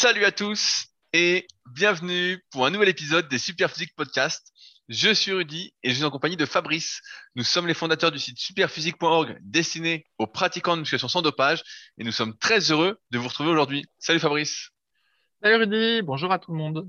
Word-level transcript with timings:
Salut 0.00 0.24
à 0.24 0.30
tous 0.30 0.86
et 1.12 1.48
bienvenue 1.74 2.40
pour 2.52 2.64
un 2.64 2.70
nouvel 2.70 2.88
épisode 2.88 3.28
des 3.28 3.36
Superphysique 3.36 3.96
Podcast. 3.96 4.52
Je 4.88 5.12
suis 5.12 5.32
Rudy 5.32 5.74
et 5.82 5.90
je 5.90 5.96
suis 5.96 6.04
en 6.04 6.10
compagnie 6.10 6.36
de 6.36 6.46
Fabrice. 6.46 7.00
Nous 7.34 7.42
sommes 7.42 7.66
les 7.66 7.74
fondateurs 7.74 8.12
du 8.12 8.20
site 8.20 8.38
superphysique.org 8.38 9.38
destiné 9.40 10.06
aux 10.18 10.28
pratiquants 10.28 10.76
de 10.76 10.82
musculation 10.82 11.08
sans 11.08 11.20
dopage 11.20 11.64
et 11.98 12.04
nous 12.04 12.12
sommes 12.12 12.38
très 12.38 12.70
heureux 12.70 13.00
de 13.10 13.18
vous 13.18 13.26
retrouver 13.26 13.50
aujourd'hui. 13.50 13.86
Salut 13.98 14.20
Fabrice. 14.20 14.70
Salut 15.42 15.56
Rudy, 15.56 16.02
bonjour 16.02 16.30
à 16.30 16.38
tout 16.38 16.52
le 16.52 16.58
monde. 16.58 16.86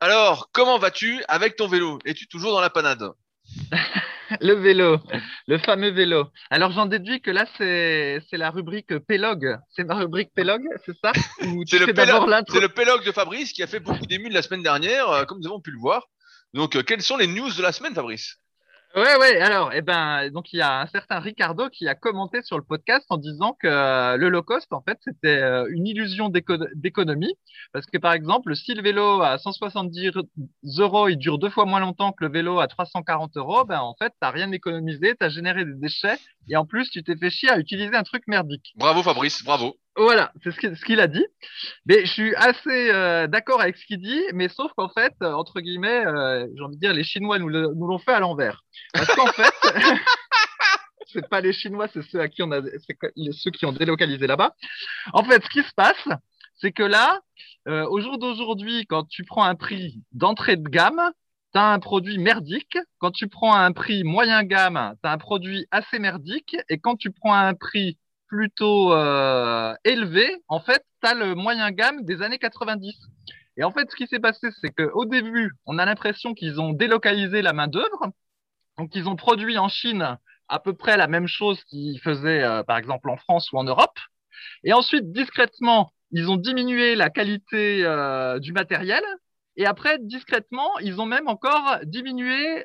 Alors, 0.00 0.50
comment 0.52 0.78
vas-tu 0.78 1.24
avec 1.28 1.56
ton 1.56 1.68
vélo? 1.68 2.00
Es-tu 2.04 2.28
toujours 2.28 2.52
dans 2.52 2.60
la 2.60 2.68
panade? 2.68 3.12
Le 4.40 4.54
vélo, 4.54 4.98
le 5.46 5.58
fameux 5.58 5.90
vélo. 5.90 6.28
Alors 6.50 6.72
j'en 6.72 6.86
déduis 6.86 7.20
que 7.20 7.30
là 7.30 7.46
c'est 7.58 8.22
la 8.32 8.50
rubrique 8.50 8.98
Pélogue. 8.98 9.58
C'est 9.70 9.84
ma 9.84 9.94
rubrique 9.94 10.30
Pélogue, 10.34 10.66
c'est 10.84 10.96
ça? 11.02 11.12
C'est 11.66 11.78
le, 11.78 11.86
le 11.86 12.68
Pélogue 12.68 13.04
de 13.04 13.12
Fabrice 13.12 13.52
qui 13.52 13.62
a 13.62 13.66
fait 13.66 13.80
beaucoup 13.80 14.06
d'émules 14.06 14.32
la 14.32 14.42
semaine 14.42 14.62
dernière, 14.62 15.08
euh, 15.10 15.24
comme 15.24 15.38
nous 15.40 15.46
avons 15.46 15.60
pu 15.60 15.70
le 15.70 15.78
voir. 15.78 16.08
Donc, 16.54 16.76
euh, 16.76 16.82
quelles 16.82 17.02
sont 17.02 17.16
les 17.16 17.26
news 17.26 17.52
de 17.52 17.62
la 17.62 17.72
semaine, 17.72 17.94
Fabrice? 17.94 18.36
Ouais, 18.94 19.16
ouais. 19.18 19.40
Alors, 19.40 19.72
eh 19.72 19.80
ben, 19.80 20.28
donc 20.30 20.52
il 20.52 20.58
y 20.58 20.60
a 20.60 20.80
un 20.82 20.86
certain 20.86 21.18
Ricardo 21.18 21.70
qui 21.70 21.88
a 21.88 21.94
commenté 21.94 22.42
sur 22.42 22.58
le 22.58 22.64
podcast 22.64 23.06
en 23.08 23.16
disant 23.16 23.56
que 23.58 23.66
euh, 23.66 24.18
le 24.18 24.28
low 24.28 24.42
cost, 24.42 24.70
en 24.70 24.82
fait, 24.82 24.98
c'était 25.02 25.40
euh, 25.40 25.66
une 25.70 25.86
illusion 25.86 26.28
d'économie, 26.28 27.34
parce 27.72 27.86
que 27.86 27.96
par 27.96 28.12
exemple, 28.12 28.54
si 28.54 28.74
le 28.74 28.82
vélo 28.82 29.22
à 29.22 29.38
170 29.38 30.10
euros, 30.78 31.08
il 31.08 31.16
dure 31.16 31.38
deux 31.38 31.48
fois 31.48 31.64
moins 31.64 31.80
longtemps 31.80 32.12
que 32.12 32.22
le 32.24 32.30
vélo 32.30 32.60
à 32.60 32.66
340 32.66 33.36
euros, 33.38 33.64
ben 33.64 33.80
en 33.80 33.94
fait, 33.94 34.12
t'as 34.20 34.30
rien 34.30 34.52
économisé, 34.52 35.14
t'as 35.18 35.30
généré 35.30 35.64
des 35.64 35.74
déchets, 35.74 36.18
et 36.50 36.56
en 36.56 36.66
plus, 36.66 36.90
tu 36.90 37.02
t'es 37.02 37.16
fait 37.16 37.30
chier 37.30 37.48
à 37.48 37.58
utiliser 37.58 37.96
un 37.96 38.02
truc 38.02 38.24
merdique. 38.26 38.74
Bravo, 38.76 39.02
Fabrice, 39.02 39.42
bravo. 39.42 39.74
Voilà, 39.96 40.32
c'est 40.42 40.50
ce 40.52 40.84
qu'il 40.84 41.00
a 41.00 41.06
dit. 41.06 41.24
Mais 41.84 42.06
je 42.06 42.12
suis 42.12 42.34
assez 42.36 42.90
euh, 42.90 43.26
d'accord 43.26 43.60
avec 43.60 43.76
ce 43.76 43.84
qu'il 43.84 44.00
dit, 44.00 44.22
mais 44.32 44.48
sauf 44.48 44.72
qu'en 44.74 44.88
fait, 44.88 45.12
euh, 45.22 45.32
entre 45.32 45.60
guillemets, 45.60 46.06
euh, 46.06 46.46
j'ai 46.56 46.62
envie 46.62 46.76
de 46.76 46.80
dire, 46.80 46.94
les 46.94 47.04
Chinois 47.04 47.38
nous 47.38 47.48
l'ont 47.48 47.98
fait 47.98 48.12
à 48.12 48.20
l'envers. 48.20 48.62
Parce 48.94 49.14
qu'en 49.14 49.26
fait, 49.26 49.52
c'est 51.12 51.28
pas 51.28 51.42
les 51.42 51.52
Chinois, 51.52 51.88
c'est 51.92 52.02
ceux 52.04 52.20
à 52.20 52.28
qui 52.28 52.42
on 52.42 52.50
a, 52.52 52.62
ceux 53.32 53.50
qui 53.50 53.66
ont 53.66 53.72
délocalisé 53.72 54.26
là-bas. 54.26 54.54
En 55.12 55.24
fait, 55.24 55.44
ce 55.44 55.50
qui 55.50 55.62
se 55.62 55.74
passe, 55.74 56.08
c'est 56.54 56.72
que 56.72 56.82
là, 56.82 57.20
au 57.66 58.00
jour 58.00 58.18
d'aujourd'hui, 58.18 58.86
quand 58.86 59.04
tu 59.04 59.24
prends 59.24 59.44
un 59.44 59.54
prix 59.54 60.00
d'entrée 60.12 60.56
de 60.56 60.68
gamme, 60.68 61.12
tu 61.52 61.58
as 61.58 61.70
un 61.70 61.78
produit 61.80 62.16
merdique. 62.18 62.78
Quand 62.98 63.10
tu 63.10 63.28
prends 63.28 63.54
un 63.54 63.72
prix 63.72 64.04
moyen 64.04 64.42
gamme, 64.42 64.94
tu 65.02 65.08
as 65.08 65.12
un 65.12 65.18
produit 65.18 65.66
assez 65.70 65.98
merdique. 65.98 66.56
Et 66.70 66.78
quand 66.78 66.96
tu 66.96 67.10
prends 67.10 67.34
un 67.34 67.52
prix 67.52 67.98
plutôt 68.32 68.94
euh, 68.94 69.74
élevé, 69.84 70.26
en 70.48 70.58
fait, 70.58 70.82
tu 71.02 71.08
as 71.08 71.12
le 71.12 71.34
moyen 71.34 71.70
gamme 71.70 72.02
des 72.02 72.22
années 72.22 72.38
90. 72.38 72.94
Et 73.58 73.62
en 73.62 73.70
fait, 73.70 73.90
ce 73.90 73.94
qui 73.94 74.06
s'est 74.06 74.20
passé, 74.20 74.48
c'est 74.58 74.70
qu'au 74.70 75.04
début, 75.04 75.52
on 75.66 75.78
a 75.78 75.84
l'impression 75.84 76.32
qu'ils 76.32 76.58
ont 76.58 76.72
délocalisé 76.72 77.42
la 77.42 77.52
main-d'œuvre. 77.52 78.10
Donc, 78.78 78.94
ils 78.94 79.06
ont 79.06 79.16
produit 79.16 79.58
en 79.58 79.68
Chine 79.68 80.16
à 80.48 80.58
peu 80.60 80.72
près 80.72 80.96
la 80.96 81.08
même 81.08 81.26
chose 81.26 81.62
qu'ils 81.64 82.00
faisaient, 82.00 82.42
euh, 82.42 82.62
par 82.62 82.78
exemple, 82.78 83.10
en 83.10 83.18
France 83.18 83.52
ou 83.52 83.58
en 83.58 83.64
Europe. 83.64 83.98
Et 84.64 84.72
ensuite, 84.72 85.12
discrètement, 85.12 85.92
ils 86.10 86.30
ont 86.30 86.36
diminué 86.36 86.94
la 86.94 87.10
qualité 87.10 87.84
euh, 87.84 88.38
du 88.38 88.54
matériel. 88.54 89.04
Et 89.56 89.66
après, 89.66 89.98
discrètement, 90.00 90.78
ils 90.78 90.98
ont 91.02 91.06
même 91.06 91.28
encore 91.28 91.80
diminué 91.84 92.64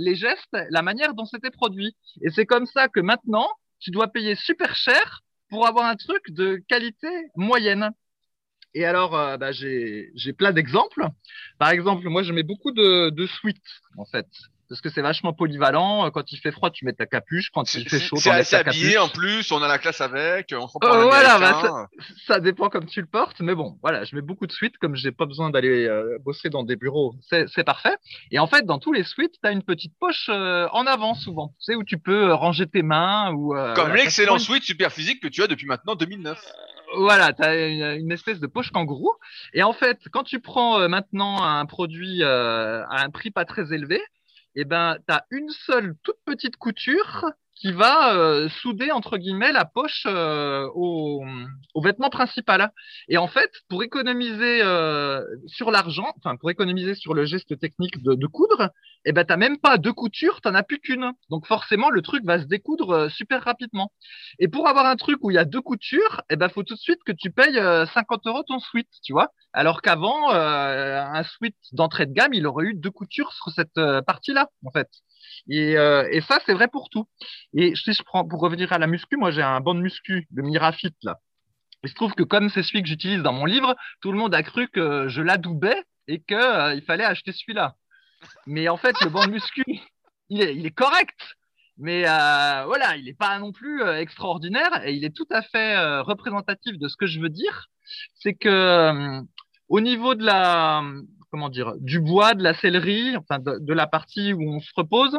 les 0.00 0.14
gestes, 0.14 0.56
la 0.70 0.80
manière 0.80 1.12
dont 1.12 1.26
c'était 1.26 1.50
produit. 1.50 1.94
Et 2.22 2.30
c'est 2.30 2.46
comme 2.46 2.64
ça 2.64 2.88
que 2.88 3.00
maintenant, 3.00 3.50
tu 3.80 3.90
dois 3.90 4.08
payer 4.08 4.34
super 4.34 4.74
cher 4.74 5.22
pour 5.48 5.66
avoir 5.66 5.86
un 5.86 5.96
truc 5.96 6.30
de 6.30 6.62
qualité 6.68 7.08
moyenne. 7.36 7.90
Et 8.74 8.84
alors, 8.84 9.16
euh, 9.16 9.36
bah, 9.36 9.52
j'ai 9.52 10.32
plein 10.36 10.52
d'exemples. 10.52 11.06
Par 11.58 11.70
exemple, 11.70 12.08
moi, 12.08 12.22
je 12.22 12.32
mets 12.32 12.42
beaucoup 12.42 12.72
de, 12.72 13.10
de 13.10 13.26
suites, 13.26 13.80
en 13.96 14.04
fait 14.04 14.26
parce 14.68 14.80
que 14.80 14.90
c'est 14.90 15.02
vachement 15.02 15.32
polyvalent. 15.32 16.10
Quand 16.10 16.32
il 16.32 16.38
fait 16.38 16.52
froid, 16.52 16.70
tu 16.70 16.84
mets 16.84 16.92
ta 16.92 17.06
capuche. 17.06 17.50
Quand 17.50 17.74
il 17.74 17.88
fait 17.88 18.00
chaud, 18.00 18.16
tu 18.16 18.28
mets 18.30 18.44
ta 18.44 18.58
habillé 18.58 18.98
en 18.98 19.08
plus. 19.08 19.50
On 19.52 19.62
a 19.62 19.68
la 19.68 19.78
classe 19.78 20.00
avec. 20.00 20.52
On 20.52 20.66
euh, 20.84 21.04
voilà, 21.04 21.38
bah, 21.38 21.60
ça, 21.62 21.88
ça, 22.26 22.40
dépend 22.40 22.68
comme 22.68 22.86
tu 22.86 23.00
le 23.00 23.06
portes. 23.06 23.40
Mais 23.40 23.54
bon, 23.54 23.78
voilà, 23.82 24.04
je 24.04 24.14
mets 24.14 24.22
beaucoup 24.22 24.46
de 24.46 24.52
suites 24.52 24.78
comme 24.78 24.96
j'ai 24.96 25.12
pas 25.12 25.26
besoin 25.26 25.50
d'aller 25.50 25.86
euh, 25.86 26.18
bosser 26.24 26.50
dans 26.50 26.64
des 26.64 26.76
bureaux. 26.76 27.14
C'est 27.30 27.64
parfait. 27.64 27.96
Et 28.30 28.38
en 28.38 28.46
fait, 28.46 28.64
dans 28.64 28.78
tous 28.78 28.92
les 28.92 29.04
suites, 29.04 29.34
tu 29.42 29.48
as 29.48 29.52
une 29.52 29.62
petite 29.62 29.92
poche 29.98 30.28
euh, 30.28 30.68
en 30.72 30.86
avant 30.86 31.14
souvent. 31.14 31.54
Tu 31.58 31.72
sais 31.72 31.74
où 31.74 31.84
tu 31.84 31.98
peux 31.98 32.32
ranger 32.32 32.66
tes 32.66 32.82
mains 32.82 33.32
ou. 33.32 33.54
comme 33.74 33.94
l'excellent 33.94 34.38
suite 34.38 34.64
super 34.64 34.92
physique 34.92 35.22
que 35.22 35.28
tu 35.28 35.42
as 35.42 35.46
depuis 35.46 35.66
maintenant 35.66 35.94
2009 35.94 36.38
voilà, 36.98 37.32
tu 37.32 37.42
as 37.42 37.66
une, 37.66 38.12
espèce 38.12 38.38
de 38.38 38.46
poche 38.46 38.70
kangourou. 38.70 39.12
Et 39.52 39.64
en 39.64 39.72
fait, 39.72 39.98
quand 40.12 40.22
tu 40.22 40.38
prends 40.38 40.88
maintenant 40.88 41.42
un 41.42 41.66
produit 41.66 42.22
à 42.22 42.86
un 42.88 43.10
prix 43.10 43.32
pas 43.32 43.44
très 43.44 43.74
élevé, 43.74 44.00
eh 44.56 44.64
ben, 44.64 44.96
tu 45.06 45.14
as 45.14 45.24
une 45.30 45.50
seule 45.50 45.96
toute 46.02 46.18
petite 46.24 46.56
couture 46.56 47.24
qui 47.56 47.72
va 47.72 48.14
euh, 48.14 48.48
souder 48.60 48.92
entre 48.92 49.16
guillemets 49.16 49.52
la 49.52 49.64
poche 49.64 50.04
euh, 50.06 50.68
au, 50.74 51.24
vêtement 51.82 52.10
principal. 52.10 52.72
Et 53.08 53.16
en 53.16 53.28
fait, 53.28 53.50
pour 53.68 53.82
économiser 53.82 54.62
euh, 54.62 55.24
sur 55.46 55.70
l'argent, 55.70 56.12
enfin 56.18 56.36
pour 56.36 56.50
économiser 56.50 56.94
sur 56.94 57.14
le 57.14 57.24
geste 57.24 57.58
technique 57.58 58.02
de, 58.02 58.14
de 58.14 58.26
coudre, 58.26 58.70
eh 59.04 59.12
ben 59.12 59.24
t'as 59.24 59.36
même 59.36 59.58
pas 59.58 59.78
deux 59.78 59.92
coutures, 59.92 60.40
t'en 60.42 60.54
as 60.54 60.62
plus 60.62 60.80
qu'une. 60.80 61.12
Donc 61.30 61.46
forcément, 61.46 61.90
le 61.90 62.02
truc 62.02 62.24
va 62.24 62.40
se 62.40 62.44
découdre 62.44 63.10
super 63.10 63.42
rapidement. 63.42 63.92
Et 64.38 64.48
pour 64.48 64.68
avoir 64.68 64.86
un 64.86 64.96
truc 64.96 65.18
où 65.22 65.30
il 65.30 65.34
y 65.34 65.38
a 65.38 65.44
deux 65.44 65.62
coutures, 65.62 66.22
eh 66.30 66.36
ben 66.36 66.48
faut 66.48 66.62
tout 66.62 66.74
de 66.74 66.80
suite 66.80 67.02
que 67.06 67.12
tu 67.12 67.30
payes 67.30 67.56
50 67.94 68.26
euros 68.26 68.42
ton 68.46 68.58
suite, 68.58 68.90
tu 69.02 69.12
vois. 69.12 69.30
Alors 69.56 69.82
qu'avant, 69.82 70.30
un 70.30 71.22
suite 71.24 71.56
d'entrée 71.72 72.06
de 72.06 72.12
gamme, 72.12 72.34
il 72.34 72.46
aurait 72.46 72.66
eu 72.66 72.74
deux 72.74 72.90
coutures 72.90 73.32
sur 73.32 73.50
cette 73.50 73.80
partie-là, 74.06 74.48
en 74.64 74.70
fait. 74.70 74.88
Et, 75.48 75.76
euh, 75.76 76.08
et 76.10 76.20
ça, 76.20 76.40
c'est 76.44 76.54
vrai 76.54 76.68
pour 76.68 76.88
tout. 76.90 77.08
Et 77.54 77.74
si 77.76 77.92
je 77.92 78.02
prends, 78.02 78.26
pour 78.26 78.40
revenir 78.40 78.72
à 78.72 78.78
la 78.78 78.86
muscu, 78.86 79.16
moi 79.16 79.30
j'ai 79.30 79.42
un 79.42 79.60
banc 79.60 79.74
de 79.74 79.80
muscu 79.80 80.26
de 80.30 80.42
Mirafit 80.42 80.94
là. 81.02 81.18
Il 81.84 81.90
se 81.90 81.94
trouve 81.94 82.14
que 82.14 82.22
comme 82.22 82.48
c'est 82.50 82.62
celui 82.62 82.82
que 82.82 82.88
j'utilise 82.88 83.22
dans 83.22 83.32
mon 83.32 83.44
livre, 83.44 83.76
tout 84.00 84.10
le 84.10 84.18
monde 84.18 84.34
a 84.34 84.42
cru 84.42 84.68
que 84.68 85.08
je 85.08 85.22
l'adoubais 85.22 85.84
et 86.08 86.20
que 86.20 86.34
euh, 86.34 86.80
fallait 86.86 87.04
acheter 87.04 87.32
celui-là. 87.32 87.76
Mais 88.46 88.68
en 88.68 88.76
fait, 88.76 89.00
le 89.02 89.10
banc 89.10 89.26
de 89.26 89.32
muscu, 89.32 89.64
il 90.28 90.40
est, 90.40 90.70
correct. 90.70 91.36
Mais 91.78 92.08
euh, 92.08 92.64
voilà, 92.64 92.96
il 92.96 93.04
n'est 93.04 93.14
pas 93.14 93.38
non 93.38 93.52
plus 93.52 93.82
euh, 93.82 94.00
extraordinaire 94.00 94.84
et 94.84 94.94
il 94.94 95.04
est 95.04 95.14
tout 95.14 95.28
à 95.30 95.42
fait 95.42 95.76
euh, 95.76 96.02
représentatif 96.02 96.78
de 96.78 96.88
ce 96.88 96.96
que 96.96 97.06
je 97.06 97.20
veux 97.20 97.28
dire. 97.28 97.68
C'est 98.14 98.34
que 98.34 99.20
au 99.68 99.80
niveau 99.80 100.14
de 100.14 100.24
la, 100.24 100.82
comment 101.30 101.48
dire, 101.48 101.74
du 101.78 102.00
bois, 102.00 102.34
de 102.34 102.42
la 102.42 102.54
sellerie, 102.54 103.16
enfin 103.16 103.38
de, 103.38 103.72
la 103.72 103.86
partie 103.86 104.32
où 104.32 104.42
on 104.42 104.60
se 104.60 104.70
repose, 104.76 105.18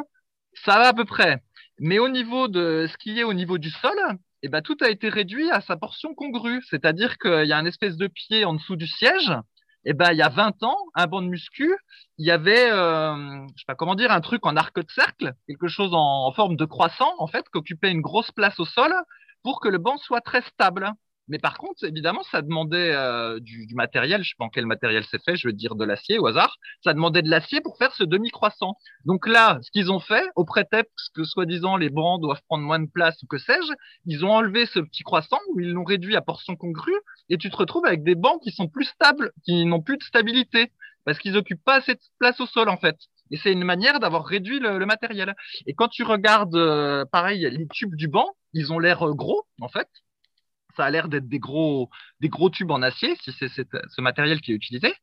ça 0.65 0.77
va 0.79 0.87
à 0.89 0.93
peu 0.93 1.05
près. 1.05 1.43
Mais 1.79 1.99
au 1.99 2.09
niveau 2.09 2.47
de 2.47 2.87
ce 2.91 2.97
qui 2.97 3.19
est 3.19 3.23
au 3.23 3.33
niveau 3.33 3.57
du 3.57 3.69
sol, 3.69 3.97
eh 4.43 4.49
ben, 4.49 4.61
tout 4.61 4.77
a 4.81 4.89
été 4.89 5.09
réduit 5.09 5.51
à 5.51 5.61
sa 5.61 5.77
portion 5.77 6.13
congrue. 6.15 6.63
C'est-à-dire 6.69 7.17
qu'il 7.17 7.45
y 7.45 7.53
a 7.53 7.57
un 7.57 7.65
espèce 7.65 7.97
de 7.97 8.07
pied 8.07 8.45
en 8.45 8.53
dessous 8.53 8.75
du 8.75 8.87
siège. 8.87 9.31
Eh 9.85 9.93
ben, 9.93 10.11
il 10.11 10.17
y 10.17 10.21
a 10.21 10.29
20 10.29 10.63
ans, 10.63 10.77
un 10.95 11.07
banc 11.07 11.21
de 11.21 11.27
muscu, 11.27 11.73
il 12.17 12.25
y 12.25 12.31
avait, 12.31 12.71
euh, 12.71 13.15
je 13.55 13.59
sais 13.59 13.65
pas 13.67 13.75
comment 13.75 13.95
dire, 13.95 14.11
un 14.11 14.19
truc 14.21 14.45
en 14.45 14.57
arc 14.57 14.77
de 14.77 14.91
cercle, 14.91 15.33
quelque 15.47 15.67
chose 15.67 15.93
en, 15.93 16.25
en 16.27 16.31
forme 16.33 16.57
de 16.57 16.65
croissant, 16.65 17.13
en 17.19 17.27
fait, 17.27 17.45
qui 17.49 17.57
occupait 17.57 17.91
une 17.91 18.01
grosse 18.01 18.31
place 18.31 18.59
au 18.59 18.65
sol 18.65 18.93
pour 19.43 19.61
que 19.61 19.69
le 19.69 19.77
banc 19.77 19.97
soit 19.97 20.19
très 20.21 20.41
stable. 20.41 20.91
Mais 21.27 21.39
par 21.39 21.57
contre, 21.57 21.83
évidemment, 21.83 22.23
ça 22.23 22.41
demandait 22.41 22.93
euh, 22.93 23.39
du, 23.39 23.67
matériel. 23.75 24.23
Je 24.23 24.29
sais 24.29 24.35
pas 24.37 24.45
en 24.45 24.49
quel 24.49 24.65
matériel 24.65 25.03
c'est 25.09 25.23
fait. 25.23 25.35
Je 25.35 25.47
veux 25.47 25.53
dire 25.53 25.75
de 25.75 25.83
l'acier 25.83 26.19
au 26.19 26.27
hasard. 26.27 26.55
Ça 26.83 26.93
demandait 26.93 27.21
de 27.21 27.29
l'acier 27.29 27.61
pour 27.61 27.77
faire 27.77 27.93
ce 27.93 28.03
demi-croissant. 28.03 28.75
Donc 29.05 29.27
là, 29.27 29.59
ce 29.61 29.71
qu'ils 29.71 29.91
ont 29.91 29.99
fait, 29.99 30.25
au 30.35 30.45
prétexte 30.45 31.13
que 31.13 31.23
soi-disant 31.23 31.75
les 31.75 31.89
bancs 31.89 32.21
doivent 32.21 32.41
prendre 32.47 32.63
moins 32.63 32.79
de 32.79 32.89
place 32.89 33.21
ou 33.23 33.27
que 33.27 33.37
sais-je, 33.37 33.73
ils 34.05 34.23
ont 34.25 34.31
enlevé 34.31 34.65
ce 34.65 34.79
petit 34.79 35.03
croissant 35.03 35.39
ou 35.49 35.59
ils 35.59 35.71
l'ont 35.71 35.83
réduit 35.83 36.15
à 36.15 36.21
portion 36.21 36.55
congrue 36.55 36.99
et 37.29 37.37
tu 37.37 37.49
te 37.49 37.57
retrouves 37.57 37.85
avec 37.85 38.03
des 38.03 38.15
bancs 38.15 38.41
qui 38.41 38.51
sont 38.51 38.67
plus 38.67 38.85
stables, 38.85 39.31
qui 39.43 39.65
n'ont 39.65 39.81
plus 39.81 39.97
de 39.97 40.03
stabilité 40.03 40.71
parce 41.05 41.19
qu'ils 41.19 41.37
occupent 41.37 41.63
pas 41.63 41.75
assez 41.75 41.95
de 41.95 41.99
place 42.19 42.39
au 42.39 42.45
sol 42.45 42.69
en 42.69 42.77
fait. 42.77 42.97
Et 43.31 43.37
c'est 43.37 43.51
une 43.51 43.65
manière 43.65 43.99
d'avoir 43.99 44.25
réduit 44.25 44.59
le, 44.59 44.77
le, 44.77 44.85
matériel. 44.85 45.35
Et 45.65 45.73
quand 45.73 45.89
tu 45.89 46.03
regardes, 46.03 46.55
euh, 46.55 47.03
pareil, 47.11 47.41
les 47.49 47.67
tubes 47.67 47.95
du 47.95 48.07
banc, 48.07 48.35
ils 48.53 48.71
ont 48.71 48.79
l'air 48.79 49.05
euh, 49.05 49.13
gros 49.13 49.45
en 49.59 49.67
fait 49.67 49.87
ça 50.77 50.85
a 50.85 50.89
l'air 50.89 51.09
d'être 51.09 51.27
des 51.27 51.39
gros, 51.39 51.89
des 52.21 52.29
gros 52.29 52.49
tubes 52.49 52.71
en 52.71 52.81
acier, 52.81 53.15
si 53.21 53.33
c'est 53.33 53.49
ce 53.49 54.01
matériel 54.01 54.39
qui 54.39 54.53
est 54.53 54.55
utilisé. 54.55 54.93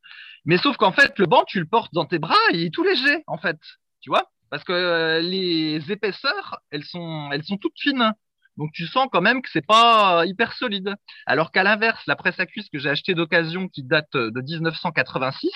Mais 0.47 0.57
sauf 0.57 0.77
qu'en 0.77 0.93
fait, 0.93 1.19
le 1.19 1.27
banc, 1.27 1.45
tu 1.47 1.59
le 1.59 1.67
portes 1.67 1.93
dans 1.93 2.07
tes 2.07 2.19
bras 2.19 2.35
et 2.53 2.59
il 2.59 2.67
est 2.67 2.75
tout 2.75 2.85
léger, 2.85 3.23
en 3.27 3.39
fait. 3.39 3.59
Tu 4.01 4.11
vois? 4.11 4.31
Parce 4.51 4.65
que 4.65 4.73
euh, 4.73 5.21
les 5.21 5.91
épaisseurs, 5.91 6.61
elles 6.71 6.85
sont, 6.85 7.31
elles 7.33 7.45
sont 7.45 7.57
toutes 7.57 7.79
fines. 7.79 8.13
Donc 8.57 8.71
tu 8.73 8.87
sens 8.87 9.09
quand 9.11 9.21
même 9.21 9.43
que 9.43 9.49
c'est 9.53 9.67
pas 9.67 10.25
hyper 10.27 10.53
solide. 10.53 10.95
Alors 11.27 11.51
qu'à 11.51 11.65
l'inverse, 11.65 12.03
la 12.07 12.15
presse 12.15 12.39
à 12.39 12.47
cuisse 12.47 12.69
que 12.71 12.79
j'ai 12.79 12.89
achetée 12.89 13.15
d'occasion 13.15 13.69
qui 13.69 13.83
date 13.83 14.13
de 14.13 14.41
1986, 14.41 15.51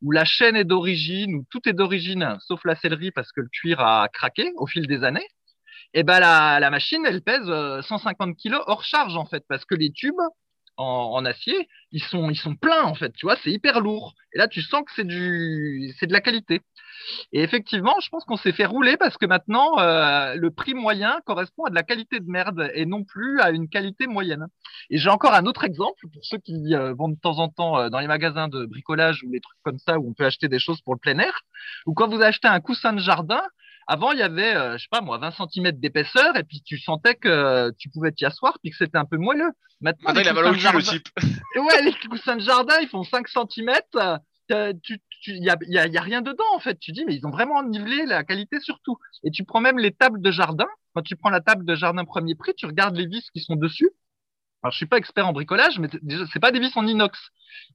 où 0.00 0.12
la 0.12 0.24
chaîne 0.24 0.56
est 0.56 0.64
d'origine, 0.64 1.34
où 1.34 1.44
tout 1.50 1.68
est 1.68 1.74
d'origine, 1.74 2.38
sauf 2.40 2.64
la 2.64 2.76
sellerie 2.76 3.10
parce 3.10 3.32
que 3.32 3.42
le 3.42 3.48
cuir 3.48 3.80
a 3.80 4.08
craqué 4.08 4.52
au 4.56 4.66
fil 4.66 4.86
des 4.86 5.04
années, 5.04 5.26
et 5.94 6.00
eh 6.00 6.02
ben 6.02 6.20
la, 6.20 6.70
machine, 6.70 7.04
elle 7.06 7.22
pèse 7.22 7.46
150 7.46 8.28
euh, 8.28 8.32
kilos 8.34 8.62
hors 8.66 8.84
charge 8.84 9.16
en 9.16 9.24
fait, 9.24 9.44
parce 9.48 9.64
que 9.64 9.74
les 9.74 9.90
tubes 9.90 10.20
en, 10.76 11.24
acier, 11.24 11.68
ils 11.90 12.02
sont, 12.02 12.30
ils 12.30 12.36
sont 12.36 12.54
pleins 12.54 12.84
en 12.84 12.94
fait, 12.94 13.12
tu 13.12 13.26
vois, 13.26 13.36
c'est 13.42 13.50
hyper 13.50 13.80
lourd. 13.80 14.14
Et 14.32 14.38
là, 14.38 14.46
tu 14.46 14.62
sens 14.62 14.82
que 14.84 14.92
c'est 14.94 15.06
du, 15.06 15.92
c'est 15.98 16.06
de 16.06 16.12
la 16.12 16.20
qualité. 16.20 16.60
Et 17.32 17.42
effectivement, 17.42 17.96
je 18.00 18.08
pense 18.10 18.24
qu'on 18.24 18.36
s'est 18.36 18.52
fait 18.52 18.66
rouler 18.66 18.96
parce 18.96 19.16
que 19.16 19.26
maintenant, 19.26 19.78
euh, 19.78 20.34
le 20.34 20.50
prix 20.50 20.74
moyen 20.74 21.18
correspond 21.24 21.64
à 21.64 21.70
de 21.70 21.74
la 21.74 21.82
qualité 21.82 22.20
de 22.20 22.30
merde 22.30 22.70
et 22.74 22.86
non 22.86 23.02
plus 23.02 23.40
à 23.40 23.50
une 23.50 23.68
qualité 23.68 24.06
moyenne. 24.06 24.46
Et 24.90 24.98
j'ai 24.98 25.10
encore 25.10 25.34
un 25.34 25.46
autre 25.46 25.64
exemple 25.64 26.06
pour 26.12 26.24
ceux 26.24 26.38
qui 26.38 26.74
euh, 26.74 26.94
vont 26.94 27.08
de 27.08 27.18
temps 27.18 27.38
en 27.38 27.48
temps 27.48 27.88
dans 27.88 27.98
les 27.98 28.06
magasins 28.06 28.48
de 28.48 28.66
bricolage 28.66 29.24
ou 29.24 29.30
les 29.32 29.40
trucs 29.40 29.58
comme 29.62 29.78
ça 29.78 29.98
où 29.98 30.10
on 30.10 30.12
peut 30.12 30.26
acheter 30.26 30.48
des 30.48 30.58
choses 30.58 30.80
pour 30.82 30.94
le 30.94 31.00
plein 31.00 31.18
air, 31.18 31.40
ou 31.86 31.94
quand 31.94 32.08
vous 32.08 32.22
achetez 32.22 32.48
un 32.48 32.60
coussin 32.60 32.92
de 32.92 33.00
jardin, 33.00 33.42
avant, 33.88 34.12
il 34.12 34.18
y 34.18 34.22
avait, 34.22 34.52
je 34.76 34.82
sais 34.82 34.88
pas 34.90 35.00
moi, 35.00 35.16
20 35.18 35.30
cm 35.30 35.72
d'épaisseur, 35.72 36.36
et 36.36 36.44
puis 36.44 36.62
tu 36.62 36.78
sentais 36.78 37.14
que 37.14 37.72
tu 37.78 37.88
pouvais 37.88 38.12
t'y 38.12 38.26
asseoir, 38.26 38.58
puis 38.62 38.70
que 38.70 38.76
c'était 38.76 38.98
un 38.98 39.06
peu 39.06 39.16
moelleux. 39.16 39.50
Maintenant, 39.80 40.12
il 40.14 40.28
a 40.28 40.32
mal 40.34 40.46
au 40.46 40.52
cul, 40.52 40.66
le 40.72 40.82
type. 40.82 41.08
ouais, 41.56 41.82
les 41.82 41.94
coussins 42.08 42.36
de 42.36 42.42
jardin, 42.42 42.74
ils 42.82 42.88
font 42.88 43.02
5 43.02 43.26
cm. 43.26 43.72
Tu, 44.82 45.00
il 45.26 45.44
y 45.44 45.50
a, 45.50 45.56
y, 45.66 45.78
a, 45.78 45.86
y 45.86 45.96
a, 45.98 46.00
rien 46.00 46.22
dedans 46.22 46.44
en 46.54 46.58
fait. 46.58 46.78
Tu 46.78 46.92
dis 46.92 47.04
mais 47.04 47.14
ils 47.14 47.26
ont 47.26 47.30
vraiment 47.30 47.62
nivelé 47.62 48.06
la 48.06 48.24
qualité 48.24 48.60
surtout. 48.60 48.96
Et 49.24 49.30
tu 49.30 49.44
prends 49.44 49.60
même 49.60 49.78
les 49.78 49.92
tables 49.92 50.22
de 50.22 50.30
jardin. 50.30 50.68
Quand 50.94 51.02
tu 51.02 51.16
prends 51.16 51.30
la 51.30 51.40
table 51.40 51.64
de 51.64 51.74
jardin 51.74 52.04
premier 52.04 52.34
prix, 52.34 52.54
tu 52.54 52.66
regardes 52.66 52.96
les 52.96 53.06
vis 53.06 53.28
qui 53.32 53.40
sont 53.40 53.56
dessus. 53.56 53.90
Alors 54.62 54.72
je 54.72 54.78
suis 54.78 54.86
pas 54.86 54.96
expert 54.96 55.26
en 55.26 55.32
bricolage, 55.32 55.78
mais 55.78 55.88
c'est 56.32 56.40
pas 56.40 56.50
des 56.50 56.60
vis 56.60 56.74
en 56.76 56.86
inox. 56.86 57.18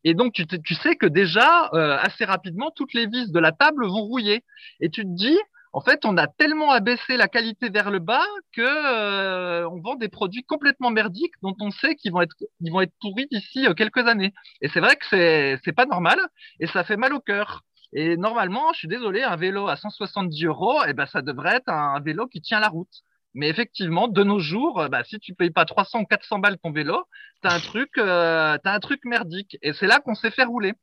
Et 0.03 0.13
donc 0.13 0.33
tu, 0.33 0.45
tu 0.47 0.75
sais 0.75 0.95
que 0.95 1.05
déjà 1.05 1.69
euh, 1.73 1.97
assez 1.97 2.25
rapidement 2.25 2.71
toutes 2.75 2.93
les 2.93 3.07
vis 3.07 3.31
de 3.31 3.39
la 3.39 3.51
table 3.51 3.85
vont 3.85 4.01
rouiller. 4.01 4.43
Et 4.79 4.89
tu 4.89 5.03
te 5.03 5.15
dis 5.15 5.37
en 5.73 5.81
fait, 5.81 6.05
on 6.05 6.17
a 6.17 6.27
tellement 6.27 6.71
abaissé 6.71 7.17
la 7.17 7.27
qualité 7.27 7.69
vers 7.69 7.89
le 7.89 7.99
bas 7.99 8.25
que 8.53 8.61
euh, 8.61 9.67
on 9.69 9.81
vend 9.81 9.95
des 9.95 10.07
produits 10.07 10.43
complètement 10.43 10.91
merdiques 10.91 11.33
dont 11.41 11.55
on 11.59 11.71
sait 11.71 11.95
qu'ils 11.95 12.11
vont 12.11 12.21
être 12.21 12.35
ils 12.61 12.71
vont 12.71 12.81
être 12.81 12.93
pourris 13.01 13.27
d'ici 13.31 13.65
euh, 13.65 13.73
quelques 13.73 14.07
années. 14.07 14.33
Et 14.61 14.69
c'est 14.69 14.79
vrai 14.79 14.95
que 14.95 15.05
c'est 15.09 15.59
c'est 15.65 15.73
pas 15.73 15.85
normal 15.87 16.19
et 16.59 16.67
ça 16.67 16.83
fait 16.83 16.97
mal 16.97 17.13
au 17.13 17.19
cœur. 17.19 17.63
Et 17.93 18.17
normalement, 18.17 18.71
je 18.73 18.79
suis 18.79 18.87
désolé, 18.87 19.23
un 19.23 19.35
vélo 19.35 19.67
à 19.67 19.75
170 19.75 20.45
euros, 20.45 20.79
eh 20.87 20.93
ben 20.93 21.05
ça 21.07 21.21
devrait 21.21 21.57
être 21.57 21.69
un 21.69 21.99
vélo 22.01 22.27
qui 22.27 22.41
tient 22.41 22.59
la 22.59 22.69
route. 22.69 23.03
Mais 23.35 23.49
effectivement, 23.49 24.07
de 24.07 24.23
nos 24.23 24.39
jours, 24.39 24.81
euh, 24.81 24.87
bah, 24.89 25.03
si 25.03 25.19
tu 25.19 25.33
payes 25.33 25.49
pas 25.49 25.65
300 25.65 26.01
ou 26.01 26.05
400 26.05 26.39
balles 26.39 26.57
ton 26.59 26.71
vélo, 26.71 27.03
t'as 27.41 27.53
un 27.55 27.59
truc, 27.59 27.89
euh, 27.97 28.57
t'as 28.63 28.73
un 28.73 28.79
truc 28.79 29.01
merdique. 29.05 29.57
Et 29.63 29.73
c'est 29.73 29.87
là 29.87 29.99
qu'on 29.99 30.15
s'est 30.15 30.31
fait 30.31 30.43
rouler. 30.43 30.73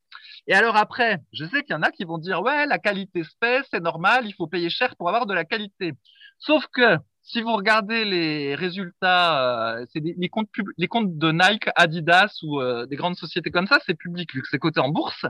Et 0.50 0.54
alors 0.54 0.76
après, 0.76 1.20
je 1.32 1.44
sais 1.44 1.62
qu'il 1.62 1.74
y 1.74 1.78
en 1.78 1.82
a 1.82 1.92
qui 1.92 2.02
vont 2.02 2.18
dire 2.18 2.42
ouais, 2.42 2.66
la 2.66 2.80
qualité 2.80 3.20
espèce, 3.20 3.66
c'est 3.70 3.80
normal, 3.80 4.26
il 4.26 4.34
faut 4.34 4.48
payer 4.48 4.68
cher 4.68 4.96
pour 4.96 5.08
avoir 5.08 5.24
de 5.26 5.32
la 5.32 5.44
qualité. 5.44 5.92
Sauf 6.40 6.66
que 6.72 6.96
si 7.22 7.40
vous 7.40 7.54
regardez 7.54 8.04
les 8.04 8.56
résultats, 8.56 9.76
euh, 9.78 9.86
c'est 9.92 10.00
les 10.00 10.28
comptes 10.28 10.48
les 10.76 10.88
comptes 10.88 11.16
de 11.16 11.30
Nike, 11.30 11.68
Adidas 11.76 12.40
ou 12.42 12.60
euh, 12.60 12.84
des 12.86 12.96
grandes 12.96 13.14
sociétés 13.14 13.52
comme 13.52 13.68
ça, 13.68 13.78
c'est 13.86 13.94
public 13.94 14.34
vu 14.34 14.42
que 14.42 14.48
c'est 14.50 14.58
coté 14.58 14.80
en 14.80 14.88
bourse. 14.88 15.24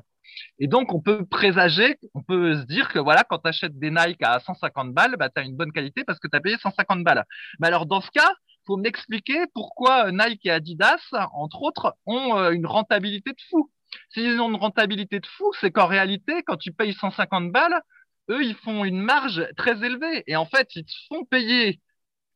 Et 0.59 0.69
donc 0.69 0.95
on 0.95 1.03
peut 1.03 1.27
présager, 1.27 1.99
on 2.15 2.23
peut 2.23 2.55
se 2.57 2.65
dire 2.65 2.89
que 2.89 2.99
voilà, 2.99 3.23
quand 3.23 3.41
tu 3.41 3.49
achètes 3.49 3.79
des 3.79 3.91
Nike 3.91 4.23
à 4.23 4.41
150 4.41 4.95
balles, 4.95 5.17
bah 5.19 5.29
tu 5.29 5.39
as 5.39 5.45
une 5.45 5.55
bonne 5.57 5.73
qualité 5.73 6.03
parce 6.03 6.19
que 6.19 6.29
tu 6.29 6.37
as 6.37 6.41
payé 6.41 6.57
150 6.57 7.05
balles. 7.05 7.27
Mais 7.59 7.67
alors 7.67 7.85
dans 7.85 8.01
ce 8.01 8.11
cas, 8.11 8.33
faut 8.67 8.79
m'expliquer 8.79 9.45
pourquoi 9.53 10.13
Nike 10.13 10.47
et 10.47 10.51
Adidas, 10.51 11.03
entre 11.35 11.61
autres, 11.61 11.95
ont 12.07 12.39
euh, 12.39 12.53
une 12.53 12.67
rentabilité 12.67 13.33
de 13.33 13.41
fou. 13.51 13.71
S'ils 14.11 14.41
ont 14.41 14.49
une 14.49 14.57
rentabilité 14.57 15.21
de 15.21 15.27
fou, 15.27 15.53
c'est 15.61 15.71
qu'en 15.71 15.87
réalité, 15.87 16.43
quand 16.45 16.57
tu 16.57 16.73
payes 16.73 16.95
150 16.95 17.53
balles, 17.53 17.81
eux, 18.31 18.43
ils 18.43 18.55
font 18.55 18.85
une 18.85 19.01
marge 19.01 19.47
très 19.57 19.85
élevée. 19.85 20.25
Et 20.27 20.37
en 20.37 20.47
fait, 20.47 20.69
ils 20.77 20.85
te 20.85 20.93
font 21.09 21.25
payer 21.25 21.81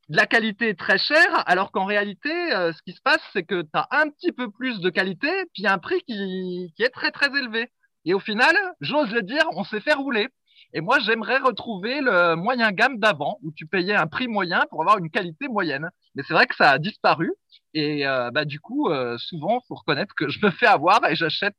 de 0.08 0.16
la 0.16 0.26
qualité 0.26 0.74
très 0.74 0.98
chère, 0.98 1.48
alors 1.48 1.72
qu'en 1.72 1.84
réalité, 1.84 2.30
euh, 2.52 2.72
ce 2.72 2.82
qui 2.82 2.92
se 2.92 3.00
passe, 3.02 3.22
c'est 3.32 3.44
que 3.44 3.62
tu 3.62 3.68
as 3.72 3.88
un 3.90 4.10
petit 4.10 4.32
peu 4.32 4.50
plus 4.50 4.80
de 4.80 4.90
qualité, 4.90 5.30
puis 5.54 5.66
un 5.66 5.78
prix 5.78 6.02
qui, 6.06 6.72
qui 6.76 6.82
est 6.82 6.90
très 6.90 7.10
très 7.10 7.28
élevé. 7.28 7.70
Et 8.04 8.12
au 8.14 8.20
final, 8.20 8.54
j'ose 8.80 9.10
le 9.12 9.22
dire, 9.22 9.44
on 9.52 9.64
s'est 9.64 9.80
fait 9.80 9.94
rouler. 9.94 10.28
Et 10.72 10.80
moi, 10.80 10.98
j'aimerais 10.98 11.38
retrouver 11.38 12.00
le 12.00 12.34
moyen 12.36 12.72
gamme 12.72 12.98
d'avant, 12.98 13.38
où 13.42 13.52
tu 13.52 13.66
payais 13.66 13.94
un 13.94 14.06
prix 14.06 14.28
moyen 14.28 14.64
pour 14.70 14.82
avoir 14.82 14.98
une 14.98 15.10
qualité 15.10 15.48
moyenne. 15.48 15.90
Mais 16.14 16.22
c'est 16.26 16.34
vrai 16.34 16.46
que 16.46 16.56
ça 16.56 16.70
a 16.70 16.78
disparu. 16.78 17.32
Et 17.74 18.06
euh, 18.06 18.30
bah, 18.30 18.44
du 18.44 18.60
coup, 18.60 18.88
euh, 18.88 19.16
souvent, 19.18 19.60
faut 19.68 19.74
reconnaître 19.74 20.14
que 20.14 20.28
je 20.28 20.44
me 20.44 20.50
fais 20.50 20.66
avoir 20.66 21.04
et 21.08 21.16
j'achète, 21.16 21.56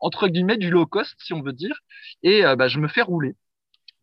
entre 0.00 0.28
guillemets, 0.28 0.56
du 0.56 0.70
low 0.70 0.86
cost, 0.86 1.14
si 1.18 1.32
on 1.32 1.42
veut 1.42 1.52
dire. 1.52 1.76
Et 2.22 2.42
bah, 2.56 2.68
je 2.68 2.78
me 2.78 2.88
fais 2.88 3.02
rouler. 3.02 3.36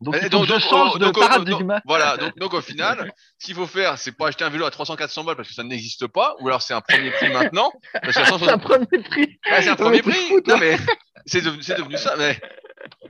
Donc, 0.00 0.14
je 0.14 0.58
change 0.58 0.98
de 0.98 1.10
paradigme. 1.10 1.80
voilà, 1.86 2.18
donc, 2.18 2.36
donc, 2.36 2.54
au 2.54 2.60
final, 2.60 3.12
ce 3.38 3.46
qu'il 3.46 3.54
faut 3.54 3.66
faire, 3.66 3.96
c'est 3.96 4.12
pas 4.12 4.28
acheter 4.28 4.44
un 4.44 4.50
vélo 4.50 4.66
à 4.66 4.70
300-400 4.70 5.24
balles 5.24 5.36
parce 5.36 5.48
que 5.48 5.54
ça 5.54 5.64
n'existe 5.64 6.06
pas, 6.06 6.34
ou 6.40 6.48
alors 6.48 6.60
c'est 6.60 6.74
un 6.74 6.82
premier 6.82 7.10
prix 7.10 7.32
maintenant. 7.32 7.72
c'est 8.10 8.20
un 8.20 8.58
premier 8.58 8.98
prix. 9.02 9.38
c'est 9.42 9.68
un 9.68 9.76
premier 9.76 10.02
prix. 10.02 10.34
non 10.46 10.58
mais 10.58 10.76
c'est 11.24 11.40
devenu, 11.40 11.62
devenu, 11.62 11.96
ça. 11.96 12.14
Mais 12.18 12.38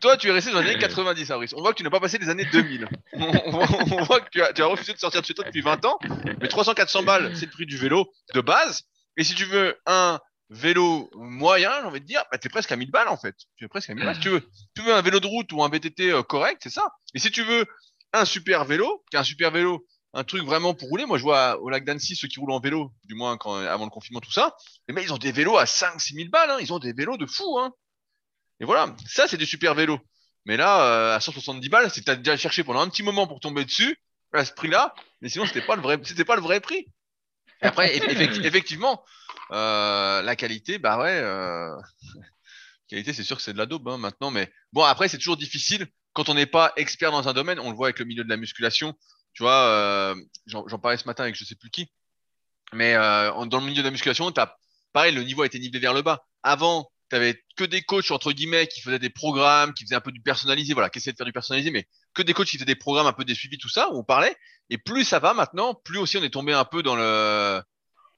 toi, 0.01 0.17
tu 0.17 0.29
es 0.29 0.33
resté 0.33 0.53
dans 0.53 0.61
les 0.61 0.71
années 0.71 0.79
90, 0.79 1.27
Fabrice. 1.27 1.55
On 1.55 1.61
voit 1.61 1.73
que 1.73 1.79
tu 1.79 1.83
n'as 1.83 1.91
pas 1.91 2.01
passé 2.01 2.19
les 2.19 2.29
années 2.29 2.45
2000. 2.45 2.89
On, 3.15 4.03
voit 4.05 4.21
que 4.21 4.31
tu 4.31 4.43
as, 4.43 4.53
tu 4.53 4.63
as, 4.63 4.67
refusé 4.67 4.93
de 4.93 4.99
sortir 4.99 5.21
de 5.21 5.27
chez 5.27 5.35
toi 5.35 5.45
depuis 5.45 5.63
20 5.63 5.85
ans. 5.85 5.99
Mais 6.41 6.49
300-400 6.49 7.05
balles, 7.05 7.37
c'est 7.37 7.47
le 7.47 7.51
prix 7.51 7.67
du 7.67 7.77
vélo 7.77 8.11
de 8.35 8.41
base. 8.41 8.85
Et 9.17 9.25
si 9.25 9.35
tu 9.35 9.45
veux 9.45 9.77
un 9.87 10.21
vélo 10.51 11.11
moyen, 11.15 11.73
j'ai 11.81 11.87
envie 11.87 12.01
de 12.01 12.07
dire, 12.07 12.23
bah, 12.31 12.39
t'es 12.39 12.49
presque 12.49 12.71
à 12.73 12.77
1000 12.77 12.91
balles 12.91 13.09
en 13.09 13.17
fait. 13.17 13.35
Tu 13.57 13.65
es 13.65 13.69
presque 13.69 13.91
à 13.91 13.95
1000 13.95 14.05
balles. 14.05 14.21
Tu 14.21 14.29
veux, 14.29 14.49
tu 14.75 14.83
veux 14.83 14.95
un 14.95 15.03
vélo 15.03 15.21
de 15.21 15.27
route 15.27 15.53
ou 15.53 15.63
un 15.63 15.69
VTT 15.69 16.13
euh, 16.13 16.23
correct, 16.23 16.61
c'est 16.63 16.71
ça. 16.71 16.87
Et 17.15 17.19
si 17.19 17.31
tu 17.31 17.43
veux 17.43 17.67
un 18.13 18.25
super 18.25 18.65
vélo, 18.65 19.05
un 19.13 19.25
super 19.25 19.51
vélo, 19.51 19.87
un 20.13 20.25
truc 20.25 20.45
vraiment 20.45 20.75
pour 20.75 20.89
rouler, 20.89 21.05
moi 21.05 21.19
je 21.19 21.23
vois 21.23 21.61
au 21.61 21.69
lac 21.69 21.85
d'Annecy 21.85 22.17
ceux 22.17 22.29
qui 22.29 22.41
roulent 22.41 22.53
en 22.53 22.61
vélo, 22.61 22.93
du 23.05 23.15
moins 23.15 23.37
quand, 23.37 23.55
avant 23.55 23.85
le 23.85 23.91
confinement, 23.91 24.21
tout 24.21 24.33
ça, 24.33 24.57
mais 24.89 24.95
mecs 24.95 25.05
ils 25.05 25.13
ont 25.13 25.19
des 25.19 25.33
vélos 25.33 25.59
à 25.59 25.67
5 25.67 26.01
6 26.01 26.15
000 26.15 26.29
balles, 26.31 26.51
hein. 26.51 26.59
ils 26.61 26.73
ont 26.73 26.79
des 26.79 26.93
vélos 26.93 27.17
de 27.17 27.27
fou. 27.27 27.59
Hein. 27.59 27.73
Et 28.61 28.65
voilà, 28.65 28.95
ça 29.07 29.29
c'est 29.29 29.37
des 29.37 29.47
super 29.47 29.75
vélos. 29.75 30.01
Mais 30.45 30.57
là, 30.57 30.83
euh, 31.13 31.17
à 31.17 31.21
170 31.21 31.69
balles, 31.69 31.91
c'est 31.91 32.03
t'as 32.03 32.17
déjà 32.17 32.37
cherché 32.37 32.65
pendant 32.65 32.81
un 32.81 32.89
petit 32.89 33.03
moment 33.03 33.27
pour 33.27 33.41
tomber 33.41 33.65
dessus, 33.65 33.99
à 34.33 34.45
ce 34.45 34.53
prix-là, 34.53 34.95
mais 35.21 35.29
sinon 35.29 35.47
c'était 35.47 35.63
pas 35.63 35.77
le 35.77 35.83
vrai, 35.83 35.99
c'était 36.05 36.25
pas 36.25 36.37
le 36.37 36.43
vrai 36.43 36.61
prix. 36.61 36.87
Et 37.63 37.67
après, 37.67 37.97
effectivement, 38.45 39.05
euh, 39.51 40.23
la 40.23 40.37
qualité, 40.37 40.79
bah 40.79 40.99
ouais, 40.99 41.19
euh... 41.23 41.75
qualité, 42.89 43.13
c'est 43.13 43.25
sûr 43.25 43.37
que 43.37 43.43
c'est 43.43 43.53
de 43.53 43.59
la 43.59 43.67
daube 43.67 43.89
hein, 43.89 43.99
maintenant, 43.99 44.31
mais 44.31 44.53
bon, 44.73 44.83
après, 44.85 45.09
c'est 45.09 45.19
toujours 45.19 45.37
difficile 45.37 45.87
quand 46.13 46.29
on 46.29 46.35
n'est 46.35 46.47
pas 46.47 46.73
expert 46.77 47.11
dans 47.13 47.29
un 47.29 47.33
domaine. 47.33 47.59
On 47.61 47.71
le 47.71 47.77
voit 47.77 47.89
avec 47.89 47.99
le 47.99 48.05
milieu 48.05 48.25
de 48.25 48.29
la 48.29 48.37
musculation. 48.37 48.95
Tu 49.35 49.43
vois, 49.43 49.69
euh, 49.69 50.15
j'en 50.47 50.79
parlais 50.79 50.97
ce 50.97 51.05
matin 51.05 51.25
avec 51.25 51.35
je 51.35 51.45
sais 51.45 51.57
plus 51.57 51.69
qui, 51.69 51.91
mais 52.73 52.95
euh, 52.95 53.45
dans 53.47 53.61
le 53.61 53.67
milieu 53.67 53.83
de 53.83 53.87
la 53.87 53.91
musculation, 53.91 54.29
as, 54.31 54.57
pareil, 54.93 55.15
le 55.15 55.23
niveau 55.23 55.43
a 55.43 55.47
été 55.47 55.59
nivelé 55.59 55.79
vers 55.79 55.93
le 55.93 56.03
bas. 56.03 56.25
Avant, 56.43 56.91
tu 57.11 57.17
avais 57.17 57.43
que 57.57 57.65
des 57.65 57.83
coachs 57.83 58.11
entre 58.11 58.33
guillemets 58.33 58.67
qui 58.67 58.81
faisaient 58.81 58.99
des 58.99 59.11
programmes, 59.11 59.75
qui 59.75 59.85
faisaient 59.85 59.97
un 59.97 60.01
peu 60.01 60.13
du 60.13 60.21
personnalisé, 60.21 60.73
voilà, 60.73 60.91
qui 60.91 60.99
essayaient 60.99 61.13
de 61.13 61.17
faire 61.17 61.27
du 61.27 61.33
personnalisé, 61.33 61.71
mais 61.71 61.87
que 62.15 62.23
des 62.23 62.35
coachs 62.35 62.49
qui 62.49 62.57
faisaient 62.57 62.65
des 62.65 62.77
programmes 62.77 63.07
un 63.07 63.13
peu 63.13 63.25
des 63.25 63.35
suivis, 63.35 63.59
tout 63.59 63.69
ça, 63.69 63.91
où 63.93 63.99
on 63.99 64.05
parlait. 64.05 64.37
Et 64.71 64.79
plus 64.79 65.05
ça 65.05 65.19
va 65.19 65.35
maintenant, 65.35 65.75
plus 65.75 65.99
aussi 65.99 66.17
on 66.17 66.23
est 66.23 66.31
tombé 66.31 66.53
un 66.53 66.65
peu 66.65 66.83
dans 66.83 66.97
le 66.97 67.63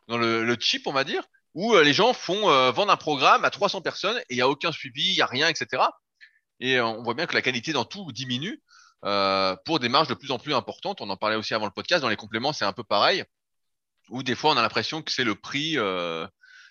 dans 0.08 0.16
le, 0.16 0.44
le 0.44 0.56
chip, 0.58 0.86
on 0.86 0.92
va 0.92 1.04
dire, 1.04 1.22
où 1.54 1.74
euh, 1.74 1.84
les 1.84 1.92
gens 1.92 2.12
font 2.12 2.50
euh, 2.50 2.70
vendre 2.70 2.92
un 2.92 2.96
programme 2.96 3.44
à 3.44 3.50
300 3.50 3.82
personnes 3.82 4.18
et 4.18 4.34
il 4.34 4.36
n'y 4.36 4.42
a 4.42 4.48
aucun 4.48 4.72
suivi, 4.72 5.10
il 5.10 5.14
n'y 5.14 5.22
a 5.22 5.26
rien, 5.26 5.48
etc. 5.48 5.82
Et 6.60 6.76
euh, 6.76 6.86
on 6.86 7.02
voit 7.02 7.14
bien 7.14 7.26
que 7.26 7.34
la 7.34 7.42
qualité 7.42 7.72
dans 7.72 7.84
tout 7.84 8.10
diminue 8.12 8.62
euh, 9.04 9.54
pour 9.64 9.78
des 9.78 9.88
marges 9.88 10.08
de 10.08 10.14
plus 10.14 10.30
en 10.30 10.38
plus 10.38 10.54
importantes. 10.54 11.00
On 11.00 11.10
en 11.10 11.16
parlait 11.16 11.36
aussi 11.36 11.54
avant 11.54 11.66
le 11.66 11.72
podcast. 11.72 12.02
Dans 12.02 12.08
les 12.08 12.16
compléments, 12.16 12.52
c'est 12.52 12.64
un 12.64 12.72
peu 12.72 12.84
pareil, 12.84 13.24
où 14.08 14.22
des 14.22 14.34
fois 14.34 14.52
on 14.52 14.56
a 14.56 14.62
l'impression 14.62 15.02
que 15.02 15.12
c'est 15.12 15.24
le 15.24 15.34
prix 15.34 15.76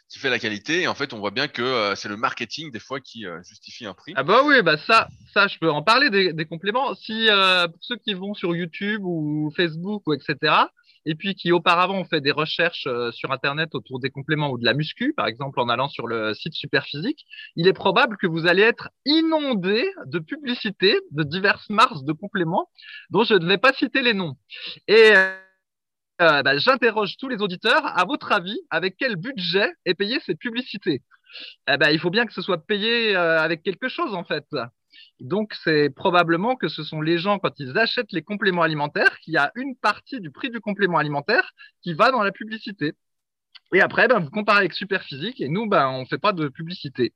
qui 0.09 0.19
fait 0.19 0.29
la 0.29 0.39
qualité. 0.39 0.81
Et 0.81 0.87
en 0.87 0.95
fait, 0.95 1.13
on 1.13 1.19
voit 1.19 1.31
bien 1.31 1.47
que 1.47 1.93
c'est 1.95 2.09
le 2.09 2.17
marketing 2.17 2.71
des 2.71 2.79
fois 2.79 2.99
qui 2.99 3.25
justifie 3.43 3.85
un 3.85 3.93
prix. 3.93 4.13
Ah 4.15 4.23
bah 4.23 4.41
oui, 4.45 4.61
bah 4.61 4.77
ça, 4.77 5.07
ça, 5.33 5.47
je 5.47 5.57
peux 5.59 5.69
en 5.69 5.83
parler 5.83 6.09
des, 6.09 6.33
des 6.33 6.45
compléments. 6.45 6.95
Si 6.95 7.27
pour 7.71 7.83
ceux 7.83 7.97
qui 7.97 8.13
vont 8.13 8.33
sur 8.33 8.55
YouTube 8.55 9.01
ou 9.03 9.51
Facebook 9.55 10.03
ou 10.05 10.13
etc 10.13 10.67
et 11.07 11.15
puis 11.15 11.35
qui 11.35 11.51
auparavant 11.53 11.97
ont 11.97 12.05
fait 12.05 12.19
des 12.19 12.31
recherches 12.31 12.85
euh, 12.85 13.11
sur 13.11 13.31
Internet 13.31 13.73
autour 13.73 13.99
des 13.99 14.09
compléments 14.09 14.51
ou 14.51 14.57
de 14.57 14.65
la 14.65 14.73
muscu, 14.73 15.13
par 15.15 15.27
exemple 15.27 15.59
en 15.61 15.69
allant 15.69 15.87
sur 15.87 16.05
le 16.05 16.33
site 16.33 16.53
Superphysique, 16.53 17.25
il 17.55 17.67
est 17.67 17.73
probable 17.73 18.17
que 18.17 18.27
vous 18.27 18.45
allez 18.45 18.63
être 18.63 18.89
inondé 19.05 19.89
de 20.05 20.19
publicités 20.19 20.99
de 21.11 21.23
diverses 21.23 21.69
marques 21.69 22.03
de 22.03 22.11
compléments 22.11 22.69
dont 23.09 23.23
je 23.23 23.35
ne 23.35 23.47
vais 23.47 23.57
pas 23.57 23.71
citer 23.71 24.01
les 24.01 24.13
noms. 24.13 24.35
Et 24.89 25.13
euh, 26.21 26.43
bah, 26.43 26.57
j'interroge 26.57 27.17
tous 27.17 27.29
les 27.29 27.41
auditeurs, 27.41 27.85
à 27.85 28.05
votre 28.05 28.31
avis, 28.31 28.59
avec 28.69 28.95
quel 28.97 29.15
budget 29.15 29.71
est 29.85 29.93
payée 29.93 30.19
cette 30.25 30.39
publicité? 30.39 31.03
Eh 31.69 31.77
ben, 31.77 31.89
Il 31.91 31.99
faut 31.99 32.09
bien 32.09 32.25
que 32.25 32.33
ce 32.33 32.41
soit 32.41 32.65
payé 32.65 33.15
euh, 33.15 33.39
avec 33.39 33.63
quelque 33.63 33.89
chose 33.89 34.13
en 34.15 34.23
fait. 34.23 34.45
Donc, 35.19 35.53
c'est 35.63 35.89
probablement 35.89 36.55
que 36.55 36.67
ce 36.67 36.83
sont 36.83 37.01
les 37.01 37.17
gens, 37.17 37.39
quand 37.39 37.59
ils 37.59 37.77
achètent 37.77 38.11
les 38.11 38.23
compléments 38.23 38.63
alimentaires, 38.63 39.19
qu'il 39.19 39.33
y 39.33 39.37
a 39.37 39.51
une 39.55 39.75
partie 39.75 40.19
du 40.21 40.31
prix 40.31 40.49
du 40.49 40.59
complément 40.59 40.97
alimentaire 40.97 41.51
qui 41.83 41.93
va 41.93 42.11
dans 42.11 42.23
la 42.23 42.31
publicité. 42.31 42.93
Et 43.73 43.81
après, 43.81 44.07
ben, 44.07 44.19
vous 44.19 44.29
comparez 44.29 44.59
avec 44.59 44.73
Superphysique 44.73 45.41
et 45.41 45.49
nous, 45.49 45.67
ben, 45.67 45.87
on 45.89 46.01
ne 46.01 46.05
fait 46.05 46.17
pas 46.17 46.31
de 46.31 46.47
publicité. 46.47 47.13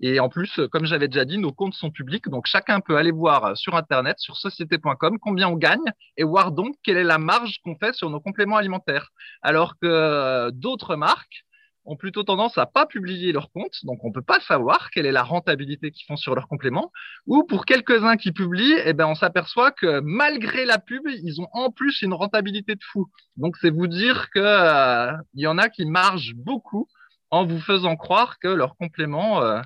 Et 0.00 0.18
en 0.18 0.30
plus, 0.30 0.60
comme 0.72 0.86
j'avais 0.86 1.08
déjà 1.08 1.26
dit, 1.26 1.36
nos 1.36 1.52
comptes 1.52 1.74
sont 1.74 1.90
publics, 1.90 2.28
donc 2.28 2.46
chacun 2.46 2.80
peut 2.80 2.96
aller 2.96 3.10
voir 3.10 3.56
sur 3.56 3.76
Internet, 3.76 4.18
sur 4.18 4.36
société.com, 4.36 5.18
combien 5.20 5.48
on 5.48 5.56
gagne 5.56 5.92
et 6.16 6.24
voir 6.24 6.52
donc 6.52 6.74
quelle 6.82 6.96
est 6.96 7.04
la 7.04 7.18
marge 7.18 7.58
qu'on 7.64 7.76
fait 7.76 7.94
sur 7.94 8.08
nos 8.08 8.20
compléments 8.20 8.56
alimentaires. 8.56 9.10
Alors 9.42 9.78
que 9.78 10.50
d'autres 10.52 10.96
marques 10.96 11.44
ont 11.90 11.96
plutôt 11.96 12.22
tendance 12.22 12.56
à 12.56 12.66
pas 12.66 12.86
publier 12.86 13.32
leurs 13.32 13.50
comptes, 13.50 13.84
donc 13.84 14.04
on 14.04 14.12
peut 14.12 14.22
pas 14.22 14.38
savoir 14.40 14.90
quelle 14.90 15.06
est 15.06 15.12
la 15.12 15.24
rentabilité 15.24 15.90
qu'ils 15.90 16.06
font 16.06 16.16
sur 16.16 16.36
leurs 16.36 16.46
compléments. 16.46 16.92
Ou 17.26 17.42
pour 17.42 17.64
quelques-uns 17.66 18.16
qui 18.16 18.30
publient, 18.30 18.76
eh 18.84 18.92
ben 18.92 19.06
on 19.06 19.16
s'aperçoit 19.16 19.72
que 19.72 20.00
malgré 20.00 20.64
la 20.64 20.78
pub, 20.78 21.02
ils 21.08 21.40
ont 21.40 21.48
en 21.52 21.70
plus 21.72 22.02
une 22.02 22.14
rentabilité 22.14 22.76
de 22.76 22.82
fou. 22.92 23.10
Donc 23.36 23.56
c'est 23.60 23.70
vous 23.70 23.88
dire 23.88 24.30
que 24.30 24.38
euh, 24.38 25.12
il 25.34 25.42
y 25.42 25.48
en 25.48 25.58
a 25.58 25.68
qui 25.68 25.84
margent 25.84 26.34
beaucoup 26.36 26.88
en 27.30 27.44
vous 27.44 27.60
faisant 27.60 27.96
croire 27.96 28.38
que 28.38 28.48
leurs 28.48 28.76
compléments 28.76 29.42
euh, 29.42 29.60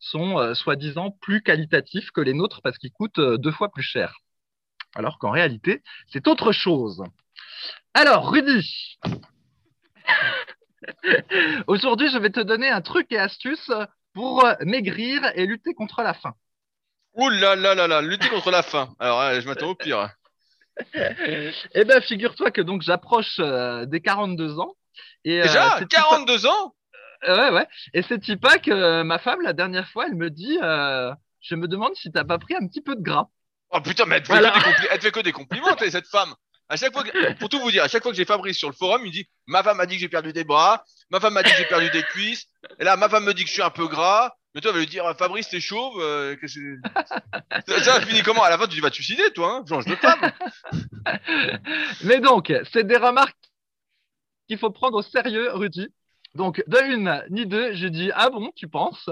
sont 0.00 0.38
euh, 0.38 0.54
soi-disant 0.54 1.12
plus 1.20 1.42
qualitatifs 1.42 2.10
que 2.10 2.20
les 2.20 2.34
nôtres 2.34 2.60
parce 2.60 2.78
qu'ils 2.78 2.92
coûtent 2.92 3.20
deux 3.20 3.52
fois 3.52 3.70
plus 3.70 3.84
cher. 3.84 4.16
Alors 4.96 5.18
qu'en 5.18 5.30
réalité, 5.30 5.82
c'est 6.08 6.26
autre 6.26 6.50
chose. 6.50 7.04
Alors, 7.94 8.30
Rudy, 8.30 8.98
aujourd'hui, 11.66 12.10
je 12.10 12.18
vais 12.18 12.30
te 12.30 12.40
donner 12.40 12.68
un 12.68 12.80
truc 12.80 13.06
et 13.10 13.18
astuce 13.18 13.70
pour 14.14 14.46
maigrir 14.60 15.30
et 15.34 15.46
lutter 15.46 15.74
contre 15.74 16.02
la 16.02 16.14
faim. 16.14 16.34
Ouh 17.14 17.28
là 17.30 17.56
là 17.56 17.74
là 17.74 17.86
là, 17.86 18.00
lutter 18.00 18.28
contre 18.28 18.50
la 18.50 18.62
faim. 18.62 18.88
Alors, 18.98 19.40
je 19.40 19.46
m'attends 19.46 19.68
au 19.68 19.74
pire. 19.74 20.08
eh 21.74 21.84
bien, 21.84 22.00
figure-toi 22.00 22.50
que 22.50 22.60
donc 22.60 22.82
j'approche 22.82 23.38
euh, 23.40 23.86
des 23.86 24.00
42 24.00 24.58
ans. 24.58 24.74
Et, 25.24 25.40
euh, 25.40 25.42
Déjà? 25.42 25.80
42 25.88 26.46
ans? 26.46 26.74
Ouais, 27.26 27.50
ouais. 27.50 27.66
Et 27.94 28.02
c'est 28.02 28.40
pas 28.40 28.58
que 28.58 29.02
ma 29.02 29.18
femme, 29.18 29.40
la 29.42 29.52
dernière 29.52 29.88
fois, 29.88 30.06
elle 30.06 30.14
me 30.14 30.30
dit 30.30 30.58
euh, 30.62 31.12
Je 31.40 31.56
me 31.56 31.66
demande 31.66 31.94
si 31.96 32.12
t'as 32.12 32.24
pas 32.24 32.38
pris 32.38 32.54
un 32.54 32.66
petit 32.66 32.80
peu 32.80 32.94
de 32.94 33.02
gras. 33.02 33.28
Oh 33.70 33.80
putain, 33.80 34.04
mais 34.06 34.16
elle 34.16 34.22
te, 34.22 34.32
fait, 34.32 34.40
que 34.40 34.80
des 34.80 34.88
elle 34.90 34.98
te 34.98 35.04
fait 35.04 35.12
que 35.12 35.20
des 35.20 35.32
compliments, 35.32 35.76
cette 35.76 36.06
femme. 36.06 36.34
À 36.68 36.76
chaque 36.76 36.92
fois 36.92 37.02
pour 37.38 37.48
tout 37.48 37.60
vous 37.60 37.70
dire, 37.70 37.82
à 37.82 37.88
chaque 37.88 38.02
fois 38.02 38.12
que 38.12 38.16
j'ai 38.16 38.24
Fabrice 38.24 38.58
sur 38.58 38.68
le 38.68 38.74
forum, 38.74 39.02
il 39.04 39.08
me 39.08 39.12
dit 39.12 39.28
Ma 39.46 39.62
femme 39.62 39.78
m'a 39.78 39.86
dit 39.86 39.94
que 39.94 40.00
j'ai 40.00 40.08
perdu 40.08 40.32
des 40.32 40.44
bras, 40.44 40.84
ma 41.10 41.20
femme 41.20 41.34
m'a 41.34 41.42
dit 41.42 41.50
que 41.50 41.56
j'ai 41.56 41.64
perdu 41.64 41.88
des 41.90 42.02
cuisses, 42.02 42.46
et 42.78 42.84
là, 42.84 42.96
ma 42.96 43.08
femme 43.08 43.24
me 43.24 43.32
dit 43.32 43.42
que 43.42 43.48
je 43.48 43.54
suis 43.54 43.62
un 43.62 43.70
peu 43.70 43.86
gras. 43.88 44.34
Mais 44.54 44.62
toi, 44.62 44.70
elle 44.70 44.76
va 44.76 44.80
lui 44.80 44.88
dire 44.88 45.04
Fabrice, 45.16 45.48
t'es 45.48 45.60
chauve. 45.60 46.00
Euh, 46.00 46.34
que 46.36 46.48
ça, 46.48 48.00
finit 48.00 48.22
comment? 48.22 48.42
À 48.42 48.50
la 48.50 48.58
fin, 48.58 48.66
tu 48.66 48.80
vas 48.80 48.90
te 48.90 48.94
suicider, 48.94 49.30
toi, 49.32 49.56
hein 49.56 49.64
Change 49.68 49.84
de 49.84 49.94
femme. 49.94 50.32
Mais 52.04 52.20
donc, 52.20 52.52
c'est 52.72 52.84
des 52.84 52.96
remarques 52.96 53.36
qu'il 54.48 54.58
faut 54.58 54.70
prendre 54.70 54.98
au 54.98 55.02
sérieux, 55.02 55.52
Rudy. 55.52 55.88
Donc, 56.34 56.62
de 56.66 56.92
une 56.92 57.22
ni 57.30 57.46
deux, 57.46 57.74
je 57.74 57.86
dis 57.86 58.10
Ah 58.14 58.30
bon, 58.30 58.50
tu 58.56 58.68
penses? 58.68 59.08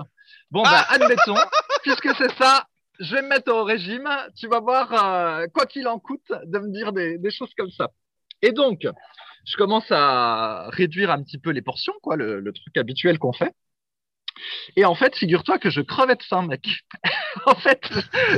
Bon, 0.50 0.62
bah, 0.62 0.86
ah 0.88 0.94
admettons, 0.94 1.36
puisque 1.82 2.14
c'est 2.16 2.34
ça, 2.36 2.66
je 3.00 3.14
vais 3.14 3.22
me 3.22 3.28
mettre 3.28 3.52
au 3.52 3.64
régime. 3.64 4.08
Tu 4.36 4.48
vas 4.48 4.60
voir, 4.60 4.92
euh, 4.92 5.46
quoi 5.48 5.66
qu'il 5.66 5.88
en 5.88 5.98
coûte, 5.98 6.32
de 6.44 6.58
me 6.58 6.70
dire 6.70 6.92
des, 6.92 7.30
choses 7.30 7.52
comme 7.56 7.70
ça. 7.70 7.90
Et 8.42 8.52
donc, 8.52 8.86
je 9.46 9.56
commence 9.56 9.90
à 9.90 10.68
réduire 10.70 11.10
un 11.10 11.22
petit 11.22 11.38
peu 11.38 11.50
les 11.50 11.62
portions, 11.62 11.94
quoi, 12.02 12.16
le, 12.16 12.52
truc 12.52 12.76
habituel 12.76 13.18
qu'on 13.18 13.32
fait. 13.32 13.52
Et 14.76 14.84
en 14.84 14.94
fait, 14.94 15.16
figure-toi 15.16 15.58
que 15.58 15.70
je 15.70 15.80
crevais 15.80 16.16
de 16.16 16.22
faim, 16.22 16.46
mec. 16.46 16.66
en 17.46 17.54
fait, 17.54 17.80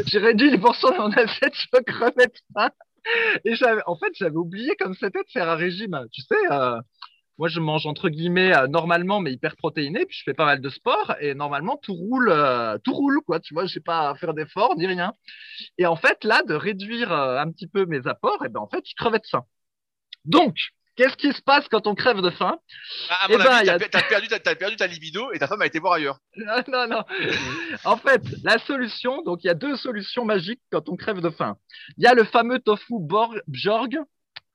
j'ai 0.06 0.18
réduit 0.18 0.50
les 0.50 0.58
portions 0.58 0.90
de 0.90 0.96
mon 0.96 1.10
assiette, 1.10 1.54
je 1.54 1.80
crevais 1.80 2.26
de 2.26 2.38
faim. 2.54 2.70
Et 3.44 3.54
en 3.86 3.96
fait, 3.96 4.12
j'avais 4.14 4.36
oublié 4.36 4.76
comme 4.76 4.94
c'était 4.94 5.22
de 5.22 5.30
faire 5.32 5.48
un 5.48 5.56
régime. 5.56 6.06
Tu 6.12 6.22
sais, 6.22 6.52
euh, 6.52 6.80
moi, 7.38 7.48
je 7.48 7.60
mange 7.60 7.86
entre 7.86 8.08
guillemets 8.08 8.54
euh, 8.54 8.66
normalement, 8.66 9.20
mais 9.20 9.32
hyper 9.32 9.56
protéiné. 9.56 10.04
Puis 10.06 10.18
je 10.18 10.22
fais 10.24 10.34
pas 10.34 10.44
mal 10.44 10.60
de 10.60 10.68
sport 10.68 11.14
et 11.20 11.34
normalement 11.34 11.78
tout 11.80 11.94
roule, 11.94 12.30
euh, 12.30 12.76
tout 12.82 12.92
roule 12.92 13.20
quoi. 13.24 13.38
Tu 13.38 13.54
vois, 13.54 13.66
je 13.66 13.74
sais 13.74 13.80
pas 13.80 14.14
faire 14.16 14.34
d'efforts 14.34 14.76
ni 14.76 14.86
rien. 14.86 15.14
Et 15.78 15.86
en 15.86 15.96
fait, 15.96 16.24
là, 16.24 16.42
de 16.42 16.54
réduire 16.54 17.12
euh, 17.12 17.38
un 17.38 17.50
petit 17.50 17.68
peu 17.68 17.86
mes 17.86 18.06
apports, 18.06 18.42
et 18.42 18.46
eh 18.46 18.48
ben 18.48 18.60
en 18.60 18.68
fait, 18.68 18.84
je 18.84 18.94
crevais 18.96 19.20
de 19.20 19.26
faim. 19.30 19.44
Donc, 20.24 20.56
qu'est-ce 20.96 21.16
qui 21.16 21.32
se 21.32 21.40
passe 21.40 21.68
quand 21.68 21.86
on 21.86 21.94
crève 21.94 22.20
de 22.20 22.30
faim? 22.30 22.58
Ah, 23.08 23.14
À 23.20 23.26
eh 23.30 23.36
ben, 23.36 23.46
avis, 23.46 23.88
t'as, 23.88 24.02
perdu, 24.02 24.28
perdu 24.58 24.76
ta 24.76 24.88
libido 24.88 25.32
et 25.32 25.38
ta 25.38 25.46
femme 25.46 25.62
a 25.62 25.66
été 25.66 25.78
voir 25.78 25.92
ailleurs. 25.92 26.18
Non, 26.36 26.62
non, 26.66 26.88
non. 26.88 27.04
en 27.84 27.96
fait, 27.96 28.22
la 28.42 28.58
solution, 28.58 29.22
donc 29.22 29.44
il 29.44 29.46
y 29.46 29.50
a 29.50 29.54
deux 29.54 29.76
solutions 29.76 30.24
magiques 30.24 30.60
quand 30.72 30.88
on 30.88 30.96
crève 30.96 31.20
de 31.20 31.30
faim. 31.30 31.56
Il 31.98 32.04
y 32.04 32.08
a 32.08 32.14
le 32.14 32.24
fameux 32.24 32.58
tofu 32.58 32.94
Bjorg 33.46 33.94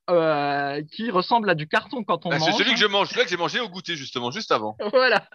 euh, 0.09 0.81
qui 0.91 1.11
ressemble 1.11 1.49
à 1.49 1.55
du 1.55 1.67
carton 1.67 2.03
quand 2.03 2.25
on 2.25 2.31
ah, 2.31 2.37
mange. 2.37 2.51
C'est 2.51 2.57
celui 2.57 2.73
que 2.73 2.79
je 2.79 2.85
mange, 2.85 3.09
celui 3.09 3.23
que 3.23 3.29
j'ai 3.29 3.37
mangé 3.37 3.61
au 3.61 3.69
goûter 3.69 3.95
justement, 3.95 4.31
juste 4.31 4.51
avant. 4.51 4.75
voilà. 4.91 5.25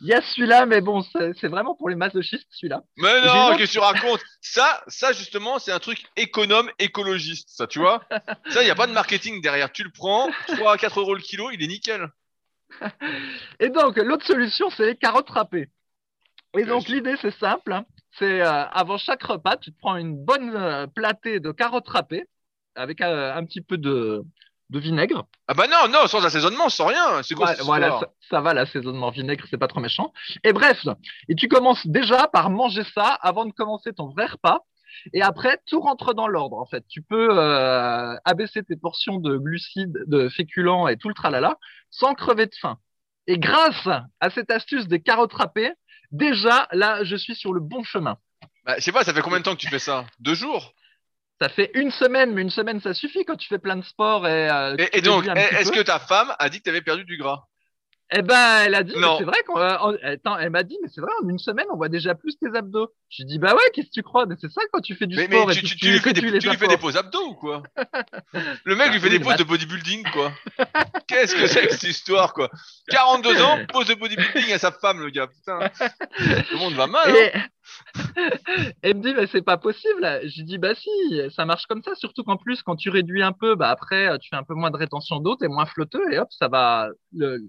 Il 0.00 0.06
y 0.06 0.12
a 0.12 0.20
celui-là, 0.20 0.66
mais 0.66 0.80
bon, 0.80 1.02
c'est 1.12 1.46
vraiment 1.46 1.76
pour 1.76 1.88
les 1.88 1.94
masochistes 1.94 2.48
celui-là. 2.50 2.82
Mais 2.96 3.20
non, 3.20 3.56
qu'est-ce 3.56 3.72
que 3.72 3.72
tu 3.74 3.78
racontes? 3.78 4.20
Ça, 4.40 4.82
ça 4.88 5.12
justement, 5.12 5.60
c'est 5.60 5.70
un 5.70 5.78
truc 5.78 6.04
économe, 6.16 6.68
écologiste, 6.80 7.50
ça, 7.50 7.68
tu 7.68 7.78
vois? 7.78 8.02
Ça, 8.50 8.62
il 8.62 8.64
n'y 8.64 8.70
a 8.70 8.74
pas 8.74 8.86
de 8.86 8.92
marketing 8.92 9.40
derrière. 9.42 9.70
Tu 9.70 9.84
le 9.84 9.90
prends, 9.90 10.28
3 10.48 10.72
à 10.72 10.76
4 10.78 11.00
euros 11.00 11.14
le 11.14 11.20
kilo, 11.20 11.50
il 11.50 11.62
est 11.62 11.66
nickel. 11.66 12.08
Et 13.60 13.68
donc, 13.68 13.96
l'autre 13.96 14.26
solution, 14.26 14.70
c'est 14.70 14.86
les 14.86 14.96
carottes 14.96 15.30
râpées. 15.30 15.68
Et 16.56 16.64
donc, 16.64 16.88
l'idée, 16.88 17.14
c'est 17.20 17.36
simple. 17.38 17.72
Hein. 17.72 17.84
C'est 18.18 18.40
euh, 18.40 18.64
avant 18.64 18.98
chaque 18.98 19.22
repas, 19.22 19.56
tu 19.56 19.72
te 19.72 19.78
prends 19.78 19.96
une 19.96 20.16
bonne 20.16 20.56
euh, 20.56 20.86
platée 20.86 21.40
de 21.40 21.52
carottes 21.52 21.88
râpées 21.88 22.26
avec 22.78 23.00
un, 23.00 23.44
petit 23.44 23.60
peu 23.60 23.76
de, 23.76 24.24
vinaigre. 24.70 25.26
Ah 25.46 25.54
bah 25.54 25.66
non, 25.66 25.90
non, 25.90 26.06
sans 26.06 26.24
assaisonnement, 26.24 26.68
sans 26.68 26.86
rien. 26.86 27.22
C'est 27.22 27.34
quoi 27.34 27.54
Voilà, 27.64 28.00
ça, 28.30 28.40
va 28.40 28.54
l'assaisonnement 28.54 29.10
vinaigre, 29.10 29.44
c'est 29.50 29.58
pas 29.58 29.68
trop 29.68 29.80
méchant. 29.80 30.12
Et 30.44 30.52
bref, 30.52 30.86
et 31.28 31.34
tu 31.34 31.48
commences 31.48 31.86
déjà 31.86 32.28
par 32.28 32.50
manger 32.50 32.84
ça 32.94 33.18
avant 33.20 33.44
de 33.44 33.52
commencer 33.52 33.92
ton 33.92 34.08
vrai 34.08 34.26
repas. 34.26 34.60
Et 35.12 35.22
après, 35.22 35.60
tout 35.66 35.80
rentre 35.80 36.14
dans 36.14 36.28
l'ordre. 36.28 36.58
En 36.58 36.66
fait, 36.66 36.84
tu 36.88 37.02
peux 37.02 37.38
euh, 37.38 38.16
abaisser 38.24 38.62
tes 38.62 38.76
portions 38.76 39.18
de 39.18 39.36
glucides, 39.36 39.98
de 40.06 40.28
féculents 40.28 40.88
et 40.88 40.96
tout 40.96 41.08
le 41.08 41.14
tralala 41.14 41.56
sans 41.90 42.14
crever 42.14 42.46
de 42.46 42.54
faim. 42.60 42.78
Et 43.26 43.38
grâce 43.38 43.88
à 44.20 44.30
cette 44.30 44.50
astuce 44.50 44.88
des 44.88 45.00
carottes 45.00 45.34
râpées, 45.34 45.72
déjà 46.10 46.68
là, 46.72 47.04
je 47.04 47.16
suis 47.16 47.34
sur 47.34 47.52
le 47.52 47.60
bon 47.60 47.84
chemin. 47.84 48.16
Bah, 48.64 48.74
je 48.78 48.82
sais 48.82 48.92
pas, 48.92 49.04
ça 49.04 49.12
fait 49.12 49.20
combien 49.20 49.38
de 49.38 49.44
temps 49.44 49.54
que 49.54 49.60
tu 49.60 49.68
fais 49.68 49.78
ça? 49.78 50.06
Deux 50.20 50.34
jours? 50.34 50.74
Ça 51.40 51.48
fait 51.48 51.70
une 51.74 51.90
semaine, 51.90 52.34
mais 52.34 52.42
une 52.42 52.50
semaine, 52.50 52.80
ça 52.80 52.94
suffit 52.94 53.24
quand 53.24 53.36
tu 53.36 53.48
fais 53.48 53.58
plein 53.58 53.76
de 53.76 53.84
sport. 53.84 54.26
Et, 54.26 54.50
euh, 54.50 54.76
et, 54.92 55.00
donc, 55.00 55.26
est-ce 55.26 55.70
que 55.70 55.82
ta 55.82 55.98
femme 55.98 56.34
a 56.38 56.48
dit 56.48 56.58
que 56.58 56.64
tu 56.64 56.70
avais 56.70 56.82
perdu 56.82 57.04
du 57.04 57.16
gras? 57.16 57.44
Eh 58.10 58.22
ben, 58.22 58.62
elle 58.64 58.74
a 58.74 58.82
dit, 58.82 58.94
c'est 58.94 59.24
vrai 59.24 59.42
qu'on, 59.46 59.56
attends, 59.56 60.38
elle 60.38 60.48
m'a 60.48 60.62
dit, 60.62 60.78
mais 60.82 60.88
c'est 60.88 61.02
vrai, 61.02 61.10
en 61.22 61.28
une 61.28 61.38
semaine, 61.38 61.66
on 61.70 61.76
voit 61.76 61.90
déjà 61.90 62.14
plus 62.14 62.38
tes 62.38 62.56
abdos. 62.56 62.90
Je 63.10 63.22
dis, 63.24 63.38
bah 63.38 63.52
ouais, 63.52 63.70
qu'est-ce 63.74 63.88
que 63.88 63.92
tu 63.92 64.02
crois? 64.02 64.24
Mais 64.24 64.34
c'est 64.40 64.50
ça 64.50 64.62
quand 64.72 64.80
tu 64.80 64.94
fais 64.94 65.06
du 65.06 65.14
sport. 65.14 65.46
Mais 65.46 65.54
tu, 65.54 65.62
tu, 65.62 65.76
tu, 65.76 65.90
lui 65.90 65.98
fais 65.98 66.14
des, 66.14 66.38
tu 66.38 66.48
lui 66.48 66.56
fais 66.56 66.68
des 66.68 66.78
poses 66.78 66.96
abdos 66.96 67.22
ou 67.28 67.34
quoi? 67.34 67.62
Le 68.64 68.76
mec 68.76 68.92
lui 68.92 69.00
fait 69.00 69.10
des 69.10 69.20
poses 69.20 69.36
de 69.36 69.44
bodybuilding, 69.44 70.04
quoi. 70.10 70.32
Qu'est-ce 71.06 71.34
que 71.34 71.46
c'est 71.46 71.66
que 71.66 71.72
cette 71.72 71.90
histoire, 71.90 72.32
quoi? 72.32 72.50
42 72.88 73.42
ans, 73.42 73.58
pose 73.70 73.88
de 73.88 73.94
bodybuilding 73.94 74.54
à 74.54 74.58
sa 74.58 74.72
femme, 74.72 75.00
le 75.00 75.10
gars. 75.10 75.26
Putain, 75.26 75.58
le 76.18 76.56
monde 76.56 76.74
va 76.74 76.86
mal. 76.86 77.14
Hein 77.34 77.42
elle 78.82 78.96
me 78.96 79.02
dit, 79.02 79.12
mais 79.14 79.26
c'est 79.26 79.42
pas 79.42 79.58
possible. 79.58 80.20
J'ai 80.24 80.44
dit, 80.44 80.56
bah 80.56 80.74
si, 80.74 80.90
ça 81.36 81.44
marche 81.44 81.66
comme 81.66 81.82
ça. 81.82 81.94
Surtout 81.94 82.24
qu'en 82.24 82.38
plus, 82.38 82.62
quand 82.62 82.76
tu 82.76 82.88
réduis 82.88 83.22
un 83.22 83.32
peu, 83.32 83.54
bah 83.54 83.68
après, 83.68 84.18
tu 84.18 84.30
fais 84.30 84.36
un 84.36 84.44
peu 84.44 84.54
moins 84.54 84.70
de 84.70 84.78
rétention 84.78 85.20
d'eau, 85.20 85.36
t'es 85.36 85.48
moins 85.48 85.66
flotteux 85.66 86.10
et 86.10 86.18
hop, 86.18 86.28
ça 86.30 86.48
va. 86.48 86.88
Le, 87.12 87.40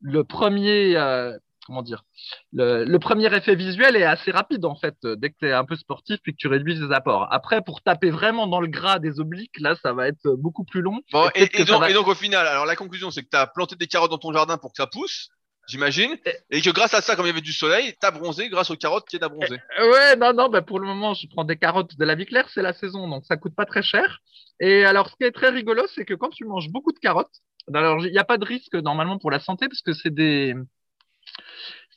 le 0.00 0.24
premier, 0.24 0.96
euh, 0.96 1.36
comment 1.66 1.82
dire, 1.82 2.04
le, 2.52 2.84
le, 2.84 2.98
premier 2.98 3.34
effet 3.34 3.54
visuel 3.54 3.96
est 3.96 4.04
assez 4.04 4.30
rapide 4.30 4.64
en 4.64 4.76
fait. 4.76 4.94
Dès 5.02 5.30
que 5.30 5.36
tu 5.38 5.48
es 5.48 5.52
un 5.52 5.64
peu 5.64 5.76
sportif 5.76 6.18
et 6.26 6.32
que 6.32 6.36
tu 6.36 6.48
réduis 6.48 6.78
tes 6.78 6.94
apports. 6.94 7.28
Après, 7.30 7.62
pour 7.62 7.82
taper 7.82 8.10
vraiment 8.10 8.46
dans 8.46 8.60
le 8.60 8.68
gras 8.68 8.98
des 8.98 9.20
obliques, 9.20 9.58
là, 9.60 9.74
ça 9.82 9.92
va 9.92 10.08
être 10.08 10.28
beaucoup 10.36 10.64
plus 10.64 10.82
long. 10.82 11.00
Bon, 11.12 11.28
et, 11.34 11.48
et, 11.60 11.64
donc, 11.64 11.88
et 11.88 11.92
donc, 11.92 12.08
au 12.08 12.14
final, 12.14 12.46
alors 12.46 12.66
la 12.66 12.76
conclusion, 12.76 13.10
c'est 13.10 13.22
que 13.22 13.30
tu 13.30 13.36
as 13.36 13.46
planté 13.46 13.76
des 13.76 13.86
carottes 13.86 14.10
dans 14.10 14.18
ton 14.18 14.32
jardin 14.32 14.58
pour 14.58 14.72
que 14.72 14.76
ça 14.76 14.86
pousse 14.86 15.30
j'imagine. 15.66 16.16
Et 16.50 16.60
que 16.60 16.70
grâce 16.70 16.94
à 16.94 17.00
ça, 17.00 17.16
comme 17.16 17.26
il 17.26 17.28
y 17.28 17.32
avait 17.32 17.40
du 17.40 17.52
soleil, 17.52 17.94
t'as 18.00 18.10
bronzé 18.10 18.48
grâce 18.48 18.70
aux 18.70 18.76
carottes 18.76 19.06
qui 19.08 19.16
est 19.16 19.20
bronzé. 19.20 19.58
Euh, 19.78 19.92
ouais, 19.92 20.16
non, 20.16 20.32
non, 20.32 20.48
bah 20.48 20.62
pour 20.62 20.78
le 20.78 20.86
moment, 20.86 21.14
je 21.14 21.26
prends 21.28 21.44
des 21.44 21.56
carottes 21.56 21.96
de 21.96 22.04
la 22.04 22.14
vie 22.14 22.26
claire, 22.26 22.48
c'est 22.52 22.62
la 22.62 22.72
saison, 22.72 23.08
donc 23.08 23.24
ça 23.26 23.36
coûte 23.36 23.54
pas 23.54 23.66
très 23.66 23.82
cher. 23.82 24.20
Et 24.60 24.84
alors, 24.84 25.10
ce 25.10 25.16
qui 25.16 25.24
est 25.24 25.32
très 25.32 25.50
rigolo, 25.50 25.84
c'est 25.94 26.04
que 26.04 26.14
quand 26.14 26.30
tu 26.30 26.44
manges 26.44 26.70
beaucoup 26.70 26.92
de 26.92 26.98
carottes, 26.98 27.42
alors 27.74 28.04
il 28.04 28.12
n'y 28.12 28.18
a 28.18 28.24
pas 28.24 28.38
de 28.38 28.44
risque 28.44 28.74
normalement 28.74 29.18
pour 29.18 29.30
la 29.30 29.40
santé 29.40 29.68
parce 29.68 29.82
que 29.82 29.92
c'est 29.92 30.14
des 30.14 30.54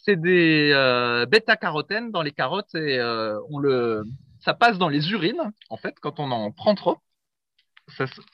c'est 0.03 0.15
des 0.15 0.71
euh, 0.73 1.25
bêta-carotènes 1.25 2.11
dans 2.11 2.21
les 2.21 2.31
carottes 2.31 2.73
et 2.75 2.97
euh, 2.99 3.39
on 3.49 3.59
le 3.59 4.03
ça 4.39 4.53
passe 4.53 4.77
dans 4.77 4.89
les 4.89 5.11
urines 5.11 5.51
en 5.69 5.77
fait 5.77 5.95
quand 5.99 6.19
on 6.19 6.31
en 6.31 6.51
prend 6.51 6.75
trop. 6.75 6.97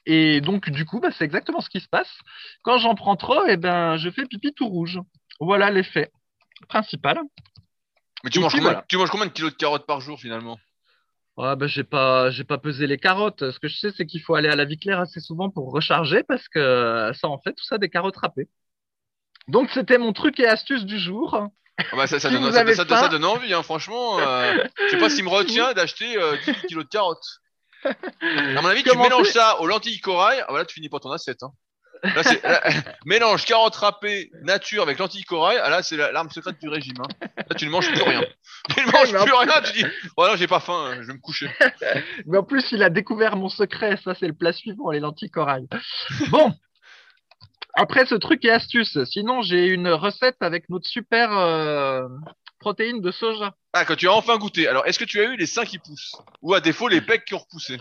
et 0.05 0.41
donc 0.41 0.69
du 0.69 0.85
coup, 0.85 0.99
bah, 0.99 1.09
c'est 1.11 1.25
exactement 1.25 1.61
ce 1.61 1.69
qui 1.69 1.79
se 1.79 1.87
passe. 1.87 2.11
Quand 2.61 2.77
j'en 2.77 2.95
prends 2.95 3.15
trop, 3.15 3.45
et 3.45 3.53
eh 3.53 3.57
ben 3.57 3.97
je 3.97 4.09
fais 4.09 4.25
pipi 4.25 4.53
tout 4.53 4.67
rouge. 4.67 4.99
Voilà 5.39 5.71
l'effet 5.71 6.11
principal. 6.67 7.19
Mais 8.23 8.29
tu, 8.29 8.39
manges 8.39 8.55
combien, 8.55 8.83
tu 8.87 8.97
manges 8.97 9.09
combien 9.09 9.27
de 9.27 9.31
kilos 9.31 9.51
de 9.51 9.57
carottes 9.57 9.85
par 9.85 10.01
jour 10.01 10.19
finalement? 10.19 10.57
Ah 11.37 11.55
ben, 11.55 11.67
j'ai 11.67 11.83
pas 11.83 12.29
j'ai 12.29 12.43
pas 12.43 12.57
pesé 12.57 12.87
les 12.87 12.97
carottes. 12.97 13.51
Ce 13.51 13.59
que 13.59 13.67
je 13.67 13.77
sais 13.77 13.91
c'est 13.95 14.05
qu'il 14.05 14.21
faut 14.21 14.35
aller 14.35 14.49
à 14.49 14.55
la 14.55 14.65
vie 14.65 14.77
claire 14.77 14.99
assez 14.99 15.19
souvent 15.19 15.49
pour 15.49 15.71
recharger 15.71 16.23
parce 16.23 16.47
que 16.47 17.11
ça 17.13 17.27
en 17.27 17.39
fait 17.39 17.53
tout 17.53 17.65
ça 17.65 17.77
des 17.77 17.89
carottes 17.89 18.17
râpées. 18.17 18.47
Donc 19.47 19.69
c'était 19.71 19.97
mon 19.97 20.13
truc 20.13 20.39
et 20.39 20.47
astuce 20.47 20.85
du 20.85 20.97
jour. 20.97 21.49
Ah 21.77 21.83
bah, 21.95 22.07
ça, 22.07 22.19
ça, 22.19 22.29
donne, 22.29 22.51
ça, 22.51 23.09
donne, 23.09 23.25
envie, 23.25 23.53
hein, 23.53 23.61
franchement. 23.61 24.19
Euh, 24.19 24.63
je 24.85 24.91
sais 24.91 24.97
pas 24.97 25.09
s'il 25.09 25.25
me 25.25 25.29
retient 25.41 25.73
d'acheter 25.73 26.07
10 26.07 26.17
euh, 26.17 26.37
kilos 26.67 26.85
de 26.85 26.89
carottes. 26.89 27.41
À 27.85 28.61
mon 28.61 28.67
avis, 28.69 28.81
tu 28.81 28.97
mélanges 28.97 29.29
ça 29.29 29.59
aux 29.59 29.67
lentilles 29.67 29.99
corail, 29.99 30.39
ah, 30.41 30.45
voilà, 30.49 30.65
tu 30.65 30.73
finis 30.73 30.89
pas 30.89 30.99
ton 30.99 31.11
assiette. 31.11 31.43
Hein. 31.43 31.51
Là, 32.03 32.23
c'est 32.23 32.43
là, 32.43 32.61
mélange 33.05 33.45
carotte 33.45 33.75
râpée 33.75 34.29
nature 34.43 34.83
avec 34.83 34.99
lentilles 34.99 35.23
corail. 35.23 35.59
Ah, 35.63 35.69
là, 35.69 35.81
c'est 35.83 35.97
la- 35.97 36.11
l'arme 36.11 36.29
secrète 36.29 36.59
du 36.61 36.69
régime. 36.69 36.97
hein. 36.99 37.27
Là, 37.37 37.55
tu 37.55 37.65
ne 37.65 37.71
manges 37.71 37.91
plus 37.91 38.01
rien. 38.03 38.21
Tu 38.75 38.79
ne 38.83 38.91
manges 38.91 39.11
plus 39.11 39.33
rien. 39.33 39.61
Tu 39.63 39.73
dis, 39.83 39.85
oh 40.17 40.27
non, 40.27 40.35
j'ai 40.35 40.47
pas 40.47 40.59
faim. 40.59 40.95
Je 41.01 41.05
vais 41.07 41.13
me 41.13 41.19
coucher. 41.19 41.47
Mais 42.25 42.37
en 42.39 42.43
plus, 42.43 42.71
il 42.71 42.81
a 42.81 42.89
découvert 42.89 43.35
mon 43.35 43.47
secret. 43.49 43.97
Ça, 44.03 44.15
c'est 44.19 44.25
le 44.27 44.33
plat 44.33 44.53
suivant, 44.53 44.89
les 44.89 44.99
lentilles 44.99 45.29
corail. 45.29 45.67
Bon. 46.29 46.51
Après 47.75 48.05
ce 48.05 48.15
truc 48.15 48.43
et 48.45 48.49
astuce, 48.51 48.97
sinon 49.03 49.41
j'ai 49.41 49.67
une 49.67 49.89
recette 49.89 50.37
avec 50.39 50.69
notre 50.69 50.87
super 50.87 51.37
euh, 51.37 52.07
protéine 52.65 52.99
de 52.99 53.11
soja. 53.11 53.49
Ah, 53.73 53.85
quand 53.85 53.95
tu 53.95 54.07
as 54.07 54.13
enfin 54.13 54.37
goûté. 54.37 54.67
Alors, 54.67 54.87
est-ce 54.87 54.97
que 54.97 55.05
tu 55.05 55.19
as 55.19 55.25
eu 55.25 55.35
les 55.37 55.45
seins 55.45 55.65
qui 55.71 55.77
poussent? 55.77 56.15
Ou 56.41 56.55
à 56.55 56.59
défaut 56.61 56.87
les 56.87 57.01
pecs 57.01 57.25
qui 57.25 57.35
ont 57.35 57.43
repoussé? 57.45 57.77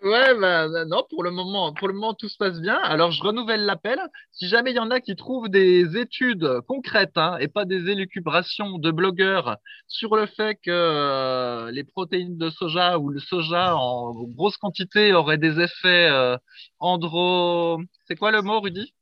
Ouais, 0.00 0.32
bah, 0.40 0.68
bah, 0.68 0.84
non, 0.84 1.02
pour 1.10 1.24
le 1.24 1.32
moment, 1.32 1.72
pour 1.72 1.88
le 1.88 1.94
moment, 1.94 2.14
tout 2.14 2.28
se 2.28 2.36
passe 2.36 2.60
bien. 2.60 2.78
Alors, 2.94 3.10
je 3.10 3.20
renouvelle 3.20 3.64
l'appel. 3.64 3.98
Si 4.30 4.46
jamais 4.46 4.70
il 4.70 4.76
y 4.76 4.78
en 4.78 4.92
a 4.92 5.00
qui 5.00 5.16
trouvent 5.16 5.48
des 5.48 5.96
études 5.96 6.48
concrètes, 6.68 7.16
hein, 7.16 7.36
et 7.40 7.48
pas 7.48 7.64
des 7.64 7.90
élucubrations 7.90 8.78
de 8.78 8.90
blogueurs 8.92 9.56
sur 9.88 10.14
le 10.14 10.26
fait 10.26 10.54
que 10.54 10.70
euh, 10.70 11.72
les 11.72 11.82
protéines 11.82 12.38
de 12.38 12.48
soja 12.50 13.00
ou 13.00 13.08
le 13.08 13.18
soja 13.18 13.74
en 13.74 14.12
grosse 14.38 14.56
quantité 14.56 15.12
auraient 15.14 15.42
des 15.48 15.58
effets 15.58 16.08
euh, 16.10 16.36
andro... 16.78 17.80
C'est 18.06 18.14
quoi 18.14 18.30
le 18.30 18.42
mot, 18.42 18.60
Rudy? 18.60 18.94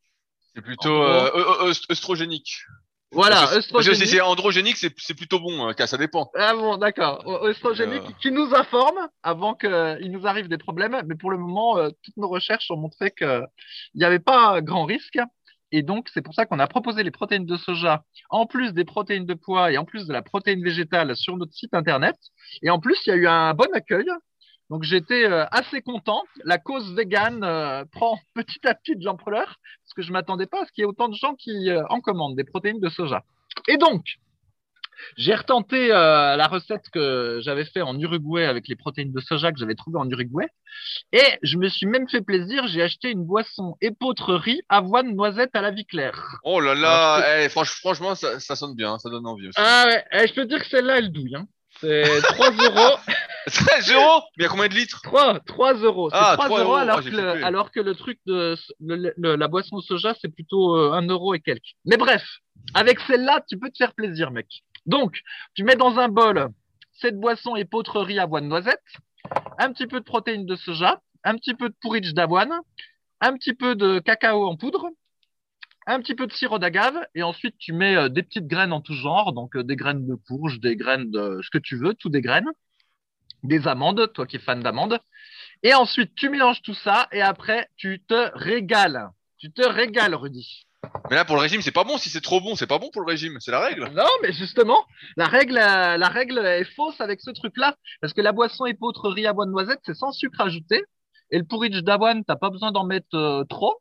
C'est 0.54 0.62
plutôt 0.62 1.02
euh, 1.02 1.30
euh, 1.34 1.66
euh, 1.66 1.90
œstrogénique. 1.90 2.64
Voilà, 3.12 3.36
Parce 3.36 3.66
que- 3.68 3.72
Parce 3.72 3.86
que 3.88 3.94
si 3.94 4.06
c'est 4.06 4.20
androgénique, 4.20 4.76
c'est 4.76 5.14
plutôt 5.14 5.38
bon. 5.40 5.66
hein, 5.66 5.74
car 5.74 5.86
ça 5.88 5.96
dépend. 5.96 6.30
Ah 6.34 6.54
bon, 6.54 6.76
d'accord. 6.76 7.22
Ö- 7.26 7.48
Œstrogénique 7.50 8.02
Euh. 8.02 8.12
qui 8.20 8.30
nous 8.32 8.52
informe 8.54 8.98
avant 9.22 9.54
qu'il 9.54 10.10
nous 10.10 10.26
arrive 10.26 10.48
des 10.48 10.58
problèmes. 10.58 11.00
Mais 11.06 11.14
pour 11.14 11.30
le 11.30 11.38
moment, 11.38 11.78
euh, 11.78 11.88
toutes 12.02 12.16
nos 12.16 12.28
recherches 12.28 12.70
ont 12.70 12.76
montré 12.76 13.12
qu'il 13.12 13.46
n'y 13.94 14.04
avait 14.04 14.18
pas 14.18 14.60
grand 14.60 14.84
risque. 14.84 15.18
Et 15.72 15.82
donc, 15.82 16.08
c'est 16.14 16.22
pour 16.22 16.34
ça 16.34 16.46
qu'on 16.46 16.58
a 16.58 16.66
proposé 16.66 17.02
les 17.02 17.10
protéines 17.10 17.46
de 17.46 17.56
soja, 17.56 18.04
en 18.30 18.46
plus 18.46 18.72
des 18.72 18.84
protéines 18.84 19.26
de 19.26 19.34
pois 19.34 19.72
et 19.72 19.78
en 19.78 19.84
plus 19.84 20.06
de 20.06 20.12
la 20.12 20.22
protéine 20.22 20.62
végétale 20.62 21.16
sur 21.16 21.36
notre 21.36 21.52
site 21.54 21.74
internet. 21.74 22.16
Et 22.62 22.70
en 22.70 22.78
plus, 22.80 22.96
il 23.06 23.10
y 23.10 23.12
a 23.12 23.16
eu 23.16 23.26
un 23.26 23.52
bon 23.54 23.66
accueil. 23.74 24.06
Donc, 24.70 24.82
j'étais 24.82 25.24
euh, 25.24 25.44
assez 25.52 25.80
content. 25.80 26.22
La 26.44 26.58
cause 26.58 26.92
végane 26.94 27.44
euh, 27.44 27.84
prend 27.92 28.18
petit 28.34 28.66
à 28.66 28.74
petit 28.74 28.96
de 28.96 29.04
l'ampleur 29.04 29.46
parce 29.84 29.94
que 29.94 30.02
je 30.02 30.12
m'attendais 30.12 30.46
pas 30.46 30.62
à 30.62 30.66
ce 30.66 30.72
qu'il 30.72 30.82
y 30.82 30.84
ait 30.84 30.88
autant 30.88 31.08
de 31.08 31.14
gens 31.14 31.34
qui 31.34 31.70
euh, 31.70 31.82
en 31.88 32.00
commandent 32.00 32.36
des 32.36 32.44
protéines 32.44 32.80
de 32.80 32.88
soja. 32.88 33.22
Et 33.68 33.76
donc, 33.76 34.18
j'ai 35.16 35.34
retenté 35.34 35.92
euh, 35.92 36.36
la 36.36 36.46
recette 36.46 36.88
que 36.90 37.38
j'avais 37.42 37.64
fait 37.66 37.82
en 37.82 37.98
Uruguay 37.98 38.44
avec 38.46 38.66
les 38.66 38.76
protéines 38.76 39.12
de 39.12 39.20
soja 39.20 39.52
que 39.52 39.58
j'avais 39.58 39.74
trouvées 39.74 39.98
en 39.98 40.08
Uruguay. 40.08 40.46
Et 41.12 41.22
je 41.42 41.58
me 41.58 41.68
suis 41.68 41.86
même 41.86 42.08
fait 42.08 42.22
plaisir, 42.22 42.66
j'ai 42.66 42.82
acheté 42.82 43.10
une 43.10 43.24
boisson 43.24 43.76
épeautre-riz, 43.80 44.62
avoine, 44.68 45.14
noisette 45.14 45.54
à 45.54 45.60
la 45.60 45.70
vie 45.70 45.84
claire. 45.86 46.38
Oh 46.44 46.60
là 46.60 46.74
là, 46.74 47.42
eh, 47.44 47.48
franch- 47.48 47.78
franchement, 47.78 48.14
ça, 48.14 48.40
ça 48.40 48.56
sonne 48.56 48.74
bien, 48.74 48.98
ça 48.98 49.10
donne 49.10 49.26
envie 49.26 49.48
aussi. 49.48 49.58
Ah 49.60 49.84
ouais, 49.86 50.04
eh, 50.12 50.26
je 50.26 50.34
peux 50.34 50.46
dire 50.46 50.60
que 50.60 50.68
celle-là, 50.68 50.98
elle 50.98 51.12
douille. 51.12 51.36
Hein. 51.36 51.46
C'est 51.80 52.20
3 52.22 52.50
euros. 52.50 52.96
13 53.46 53.92
euros 53.92 54.22
Mais 54.36 54.42
il 54.42 54.42
y 54.42 54.46
a 54.46 54.48
combien 54.48 54.66
de 54.68 54.74
litres 54.74 55.00
3, 55.02 55.38
3 55.46 55.74
euros. 55.74 56.10
C'est 56.10 56.16
Ah, 56.18 56.32
3, 56.34 56.46
3 56.46 56.60
euros, 56.64 56.74
alors, 56.74 56.98
Ah, 56.98 57.02
j'ai 57.02 57.10
que 57.10 57.16
le, 57.16 57.44
alors 57.44 57.70
que 57.70 57.78
le 57.80 57.94
truc 57.94 58.18
de 58.26 58.56
le- 58.80 59.12
le- 59.16 59.36
la 59.36 59.46
boisson 59.48 59.76
au 59.76 59.80
soja, 59.82 60.14
c'est 60.20 60.28
plutôt 60.34 60.74
euh, 60.76 60.92
1 60.92 61.06
euro 61.08 61.32
et 61.34 61.40
quelques. 61.40 61.74
Mais 61.84 61.96
bref, 61.96 62.24
avec 62.74 62.98
celle-là, 63.00 63.42
tu 63.48 63.56
peux 63.58 63.70
te 63.70 63.76
faire 63.78 63.94
plaisir, 63.94 64.32
mec. 64.32 64.46
Donc, 64.86 65.20
tu 65.54 65.62
mets 65.62 65.76
dans 65.76 65.98
un 65.98 66.08
bol 66.08 66.48
cette 66.98 67.20
boisson 67.20 67.54
épeautre-riz 67.56 68.18
avoine 68.18 68.48
noisette, 68.48 68.82
un 69.58 69.70
petit 69.72 69.86
peu 69.86 70.00
de 70.00 70.04
protéines 70.04 70.46
de 70.46 70.56
soja, 70.56 71.00
un 71.24 71.36
petit 71.36 71.54
peu 71.54 71.68
de 71.68 71.74
porridge 71.80 72.14
d'avoine, 72.14 72.52
un 73.20 73.34
petit 73.34 73.54
peu 73.54 73.74
de 73.76 73.98
cacao 74.00 74.46
en 74.48 74.56
poudre, 74.56 74.86
un 75.86 76.00
petit 76.00 76.14
peu 76.14 76.26
de 76.26 76.32
sirop 76.32 76.58
d'agave, 76.58 76.98
et 77.14 77.22
ensuite 77.22 77.56
tu 77.58 77.72
mets 77.72 77.96
euh, 77.96 78.08
des 78.08 78.22
petites 78.22 78.46
graines 78.46 78.72
en 78.72 78.80
tout 78.80 78.94
genre, 78.94 79.32
donc 79.32 79.56
euh, 79.56 79.62
des 79.62 79.76
graines 79.76 80.06
de 80.06 80.14
courge, 80.14 80.60
des 80.60 80.76
graines 80.76 81.10
de 81.10 81.40
ce 81.42 81.50
que 81.50 81.58
tu 81.58 81.76
veux, 81.76 81.94
tout 81.94 82.08
des 82.08 82.20
graines, 82.20 82.50
des 83.42 83.68
amandes, 83.68 84.12
toi 84.12 84.26
qui 84.26 84.36
es 84.36 84.40
fan 84.40 84.60
d'amandes. 84.60 84.98
Et 85.62 85.74
ensuite, 85.74 86.14
tu 86.14 86.28
mélanges 86.28 86.62
tout 86.62 86.74
ça, 86.74 87.08
et 87.12 87.22
après, 87.22 87.68
tu 87.76 88.02
te 88.06 88.30
régales. 88.34 89.08
Tu 89.38 89.52
te 89.52 89.62
régales, 89.62 90.14
Rudy. 90.14 90.66
Mais 91.10 91.16
là, 91.16 91.24
pour 91.24 91.36
le 91.36 91.42
régime, 91.42 91.62
c'est 91.62 91.72
pas 91.72 91.84
bon. 91.84 91.98
Si 91.98 92.08
c'est 92.10 92.20
trop 92.20 92.40
bon, 92.40 92.54
c'est 92.54 92.66
pas 92.66 92.78
bon 92.78 92.90
pour 92.90 93.02
le 93.02 93.08
régime. 93.08 93.38
C'est 93.40 93.50
la 93.50 93.60
règle. 93.60 93.90
Non, 93.94 94.08
mais 94.22 94.32
justement, 94.32 94.84
la 95.16 95.26
règle, 95.26 95.58
euh, 95.58 95.96
la 95.96 96.08
règle 96.08 96.38
est 96.38 96.64
fausse 96.74 97.00
avec 97.00 97.20
ce 97.20 97.30
truc-là, 97.30 97.76
parce 98.00 98.12
que 98.12 98.20
la 98.20 98.32
boisson 98.32 98.66
épeautre 98.66 99.08
riz 99.08 99.26
avoine 99.26 99.50
noisette, 99.50 99.80
c'est 99.84 99.94
sans 99.94 100.12
sucre 100.12 100.40
ajouté, 100.40 100.84
et 101.30 101.38
le 101.38 101.44
porridge 101.44 101.82
d'avoine, 101.82 102.24
t'as 102.24 102.36
pas 102.36 102.50
besoin 102.50 102.72
d'en 102.72 102.84
mettre 102.84 103.14
euh, 103.14 103.44
trop. 103.44 103.80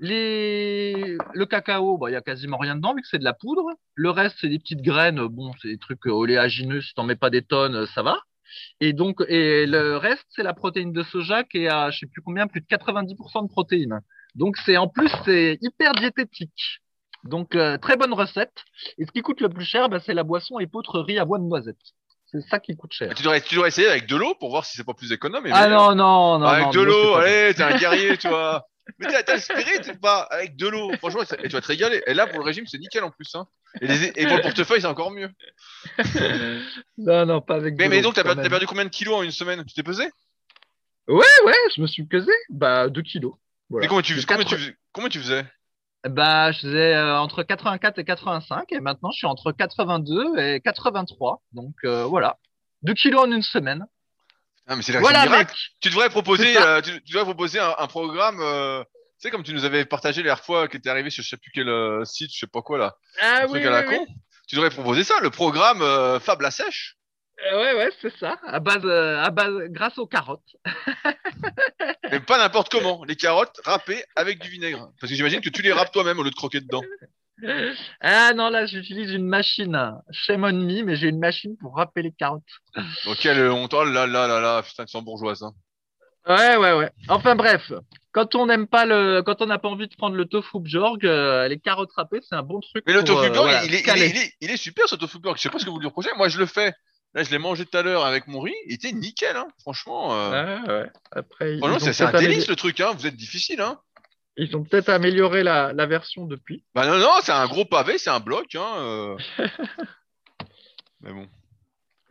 Les... 0.00 1.16
Le 1.34 1.46
cacao, 1.46 1.98
bah, 1.98 2.10
il 2.10 2.12
y 2.12 2.16
a 2.16 2.20
quasiment 2.20 2.58
rien 2.58 2.76
dedans, 2.76 2.94
vu 2.94 3.02
que 3.02 3.08
c'est 3.08 3.18
de 3.18 3.24
la 3.24 3.32
poudre. 3.32 3.64
Le 3.94 4.10
reste, 4.10 4.36
c'est 4.40 4.48
des 4.48 4.58
petites 4.58 4.82
graines, 4.82 5.26
bon, 5.26 5.52
c'est 5.60 5.68
des 5.68 5.78
trucs 5.78 6.06
oléagineux, 6.06 6.80
si 6.80 6.94
t'en 6.94 7.04
mets 7.04 7.16
pas 7.16 7.30
des 7.30 7.42
tonnes, 7.42 7.74
euh, 7.74 7.86
ça 7.86 8.02
va. 8.02 8.18
Et 8.80 8.92
donc, 8.92 9.22
et 9.28 9.66
le 9.66 9.96
reste, 9.96 10.24
c'est 10.30 10.42
la 10.42 10.54
protéine 10.54 10.92
de 10.92 11.02
soja 11.02 11.44
qui 11.44 11.64
est 11.64 11.68
à, 11.68 11.90
je 11.90 11.98
sais 12.00 12.06
plus 12.06 12.22
combien, 12.22 12.46
plus 12.46 12.60
de 12.60 12.66
90% 12.66 13.42
de 13.42 13.48
protéines. 13.48 14.00
Donc, 14.34 14.56
c'est, 14.64 14.76
en 14.76 14.88
plus, 14.88 15.10
c'est 15.24 15.58
hyper 15.60 15.92
diététique. 15.92 16.80
Donc, 17.24 17.56
euh, 17.56 17.76
très 17.78 17.96
bonne 17.96 18.12
recette. 18.12 18.64
Et 18.98 19.04
ce 19.04 19.10
qui 19.10 19.22
coûte 19.22 19.40
le 19.40 19.48
plus 19.48 19.64
cher, 19.64 19.88
bah, 19.88 19.98
c'est 20.04 20.14
la 20.14 20.22
boisson 20.22 20.58
épeautre 20.58 21.00
riz 21.00 21.18
avoine 21.18 21.48
noisette. 21.48 21.76
C'est 22.30 22.40
ça 22.42 22.58
qui 22.58 22.76
coûte 22.76 22.92
cher. 22.92 23.08
Mais 23.08 23.14
tu, 23.14 23.22
devrais, 23.22 23.40
tu 23.40 23.54
devrais 23.54 23.68
essayer 23.68 23.88
avec 23.88 24.06
de 24.06 24.16
l'eau 24.16 24.34
pour 24.38 24.50
voir 24.50 24.64
si 24.64 24.76
c'est 24.76 24.84
pas 24.84 24.94
plus 24.94 25.12
économe. 25.12 25.46
et 25.46 25.50
Ah 25.52 25.68
non, 25.68 25.94
non, 25.94 26.38
non. 26.38 26.46
avec 26.46 26.66
non, 26.66 26.72
de 26.72 26.80
l'eau, 26.80 27.14
allez, 27.14 27.54
t'es 27.54 27.62
un 27.62 27.76
guerrier, 27.76 28.16
tu 28.18 28.28
vois. 28.28 28.64
Mais 28.98 29.22
t'as 29.22 29.34
le 29.34 29.40
spirit, 29.40 29.90
ou 29.90 29.98
pas 29.98 30.20
Avec 30.30 30.56
de 30.56 30.66
l'eau, 30.68 30.90
franchement, 30.98 31.22
et 31.22 31.48
tu 31.48 31.54
vas 31.54 31.60
te 31.60 31.66
régaler. 31.66 32.02
Et 32.06 32.14
là, 32.14 32.26
pour 32.26 32.38
le 32.38 32.44
régime, 32.44 32.66
c'est 32.66 32.78
nickel 32.78 33.04
en 33.04 33.10
plus. 33.10 33.34
Hein. 33.34 33.46
Et, 33.80 33.86
les- 33.86 34.12
et 34.16 34.26
pour 34.26 34.36
le 34.36 34.42
portefeuille, 34.42 34.80
c'est 34.80 34.86
encore 34.86 35.10
mieux. 35.10 35.30
Non, 36.98 37.26
non, 37.26 37.40
pas 37.40 37.56
avec 37.56 37.76
Mais, 37.78 37.88
mais 37.88 38.00
donc, 38.00 38.14
t'as 38.14 38.22
perdu, 38.24 38.66
combien 38.66 38.84
de 38.84 38.90
kilos 38.90 39.14
en 39.16 39.22
une 39.22 39.30
semaine? 39.30 39.64
Tu 39.64 39.74
t'es 39.74 39.82
pesé? 39.82 40.04
Ouais, 41.06 41.24
ouais, 41.46 41.54
je 41.74 41.80
me 41.80 41.86
suis 41.86 42.04
pesé. 42.04 42.32
Bah, 42.50 42.88
2 42.88 43.02
kilos. 43.02 43.34
Voilà. 43.70 43.84
Mais 43.84 43.88
comment 43.88 44.02
tu, 44.02 44.14
comment, 44.26 44.38
quatre- 44.40 44.48
tu, 44.48 44.56
fais- 44.58 44.76
comment 44.92 45.08
tu 45.08 45.18
faisais? 45.20 45.44
Bah, 46.08 46.52
je 46.52 46.60
faisais 46.60 46.94
euh, 46.94 47.18
entre 47.18 47.42
84 47.42 47.98
et 47.98 48.04
85, 48.04 48.72
et 48.72 48.80
maintenant 48.80 49.10
je 49.10 49.18
suis 49.18 49.26
entre 49.26 49.52
82 49.52 50.38
et 50.38 50.60
83. 50.60 51.42
Donc 51.52 51.74
euh, 51.84 52.04
voilà, 52.04 52.38
2 52.82 52.94
kilos 52.94 53.22
en 53.26 53.32
une 53.32 53.42
semaine. 53.42 53.84
Ah, 54.68 54.76
mais 54.76 54.82
c'est 54.82 54.92
là 54.92 55.00
Voilà, 55.00 55.26
mec. 55.28 55.48
Tu 55.80 55.88
devrais 55.90 56.10
proposer, 56.10 56.56
euh, 56.56 56.80
tu, 56.80 56.92
tu 57.02 57.12
devrais 57.12 57.24
proposer 57.24 57.58
un, 57.58 57.74
un 57.78 57.86
programme. 57.86 58.38
euh, 58.40 58.84
tu 58.84 58.90
sais, 59.20 59.30
comme 59.30 59.42
tu 59.42 59.52
nous 59.52 59.64
avais 59.64 59.84
partagé 59.84 60.20
la 60.22 60.26
dernière 60.28 60.44
fois, 60.44 60.68
qui 60.68 60.76
était 60.76 60.90
arrivé 60.90 61.10
sur 61.10 61.24
je 61.24 61.28
sais 61.30 61.36
plus 61.36 61.50
quel 61.52 61.68
euh, 61.68 62.04
site, 62.04 62.30
je 62.32 62.38
sais 62.38 62.46
pas 62.46 62.62
quoi 62.62 62.78
là. 62.78 62.96
Ah 63.20 63.40
un 63.40 63.44
oui, 63.46 63.50
truc 63.60 63.64
à 63.64 63.70
la 63.70 63.88
oui, 63.88 63.96
con. 63.96 64.06
Tu 64.46 64.54
devrais 64.56 64.70
proposer 64.70 65.02
ça, 65.04 65.18
le 65.20 65.30
programme 65.30 65.80
Fable 66.20 66.46
à 66.46 66.50
sèche. 66.50 66.94
Ouais, 67.52 67.74
ouais, 67.74 67.90
c'est 68.02 68.16
ça. 68.18 68.36
À 68.46 68.58
base, 68.60 68.84
à 68.84 69.30
base, 69.30 69.54
grâce 69.68 69.96
aux 69.98 70.06
carottes. 70.06 70.56
Mais 72.10 72.20
pas 72.20 72.38
n'importe 72.38 72.68
comment. 72.72 73.04
Les 73.04 73.14
carottes 73.16 73.60
râpées 73.64 74.02
avec 74.16 74.40
du 74.40 74.48
vinaigre. 74.48 74.90
Parce 75.00 75.10
que 75.10 75.16
j'imagine 75.16 75.40
que 75.40 75.50
tu 75.50 75.62
les 75.62 75.72
râpes 75.72 75.92
toi-même 75.92 76.18
au 76.18 76.22
lieu 76.22 76.30
de 76.30 76.34
croquer 76.34 76.60
dedans. 76.60 76.82
Ah 78.00 78.32
non, 78.34 78.50
là, 78.50 78.66
j'utilise 78.66 79.12
une 79.12 79.26
machine. 79.26 79.78
Shame 80.10 80.44
on 80.44 80.52
me, 80.52 80.82
mais 80.82 80.96
j'ai 80.96 81.08
une 81.08 81.18
machine 81.18 81.56
pour 81.56 81.76
râper 81.76 82.02
les 82.02 82.12
carottes. 82.12 82.42
Donc 83.04 83.16
quelle 83.20 83.50
honte. 83.50 83.72
Oh 83.74 83.84
là 83.84 84.06
là 84.06 84.26
là 84.26 84.40
là, 84.40 84.62
putain, 84.62 84.84
tu 84.84 84.92
sens 84.92 85.04
bourgeoise. 85.04 85.42
Hein. 85.42 85.52
Ouais, 86.28 86.56
ouais, 86.56 86.72
ouais. 86.74 86.90
Enfin 87.08 87.36
bref, 87.36 87.72
quand 88.12 88.34
on 88.34 88.46
n'aime 88.46 88.66
pas 88.66 88.84
le, 88.84 89.22
quand 89.22 89.40
on 89.40 89.46
n'a 89.46 89.58
pas 89.58 89.68
envie 89.68 89.88
de 89.88 89.94
prendre 89.96 90.16
le 90.16 90.26
tofu 90.26 90.60
bjorg, 90.60 91.06
euh, 91.06 91.48
les 91.48 91.58
carottes 91.58 91.92
râpées, 91.92 92.20
c'est 92.28 92.34
un 92.34 92.42
bon 92.42 92.60
truc. 92.60 92.84
Mais 92.86 92.92
le 92.92 93.02
pour, 93.02 93.16
tofu 93.16 93.30
euh, 93.30 93.32
voilà, 93.32 93.64
il, 93.64 93.74
est, 93.74 93.80
il, 93.80 94.02
est, 94.02 94.10
il, 94.10 94.16
est, 94.16 94.32
il 94.42 94.50
est 94.50 94.56
super 94.58 94.88
ce 94.88 94.96
tofu 94.96 95.18
burger. 95.20 95.38
Je 95.38 95.42
sais 95.42 95.50
pas 95.50 95.58
ce 95.58 95.64
que 95.64 95.70
vous 95.70 95.78
lui 95.78 95.86
reprochez. 95.86 96.10
Moi, 96.16 96.28
je 96.28 96.38
le 96.38 96.46
fais. 96.46 96.72
Là, 97.14 97.22
je 97.22 97.30
l'ai 97.30 97.38
mangé 97.38 97.64
tout 97.64 97.78
à 97.78 97.82
l'heure 97.82 98.04
avec 98.04 98.26
mon 98.26 98.40
riz. 98.40 98.54
Il 98.66 98.74
était 98.74 98.92
nickel, 98.92 99.34
hein. 99.34 99.48
franchement. 99.62 100.14
Euh... 100.14 100.58
Ouais, 100.58 100.68
ouais. 100.70 100.90
Après, 101.12 101.54
ils 101.54 101.58
franchement, 101.58 101.76
ont 101.76 101.92
c'est 101.92 102.04
un 102.04 102.12
délice 102.12 102.44
amélioré- 102.44 102.48
le 102.50 102.56
truc. 102.56 102.80
Hein. 102.80 102.92
Vous 102.98 103.06
êtes 103.06 103.16
difficile. 103.16 103.62
Hein. 103.62 103.80
Ils 104.40 104.56
ont 104.56 104.62
peut-être 104.62 104.88
amélioré 104.88 105.42
la, 105.42 105.72
la 105.72 105.86
version 105.86 106.24
depuis. 106.26 106.62
Bah 106.74 106.86
non, 106.86 106.98
non, 106.98 107.10
c'est 107.22 107.32
un 107.32 107.46
gros 107.48 107.64
pavé, 107.64 107.98
c'est 107.98 108.10
un 108.10 108.20
bloc. 108.20 108.54
Hein. 108.54 108.74
euh. 108.78 109.16
Mais 111.00 111.12
bon. 111.12 111.26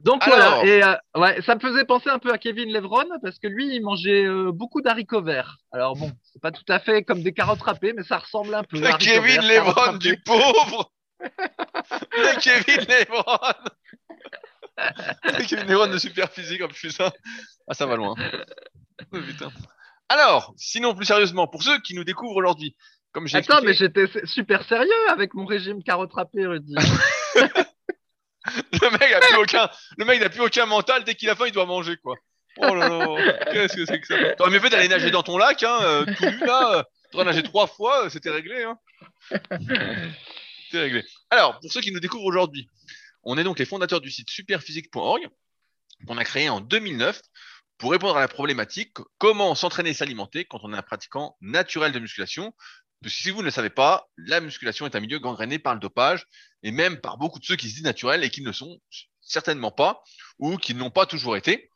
Donc 0.01 0.21
Alors. 0.23 0.37
voilà, 0.37 0.65
et 0.65 0.83
euh, 0.83 0.95
ouais, 1.15 1.41
ça 1.41 1.55
me 1.55 1.59
faisait 1.59 1.85
penser 1.85 2.09
un 2.09 2.19
peu 2.19 2.31
à 2.31 2.37
Kevin 2.37 2.71
Levron 2.71 3.05
parce 3.23 3.39
que 3.39 3.47
lui, 3.47 3.73
il 3.75 3.81
mangeait 3.81 4.25
euh, 4.25 4.51
beaucoup 4.51 4.81
d'haricots 4.81 5.23
verts. 5.23 5.57
Alors 5.71 5.95
bon, 5.95 6.11
c'est 6.21 6.41
pas 6.41 6.51
tout 6.51 6.65
à 6.67 6.79
fait 6.79 7.03
comme 7.03 7.23
des 7.23 7.33
carottes 7.33 7.61
râpées, 7.61 7.93
mais 7.93 8.03
ça 8.03 8.17
ressemble 8.19 8.53
un 8.53 8.63
peu. 8.63 8.77
Le 8.79 8.95
Kevin 8.97 9.39
râpées. 9.61 9.97
du 9.97 10.17
pauvre 10.21 10.91
Le 11.19 12.39
Kevin 12.39 12.85
Lebron 12.87 13.37
Le 15.23 15.47
Kevin 15.47 15.67
Lebron 15.67 15.87
de 15.87 15.97
super 15.97 16.29
physique 16.29 16.61
en 16.61 16.67
plus. 16.67 16.99
hein. 16.99 17.11
Ah, 17.67 17.73
ça 17.73 17.85
va 17.85 17.95
loin. 17.95 18.13
Oh, 19.11 19.17
putain. 19.19 19.49
Alors, 20.09 20.53
sinon, 20.57 20.95
plus 20.95 21.05
sérieusement, 21.05 21.47
pour 21.47 21.63
ceux 21.63 21.79
qui 21.81 21.93
nous 21.93 22.03
découvrent 22.03 22.37
aujourd'hui, 22.37 22.75
comme 23.11 23.27
j'ai 23.27 23.37
Attends, 23.37 23.61
mais 23.61 23.73
j'étais 23.73 24.05
super 24.25 24.63
sérieux 24.67 25.09
avec 25.09 25.33
mon 25.33 25.45
régime 25.45 25.83
carottes 25.83 26.13
râpées, 26.13 26.45
Rudy. 26.45 26.75
le 27.35 28.91
mec 28.91 29.11
a 29.13 29.19
plus 29.19 29.37
aucun, 29.37 29.69
le 29.97 30.05
mec 30.05 30.21
n'a 30.21 30.29
plus 30.29 30.41
aucun 30.41 30.65
mental. 30.65 31.03
Dès 31.03 31.15
qu'il 31.15 31.29
a 31.29 31.35
faim, 31.35 31.45
il 31.47 31.51
doit 31.51 31.65
manger, 31.65 31.97
quoi. 31.97 32.15
Oh 32.59 32.73
là 32.73 32.89
là, 32.89 33.45
qu'est-ce 33.51 33.75
que 33.75 33.85
c'est 33.85 33.99
que 33.99 34.07
ça? 34.07 34.15
T'aurais 34.35 34.49
mieux 34.51 34.59
fait 34.59 34.69
d'aller 34.69 34.87
nager 34.87 35.11
dans 35.11 35.23
ton 35.23 35.37
lac, 35.37 35.61
hein, 35.63 35.77
euh, 35.81 36.05
tout 36.05 36.25
nu 36.25 36.39
là. 36.39 36.85
euh, 37.15 37.23
nager 37.23 37.43
trois 37.43 37.67
fois, 37.67 38.05
euh, 38.05 38.09
c'était 38.09 38.31
réglé. 38.31 38.63
Hein. 38.63 38.79
c'était 40.65 40.79
réglé. 40.79 41.03
Alors, 41.29 41.59
pour 41.59 41.71
ceux 41.71 41.81
qui 41.81 41.91
nous 41.91 41.99
découvrent 41.99 42.25
aujourd'hui, 42.25 42.67
on 43.23 43.37
est 43.37 43.43
donc 43.43 43.59
les 43.59 43.65
fondateurs 43.65 44.01
du 44.01 44.09
site 44.09 44.29
superphysique.org 44.29 45.27
qu'on 46.07 46.17
a 46.17 46.23
créé 46.23 46.49
en 46.49 46.61
2009 46.61 47.21
pour 47.77 47.91
répondre 47.91 48.17
à 48.17 48.21
la 48.21 48.27
problématique 48.27 48.97
comment 49.17 49.55
s'entraîner 49.55 49.91
et 49.91 49.93
s'alimenter 49.93 50.45
quand 50.45 50.59
on 50.63 50.73
est 50.73 50.77
un 50.77 50.81
pratiquant 50.81 51.37
naturel 51.41 51.91
de 51.91 51.99
musculation? 51.99 52.53
Parce 53.01 53.13
que 53.13 53.21
si 53.21 53.29
vous 53.29 53.39
ne 53.39 53.45
le 53.45 53.51
savez 53.51 53.69
pas, 53.69 54.09
la 54.17 54.39
musculation 54.41 54.85
est 54.85 54.95
un 54.95 54.99
milieu 54.99 55.19
gangréné 55.19 55.59
par 55.59 55.73
le 55.73 55.79
dopage 55.79 56.25
et 56.63 56.71
même 56.71 56.99
par 56.99 57.17
beaucoup 57.17 57.39
de 57.39 57.45
ceux 57.45 57.55
qui 57.55 57.69
se 57.69 57.75
disent 57.75 57.83
naturels 57.83 58.23
et 58.23 58.29
qui 58.29 58.41
ne 58.41 58.47
le 58.47 58.53
sont 58.53 58.79
certainement 59.21 59.71
pas 59.71 60.01
ou 60.39 60.57
qui 60.57 60.73
n'ont 60.73 60.89
pas 60.89 61.05
toujours 61.05 61.37
été. 61.37 61.69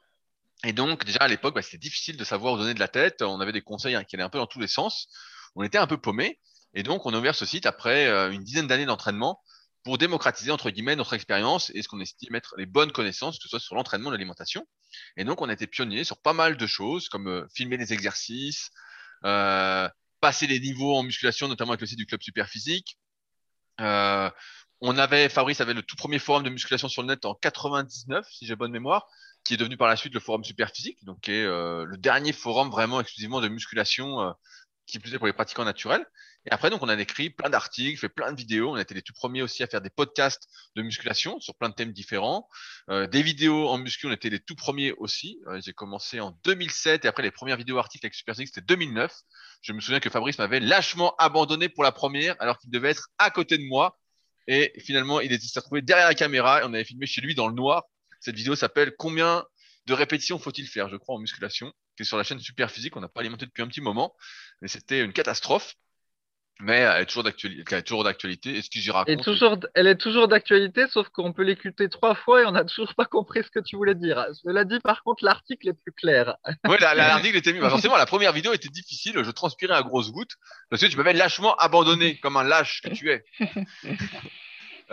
Et 0.63 0.73
donc, 0.73 1.05
déjà 1.05 1.19
à 1.19 1.27
l'époque, 1.27 1.55
bah, 1.55 1.61
c'était 1.61 1.77
difficile 1.77 2.17
de 2.17 2.23
savoir 2.23 2.53
où 2.53 2.57
donner 2.57 2.73
de 2.73 2.79
la 2.79 2.87
tête. 2.87 3.21
On 3.21 3.39
avait 3.39 3.51
des 3.51 3.61
conseils 3.61 3.95
hein, 3.95 4.03
qui 4.03 4.15
allaient 4.15 4.23
un 4.23 4.29
peu 4.29 4.37
dans 4.37 4.47
tous 4.47 4.59
les 4.59 4.67
sens. 4.67 5.07
On 5.55 5.63
était 5.63 5.77
un 5.77 5.87
peu 5.87 5.97
paumé. 5.97 6.39
Et 6.73 6.83
donc, 6.83 7.05
on 7.05 7.13
a 7.13 7.17
ouvert 7.17 7.35
ce 7.35 7.45
site 7.45 7.65
après 7.65 8.07
euh, 8.07 8.31
une 8.31 8.43
dizaine 8.43 8.67
d'années 8.67 8.85
d'entraînement 8.85 9.41
pour 9.83 9.97
démocratiser, 9.97 10.51
entre 10.51 10.69
guillemets, 10.69 10.95
notre 10.95 11.13
expérience 11.13 11.71
et 11.73 11.81
ce 11.81 11.87
qu'on 11.87 11.99
estime 11.99 12.35
être 12.35 12.55
les 12.57 12.65
bonnes 12.65 12.91
connaissances, 12.91 13.37
que 13.37 13.43
ce 13.43 13.49
soit 13.49 13.59
sur 13.59 13.75
l'entraînement, 13.75 14.11
l'alimentation. 14.11 14.67
Et 15.17 15.23
donc, 15.23 15.41
on 15.41 15.49
a 15.49 15.53
été 15.53 15.67
pionnier 15.67 16.03
sur 16.03 16.21
pas 16.21 16.33
mal 16.33 16.57
de 16.57 16.67
choses, 16.67 17.09
comme 17.09 17.27
euh, 17.27 17.47
filmer 17.55 17.77
les 17.77 17.93
exercices, 17.93 18.69
euh, 19.25 19.89
passer 20.19 20.47
les 20.47 20.59
niveaux 20.59 20.95
en 20.95 21.03
musculation, 21.03 21.47
notamment 21.47 21.71
avec 21.71 21.81
le 21.81 21.87
site 21.87 21.97
du 21.97 22.05
Club 22.05 22.21
Super 22.21 22.47
Physique. 22.47 22.97
Euh, 23.79 24.29
on 24.81 24.97
avait, 24.97 25.29
Fabrice 25.29 25.61
avait 25.61 25.73
le 25.73 25.83
tout 25.83 25.95
premier 25.95 26.19
forum 26.19 26.43
de 26.43 26.49
musculation 26.49 26.89
sur 26.89 27.03
le 27.03 27.07
net 27.07 27.25
en 27.25 27.35
99, 27.35 28.25
si 28.29 28.45
j'ai 28.45 28.55
bonne 28.55 28.71
mémoire, 28.71 29.07
qui 29.43 29.53
est 29.53 29.57
devenu 29.57 29.77
par 29.77 29.87
la 29.87 29.95
suite 29.95 30.13
le 30.13 30.19
forum 30.19 30.43
Super 30.43 30.71
Physique, 30.71 31.03
donc 31.05 31.21
qui 31.21 31.31
est 31.31 31.45
euh, 31.45 31.85
le 31.85 31.97
dernier 31.97 32.33
forum 32.33 32.69
vraiment 32.69 32.99
exclusivement 32.99 33.41
de 33.41 33.47
musculation 33.47 34.21
euh, 34.21 34.31
qui 34.85 34.99
plus 34.99 35.13
est 35.13 35.17
pour 35.17 35.27
les 35.27 35.33
pratiquants 35.33 35.65
naturels. 35.65 36.05
Et 36.45 36.51
après, 36.51 36.69
donc, 36.69 36.81
on 36.81 36.89
a 36.89 36.99
écrit 36.99 37.29
plein 37.29 37.49
d'articles, 37.49 37.99
fait 37.99 38.09
plein 38.09 38.31
de 38.31 38.37
vidéos. 38.37 38.71
On 38.71 38.75
a 38.75 38.81
été 38.81 38.93
les 38.93 39.01
tout 39.01 39.13
premiers 39.13 39.41
aussi 39.41 39.63
à 39.63 39.67
faire 39.67 39.81
des 39.81 39.89
podcasts 39.89 40.47
de 40.75 40.81
musculation 40.81 41.39
sur 41.39 41.55
plein 41.55 41.69
de 41.69 41.75
thèmes 41.75 41.93
différents. 41.93 42.49
Euh, 42.89 43.07
des 43.07 43.21
vidéos 43.21 43.69
en 43.69 43.77
muscu, 43.77 44.07
on 44.07 44.11
était 44.11 44.29
les 44.29 44.39
tout 44.39 44.55
premiers 44.55 44.91
aussi. 44.93 45.39
Euh, 45.47 45.61
J'ai 45.63 45.73
commencé 45.73 46.19
en 46.19 46.31
2007 46.43 47.05
et 47.05 47.07
après 47.07 47.23
les 47.23 47.31
premières 47.31 47.57
vidéos 47.57 47.77
articles 47.77 48.05
avec 48.05 48.15
Super 48.15 48.35
c'était 48.35 48.61
2009. 48.61 49.13
Je 49.61 49.73
me 49.73 49.79
souviens 49.79 49.99
que 49.99 50.09
Fabrice 50.09 50.39
m'avait 50.39 50.59
lâchement 50.59 51.15
abandonné 51.17 51.69
pour 51.69 51.83
la 51.83 51.91
première 51.91 52.35
alors 52.39 52.57
qu'il 52.57 52.71
devait 52.71 52.89
être 52.89 53.09
à 53.19 53.29
côté 53.29 53.57
de 53.57 53.63
moi. 53.63 53.99
Et 54.47 54.73
finalement, 54.79 55.21
il 55.21 55.39
s'est 55.39 55.59
retrouvé 55.59 55.81
derrière 55.83 56.07
la 56.07 56.15
caméra 56.15 56.61
et 56.61 56.63
on 56.65 56.73
avait 56.73 56.83
filmé 56.83 57.05
chez 57.05 57.21
lui 57.21 57.35
dans 57.35 57.47
le 57.47 57.53
noir. 57.53 57.83
Cette 58.19 58.35
vidéo 58.35 58.55
s'appelle 58.55 58.93
Combien 58.97 59.45
de 59.85 59.93
répétitions 59.93 60.39
faut-il 60.39 60.67
faire, 60.67 60.89
je 60.89 60.95
crois, 60.95 61.15
en 61.15 61.19
musculation, 61.19 61.71
qui 61.95 62.03
est 62.03 62.05
sur 62.05 62.17
la 62.17 62.23
chaîne 62.23 62.39
Super 62.39 62.71
Physique. 62.71 62.95
On 62.95 63.01
n'a 63.01 63.09
pas 63.09 63.21
alimenté 63.21 63.45
depuis 63.45 63.63
un 63.63 63.67
petit 63.67 63.81
moment, 63.81 64.15
mais 64.61 64.67
c'était 64.67 65.03
une 65.03 65.13
catastrophe. 65.13 65.75
Mais 66.63 66.77
elle 66.77 67.01
est 67.01 67.05
toujours 67.07 67.23
d'actualité. 67.23 67.63
Elle 67.71 67.77
est 67.79 67.81
toujours 67.81 68.03
d'actualité. 68.03 68.55
Et 68.55 68.61
ce 68.61 68.69
que 68.69 68.79
j'y 68.79 68.91
raconte. 68.91 69.09
Et 69.09 69.17
toujours, 69.17 69.57
elle 69.73 69.87
est 69.87 69.95
toujours 69.95 70.27
d'actualité, 70.27 70.85
sauf 70.87 71.09
qu'on 71.09 71.33
peut 71.33 71.41
l'écouter 71.41 71.89
trois 71.89 72.13
fois 72.13 72.43
et 72.43 72.45
on 72.45 72.51
n'a 72.51 72.63
toujours 72.63 72.93
pas 72.93 73.05
compris 73.05 73.43
ce 73.43 73.49
que 73.49 73.59
tu 73.59 73.75
voulais 73.75 73.95
dire. 73.95 74.27
Cela 74.33 74.63
dit, 74.63 74.79
par 74.79 75.01
contre, 75.03 75.25
l'article 75.25 75.69
est 75.69 75.73
plus 75.73 75.91
clair. 75.91 76.35
Oui, 76.67 76.77
l'article 76.79 77.37
était 77.37 77.53
mieux. 77.53 77.61
Bah, 77.61 77.69
forcément, 77.69 77.97
la 77.97 78.05
première 78.05 78.31
vidéo 78.31 78.53
était 78.53 78.69
difficile. 78.69 79.23
Je 79.23 79.31
transpirais 79.31 79.73
à 79.73 79.81
grosses 79.81 80.11
gouttes 80.11 80.35
parce 80.69 80.81
que 80.83 80.87
tu 80.87 80.97
m'avais 80.97 81.13
lâchement 81.13 81.55
abandonné 81.55 82.19
comme 82.19 82.37
un 82.37 82.43
lâche 82.43 82.81
que 82.83 82.89
tu 82.89 83.09
es. 83.09 83.23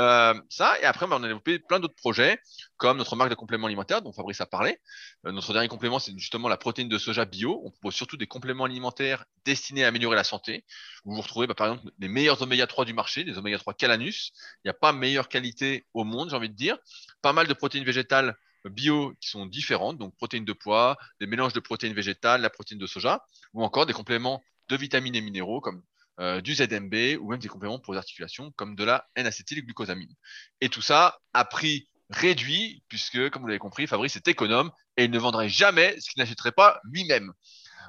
Euh, 0.01 0.35
ça, 0.49 0.79
et 0.81 0.85
après, 0.85 1.07
bah, 1.07 1.17
on 1.19 1.23
a 1.25 1.27
développé 1.27 1.59
plein 1.59 1.81
d'autres 1.81 1.97
projets, 1.97 2.39
comme 2.77 2.99
notre 2.99 3.17
marque 3.17 3.31
de 3.31 3.35
compléments 3.35 3.67
alimentaires 3.67 4.01
dont 4.01 4.13
Fabrice 4.13 4.41
a 4.41 4.47
parlé. 4.47 4.79
Euh, 5.27 5.33
notre 5.33 5.53
dernier 5.53 5.69
complément, 5.69 5.99
c'est 5.99 6.17
justement 6.17 6.49
la 6.49 6.57
protéine 6.57 6.89
de 6.89 6.99
soja 6.99 7.25
bio. 7.25 7.61
On 7.65 7.71
propose 7.71 7.95
surtout 7.95 8.17
des 8.17 8.29
compléments 8.29 8.65
alimentaires 8.65 9.25
destinés 9.45 9.85
à 9.85 9.89
améliorer 9.89 10.15
la 10.15 10.25
santé. 10.25 10.65
Où 11.05 11.15
vous 11.15 11.21
retrouvez, 11.21 11.47
bah, 11.49 11.55
par 11.55 11.69
exemple, 11.69 11.91
les 11.99 12.09
meilleurs 12.09 12.41
oméga 12.43 12.67
3 12.67 12.85
du 12.85 12.93
marché, 12.93 13.25
des 13.25 13.39
oméga 13.39 13.59
3 13.59 13.75
Calanus. 13.75 14.31
Il 14.65 14.69
n'y 14.69 14.71
a 14.71 14.75
pas 14.75 14.93
meilleure 14.93 15.29
qualité 15.29 15.87
au 15.95 16.05
monde, 16.05 16.31
j'ai 16.31 16.37
envie 16.37 16.51
de 16.51 16.55
dire. 16.55 16.79
Pas 17.21 17.33
mal 17.33 17.49
de 17.49 17.55
protéines 17.55 17.85
végétales 17.85 18.37
bio 18.65 19.15
qui 19.21 19.31
sont 19.31 19.47
différentes, 19.47 19.99
donc 19.99 20.15
protéines 20.17 20.45
de 20.45 20.53
poids, 20.53 20.97
des 21.21 21.27
mélanges 21.27 21.53
de 21.53 21.61
protéines 21.61 21.95
végétales, 21.95 22.41
la 22.41 22.51
protéine 22.51 22.79
de 22.79 22.87
soja, 22.87 23.25
ou 23.55 23.65
encore 23.65 23.87
des 23.87 23.93
compléments 23.93 24.43
de 24.69 24.77
vitamines 24.77 25.15
et 25.15 25.21
minéraux 25.21 25.61
comme 25.61 25.83
euh, 26.21 26.41
du 26.41 26.55
ZMB 26.55 27.21
ou 27.21 27.31
même 27.31 27.39
des 27.39 27.49
compléments 27.49 27.79
pour 27.79 27.95
les 27.95 27.99
articulations 27.99 28.53
comme 28.53 28.75
de 28.75 28.85
la 28.85 29.07
N-acétylglucosamine. 29.15 30.13
Et 30.61 30.69
tout 30.69 30.83
ça 30.83 31.19
à 31.33 31.45
prix 31.45 31.89
réduit 32.11 32.83
puisque, 32.89 33.31
comme 33.31 33.43
vous 33.43 33.49
l'avez 33.49 33.59
compris, 33.59 33.87
Fabrice 33.87 34.17
est 34.17 34.29
économe 34.29 34.71
et 34.97 35.05
il 35.05 35.11
ne 35.11 35.19
vendrait 35.19 35.49
jamais 35.49 35.99
ce 36.01 36.11
qu'il 36.11 36.21
n'achèterait 36.21 36.53
pas 36.53 36.81
lui-même. 36.85 37.33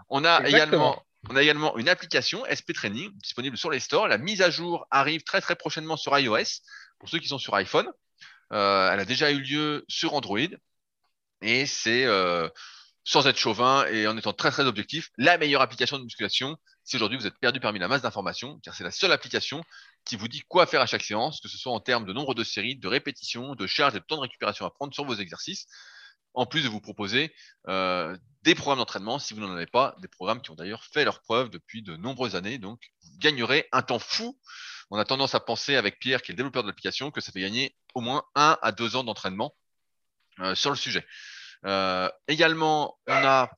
On 0.10 0.26
a 0.26 0.48
également 0.48 1.04
on 1.30 1.36
a 1.36 1.44
également 1.44 1.78
une 1.78 1.90
application 1.90 2.46
SP 2.48 2.72
Training 2.74 3.12
disponible 3.18 3.58
sur 3.58 3.70
les 3.70 3.80
stores. 3.80 4.08
La 4.08 4.18
mise 4.18 4.42
à 4.42 4.50
jour 4.50 4.88
arrive 4.90 5.24
très 5.24 5.42
très 5.42 5.56
prochainement 5.56 5.98
sur 5.98 6.18
iOS 6.18 6.62
pour 6.98 7.10
ceux 7.10 7.20
qui 7.20 7.28
sont 7.28 7.38
sur 7.38 7.56
iPhone. 7.56 7.92
Euh, 8.54 8.90
elle 8.92 9.00
a 9.00 9.06
déjà 9.06 9.32
eu 9.32 9.42
lieu 9.42 9.86
sur 9.90 10.14
Android 10.14 10.40
et 11.42 11.66
c'est 11.66 12.06
euh, 12.06 12.48
sans 13.04 13.28
être 13.28 13.38
chauvin 13.38 13.86
et 13.88 14.08
en 14.08 14.18
étant 14.18 14.34
très 14.34 14.52
très 14.52 14.66
objectif, 14.66 15.10
la 15.18 15.38
meilleure 15.38 15.62
application 15.62 15.98
de 15.98 16.04
musculation 16.04 16.58
si 16.90 16.96
aujourd'hui 16.96 17.20
vous 17.20 17.28
êtes 17.28 17.38
perdu 17.38 17.60
parmi 17.60 17.78
la 17.78 17.88
masse 17.88 18.02
d'informations, 18.02 18.60
car 18.64 18.74
c'est 18.74 18.84
la 18.84 18.90
seule 18.90 19.12
application 19.12 19.64
qui 20.06 20.16
vous 20.16 20.28
dit 20.28 20.42
quoi 20.48 20.66
faire 20.66 20.82
à 20.82 20.88
chaque 20.88 21.04
séance, 21.04 21.40
que 21.40 21.48
ce 21.48 21.56
soit 21.56 21.72
en 21.72 21.80
termes 21.80 22.04
de 22.04 22.14
nombre 22.14 22.34
de 22.34 22.44
séries, 22.44 22.76
de 22.76 22.88
répétitions, 22.88 23.54
de 23.54 23.68
charges 23.68 23.96
et 23.96 24.00
de 24.00 24.06
temps 24.06 24.16
de 24.16 24.22
récupération 24.22 24.66
à 24.66 24.72
prendre 24.72 24.92
sur 24.92 25.06
vos 25.06 25.14
exercices, 25.14 25.68
en 26.34 26.48
plus 26.48 26.64
de 26.64 26.68
vous 26.68 26.82
proposer 26.82 27.32
euh, 27.68 28.18
des 28.42 28.56
programmes 28.56 28.80
d'entraînement, 28.80 29.20
si 29.20 29.36
vous 29.36 29.40
n'en 29.40 29.56
avez 29.56 29.68
pas, 29.68 29.96
des 30.02 30.08
programmes 30.08 30.42
qui 30.42 30.50
ont 30.50 30.56
d'ailleurs 30.56 30.84
fait 30.84 31.06
leur 31.06 31.22
preuve 31.22 31.52
depuis 31.52 31.84
de 31.84 31.96
nombreuses 31.96 32.36
années, 32.36 32.58
donc 32.58 32.82
vous 33.04 33.20
gagnerez 33.20 33.68
un 33.72 33.84
temps 33.84 34.00
fou. 34.00 34.40
On 34.90 34.98
a 34.98 35.06
tendance 35.06 35.36
à 35.36 35.40
penser 35.40 35.76
avec 35.76 36.00
Pierre, 36.00 36.24
qui 36.24 36.32
est 36.32 36.34
le 36.34 36.38
développeur 36.38 36.64
de 36.64 36.70
l'application, 36.70 37.12
que 37.12 37.22
ça 37.22 37.32
fait 37.32 37.42
gagner 37.42 37.76
au 37.94 38.02
moins 38.02 38.24
un 38.34 38.58
à 38.64 38.72
deux 38.72 38.96
ans 38.96 39.04
d'entraînement 39.04 39.56
euh, 40.40 40.56
sur 40.56 40.72
le 40.72 40.76
sujet. 40.76 41.06
Euh, 41.66 42.10
également, 42.28 42.98
on 43.06 43.14
a 43.14 43.52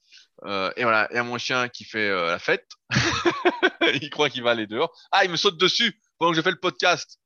euh, 0.45 0.71
et 0.75 0.83
voilà, 0.83 1.07
il 1.11 1.15
y 1.15 1.19
a 1.19 1.23
mon 1.23 1.37
chien 1.37 1.69
qui 1.69 1.83
fait 1.83 2.09
euh, 2.09 2.31
la 2.31 2.39
fête. 2.39 2.67
il 4.01 4.09
croit 4.09 4.29
qu'il 4.29 4.43
va 4.43 4.51
aller 4.51 4.67
dehors. 4.67 4.91
Ah, 5.11 5.23
il 5.23 5.31
me 5.31 5.37
saute 5.37 5.57
dessus 5.57 5.99
pendant 6.17 6.31
que 6.31 6.37
je 6.37 6.41
fais 6.41 6.51
le 6.51 6.59
podcast. 6.59 7.19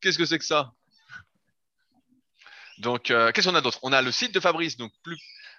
Qu'est-ce 0.00 0.18
que 0.18 0.24
c'est 0.24 0.38
que 0.38 0.44
ça? 0.44 0.72
Donc, 2.78 3.10
euh, 3.10 3.32
qu'est-ce 3.32 3.48
qu'on 3.48 3.54
a 3.54 3.60
d'autre? 3.60 3.78
On 3.82 3.92
a 3.92 4.02
le 4.02 4.12
site 4.12 4.34
de 4.34 4.40
Fabrice, 4.40 4.76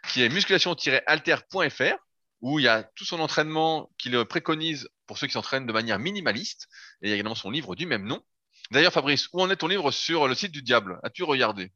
qui 0.09 0.23
est 0.23 0.29
musculation-alter.fr, 0.29 1.97
où 2.41 2.59
il 2.59 2.63
y 2.63 2.67
a 2.67 2.83
tout 2.83 3.05
son 3.05 3.19
entraînement 3.19 3.89
qu'il 3.97 4.23
préconise 4.25 4.89
pour 5.07 5.17
ceux 5.17 5.27
qui 5.27 5.33
s'entraînent 5.33 5.65
de 5.65 5.73
manière 5.73 5.99
minimaliste. 5.99 6.67
Et 7.01 7.07
il 7.07 7.09
y 7.09 7.11
a 7.13 7.15
également 7.15 7.35
son 7.35 7.49
livre 7.49 7.75
du 7.75 7.85
même 7.85 8.05
nom. 8.05 8.23
D'ailleurs, 8.71 8.93
Fabrice, 8.93 9.29
où 9.33 9.41
en 9.41 9.49
est 9.49 9.55
ton 9.55 9.67
livre 9.67 9.91
sur 9.91 10.27
le 10.27 10.35
site 10.35 10.51
du 10.51 10.61
diable? 10.61 10.99
As-tu 11.03 11.23
regardé? 11.23 11.71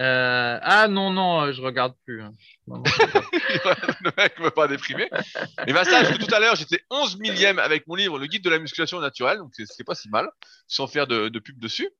Euh, 0.00 0.58
ah 0.62 0.88
non, 0.88 1.10
non, 1.10 1.42
euh, 1.42 1.52
je 1.52 1.60
regarde 1.60 1.94
plus. 2.04 2.22
Hein. 2.22 2.32
le 2.66 4.12
mec 4.16 4.38
ne 4.38 4.44
veut 4.44 4.50
pas 4.50 4.66
déprimer. 4.66 5.08
Et 5.66 5.72
ben 5.72 5.84
ça, 5.84 6.04
tout 6.16 6.34
à 6.34 6.40
l'heure, 6.40 6.56
j'étais 6.56 6.80
11 6.90 7.18
millième 7.18 7.58
avec 7.58 7.86
mon 7.86 7.94
livre 7.94 8.18
Le 8.18 8.26
guide 8.26 8.42
de 8.42 8.50
la 8.50 8.58
musculation 8.58 9.00
naturelle, 9.00 9.38
donc 9.38 9.52
c'est 9.54 9.84
pas 9.84 9.94
si 9.94 10.08
mal, 10.08 10.30
sans 10.66 10.86
faire 10.86 11.06
de, 11.06 11.28
de 11.28 11.38
pub 11.38 11.58
dessus. 11.58 11.90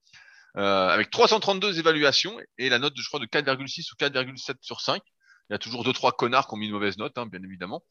Euh, 0.56 0.88
avec 0.88 1.10
332 1.10 1.78
évaluations 1.78 2.38
et 2.58 2.68
la 2.68 2.78
note, 2.78 2.94
de, 2.94 3.00
je 3.00 3.08
crois, 3.08 3.20
de 3.20 3.26
4,6 3.26 3.92
ou 3.92 3.96
4,7 3.96 4.56
sur 4.60 4.80
5. 4.80 5.02
Il 5.48 5.52
y 5.52 5.56
a 5.56 5.58
toujours 5.58 5.84
deux 5.84 5.92
trois 5.92 6.12
connards 6.12 6.46
qui 6.46 6.54
ont 6.54 6.56
mis 6.56 6.66
une 6.66 6.72
mauvaise 6.72 6.98
note, 6.98 7.16
hein, 7.18 7.26
bien 7.26 7.42
évidemment. 7.42 7.82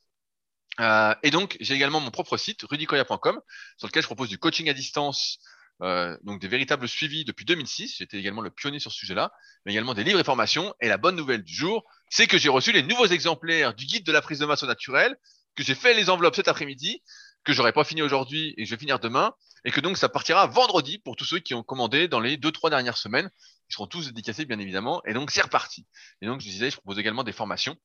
Euh, 0.80 1.14
et 1.24 1.32
donc, 1.32 1.58
j'ai 1.60 1.74
également 1.74 2.00
mon 2.00 2.12
propre 2.12 2.38
site, 2.38 2.62
rudicoya.com, 2.64 3.40
sur 3.78 3.88
lequel 3.88 4.02
je 4.02 4.08
propose 4.08 4.30
du 4.30 4.38
coaching 4.38 4.70
à 4.70 4.74
distance 4.74 5.40
euh, 5.82 6.18
donc 6.24 6.40
des 6.40 6.48
véritables 6.48 6.88
suivis 6.88 7.26
depuis 7.26 7.46
2006. 7.46 7.98
J'étais 7.98 8.18
également 8.18 8.42
le 8.42 8.52
pionnier 8.52 8.80
sur 8.80 8.92
ce 8.92 8.98
sujet-là, 8.98 9.32
mais 9.66 9.72
également 9.72 9.94
des 9.94 10.04
livres 10.04 10.20
et 10.20 10.24
formations. 10.24 10.74
Et 10.82 10.88
la 10.88 10.98
bonne 10.98 11.16
nouvelle 11.16 11.44
du 11.44 11.54
jour, 11.54 11.84
c'est 12.10 12.28
que 12.28 12.38
j'ai 12.38 12.50
reçu 12.50 12.72
les 12.72 12.84
nouveaux 12.84 13.08
exemplaires 13.08 13.74
du 13.74 13.86
guide 13.86 14.06
de 14.06 14.12
la 14.12 14.22
prise 14.22 14.40
de 14.40 14.46
masse 14.46 14.64
au 14.64 14.68
naturel, 14.68 15.16
que 15.56 15.64
j'ai 15.64 15.76
fait 15.76 15.94
les 15.94 16.10
enveloppes 16.10 16.36
cet 16.36 16.48
après-midi, 16.48 17.02
que 17.44 17.54
j'aurais 17.54 17.74
pas 17.74 17.84
fini 17.84 18.02
aujourd'hui 18.02 18.54
et 18.58 18.66
je 18.66 18.72
vais 18.72 18.78
finir 18.78 19.00
demain, 19.00 19.34
et 19.66 19.72
que 19.72 19.80
donc 19.80 19.98
ça 19.98 20.10
partira 20.10 20.46
vendredi 20.48 21.00
pour 21.00 21.16
tous 21.16 21.26
ceux 21.26 21.40
qui 21.40 21.54
ont 21.54 21.64
commandé 21.64 22.08
dans 22.08 22.20
les 22.20 22.38
deux 22.38 22.52
trois 22.52 22.70
dernières 22.70 22.98
semaines. 22.98 23.30
Ils 23.70 23.74
seront 23.74 23.88
tous 23.88 24.08
dédicacés 24.08 24.46
bien 24.46 24.60
évidemment, 24.60 25.02
et 25.06 25.14
donc 25.14 25.32
c'est 25.32 25.42
reparti. 25.42 25.88
Et 26.22 26.28
donc 26.28 26.42
je 26.42 26.48
disais, 26.48 26.70
je 26.70 26.78
propose 26.78 27.00
également 27.00 27.24
des 27.24 27.32
formations 27.32 27.76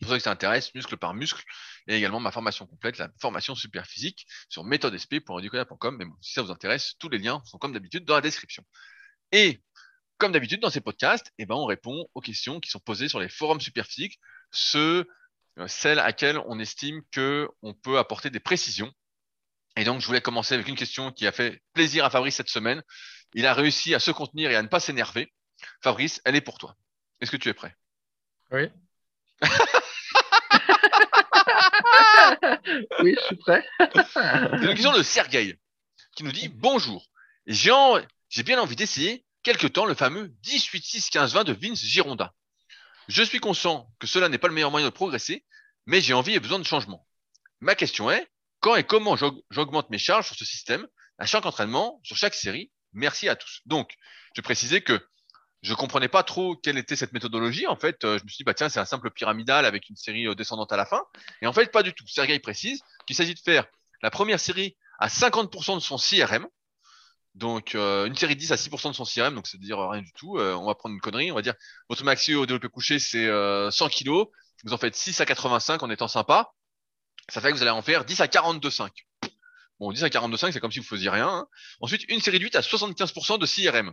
pour 0.00 0.10
ceux 0.10 0.16
que 0.16 0.22
ça 0.22 0.30
intéresse, 0.30 0.74
muscle 0.74 0.96
par 0.96 1.14
muscle, 1.14 1.42
et 1.86 1.96
également 1.96 2.20
ma 2.20 2.30
formation 2.30 2.66
complète, 2.66 2.98
la 2.98 3.10
formation 3.20 3.54
super 3.54 3.86
physique 3.86 4.26
sur 4.48 4.64
méthodesp.educoya.com. 4.64 5.96
Mais 5.98 6.04
bon, 6.04 6.14
si 6.20 6.32
ça 6.32 6.42
vous 6.42 6.50
intéresse, 6.50 6.94
tous 6.98 7.08
les 7.08 7.18
liens 7.18 7.42
sont 7.44 7.58
comme 7.58 7.72
d'habitude 7.72 8.04
dans 8.04 8.14
la 8.14 8.20
description. 8.20 8.64
Et 9.32 9.60
comme 10.18 10.32
d'habitude 10.32 10.60
dans 10.60 10.70
ces 10.70 10.80
podcasts, 10.80 11.32
eh 11.38 11.46
ben, 11.46 11.54
on 11.54 11.66
répond 11.66 12.08
aux 12.14 12.20
questions 12.20 12.60
qui 12.60 12.70
sont 12.70 12.80
posées 12.80 13.08
sur 13.08 13.20
les 13.20 13.28
forums 13.28 13.60
super 13.60 13.86
physiques, 13.86 14.18
ceux, 14.50 15.08
euh, 15.58 15.68
celles 15.68 16.00
à 16.00 16.12
quelles 16.12 16.38
on 16.46 16.58
estime 16.58 17.02
que 17.10 17.48
on 17.62 17.74
peut 17.74 17.98
apporter 17.98 18.30
des 18.30 18.40
précisions. 18.40 18.92
Et 19.76 19.84
donc, 19.84 20.00
je 20.00 20.06
voulais 20.06 20.20
commencer 20.20 20.54
avec 20.54 20.66
une 20.66 20.74
question 20.74 21.12
qui 21.12 21.26
a 21.26 21.32
fait 21.32 21.62
plaisir 21.72 22.04
à 22.04 22.10
Fabrice 22.10 22.34
cette 22.34 22.48
semaine. 22.48 22.82
Il 23.34 23.46
a 23.46 23.54
réussi 23.54 23.94
à 23.94 24.00
se 24.00 24.10
contenir 24.10 24.50
et 24.50 24.56
à 24.56 24.62
ne 24.62 24.68
pas 24.68 24.80
s'énerver. 24.80 25.32
Fabrice, 25.82 26.20
elle 26.24 26.34
est 26.34 26.40
pour 26.40 26.58
toi. 26.58 26.76
Est-ce 27.20 27.30
que 27.30 27.36
tu 27.36 27.48
es 27.48 27.54
prêt? 27.54 27.76
Oui. 28.50 28.68
oui, 33.02 33.14
je 33.18 33.24
suis 33.26 33.36
prêt. 33.36 33.64
C'est 33.80 34.66
question 34.74 34.92
de 34.92 35.02
Sergei 35.02 35.58
qui 36.16 36.24
nous 36.24 36.32
dit 36.32 36.48
Bonjour, 36.48 37.06
j'ai 37.46 37.70
en- 37.70 38.00
j'ai 38.28 38.42
bien 38.42 38.60
envie 38.60 38.76
d'essayer 38.76 39.24
quelque 39.42 39.66
temps 39.66 39.84
le 39.86 39.94
fameux 39.94 40.28
18-6-15-20 40.42 41.44
de 41.44 41.52
Vince 41.52 41.80
Gironda. 41.82 42.34
Je 43.08 43.22
suis 43.22 43.38
conscient 43.40 43.88
que 43.98 44.06
cela 44.06 44.28
n'est 44.28 44.38
pas 44.38 44.48
le 44.48 44.54
meilleur 44.54 44.70
moyen 44.70 44.86
de 44.86 44.92
progresser, 44.92 45.44
mais 45.86 46.00
j'ai 46.00 46.12
envie 46.14 46.34
et 46.34 46.40
besoin 46.40 46.58
de 46.58 46.64
changement. 46.64 47.06
Ma 47.60 47.74
question 47.74 48.10
est 48.10 48.26
quand 48.60 48.76
et 48.76 48.84
comment 48.84 49.16
j'aug- 49.16 49.42
j'augmente 49.50 49.88
mes 49.90 49.98
charges 49.98 50.26
sur 50.26 50.36
ce 50.36 50.44
système 50.44 50.86
à 51.18 51.26
chaque 51.26 51.46
entraînement, 51.46 52.00
sur 52.02 52.16
chaque 52.16 52.34
série? 52.34 52.70
Merci 52.92 53.28
à 53.28 53.36
tous. 53.36 53.60
Donc, 53.66 53.94
je 54.36 54.40
précisais 54.40 54.80
que 54.82 55.00
je 55.62 55.74
comprenais 55.74 56.08
pas 56.08 56.22
trop 56.22 56.54
quelle 56.56 56.78
était 56.78 56.96
cette 56.96 57.12
méthodologie. 57.12 57.66
En 57.66 57.76
fait, 57.76 58.04
euh, 58.04 58.18
je 58.18 58.24
me 58.24 58.28
suis 58.28 58.38
dit, 58.38 58.44
bah 58.44 58.54
tiens, 58.54 58.68
c'est 58.68 58.80
un 58.80 58.84
simple 58.84 59.10
pyramidal 59.10 59.64
avec 59.64 59.88
une 59.88 59.96
série 59.96 60.26
euh, 60.28 60.34
descendante 60.34 60.72
à 60.72 60.76
la 60.76 60.86
fin. 60.86 61.02
Et 61.42 61.46
en 61.46 61.52
fait, 61.52 61.72
pas 61.72 61.82
du 61.82 61.92
tout. 61.92 62.06
Sergei 62.06 62.38
précise 62.38 62.80
qu'il 63.06 63.16
s'agit 63.16 63.34
de 63.34 63.40
faire 63.40 63.66
la 64.02 64.10
première 64.10 64.38
série 64.40 64.76
à 65.00 65.08
50% 65.08 65.74
de 65.74 65.80
son 65.80 65.96
CRM. 65.96 66.46
Donc, 67.34 67.74
euh, 67.74 68.06
une 68.06 68.16
série 68.16 68.34
de 68.34 68.40
10 68.40 68.52
à 68.52 68.56
6% 68.56 68.90
de 68.90 68.94
son 68.94 69.04
CRM, 69.04 69.34
donc 69.34 69.46
c'est-à-dire 69.46 69.78
euh, 69.78 69.88
rien 69.88 70.02
du 70.02 70.12
tout. 70.12 70.38
Euh, 70.38 70.54
on 70.54 70.66
va 70.66 70.74
prendre 70.74 70.94
une 70.94 71.00
connerie, 71.00 71.30
on 71.30 71.36
va 71.36 71.42
dire, 71.42 71.54
votre 71.88 72.02
maxi 72.04 72.34
au 72.34 72.46
développé 72.46 72.68
couché, 72.68 72.98
c'est 72.98 73.26
euh, 73.26 73.70
100 73.70 73.88
kg. 73.90 74.10
Vous 74.64 74.72
en 74.72 74.78
faites 74.78 74.96
6 74.96 75.20
à 75.20 75.26
85 75.26 75.82
en 75.82 75.90
étant 75.90 76.08
sympa. 76.08 76.50
Ça 77.28 77.40
fait 77.40 77.50
que 77.50 77.56
vous 77.56 77.62
allez 77.62 77.70
en 77.70 77.82
faire 77.82 78.04
10 78.04 78.20
à 78.22 78.26
42,5. 78.26 78.88
Bon, 79.78 79.92
10 79.92 80.02
à 80.02 80.08
42,5, 80.08 80.50
c'est 80.52 80.58
comme 80.60 80.72
si 80.72 80.80
vous 80.80 80.84
faisiez 80.86 81.10
rien. 81.10 81.28
hein. 81.28 81.46
Ensuite, 81.80 82.02
une 82.08 82.20
série 82.20 82.38
de 82.40 82.44
8 82.44 82.56
à 82.56 82.60
75% 82.60 83.38
de 83.38 83.46
CRM. 83.46 83.92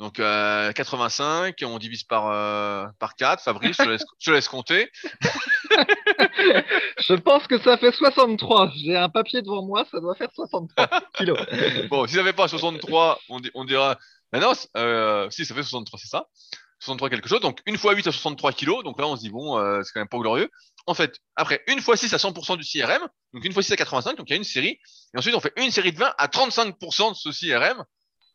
Donc, 0.00 0.18
euh, 0.18 0.72
85, 0.72 1.54
on 1.64 1.78
divise 1.78 2.02
par, 2.02 2.26
euh, 2.30 2.86
par 2.98 3.14
4. 3.14 3.42
Fabrice, 3.42 3.76
je 3.78 3.84
te 3.84 3.88
laisse, 3.88 4.04
je 4.18 4.30
te 4.30 4.34
laisse 4.34 4.48
compter. 4.48 4.90
Je 6.98 7.14
pense 7.14 7.46
que 7.46 7.58
ça 7.58 7.76
fait 7.78 7.92
63. 7.92 8.70
J'ai 8.76 8.96
un 8.96 9.08
papier 9.08 9.42
devant 9.42 9.62
moi, 9.64 9.84
ça 9.90 10.00
doit 10.00 10.14
faire 10.14 10.30
63 10.34 10.88
kilos. 11.14 11.38
Bon, 11.88 12.06
si 12.06 12.14
ça 12.14 12.24
fait 12.24 12.32
pas 12.32 12.48
63, 12.48 13.20
on, 13.28 13.40
di- 13.40 13.50
on 13.54 13.64
dira. 13.64 13.98
Ben 14.32 14.40
non, 14.40 14.52
euh, 14.76 15.28
si, 15.30 15.44
ça 15.44 15.54
fait 15.54 15.62
63, 15.62 15.98
c'est 16.00 16.08
ça. 16.08 16.26
63 16.80 17.08
quelque 17.10 17.28
chose. 17.28 17.40
Donc, 17.40 17.60
une 17.66 17.78
fois 17.78 17.94
8 17.94 18.06
à 18.06 18.12
63 18.12 18.52
kilos. 18.52 18.82
Donc 18.84 18.98
là, 19.00 19.06
on 19.06 19.16
se 19.16 19.20
dit, 19.22 19.30
bon, 19.30 19.58
euh, 19.58 19.80
c'est 19.82 19.92
quand 19.92 20.00
même 20.00 20.08
pas 20.08 20.18
glorieux. 20.18 20.50
En 20.86 20.94
fait, 20.94 21.18
après, 21.36 21.62
une 21.68 21.80
fois 21.80 21.96
6 21.96 22.12
à 22.12 22.16
100% 22.18 22.56
du 22.58 22.64
CRM. 22.64 23.00
Donc, 23.32 23.44
une 23.44 23.52
fois 23.52 23.62
6 23.62 23.72
à 23.72 23.76
85. 23.76 24.16
Donc, 24.16 24.28
il 24.28 24.32
y 24.32 24.34
a 24.34 24.36
une 24.36 24.44
série. 24.44 24.78
Et 25.14 25.18
ensuite, 25.18 25.34
on 25.34 25.40
fait 25.40 25.52
une 25.56 25.70
série 25.70 25.92
de 25.92 25.98
20 25.98 26.12
à 26.18 26.26
35% 26.26 27.10
de 27.10 27.14
ce 27.14 27.30
CRM. 27.30 27.84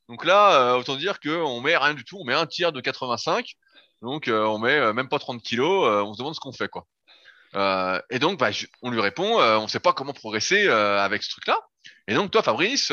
Donc 0.10 0.26
là, 0.26 0.74
euh, 0.74 0.80
autant 0.80 0.96
dire 0.96 1.20
qu'on 1.20 1.62
met 1.62 1.78
rien 1.78 1.94
du 1.94 2.04
tout. 2.04 2.18
On 2.20 2.26
met 2.26 2.34
un 2.34 2.48
tiers 2.48 2.72
de 2.72 2.82
85. 2.82 3.54
Donc, 4.02 4.28
euh, 4.28 4.44
on 4.46 4.58
met 4.58 4.76
euh, 4.76 4.92
même 4.92 5.08
pas 5.08 5.20
30 5.20 5.42
kilos. 5.42 5.88
on 6.06 6.14
se 6.14 6.18
demande 6.18 6.34
ce 6.34 6.40
qu'on 6.40 6.52
fait, 6.52 6.68
quoi. 6.68 6.88
Et 8.10 8.20
donc, 8.20 8.40
bah, 8.40 8.50
on 8.82 8.90
lui 8.90 9.02
répond, 9.02 9.40
on 9.40 9.68
sait 9.68 9.80
pas 9.80 9.94
comment 9.94 10.14
progresser 10.14 10.68
avec 10.68 11.24
ce 11.24 11.30
truc-là. 11.32 11.60
Et 12.08 12.16
donc, 12.16 12.32
toi, 12.32 12.44
Fabrice, 12.44 12.88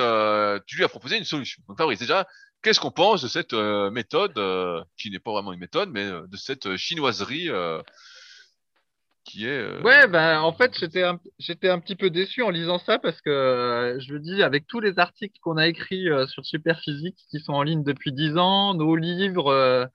tu 0.66 0.76
lui 0.76 0.84
as 0.84 0.88
proposé 0.88 1.18
une 1.18 1.24
solution. 1.24 1.62
Donc, 1.68 1.78
Fabrice, 1.78 1.98
déjà, 1.98 2.26
qu'est-ce 2.62 2.80
qu'on 2.80 2.90
pense 2.90 3.22
de 3.22 3.28
cette 3.28 3.52
méthode, 3.52 4.34
qui 4.96 5.10
n'est 5.10 5.18
pas 5.18 5.32
vraiment 5.32 5.52
une 5.52 5.60
méthode, 5.60 5.90
mais 5.92 6.06
de 6.06 6.36
cette 6.36 6.76
chinoiserie 6.76 7.50
qui 9.26 9.46
est... 9.46 9.50
euh, 9.50 9.80
Ouais, 9.82 10.06
ben 10.08 10.40
en 10.40 10.52
fait, 10.52 10.76
j'étais 10.78 11.02
un, 11.02 11.18
un 11.18 11.78
petit 11.80 11.96
peu 11.96 12.10
déçu 12.10 12.42
en 12.42 12.50
lisant 12.50 12.78
ça 12.78 12.98
parce 12.98 13.20
que 13.20 13.30
euh, 13.30 14.00
je 14.00 14.12
le 14.14 14.20
dis, 14.20 14.42
avec 14.42 14.66
tous 14.66 14.80
les 14.80 14.98
articles 14.98 15.38
qu'on 15.40 15.56
a 15.56 15.68
écrits 15.68 16.08
euh, 16.10 16.26
sur 16.26 16.44
Superphysique 16.46 17.18
qui 17.30 17.40
sont 17.40 17.52
en 17.52 17.62
ligne 17.62 17.84
depuis 17.84 18.12
10 18.12 18.36
ans, 18.38 18.74
nos 18.74 18.96
livres, 18.96 19.48
euh, 19.52 19.86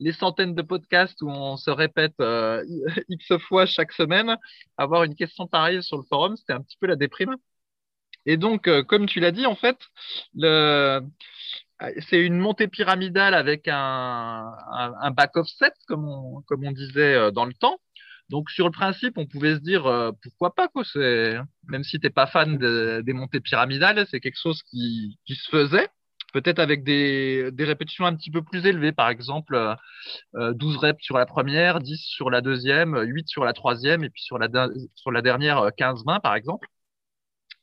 les 0.00 0.12
centaines 0.12 0.54
de 0.54 0.62
podcasts 0.62 1.20
où 1.22 1.28
on 1.30 1.56
se 1.56 1.70
répète 1.70 2.14
X 3.08 3.36
fois 3.48 3.66
chaque 3.66 3.92
semaine, 3.92 4.36
avoir 4.76 5.04
une 5.04 5.14
question 5.16 5.46
pareille 5.46 5.82
sur 5.82 5.96
le 5.98 6.04
forum, 6.04 6.36
c'était 6.36 6.52
un 6.52 6.60
petit 6.62 6.76
peu 6.80 6.86
la 6.86 6.96
déprime. 6.96 7.36
Et 8.26 8.36
donc, 8.38 8.68
comme 8.86 9.06
tu 9.06 9.20
l'as 9.20 9.32
dit, 9.32 9.46
en 9.46 9.54
fait, 9.54 9.76
c'est 12.08 12.20
une 12.20 12.38
montée 12.38 12.68
pyramidale 12.68 13.34
avec 13.34 13.68
un, 13.68 14.52
un, 15.00 15.10
back 15.10 15.36
offset, 15.36 15.72
comme 15.86 16.08
on, 16.08 16.42
comme 16.42 16.64
on 16.66 16.72
disait 16.72 17.30
dans 17.32 17.44
le 17.44 17.54
temps. 17.54 17.78
Donc 18.30 18.50
sur 18.50 18.66
le 18.66 18.72
principe, 18.72 19.18
on 19.18 19.26
pouvait 19.26 19.54
se 19.56 19.60
dire 19.60 19.86
euh, 19.86 20.12
pourquoi 20.22 20.54
pas 20.54 20.68
quoi. 20.68 20.84
C'est 20.84 21.36
même 21.68 21.84
si 21.84 22.00
t'es 22.00 22.10
pas 22.10 22.26
fan 22.26 22.58
de- 22.58 23.02
des 23.04 23.12
montées 23.12 23.40
pyramidales, 23.40 24.06
c'est 24.10 24.20
quelque 24.20 24.40
chose 24.40 24.62
qui, 24.64 25.18
qui 25.26 25.34
se 25.36 25.48
faisait. 25.50 25.88
Peut-être 26.32 26.58
avec 26.58 26.82
des, 26.84 27.50
des 27.52 27.64
répétitions 27.64 28.06
un 28.06 28.16
petit 28.16 28.30
peu 28.30 28.42
plus 28.42 28.66
élevées, 28.66 28.92
par 28.92 29.08
exemple 29.08 29.54
euh, 29.54 29.74
euh, 30.36 30.52
12 30.54 30.76
reps 30.78 31.02
sur 31.04 31.18
la 31.18 31.26
première, 31.26 31.80
10 31.80 31.98
sur 31.98 32.30
la 32.30 32.40
deuxième, 32.42 32.96
8 33.00 33.28
sur 33.28 33.44
la 33.44 33.52
troisième, 33.54 34.04
et 34.04 34.10
puis 34.10 34.22
sur 34.22 34.38
la, 34.38 34.48
sur 34.96 35.12
la 35.12 35.22
dernière 35.22 35.58
euh, 35.60 35.70
15-20 35.70 36.20
par 36.20 36.34
exemple. 36.36 36.68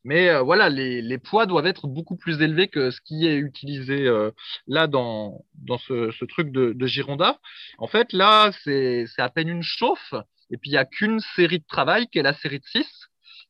Mais 0.04 0.30
euh, 0.30 0.42
voilà, 0.42 0.70
les, 0.70 1.02
les 1.02 1.18
poids 1.20 1.46
doivent 1.46 1.68
être 1.68 1.88
beaucoup 1.88 2.16
plus 2.18 2.42
élevés 2.42 2.68
que 2.68 2.90
ce 2.92 3.02
qui 3.02 3.28
est 3.28 3.38
utilisé 3.38 4.08
euh, 4.08 4.32
là 4.68 4.88
dans, 4.88 5.46
dans 5.56 5.78
ce, 5.78 6.12
ce 6.12 6.26
truc 6.26 6.52
de, 6.52 6.74
de 6.74 6.88
Gironda. 6.88 7.40
En 7.78 7.88
fait, 7.88 8.12
là, 8.14 8.52
c'est 8.64 9.06
à 9.20 9.30
peine 9.30 9.50
une 9.50 9.62
chauffe, 9.64 10.14
et 10.52 10.58
puis 10.58 10.70
il 10.70 10.74
y 10.74 10.78
a 10.78 10.86
qu'une 10.86 11.20
série 11.36 11.60
de 11.60 11.66
travail 11.66 12.08
qui 12.08 12.20
est 12.20 12.24
la 12.24 12.34
série 12.34 12.60
de 12.60 12.66
6. 12.66 12.86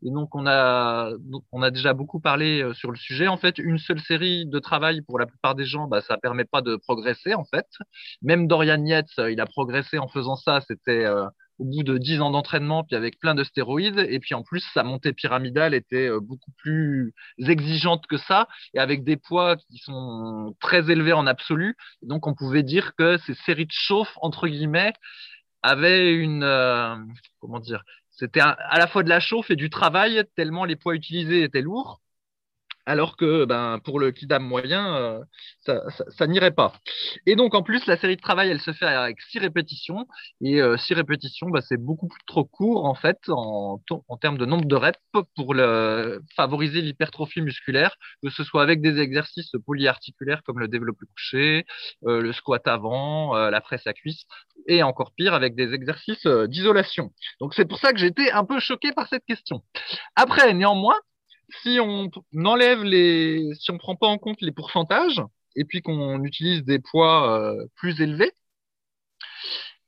Et 0.03 0.09
donc 0.09 0.33
on 0.33 0.47
a 0.47 1.11
on 1.51 1.61
a 1.61 1.69
déjà 1.69 1.93
beaucoup 1.93 2.19
parlé 2.19 2.61
euh, 2.61 2.73
sur 2.73 2.91
le 2.91 2.97
sujet. 2.97 3.27
En 3.27 3.37
fait, 3.37 3.57
une 3.59 3.77
seule 3.77 3.99
série 3.99 4.45
de 4.47 4.59
travail 4.59 5.01
pour 5.01 5.19
la 5.19 5.27
plupart 5.27 5.55
des 5.55 5.65
gens, 5.65 5.87
bah 5.87 6.01
ça 6.01 6.17
permet 6.17 6.45
pas 6.45 6.61
de 6.61 6.75
progresser 6.75 7.35
en 7.35 7.45
fait. 7.45 7.67
Même 8.21 8.47
Dorian 8.47 8.83
Yates, 8.83 9.09
euh, 9.19 9.31
il 9.31 9.39
a 9.39 9.45
progressé 9.45 9.99
en 9.99 10.07
faisant 10.07 10.35
ça. 10.35 10.61
C'était 10.67 11.05
euh, 11.05 11.27
au 11.59 11.65
bout 11.65 11.83
de 11.83 11.99
10 11.99 12.21
ans 12.21 12.31
d'entraînement, 12.31 12.83
puis 12.83 12.95
avec 12.95 13.19
plein 13.19 13.35
de 13.35 13.43
stéroïdes. 13.43 13.99
Et 14.09 14.19
puis 14.19 14.33
en 14.33 14.41
plus, 14.41 14.63
sa 14.73 14.83
montée 14.83 15.13
pyramidale 15.13 15.75
était 15.75 16.09
beaucoup 16.19 16.51
plus 16.57 17.13
exigeante 17.37 18.07
que 18.07 18.17
ça, 18.17 18.47
et 18.73 18.79
avec 18.79 19.03
des 19.03 19.17
poids 19.17 19.57
qui 19.57 19.77
sont 19.77 20.55
très 20.59 20.89
élevés 20.89 21.13
en 21.13 21.27
absolu. 21.27 21.77
Donc 22.01 22.25
on 22.25 22.33
pouvait 22.33 22.63
dire 22.63 22.95
que 22.95 23.19
ces 23.19 23.35
séries 23.35 23.67
de 23.67 23.71
chauffe 23.71 24.17
entre 24.21 24.47
guillemets 24.47 24.93
avaient 25.63 26.13
une 26.13 26.43
euh, 26.43 26.95
comment 27.39 27.60
dire 27.60 27.84
c'était 28.12 28.41
à 28.41 28.78
la 28.78 28.88
fois 28.88 29.04
de 29.04 29.10
la 29.10 29.19
chauffe 29.19 29.50
et 29.52 29.56
du 29.56 29.69
travail, 29.69 30.24
tellement 30.36 30.65
les 30.65 30.76
poids 30.76 30.93
utilisés 30.93 31.43
étaient 31.43 31.62
lourds, 31.62 32.02
alors 32.86 33.17
que 33.17 33.46
ben, 33.46 33.80
pour 33.84 34.00
le 34.00 34.12
kidam 34.12 34.44
moyen, 34.44 34.96
euh, 35.67 35.80
ça, 36.17 36.28
n'irait 36.28 36.52
pas. 36.52 36.74
Et 37.26 37.36
donc 37.36 37.54
en 37.54 37.63
plus, 37.63 37.86
la 37.86 37.98
série 37.98 38.15
de 38.15 38.22
travail, 38.22 38.50
elle 38.50 38.60
se 38.60 38.74
fait 38.74 38.86
avec 38.86 39.22
six 39.22 39.39
répétitions, 39.39 40.08
et 40.41 40.62
euh, 40.62 40.78
six 40.78 40.94
répétitions, 40.94 41.50
bah, 41.50 41.62
c'est 41.62 41.78
beaucoup 41.78 42.10
trop 42.28 42.46
court 42.46 42.86
en 42.86 42.96
fait 42.96 43.17
en, 43.30 43.80
termes 44.20 44.38
de 44.38 44.46
nombre 44.46 44.65
de 44.65 44.76
reps 44.76 45.00
pour 45.36 45.56
favoriser 46.36 46.82
l'hypertrophie 46.82 47.41
musculaire, 47.41 47.96
que 48.24 48.30
ce 48.30 48.44
soit 48.44 48.62
avec 48.62 48.82
des 48.82 49.00
exercices 49.00 49.52
polyarticulaires 49.65 50.44
comme 50.44 50.60
le 50.60 50.67
développé 50.67 51.06
couché, 51.15 51.65
euh, 52.06 52.22
le 52.22 52.34
squat 52.34 52.67
avant, 52.67 53.36
la 53.36 53.62
presse 53.62 53.88
à 53.88 53.94
cuisse, 53.94 54.26
et 54.67 54.84
encore 54.84 55.12
pire 55.15 55.34
avec 55.34 55.56
des 55.56 55.74
exercices 55.74 56.26
d'isolation. 56.26 57.12
Donc 57.39 57.54
c'est 57.54 57.65
pour 57.65 57.80
ça 57.80 57.94
que 57.94 58.00
j'étais 58.00 58.32
un 58.32 58.46
peu 58.46 58.60
choqué 58.60 58.91
par 58.91 59.08
cette 59.08 59.26
question. 59.26 59.63
Après, 60.15 60.54
néanmoins, 60.54 60.98
si 61.61 61.79
on 61.79 62.09
enlève 62.45 62.83
les, 62.83 63.53
si 63.55 63.71
on 63.71 63.77
prend 63.77 63.95
pas 63.95 64.07
en 64.07 64.17
compte 64.17 64.41
les 64.41 64.51
pourcentages 64.51 65.21
et 65.55 65.65
puis 65.65 65.81
qu'on 65.81 66.23
utilise 66.23 66.63
des 66.63 66.79
poids 66.79 67.39
euh, 67.39 67.65
plus 67.75 68.01
élevés, 68.01 68.31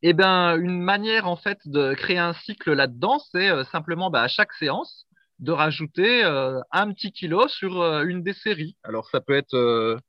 eh 0.02 0.13
ben 0.13 0.58
une 0.58 0.82
manière 0.82 1.28
en 1.28 1.38
fait 1.38 1.60
de 1.65 1.93
créer 1.93 2.17
un 2.17 2.34
cycle 2.34 2.73
là-dedans, 2.73 3.19
c'est 3.32 3.49
euh, 3.49 3.63
simplement 3.65 4.10
bah, 4.10 4.21
à 4.23 4.28
chaque 4.28 4.54
séance 4.54 5.06
de 5.39 5.52
rajouter 5.52 6.23
euh, 6.23 6.60
un 6.71 6.91
petit 6.93 7.12
kilo 7.12 7.47
sur 7.47 7.84
une 8.02 8.23
des 8.23 8.34
séries. 8.34 8.78
Alors 8.84 9.10
ça 9.10 9.21
peut 9.21 9.36
être 9.36 9.99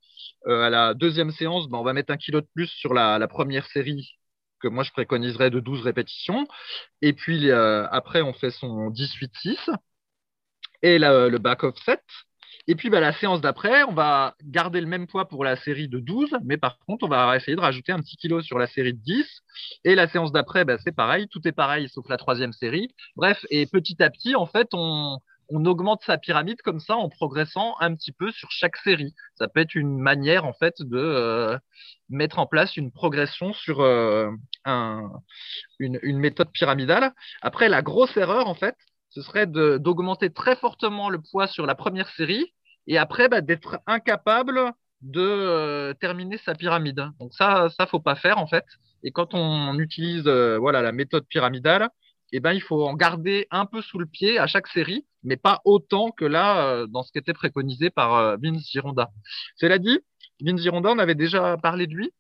à 0.46 0.70
la 0.70 0.94
deuxième 0.94 1.30
séance, 1.32 1.68
bah, 1.68 1.78
on 1.78 1.84
va 1.84 1.92
mettre 1.92 2.12
un 2.12 2.16
kilo 2.16 2.40
de 2.40 2.48
plus 2.54 2.68
sur 2.68 2.94
la, 2.94 3.26
première 3.28 3.66
série 3.66 4.18
que 4.60 4.68
moi 4.68 4.84
je 4.84 4.92
préconiserais 4.92 5.50
de 5.50 5.60
12 5.60 5.82
répétitions. 5.82 6.46
Et 7.02 7.12
puis 7.12 7.50
après, 7.50 8.22
on 8.22 8.32
fait 8.32 8.50
son 8.50 8.90
18-6 8.90 9.70
et 10.84 10.98
le 10.98 11.38
back 11.38 11.64
offset. 11.64 12.00
Et 12.66 12.74
puis 12.76 12.88
bah, 12.88 13.00
la 13.00 13.12
séance 13.12 13.40
d'après, 13.40 13.82
on 13.84 13.92
va 13.92 14.36
garder 14.42 14.80
le 14.80 14.86
même 14.86 15.06
poids 15.06 15.28
pour 15.28 15.44
la 15.44 15.56
série 15.56 15.88
de 15.88 15.98
12, 15.98 16.36
mais 16.44 16.56
par 16.56 16.78
contre, 16.86 17.04
on 17.04 17.08
va 17.08 17.36
essayer 17.36 17.56
de 17.56 17.60
rajouter 17.60 17.92
un 17.92 18.00
petit 18.00 18.16
kilo 18.16 18.40
sur 18.40 18.58
la 18.58 18.66
série 18.66 18.94
de 18.94 19.00
10. 19.00 19.26
Et 19.84 19.94
la 19.94 20.08
séance 20.08 20.32
d'après, 20.32 20.64
bah, 20.64 20.76
c'est 20.78 20.94
pareil, 20.94 21.28
tout 21.28 21.46
est 21.46 21.52
pareil 21.52 21.88
sauf 21.88 22.08
la 22.08 22.16
troisième 22.16 22.52
série. 22.52 22.88
Bref, 23.16 23.44
et 23.50 23.66
petit 23.66 24.02
à 24.02 24.08
petit, 24.08 24.34
en 24.34 24.46
fait, 24.46 24.68
on, 24.72 25.18
on 25.50 25.64
augmente 25.66 26.02
sa 26.04 26.16
pyramide 26.16 26.62
comme 26.62 26.80
ça 26.80 26.96
en 26.96 27.10
progressant 27.10 27.74
un 27.80 27.94
petit 27.94 28.12
peu 28.12 28.30
sur 28.32 28.50
chaque 28.50 28.76
série. 28.78 29.14
Ça 29.34 29.46
peut 29.46 29.60
être 29.60 29.74
une 29.74 29.98
manière, 29.98 30.46
en 30.46 30.54
fait, 30.54 30.74
de 30.80 30.96
euh, 30.98 31.58
mettre 32.08 32.38
en 32.38 32.46
place 32.46 32.78
une 32.78 32.92
progression 32.92 33.52
sur 33.52 33.80
euh, 33.80 34.30
un, 34.64 35.10
une, 35.78 35.98
une 36.02 36.18
méthode 36.18 36.50
pyramidale. 36.50 37.12
Après, 37.42 37.68
la 37.68 37.82
grosse 37.82 38.16
erreur, 38.16 38.48
en 38.48 38.54
fait, 38.54 38.76
ce 39.14 39.22
serait 39.22 39.46
d'augmenter 39.46 40.30
très 40.30 40.56
fortement 40.56 41.08
le 41.08 41.20
poids 41.20 41.46
sur 41.46 41.66
la 41.66 41.76
première 41.76 42.08
série 42.10 42.52
et 42.88 42.98
après 42.98 43.28
bah, 43.28 43.40
d'être 43.40 43.78
incapable 43.86 44.72
de 45.02 45.20
euh, 45.20 45.94
terminer 45.94 46.38
sa 46.38 46.54
pyramide. 46.54 47.08
Donc 47.20 47.32
ça, 47.32 47.68
ça 47.78 47.86
faut 47.86 48.00
pas 48.00 48.16
faire 48.16 48.38
en 48.38 48.48
fait. 48.48 48.64
Et 49.04 49.12
quand 49.12 49.34
on 49.34 49.78
utilise 49.78 50.26
euh, 50.26 50.58
voilà 50.58 50.82
la 50.82 50.90
méthode 50.90 51.26
pyramidale, 51.28 51.90
eh 52.32 52.40
ben, 52.40 52.52
il 52.52 52.62
faut 52.62 52.84
en 52.84 52.94
garder 52.94 53.46
un 53.52 53.66
peu 53.66 53.80
sous 53.82 53.98
le 53.98 54.06
pied 54.06 54.38
à 54.38 54.48
chaque 54.48 54.66
série, 54.66 55.06
mais 55.22 55.36
pas 55.36 55.60
autant 55.64 56.10
que 56.10 56.24
là, 56.24 56.66
euh, 56.66 56.86
dans 56.88 57.04
ce 57.04 57.12
qui 57.12 57.18
était 57.18 57.34
préconisé 57.34 57.90
par 57.90 58.36
Vince 58.38 58.68
Gironda. 58.68 59.10
Cela 59.56 59.78
dit, 59.78 60.00
Vince 60.40 60.60
Gironda, 60.60 60.90
on 60.90 60.98
avait 60.98 61.14
déjà 61.14 61.56
parlé 61.58 61.86
de 61.86 61.94
lui. 61.94 62.10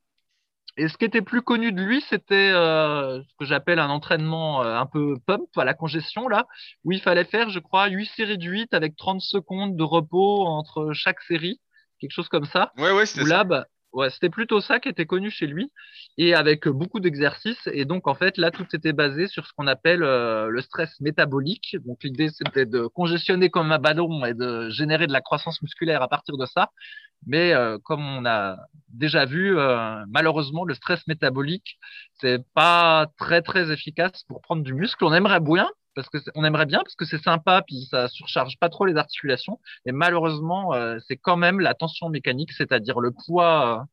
Et 0.76 0.88
ce 0.88 0.96
qui 0.96 1.04
était 1.04 1.22
plus 1.22 1.42
connu 1.42 1.72
de 1.72 1.80
lui, 1.80 2.02
c'était 2.08 2.50
euh, 2.52 3.22
ce 3.22 3.34
que 3.38 3.44
j'appelle 3.44 3.78
un 3.78 3.90
entraînement 3.90 4.62
un 4.62 4.86
peu 4.86 5.16
pump 5.24 5.46
à 5.56 5.64
la 5.64 5.74
congestion, 5.74 6.28
là, 6.28 6.46
où 6.82 6.92
il 6.92 7.00
fallait 7.00 7.24
faire, 7.24 7.48
je 7.48 7.60
crois, 7.60 7.86
8 7.86 8.06
séries 8.06 8.38
de 8.38 8.44
8 8.44 8.74
avec 8.74 8.96
30 8.96 9.20
secondes 9.20 9.76
de 9.76 9.82
repos 9.84 10.44
entre 10.46 10.92
chaque 10.92 11.20
série, 11.22 11.60
quelque 12.00 12.10
chose 12.10 12.28
comme 12.28 12.46
ça. 12.46 12.72
Ouais, 12.76 12.90
ouais, 12.90 13.06
c'était 13.06 13.26
ça. 13.26 13.36
Là, 13.36 13.44
bah, 13.44 13.66
Ouais, 13.94 14.10
c'était 14.10 14.28
plutôt 14.28 14.60
ça 14.60 14.80
qui 14.80 14.88
était 14.88 15.06
connu 15.06 15.30
chez 15.30 15.46
lui 15.46 15.70
et 16.18 16.34
avec 16.34 16.66
beaucoup 16.68 16.98
d'exercices. 16.98 17.68
Et 17.72 17.84
donc, 17.84 18.08
en 18.08 18.14
fait, 18.16 18.36
là, 18.38 18.50
tout 18.50 18.66
était 18.74 18.92
basé 18.92 19.28
sur 19.28 19.46
ce 19.46 19.52
qu'on 19.56 19.68
appelle 19.68 20.02
euh, 20.02 20.48
le 20.48 20.60
stress 20.62 21.00
métabolique. 21.00 21.76
Donc, 21.86 22.02
l'idée, 22.02 22.28
c'était 22.30 22.66
de 22.66 22.88
congestionner 22.88 23.50
comme 23.50 23.70
un 23.70 23.78
ballon 23.78 24.24
et 24.26 24.34
de 24.34 24.68
générer 24.70 25.06
de 25.06 25.12
la 25.12 25.20
croissance 25.20 25.62
musculaire 25.62 26.02
à 26.02 26.08
partir 26.08 26.36
de 26.36 26.44
ça. 26.46 26.70
Mais 27.26 27.52
euh, 27.54 27.78
comme 27.84 28.04
on 28.04 28.26
a 28.26 28.56
déjà 28.88 29.26
vu, 29.26 29.56
euh, 29.58 30.04
malheureusement, 30.08 30.64
le 30.64 30.74
stress 30.74 31.06
métabolique, 31.06 31.78
c'est 32.20 32.44
pas 32.54 33.06
très, 33.18 33.42
très 33.42 33.72
efficace 33.72 34.24
pour 34.28 34.42
prendre 34.42 34.64
du 34.64 34.74
muscle. 34.74 35.04
On 35.04 35.14
aimerait 35.14 35.40
bien, 35.40 35.70
parce 35.94 36.08
que 36.08 36.18
on 36.34 36.44
aimerait 36.44 36.66
bien 36.66 36.80
parce 36.80 36.96
que 36.96 37.04
c'est 37.04 37.22
sympa 37.22 37.62
puis 37.66 37.86
ça 37.90 38.08
surcharge 38.08 38.58
pas 38.58 38.68
trop 38.68 38.84
les 38.84 38.96
articulations 38.96 39.60
mais 39.86 39.92
malheureusement 39.92 40.74
euh, 40.74 40.98
c'est 41.06 41.16
quand 41.16 41.36
même 41.36 41.60
la 41.60 41.74
tension 41.74 42.08
mécanique 42.08 42.52
c'est-à-dire 42.52 43.00
le 43.00 43.12
poids 43.12 43.80
euh, 43.80 43.84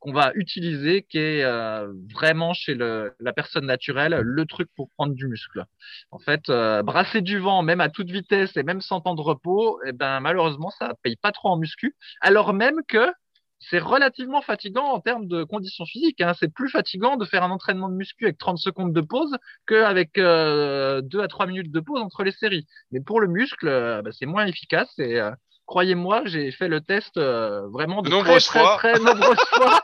qu'on 0.00 0.12
va 0.12 0.32
utiliser 0.34 1.02
qui 1.02 1.18
est 1.18 1.44
euh, 1.44 1.92
vraiment 2.14 2.54
chez 2.54 2.74
le, 2.74 3.14
la 3.20 3.34
personne 3.34 3.66
naturelle 3.66 4.14
le 4.14 4.46
truc 4.46 4.70
pour 4.74 4.88
prendre 4.96 5.14
du 5.14 5.28
muscle. 5.28 5.64
En 6.10 6.18
fait 6.18 6.46
brasser 6.48 7.20
du 7.20 7.38
vent 7.38 7.62
même 7.62 7.80
à 7.80 7.90
toute 7.90 8.10
vitesse 8.10 8.56
et 8.56 8.62
même 8.62 8.80
sans 8.80 9.00
temps 9.00 9.14
de 9.14 9.20
repos 9.20 9.78
et 9.84 9.90
eh 9.90 9.92
ben 9.92 10.20
malheureusement 10.20 10.70
ça 10.70 10.94
paye 11.02 11.16
pas 11.16 11.32
trop 11.32 11.50
en 11.50 11.58
muscu 11.58 11.94
alors 12.22 12.54
même 12.54 12.80
que 12.88 13.12
c'est 13.60 13.78
relativement 13.78 14.40
fatigant 14.40 14.86
en 14.86 15.00
termes 15.00 15.26
de 15.26 15.44
conditions 15.44 15.84
physiques. 15.84 16.20
Hein. 16.20 16.32
C'est 16.38 16.52
plus 16.52 16.70
fatigant 16.70 17.16
de 17.16 17.26
faire 17.26 17.42
un 17.42 17.50
entraînement 17.50 17.88
de 17.88 17.94
muscu 17.94 18.24
avec 18.24 18.38
30 18.38 18.58
secondes 18.58 18.92
de 18.92 19.00
pause 19.02 19.36
qu'avec 19.66 20.16
euh, 20.18 21.02
2 21.02 21.20
à 21.20 21.28
3 21.28 21.46
minutes 21.46 21.70
de 21.70 21.80
pause 21.80 22.00
entre 22.00 22.24
les 22.24 22.32
séries. 22.32 22.66
Mais 22.90 23.00
pour 23.00 23.20
le 23.20 23.28
muscle, 23.28 23.68
euh, 23.68 24.00
bah, 24.02 24.10
c'est 24.12 24.26
moins 24.26 24.46
efficace. 24.46 24.98
Et 24.98 25.20
euh, 25.20 25.30
croyez-moi, 25.66 26.22
j'ai 26.24 26.50
fait 26.52 26.68
le 26.68 26.80
test 26.80 27.18
euh, 27.18 27.68
vraiment 27.68 28.00
de, 28.00 28.08
de 28.08 28.14
nombreuses 28.14 28.46
très, 28.46 28.60
fois. 28.60 28.76
très, 28.78 28.92
très 28.94 29.04
nombreuses 29.04 29.44
fois. 29.52 29.82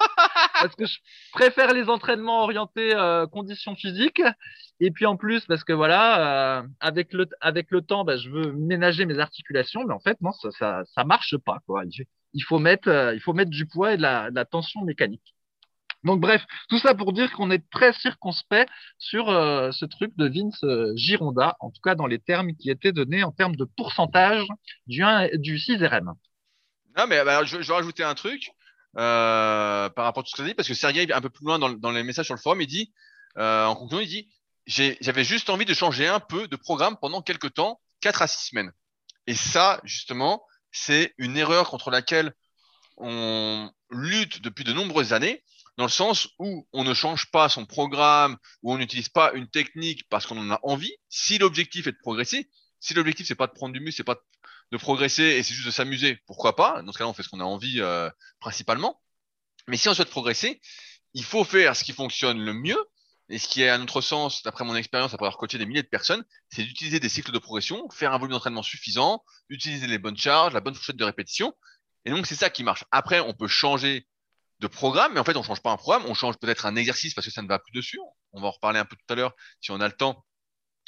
Parce 0.58 0.74
que 0.74 0.86
je 0.86 0.98
préfère 1.32 1.74
les 1.74 1.90
entraînements 1.90 2.42
orientés 2.42 2.94
conditions 3.30 3.74
physiques. 3.76 4.22
Et 4.80 4.90
puis 4.90 5.04
en 5.04 5.16
plus, 5.16 5.44
parce 5.44 5.64
que 5.64 5.74
voilà, 5.74 6.64
avec 6.80 7.12
le 7.12 7.26
avec 7.42 7.70
le 7.70 7.82
temps, 7.82 8.04
bah, 8.04 8.16
je 8.16 8.30
veux 8.30 8.52
ménager 8.52 9.04
mes 9.04 9.18
articulations, 9.18 9.84
mais 9.86 9.92
en 9.92 10.00
fait 10.00 10.18
non, 10.22 10.32
ça 10.32 10.50
ça, 10.52 10.82
ça 10.94 11.04
marche 11.04 11.36
pas 11.36 11.58
quoi 11.66 11.82
il 12.36 12.44
faut 12.44 12.58
mettre, 12.58 12.88
euh, 12.88 13.14
il 13.14 13.20
faut 13.20 13.32
mettre 13.32 13.50
du 13.50 13.66
poids 13.66 13.94
et 13.94 13.96
de 13.96 14.02
la, 14.02 14.44
tension 14.44 14.82
mécanique. 14.82 15.34
Donc 16.04 16.20
bref, 16.20 16.44
tout 16.68 16.78
ça 16.78 16.94
pour 16.94 17.12
dire 17.12 17.32
qu'on 17.32 17.50
est 17.50 17.68
très 17.70 17.92
circonspect 17.94 18.70
sur 18.98 19.30
euh, 19.30 19.72
ce 19.72 19.86
truc 19.86 20.12
de 20.16 20.28
Vince 20.28 20.62
euh, 20.62 20.92
Gironda, 20.94 21.56
en 21.60 21.70
tout 21.70 21.80
cas 21.82 21.94
dans 21.94 22.06
les 22.06 22.18
termes 22.18 22.54
qui 22.54 22.70
étaient 22.70 22.92
donnés 22.92 23.24
en 23.24 23.32
termes 23.32 23.56
de 23.56 23.64
pourcentage 23.64 24.46
du, 24.86 25.02
1, 25.02 25.38
du 25.38 25.56
6RM. 25.56 26.12
Non, 26.96 27.06
mais 27.08 27.24
bah, 27.24 27.42
je, 27.44 27.62
je, 27.62 27.68
vais 27.68 27.74
rajouter 27.74 28.04
un 28.04 28.14
truc 28.14 28.50
par 28.94 29.92
rapport 29.96 30.20
à 30.20 30.22
tout 30.22 30.30
ce 30.30 30.36
que 30.36 30.42
tu 30.42 30.48
dit, 30.48 30.54
parce 30.54 30.68
que 30.68 30.74
Sergei, 30.74 31.10
un 31.10 31.20
peu 31.20 31.30
plus 31.30 31.44
loin 31.44 31.58
dans, 31.58 31.90
les 31.90 32.02
messages 32.02 32.26
sur 32.26 32.34
le 32.34 32.40
forum, 32.40 32.60
il 32.60 32.66
dit, 32.66 32.92
en 33.36 33.74
conclusion, 33.74 34.00
il 34.00 34.08
dit, 34.08 34.28
j'avais 35.00 35.24
juste 35.24 35.50
envie 35.50 35.66
de 35.66 35.74
changer 35.74 36.06
un 36.06 36.20
peu 36.20 36.48
de 36.48 36.56
programme 36.56 36.96
pendant 36.98 37.20
quelques 37.20 37.52
temps, 37.54 37.80
4 38.00 38.22
à 38.22 38.26
6 38.26 38.48
semaines. 38.48 38.72
Et 39.26 39.34
ça, 39.34 39.80
justement, 39.84 40.42
c'est 40.76 41.14
une 41.18 41.36
erreur 41.36 41.70
contre 41.70 41.90
laquelle 41.90 42.32
on 42.96 43.70
lutte 43.90 44.42
depuis 44.42 44.64
de 44.64 44.72
nombreuses 44.72 45.12
années, 45.12 45.42
dans 45.76 45.84
le 45.84 45.90
sens 45.90 46.28
où 46.38 46.66
on 46.72 46.84
ne 46.84 46.94
change 46.94 47.30
pas 47.30 47.48
son 47.48 47.66
programme, 47.66 48.36
où 48.62 48.72
on 48.72 48.78
n'utilise 48.78 49.08
pas 49.08 49.32
une 49.32 49.48
technique 49.48 50.08
parce 50.08 50.26
qu'on 50.26 50.38
en 50.38 50.50
a 50.50 50.60
envie. 50.62 50.94
Si 51.08 51.38
l'objectif 51.38 51.86
est 51.86 51.92
de 51.92 51.98
progresser, 51.98 52.50
si 52.80 52.94
l'objectif 52.94 53.26
c'est 53.26 53.34
pas 53.34 53.46
de 53.46 53.52
prendre 53.52 53.72
du 53.72 53.80
muscle, 53.80 53.96
c'est 53.98 54.04
pas 54.04 54.20
de 54.72 54.76
progresser 54.76 55.22
et 55.22 55.42
c'est 55.42 55.54
juste 55.54 55.66
de 55.66 55.72
s'amuser, 55.72 56.18
pourquoi 56.26 56.56
pas? 56.56 56.82
Dans 56.82 56.92
ce 56.92 56.98
cas-là, 56.98 57.10
on 57.10 57.14
fait 57.14 57.22
ce 57.22 57.28
qu'on 57.28 57.40
a 57.40 57.44
envie 57.44 57.80
euh, 57.80 58.10
principalement. 58.40 59.00
Mais 59.68 59.76
si 59.76 59.88
on 59.88 59.94
souhaite 59.94 60.10
progresser, 60.10 60.60
il 61.14 61.24
faut 61.24 61.44
faire 61.44 61.76
ce 61.76 61.84
qui 61.84 61.92
fonctionne 61.92 62.38
le 62.38 62.52
mieux 62.52 62.78
et 63.28 63.38
ce 63.38 63.48
qui 63.48 63.62
est 63.62 63.68
à 63.68 63.78
notre 63.78 64.00
sens, 64.00 64.42
d'après 64.42 64.64
mon 64.64 64.76
expérience, 64.76 65.12
après 65.12 65.26
avoir 65.26 65.38
coaché 65.38 65.58
des 65.58 65.66
milliers 65.66 65.82
de 65.82 65.88
personnes, 65.88 66.24
c'est 66.48 66.62
d'utiliser 66.62 67.00
des 67.00 67.08
cycles 67.08 67.32
de 67.32 67.38
progression, 67.38 67.88
faire 67.90 68.12
un 68.12 68.18
volume 68.18 68.32
d'entraînement 68.32 68.62
suffisant, 68.62 69.24
utiliser 69.48 69.88
les 69.88 69.98
bonnes 69.98 70.16
charges, 70.16 70.52
la 70.52 70.60
bonne 70.60 70.74
fourchette 70.74 70.96
de 70.96 71.04
répétition. 71.04 71.52
Et 72.04 72.10
donc, 72.10 72.26
c'est 72.26 72.36
ça 72.36 72.50
qui 72.50 72.62
marche. 72.62 72.84
Après, 72.92 73.18
on 73.18 73.34
peut 73.34 73.48
changer 73.48 74.06
de 74.60 74.68
programme, 74.68 75.14
mais 75.14 75.20
en 75.20 75.24
fait, 75.24 75.36
on 75.36 75.42
change 75.42 75.60
pas 75.60 75.72
un 75.72 75.76
programme, 75.76 76.04
on 76.06 76.14
change 76.14 76.36
peut-être 76.38 76.66
un 76.66 76.76
exercice 76.76 77.14
parce 77.14 77.26
que 77.26 77.32
ça 77.32 77.42
ne 77.42 77.48
va 77.48 77.58
plus 77.58 77.72
dessus. 77.72 77.98
On 78.32 78.40
va 78.40 78.46
en 78.46 78.52
reparler 78.52 78.78
un 78.78 78.84
peu 78.84 78.94
tout 78.94 79.12
à 79.12 79.16
l'heure 79.16 79.34
si 79.60 79.72
on 79.72 79.80
a 79.80 79.88
le 79.88 79.94
temps 79.94 80.24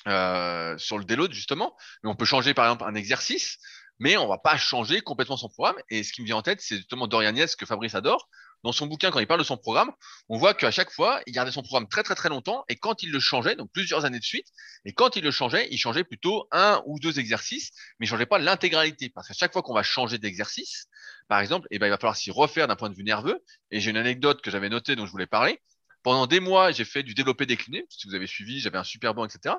euh, 0.06 0.78
sur 0.78 0.96
le 0.96 1.04
déload, 1.04 1.32
justement. 1.32 1.76
Mais 2.04 2.10
on 2.10 2.14
peut 2.14 2.24
changer, 2.24 2.54
par 2.54 2.66
exemple, 2.66 2.84
un 2.84 2.94
exercice, 2.94 3.58
mais 3.98 4.16
on 4.16 4.28
va 4.28 4.38
pas 4.38 4.56
changer 4.56 5.00
complètement 5.00 5.36
son 5.36 5.48
programme. 5.48 5.76
Et 5.90 6.04
ce 6.04 6.12
qui 6.12 6.20
me 6.20 6.26
vient 6.26 6.36
en 6.36 6.42
tête, 6.42 6.60
c'est 6.60 6.76
justement 6.76 7.08
Dorian 7.08 7.34
que 7.34 7.66
Fabrice 7.66 7.96
adore 7.96 8.28
dans 8.64 8.72
son 8.72 8.86
bouquin, 8.86 9.10
quand 9.10 9.20
il 9.20 9.26
parle 9.26 9.40
de 9.40 9.44
son 9.44 9.56
programme, 9.56 9.92
on 10.28 10.36
voit 10.36 10.54
qu'à 10.54 10.70
chaque 10.70 10.90
fois, 10.90 11.20
il 11.26 11.32
gardait 11.32 11.52
son 11.52 11.62
programme 11.62 11.88
très 11.88 12.02
très 12.02 12.14
très 12.14 12.28
longtemps 12.28 12.64
et 12.68 12.76
quand 12.76 13.02
il 13.02 13.10
le 13.10 13.20
changeait, 13.20 13.56
donc 13.56 13.70
plusieurs 13.72 14.04
années 14.04 14.18
de 14.18 14.24
suite, 14.24 14.48
et 14.84 14.92
quand 14.92 15.16
il 15.16 15.22
le 15.22 15.30
changeait, 15.30 15.68
il 15.70 15.78
changeait 15.78 16.04
plutôt 16.04 16.48
un 16.50 16.82
ou 16.86 16.98
deux 16.98 17.18
exercices, 17.18 17.70
mais 17.98 18.06
il 18.06 18.08
changeait 18.08 18.26
pas 18.26 18.38
l'intégralité. 18.38 19.10
Parce 19.10 19.28
qu'à 19.28 19.34
chaque 19.34 19.52
fois 19.52 19.62
qu'on 19.62 19.74
va 19.74 19.82
changer 19.82 20.18
d'exercice, 20.18 20.88
par 21.28 21.40
exemple, 21.40 21.68
eh 21.70 21.78
ben, 21.78 21.86
il 21.86 21.90
va 21.90 21.98
falloir 21.98 22.16
s'y 22.16 22.30
refaire 22.30 22.66
d'un 22.66 22.76
point 22.76 22.90
de 22.90 22.94
vue 22.94 23.04
nerveux. 23.04 23.44
Et 23.70 23.80
j'ai 23.80 23.90
une 23.90 23.96
anecdote 23.96 24.40
que 24.42 24.50
j'avais 24.50 24.68
notée 24.68 24.96
dont 24.96 25.06
je 25.06 25.12
voulais 25.12 25.26
parler. 25.26 25.60
Pendant 26.02 26.26
des 26.26 26.40
mois, 26.40 26.72
j'ai 26.72 26.84
fait 26.84 27.02
du 27.02 27.14
développé 27.14 27.44
décliné. 27.46 27.84
Si 27.90 28.08
vous 28.08 28.14
avez 28.14 28.26
suivi, 28.26 28.60
j'avais 28.60 28.78
un 28.78 28.84
super 28.84 29.14
banc, 29.14 29.26
etc. 29.26 29.56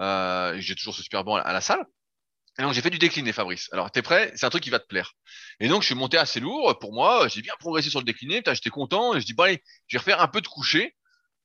Euh, 0.00 0.54
j'ai 0.58 0.74
toujours 0.74 0.94
ce 0.94 1.02
super 1.02 1.24
banc 1.24 1.36
à 1.36 1.52
la 1.52 1.60
salle. 1.60 1.84
J'ai 2.72 2.82
fait 2.82 2.90
du 2.90 2.98
décliné, 2.98 3.32
Fabrice. 3.32 3.68
Alors 3.72 3.90
t'es 3.90 4.02
prêt? 4.02 4.32
C'est 4.34 4.44
un 4.44 4.50
truc 4.50 4.64
qui 4.64 4.70
va 4.70 4.80
te 4.80 4.86
plaire. 4.86 5.12
Et 5.60 5.68
donc 5.68 5.82
je 5.82 5.86
suis 5.86 5.94
monté 5.94 6.18
assez 6.18 6.40
lourd. 6.40 6.76
Pour 6.80 6.92
moi, 6.92 7.28
j'ai 7.28 7.40
bien 7.40 7.54
progressé 7.60 7.88
sur 7.88 8.00
le 8.00 8.04
décliné. 8.04 8.42
J'étais 8.44 8.70
content. 8.70 9.18
Je 9.18 9.24
dis 9.24 9.32
bon 9.32 9.44
allez, 9.44 9.62
je 9.86 9.96
vais 9.96 10.00
refaire 10.00 10.20
un 10.20 10.28
peu 10.28 10.40
de 10.40 10.48
coucher 10.48 10.96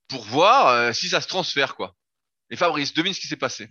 pour 0.07 0.23
voir 0.23 0.67
euh, 0.69 0.91
si 0.91 1.09
ça 1.09 1.21
se 1.21 1.27
transfère 1.27 1.75
quoi. 1.75 1.95
Et 2.49 2.55
Fabrice, 2.55 2.93
devine 2.93 3.13
ce 3.13 3.19
qui 3.19 3.27
s'est 3.27 3.35
passé. 3.35 3.69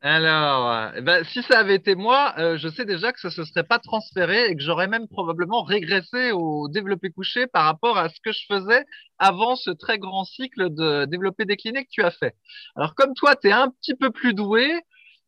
Alors, 0.00 0.70
euh, 0.70 1.00
ben, 1.00 1.24
si 1.24 1.42
ça 1.42 1.58
avait 1.58 1.74
été 1.74 1.96
moi, 1.96 2.32
euh, 2.38 2.56
je 2.56 2.68
sais 2.68 2.84
déjà 2.84 3.12
que 3.12 3.18
ça 3.18 3.30
se 3.30 3.44
serait 3.44 3.64
pas 3.64 3.80
transféré 3.80 4.46
et 4.46 4.54
que 4.54 4.62
j'aurais 4.62 4.86
même 4.86 5.08
probablement 5.08 5.64
régressé 5.64 6.30
au 6.30 6.68
développé 6.68 7.10
couché 7.10 7.48
par 7.48 7.64
rapport 7.64 7.98
à 7.98 8.08
ce 8.08 8.20
que 8.22 8.30
je 8.30 8.46
faisais 8.46 8.84
avant 9.18 9.56
ce 9.56 9.70
très 9.70 9.98
grand 9.98 10.24
cycle 10.24 10.72
de 10.72 11.04
développé 11.06 11.46
décliné 11.46 11.84
que 11.84 11.90
tu 11.90 12.04
as 12.04 12.12
fait. 12.12 12.36
Alors 12.76 12.94
comme 12.94 13.14
toi, 13.14 13.34
tu 13.34 13.48
es 13.48 13.52
un 13.52 13.70
petit 13.70 13.96
peu 13.96 14.10
plus 14.10 14.34
doué, 14.34 14.72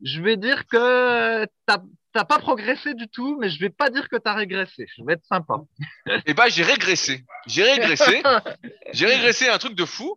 je 0.02 0.20
vais 0.20 0.36
dire 0.36 0.66
que 0.66 1.46
t'as 1.66 2.24
pas 2.24 2.38
progressé 2.38 2.94
du 2.94 3.08
tout, 3.08 3.38
mais 3.40 3.50
je 3.50 3.58
vais 3.60 3.70
pas 3.70 3.90
dire 3.90 4.08
que 4.08 4.16
t'as 4.16 4.34
régressé. 4.34 4.86
Je 4.96 5.04
vais 5.04 5.14
être 5.14 5.26
sympa. 5.26 5.54
Eh 6.26 6.34
ben, 6.34 6.48
j'ai 6.48 6.62
régressé. 6.62 7.24
J'ai 7.46 7.62
régressé. 7.62 8.22
j'ai 8.92 9.06
régressé 9.06 9.48
un 9.48 9.58
truc 9.58 9.74
de 9.74 9.84
fou. 9.84 10.16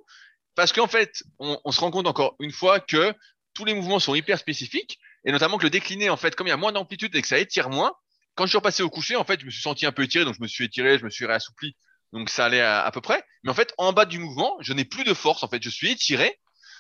Parce 0.55 0.71
qu'en 0.71 0.87
fait, 0.87 1.23
on, 1.39 1.59
on, 1.65 1.71
se 1.71 1.79
rend 1.79 1.89
compte 1.89 2.05
encore 2.05 2.35
une 2.39 2.51
fois 2.51 2.79
que 2.79 3.13
tous 3.55 3.65
les 3.65 3.73
mouvements 3.73 3.99
sont 3.99 4.13
hyper 4.13 4.37
spécifiques. 4.37 4.99
Et 5.25 5.31
notamment 5.31 5.57
que 5.57 5.63
le 5.63 5.69
décliné, 5.69 6.09
en 6.09 6.17
fait, 6.17 6.35
comme 6.35 6.47
il 6.47 6.51
y 6.51 6.53
a 6.53 6.57
moins 6.57 6.71
d'amplitude 6.71 7.15
et 7.15 7.21
que 7.21 7.27
ça 7.27 7.39
étire 7.39 7.69
moins, 7.69 7.93
quand 8.35 8.45
je 8.45 8.49
suis 8.49 8.57
repassé 8.57 8.83
au 8.83 8.89
coucher, 8.89 9.15
en 9.15 9.23
fait, 9.23 9.39
je 9.39 9.45
me 9.45 9.51
suis 9.51 9.61
senti 9.61 9.85
un 9.85 9.91
peu 9.91 10.03
étiré. 10.03 10.25
Donc, 10.25 10.35
je 10.35 10.41
me 10.41 10.47
suis 10.47 10.65
étiré, 10.65 10.99
je 10.99 11.05
me 11.05 11.09
suis 11.09 11.25
réassoupli. 11.25 11.75
Donc, 12.11 12.29
ça 12.29 12.45
allait 12.45 12.61
à, 12.61 12.83
à 12.83 12.91
peu 12.91 13.01
près. 13.01 13.23
Mais 13.43 13.51
en 13.51 13.53
fait, 13.53 13.73
en 13.77 13.93
bas 13.93 14.05
du 14.05 14.19
mouvement, 14.19 14.57
je 14.59 14.73
n'ai 14.73 14.85
plus 14.85 15.03
de 15.03 15.13
force. 15.13 15.43
En 15.43 15.47
fait, 15.47 15.63
je 15.63 15.69
suis 15.69 15.89
étiré. 15.89 16.39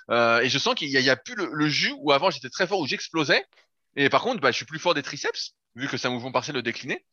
Euh, 0.09 0.41
et 0.41 0.49
je 0.49 0.57
sens 0.57 0.75
qu'il 0.75 0.89
y, 0.89 1.09
a, 1.09 1.15
plus 1.15 1.35
le, 1.35 1.49
le, 1.51 1.67
jus 1.67 1.93
où 1.97 2.11
avant 2.11 2.29
j'étais 2.29 2.49
très 2.49 2.67
fort, 2.67 2.79
où 2.79 2.87
j'explosais. 2.87 3.45
Et 3.95 4.09
par 4.09 4.21
contre, 4.21 4.41
bah, 4.41 4.51
je 4.51 4.57
suis 4.57 4.65
plus 4.65 4.79
fort 4.79 4.93
des 4.93 5.03
triceps, 5.03 5.53
vu 5.75 5.87
que 5.87 5.97
c'est 5.97 6.07
un 6.07 6.11
mouvement 6.11 6.31
partiel 6.31 6.55
de 6.55 6.61
décliner. 6.61 7.05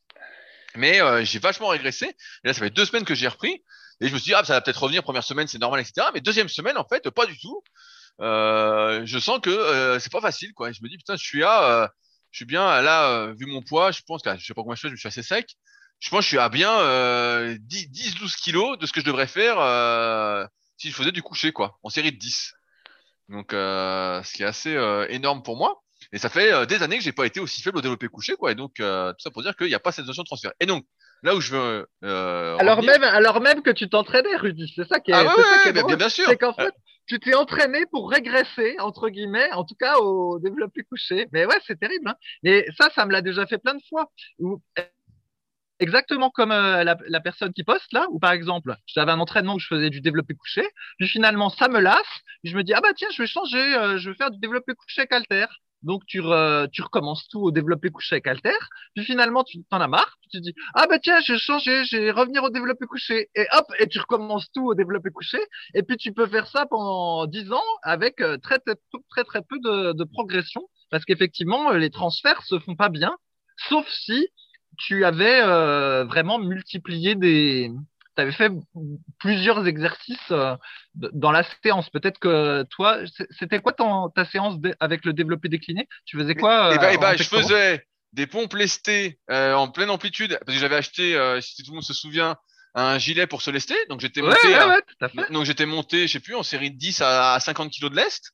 Mais 0.77 1.01
euh, 1.01 1.25
j'ai 1.25 1.39
vachement 1.39 1.69
régressé. 1.69 2.07
Et 2.07 2.49
là, 2.49 2.55
ça 2.55 2.61
fait 2.61 2.71
deux 2.71 2.85
semaines 2.85 3.05
que 3.05 3.15
j'ai 3.15 3.29
repris. 3.29 3.65
Et 4.01 4.09
je 4.09 4.15
me 4.15 4.19
suis 4.19 4.31
dit, 4.31 4.35
ah, 4.35 4.45
ça 4.45 4.55
va 4.55 4.61
peut-être 4.61 4.83
revenir. 4.83 5.03
Première 5.03 5.25
semaine, 5.25 5.47
c'est 5.47 5.59
normal, 5.59 5.81
etc. 5.81 6.09
Mais 6.15 6.21
deuxième 6.21 6.49
semaine, 6.49 6.77
en 6.79 6.87
fait, 6.87 7.09
pas 7.11 7.27
du 7.27 7.39
tout. 7.39 7.63
Euh, 8.21 9.03
je 9.05 9.19
sens 9.19 9.41
que 9.41 9.51
euh, 9.51 9.99
c'est 9.99 10.13
pas 10.13 10.21
facile, 10.21 10.53
quoi. 10.55 10.71
Et 10.71 10.73
je 10.73 10.83
me 10.83 10.89
dis, 10.89 10.97
putain, 10.97 11.17
je 11.17 11.25
suis 11.25 11.43
à, 11.43 11.65
euh, 11.65 11.89
je 12.31 12.39
suis 12.39 12.45
bien 12.45 12.81
là, 12.83 13.33
vu 13.33 13.47
mon 13.47 13.63
poids, 13.63 13.91
je 13.91 14.03
pense 14.07 14.23
que 14.23 14.37
je 14.39 14.45
sais 14.45 14.55
pas 14.55 14.63
combien 14.63 14.75
je 14.75 14.81
fais, 14.81 14.91
je 14.91 14.97
suis 14.97 15.09
assez 15.09 15.23
sec. 15.23 15.57
Je 15.99 16.09
pense 16.09 16.21
que 16.21 16.25
je 16.25 16.29
suis 16.29 16.39
à 16.39 16.49
bien 16.49 16.71
10-12 17.59 18.37
kilos 18.37 18.79
de 18.79 18.87
ce 18.87 18.93
que 18.93 19.01
je 19.01 19.05
devrais 19.07 19.27
faire 19.27 19.57
si 20.79 20.91
je 20.91 20.95
faisais 20.95 21.13
du 21.13 21.23
coucher, 21.23 21.53
quoi, 21.53 21.79
en 21.83 21.91
série 21.91 22.13
de 22.13 22.17
10. 22.17 22.55
Donc, 23.31 23.55
euh, 23.55 24.23
ce 24.25 24.33
qui 24.33 24.43
est 24.43 24.47
assez 24.47 24.75
euh, 24.75 25.07
énorme 25.09 25.43
pour 25.43 25.57
moi. 25.57 25.83
Et 26.13 26.19
ça 26.19 26.29
fait 26.29 26.53
euh, 26.53 26.67
des 26.67 26.83
années 26.83 26.99
que 26.99 27.05
j'ai 27.05 27.13
pas 27.13 27.27
été 27.27 27.39
aussi 27.39 27.63
faible 27.63 27.79
au 27.79 27.81
développé 27.81 28.09
couché, 28.09 28.35
quoi. 28.35 28.51
Et 28.51 28.57
donc, 28.57 28.75
tout 28.75 28.83
ça 29.19 29.31
pour 29.33 29.43
dire 29.43 29.55
qu'il 29.57 29.69
n'y 29.69 29.75
a 29.75 29.81
pas 29.81 29.93
cette 29.93 30.07
notion 30.07 30.23
de 30.23 30.27
transfert. 30.27 30.53
Et 30.59 30.67
donc, 30.67 30.85
là 31.23 31.37
où 31.37 31.41
je 31.41 31.55
veux. 31.55 31.87
alors 32.03 32.83
même, 32.83 33.05
alors 33.05 33.41
même 33.41 33.63
que 33.63 33.71
tu 33.71 33.89
t'entraînais, 33.89 34.37
Rudy, 34.37 34.73
c'est 34.75 34.89
ça 34.89 34.99
qui 34.99 35.13
est. 35.13 35.15
Ah 35.15 35.23
ouais, 35.23 35.43
ça 35.43 35.63
qui 35.63 35.69
est 35.69 35.73
bien, 35.73 35.97
bien, 35.97 36.09
sûr. 36.09 36.27
C'est 36.29 36.37
qu'en 36.37 36.55
fait, 36.55 36.75
tu 37.07 37.21
t'es 37.21 37.35
entraîné 37.35 37.87
pour 37.93 38.11
régresser, 38.11 38.75
entre 38.81 39.09
guillemets, 39.09 39.53
en 39.53 39.65
tout 39.65 39.77
cas 39.79 39.99
au 39.99 40.41
développé 40.41 40.83
couché. 40.83 41.29
Mais 41.33 41.47
ouais, 41.47 41.59
c'est 41.67 41.79
terrible. 41.79 42.09
Hein. 42.09 42.17
Et 42.43 42.67
ça, 42.79 42.91
ça 42.95 43.07
me 43.07 43.13
l'a 43.13 43.23
déjà 43.23 43.47
fait 43.47 43.59
plein 43.59 43.75
de 43.75 43.83
fois. 43.89 44.11
Exactement 45.81 46.29
comme 46.29 46.53
euh, 46.53 46.85
la, 46.85 47.21
personne 47.21 47.55
qui 47.55 47.65
poste 47.65 47.91
là, 47.93 48.07
ou 48.11 48.19
par 48.19 48.33
exemple, 48.33 48.77
j'avais 48.87 49.13
un 49.13 49.19
entraînement 49.19 49.55
où 49.55 49.59
je 49.59 49.67
faisais 49.67 49.89
du 49.89 50.03
développé 50.03 50.35
couché, 50.35 50.63
puis 50.99 51.09
finalement 51.09 51.49
ça 51.49 51.69
me 51.69 51.81
lasse, 51.81 52.21
je 52.45 52.55
me 52.55 52.63
dis 52.63 52.75
ah 52.75 52.83
bah 52.83 52.93
tiens 52.95 53.09
je 53.15 53.23
vais 53.23 53.27
changer, 53.27 53.59
euh, 53.77 53.97
je 53.97 54.11
vais 54.11 54.17
faire 54.17 54.31
du 54.31 54.39
développé 54.39 54.75
couché 54.75 55.01
avec 55.01 55.13
halter. 55.13 55.47
Donc 55.83 56.05
tu, 56.05 56.21
tu 56.73 56.83
recommences 56.83 57.27
tout 57.29 57.41
au 57.41 57.51
développé 57.51 57.89
couché 57.89 58.17
avec 58.17 58.27
halter, 58.27 58.59
puis 58.95 59.07
finalement 59.07 59.43
tu 59.43 59.65
t'en 59.71 59.81
as 59.81 59.89
marre, 59.89 60.19
tu 60.23 60.29
te 60.29 60.43
dis 60.43 60.55
ah 60.75 60.87
bah 60.87 60.99
tiens 60.99 61.19
j'ai 61.21 61.39
changé, 61.39 61.87
je 61.87 61.97
vais 61.97 62.11
revenir 62.11 62.45
au 62.45 62.51
développé 62.51 62.85
couché, 62.85 63.31
et 63.35 63.47
hop 63.53 63.65
et 63.79 63.89
tu 63.89 63.99
recommences 64.01 64.53
tout 64.53 64.67
au 64.67 64.75
développé 64.75 65.09
couché, 65.09 65.39
et 65.73 65.83
puis 65.83 65.97
tu 65.97 66.13
peux 66.13 66.27
faire 66.27 66.47
ça 66.47 66.67
pendant 66.67 67.25
dix 67.25 67.51
ans 67.53 67.63
avec 67.83 68.21
euh, 68.21 68.37
très 68.37 68.59
très 68.59 68.75
très 69.09 69.25
très 69.25 69.41
peu 69.41 69.59
de, 69.61 69.93
de 69.95 70.05
progression, 70.05 70.69
parce 70.91 71.07
qu'effectivement 71.07 71.71
les 71.73 71.89
transferts 71.89 72.43
se 72.43 72.59
font 72.59 72.77
pas 72.77 72.91
bien, 72.91 73.17
sauf 73.71 73.89
si 73.89 74.29
tu 74.81 75.05
avais 75.05 75.43
euh, 75.43 76.05
vraiment 76.05 76.39
multiplié 76.39 77.15
des. 77.15 77.71
Tu 78.17 78.23
avais 78.23 78.33
fait 78.33 78.51
plusieurs 79.19 79.67
exercices 79.67 80.19
euh, 80.31 80.57
dans 80.95 81.31
la 81.31 81.45
séance. 81.63 81.89
Peut-être 81.91 82.19
que 82.19 82.65
toi, 82.65 82.99
c'était 83.39 83.61
quoi 83.61 83.73
ta 83.73 84.25
séance 84.25 84.57
avec 84.81 85.05
le 85.05 85.13
développé 85.13 85.49
décliné? 85.49 85.87
Tu 86.07 86.19
faisais 86.19 86.35
quoi 86.35 86.73
Eh 86.75 86.79
ben, 86.79 86.91
eh 86.95 86.99
ben 86.99 87.17
je 87.17 87.23
faisais 87.23 87.87
des 88.13 88.27
pompes 88.27 88.55
lestées 88.55 89.21
euh, 89.31 89.55
en 89.55 89.69
pleine 89.69 89.91
amplitude 89.91 90.39
parce 90.45 90.57
que 90.57 90.61
j'avais 90.61 90.77
acheté, 90.77 91.13
si 91.41 91.63
tout 91.63 91.71
le 91.71 91.77
monde 91.77 91.85
se 91.85 91.95
souvient, 91.95 92.37
un 92.75 92.99
gilet 92.99 93.27
pour 93.27 93.43
se 93.43 93.51
lester. 93.51 93.77
Donc 93.89 94.01
j'étais 94.01 94.23
monté, 94.23 94.49
donc 95.31 95.45
j'étais 95.45 95.67
monté, 95.67 96.09
je 96.09 96.13
sais 96.13 96.21
plus, 96.21 96.35
en 96.35 96.43
série 96.43 96.73
de 96.73 96.79
10 96.79 97.03
à, 97.03 97.39
50 97.39 97.71
kg 97.73 97.91
de 97.91 97.97
lest. 97.97 98.33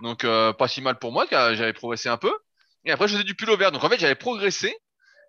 Donc 0.00 0.22
pas 0.22 0.68
si 0.68 0.80
mal 0.80 0.98
pour 0.98 1.12
moi, 1.12 1.26
car 1.28 1.54
j'avais 1.54 1.72
progressé 1.74 2.08
un 2.08 2.16
peu. 2.16 2.32
Et 2.84 2.90
après 2.90 3.06
je 3.06 3.12
faisais 3.12 3.24
du 3.24 3.36
pull 3.36 3.56
vert. 3.56 3.70
Donc 3.70 3.84
en 3.84 3.88
fait 3.88 4.00
j'avais 4.00 4.16
progressé 4.16 4.74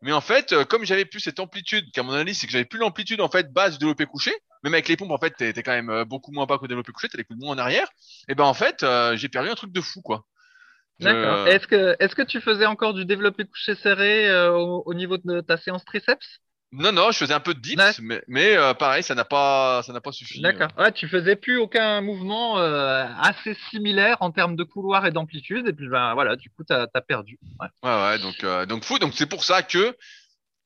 mais 0.03 0.11
en 0.11 0.21
fait, 0.21 0.51
euh, 0.51 0.65
comme 0.65 0.83
j'avais 0.83 1.05
plus 1.05 1.21
cette 1.21 1.39
amplitude, 1.39 1.89
qu'à 1.91 2.03
mon 2.03 2.11
avis, 2.11 2.35
c'est 2.35 2.45
que 2.45 2.51
j'avais 2.51 2.65
plus 2.65 2.77
l'amplitude 2.77 3.21
en 3.21 3.29
fait 3.29 3.51
base 3.53 3.73
du 3.73 3.79
développé 3.79 4.05
couché. 4.05 4.33
Même 4.63 4.73
avec 4.73 4.89
les 4.89 4.97
pompes, 4.97 5.11
en 5.11 5.17
fait, 5.17 5.31
t'es 5.31 5.63
quand 5.63 5.71
même 5.71 5.89
euh, 5.89 6.03
beaucoup 6.03 6.31
moins 6.31 6.45
bas 6.45 6.57
qu'au 6.57 6.67
développé 6.67 6.91
couché, 6.91 7.07
t'as 7.07 7.17
les 7.17 7.25
moins 7.37 7.55
en 7.55 7.57
arrière. 7.57 7.87
Et 8.27 8.35
ben 8.35 8.43
en 8.43 8.53
fait, 8.53 8.83
euh, 8.83 9.15
j'ai 9.15 9.29
perdu 9.29 9.49
un 9.49 9.55
truc 9.55 9.71
de 9.71 9.81
fou, 9.81 10.01
quoi. 10.01 10.25
D'accord. 10.99 11.47
Est-ce 11.47 11.67
que 11.67 11.95
est-ce 11.99 12.15
que 12.15 12.21
tu 12.21 12.39
faisais 12.41 12.65
encore 12.65 12.93
du 12.93 13.05
développé 13.05 13.45
couché 13.45 13.75
serré 13.75 14.29
au, 14.49 14.93
niveau 14.93 15.17
de 15.17 15.41
ta 15.41 15.57
séance 15.57 15.83
triceps? 15.85 16.39
Non, 16.73 16.91
non, 16.91 17.11
je 17.11 17.19
faisais 17.19 17.33
un 17.35 17.39
peu 17.39 17.53
de 17.53 17.59
dips, 17.59 17.99
mais, 18.01 18.23
mais 18.27 18.57
euh, 18.57 18.73
pareil, 18.73 19.03
ça 19.03 19.13
n'a 19.13 19.25
pas, 19.25 19.83
ça 19.83 19.93
n'a 19.93 20.01
pas 20.01 20.11
suffi. 20.11 20.41
D'accord. 20.41 20.69
Ouais, 20.77 20.91
tu 20.91 21.07
faisais 21.07 21.35
plus 21.35 21.57
aucun 21.57 22.01
mouvement 22.01 22.57
euh, 22.57 23.05
assez 23.19 23.55
similaire 23.69 24.17
en 24.21 24.31
termes 24.31 24.55
de 24.55 24.63
couloir 24.63 25.05
et 25.05 25.11
d'amplitude, 25.11 25.67
et 25.67 25.73
puis 25.73 25.87
ben 25.87 26.15
voilà, 26.15 26.35
du 26.35 26.49
coup, 26.49 26.63
tu 26.63 26.73
as, 26.73 26.87
perdu. 27.07 27.37
Ouais, 27.59 27.67
ouais, 27.83 28.03
ouais 28.03 28.19
donc, 28.19 28.43
euh, 28.43 28.65
donc 28.65 28.83
fou. 28.85 28.97
Donc 28.97 29.13
c'est 29.13 29.27
pour 29.27 29.43
ça 29.43 29.61
que, 29.61 29.95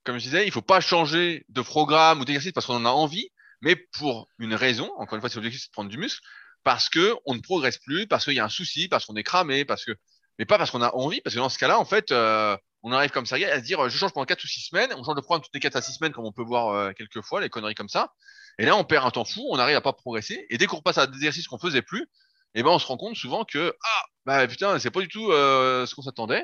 comme 0.05 0.17
je 0.17 0.23
disais, 0.23 0.47
il 0.47 0.51
faut 0.51 0.61
pas 0.61 0.79
changer 0.79 1.45
de 1.49 1.61
programme 1.61 2.21
ou 2.21 2.25
d'exercice 2.25 2.53
parce 2.53 2.65
qu'on 2.65 2.75
en 2.75 2.85
a 2.85 2.89
envie, 2.89 3.29
mais 3.59 3.75
pour 3.75 4.29
une 4.39 4.55
raison. 4.55 4.89
Encore 4.97 5.15
une 5.15 5.19
fois, 5.19 5.29
c'est 5.29 5.35
l'objectif, 5.35 5.61
c'est 5.61 5.67
de 5.67 5.73
prendre 5.73 5.89
du 5.89 5.97
muscle, 5.97 6.21
parce 6.63 6.87
que 6.87 7.15
on 7.25 7.35
ne 7.35 7.41
progresse 7.41 7.79
plus, 7.79 8.07
parce 8.07 8.23
qu'il 8.23 8.35
y 8.35 8.39
a 8.39 8.45
un 8.45 8.49
souci, 8.49 8.87
parce 8.87 9.05
qu'on 9.05 9.15
est 9.17 9.23
cramé, 9.23 9.65
parce 9.65 9.83
que, 9.83 9.91
mais 10.39 10.45
pas 10.45 10.57
parce 10.57 10.71
qu'on 10.71 10.81
a 10.81 10.93
envie, 10.93 11.21
parce 11.21 11.35
que 11.35 11.39
dans 11.39 11.49
ce 11.49 11.57
cas-là, 11.57 11.79
en 11.79 11.85
fait. 11.85 12.11
Euh, 12.11 12.57
on 12.83 12.91
arrive 12.91 13.11
comme 13.11 13.25
ça 13.25 13.35
à 13.35 13.59
se 13.59 13.63
dire 13.63 13.83
euh, 13.83 13.89
je 13.89 13.97
change 13.97 14.13
pendant 14.13 14.25
4 14.25 14.43
ou 14.43 14.47
6 14.47 14.61
semaines, 14.61 14.93
on 14.95 15.03
change 15.03 15.15
de 15.15 15.21
programme 15.21 15.41
toutes 15.41 15.53
les 15.53 15.59
4 15.59 15.75
à 15.75 15.81
6 15.81 15.93
semaines 15.93 16.13
comme 16.13 16.25
on 16.25 16.31
peut 16.31 16.43
voir 16.43 16.69
euh, 16.69 16.91
quelques 16.93 17.21
fois, 17.21 17.41
les 17.41 17.49
conneries 17.49 17.75
comme 17.75 17.89
ça. 17.89 18.13
Et 18.59 18.65
là, 18.65 18.75
on 18.75 18.83
perd 18.83 19.05
un 19.05 19.11
temps 19.11 19.25
fou, 19.25 19.45
on 19.51 19.59
arrive 19.59 19.75
à 19.75 19.81
pas 19.81 19.93
progresser. 19.93 20.45
Et 20.49 20.57
dès 20.57 20.65
qu'on 20.65 20.77
repasse 20.77 20.97
à 20.97 21.05
des 21.05 21.15
exercices 21.17 21.47
qu'on 21.47 21.59
faisait 21.59 21.81
plus, 21.81 22.07
eh 22.55 22.63
ben 22.63 22.69
on 22.69 22.79
se 22.79 22.87
rend 22.87 22.97
compte 22.97 23.15
souvent 23.15 23.45
que 23.45 23.75
ah 23.83 24.03
bah 24.25 24.47
putain 24.47 24.79
c'est 24.79 24.89
pas 24.89 25.01
du 25.01 25.09
tout 25.09 25.31
euh, 25.31 25.85
ce 25.85 25.93
qu'on 25.93 26.01
s'attendait 26.01 26.43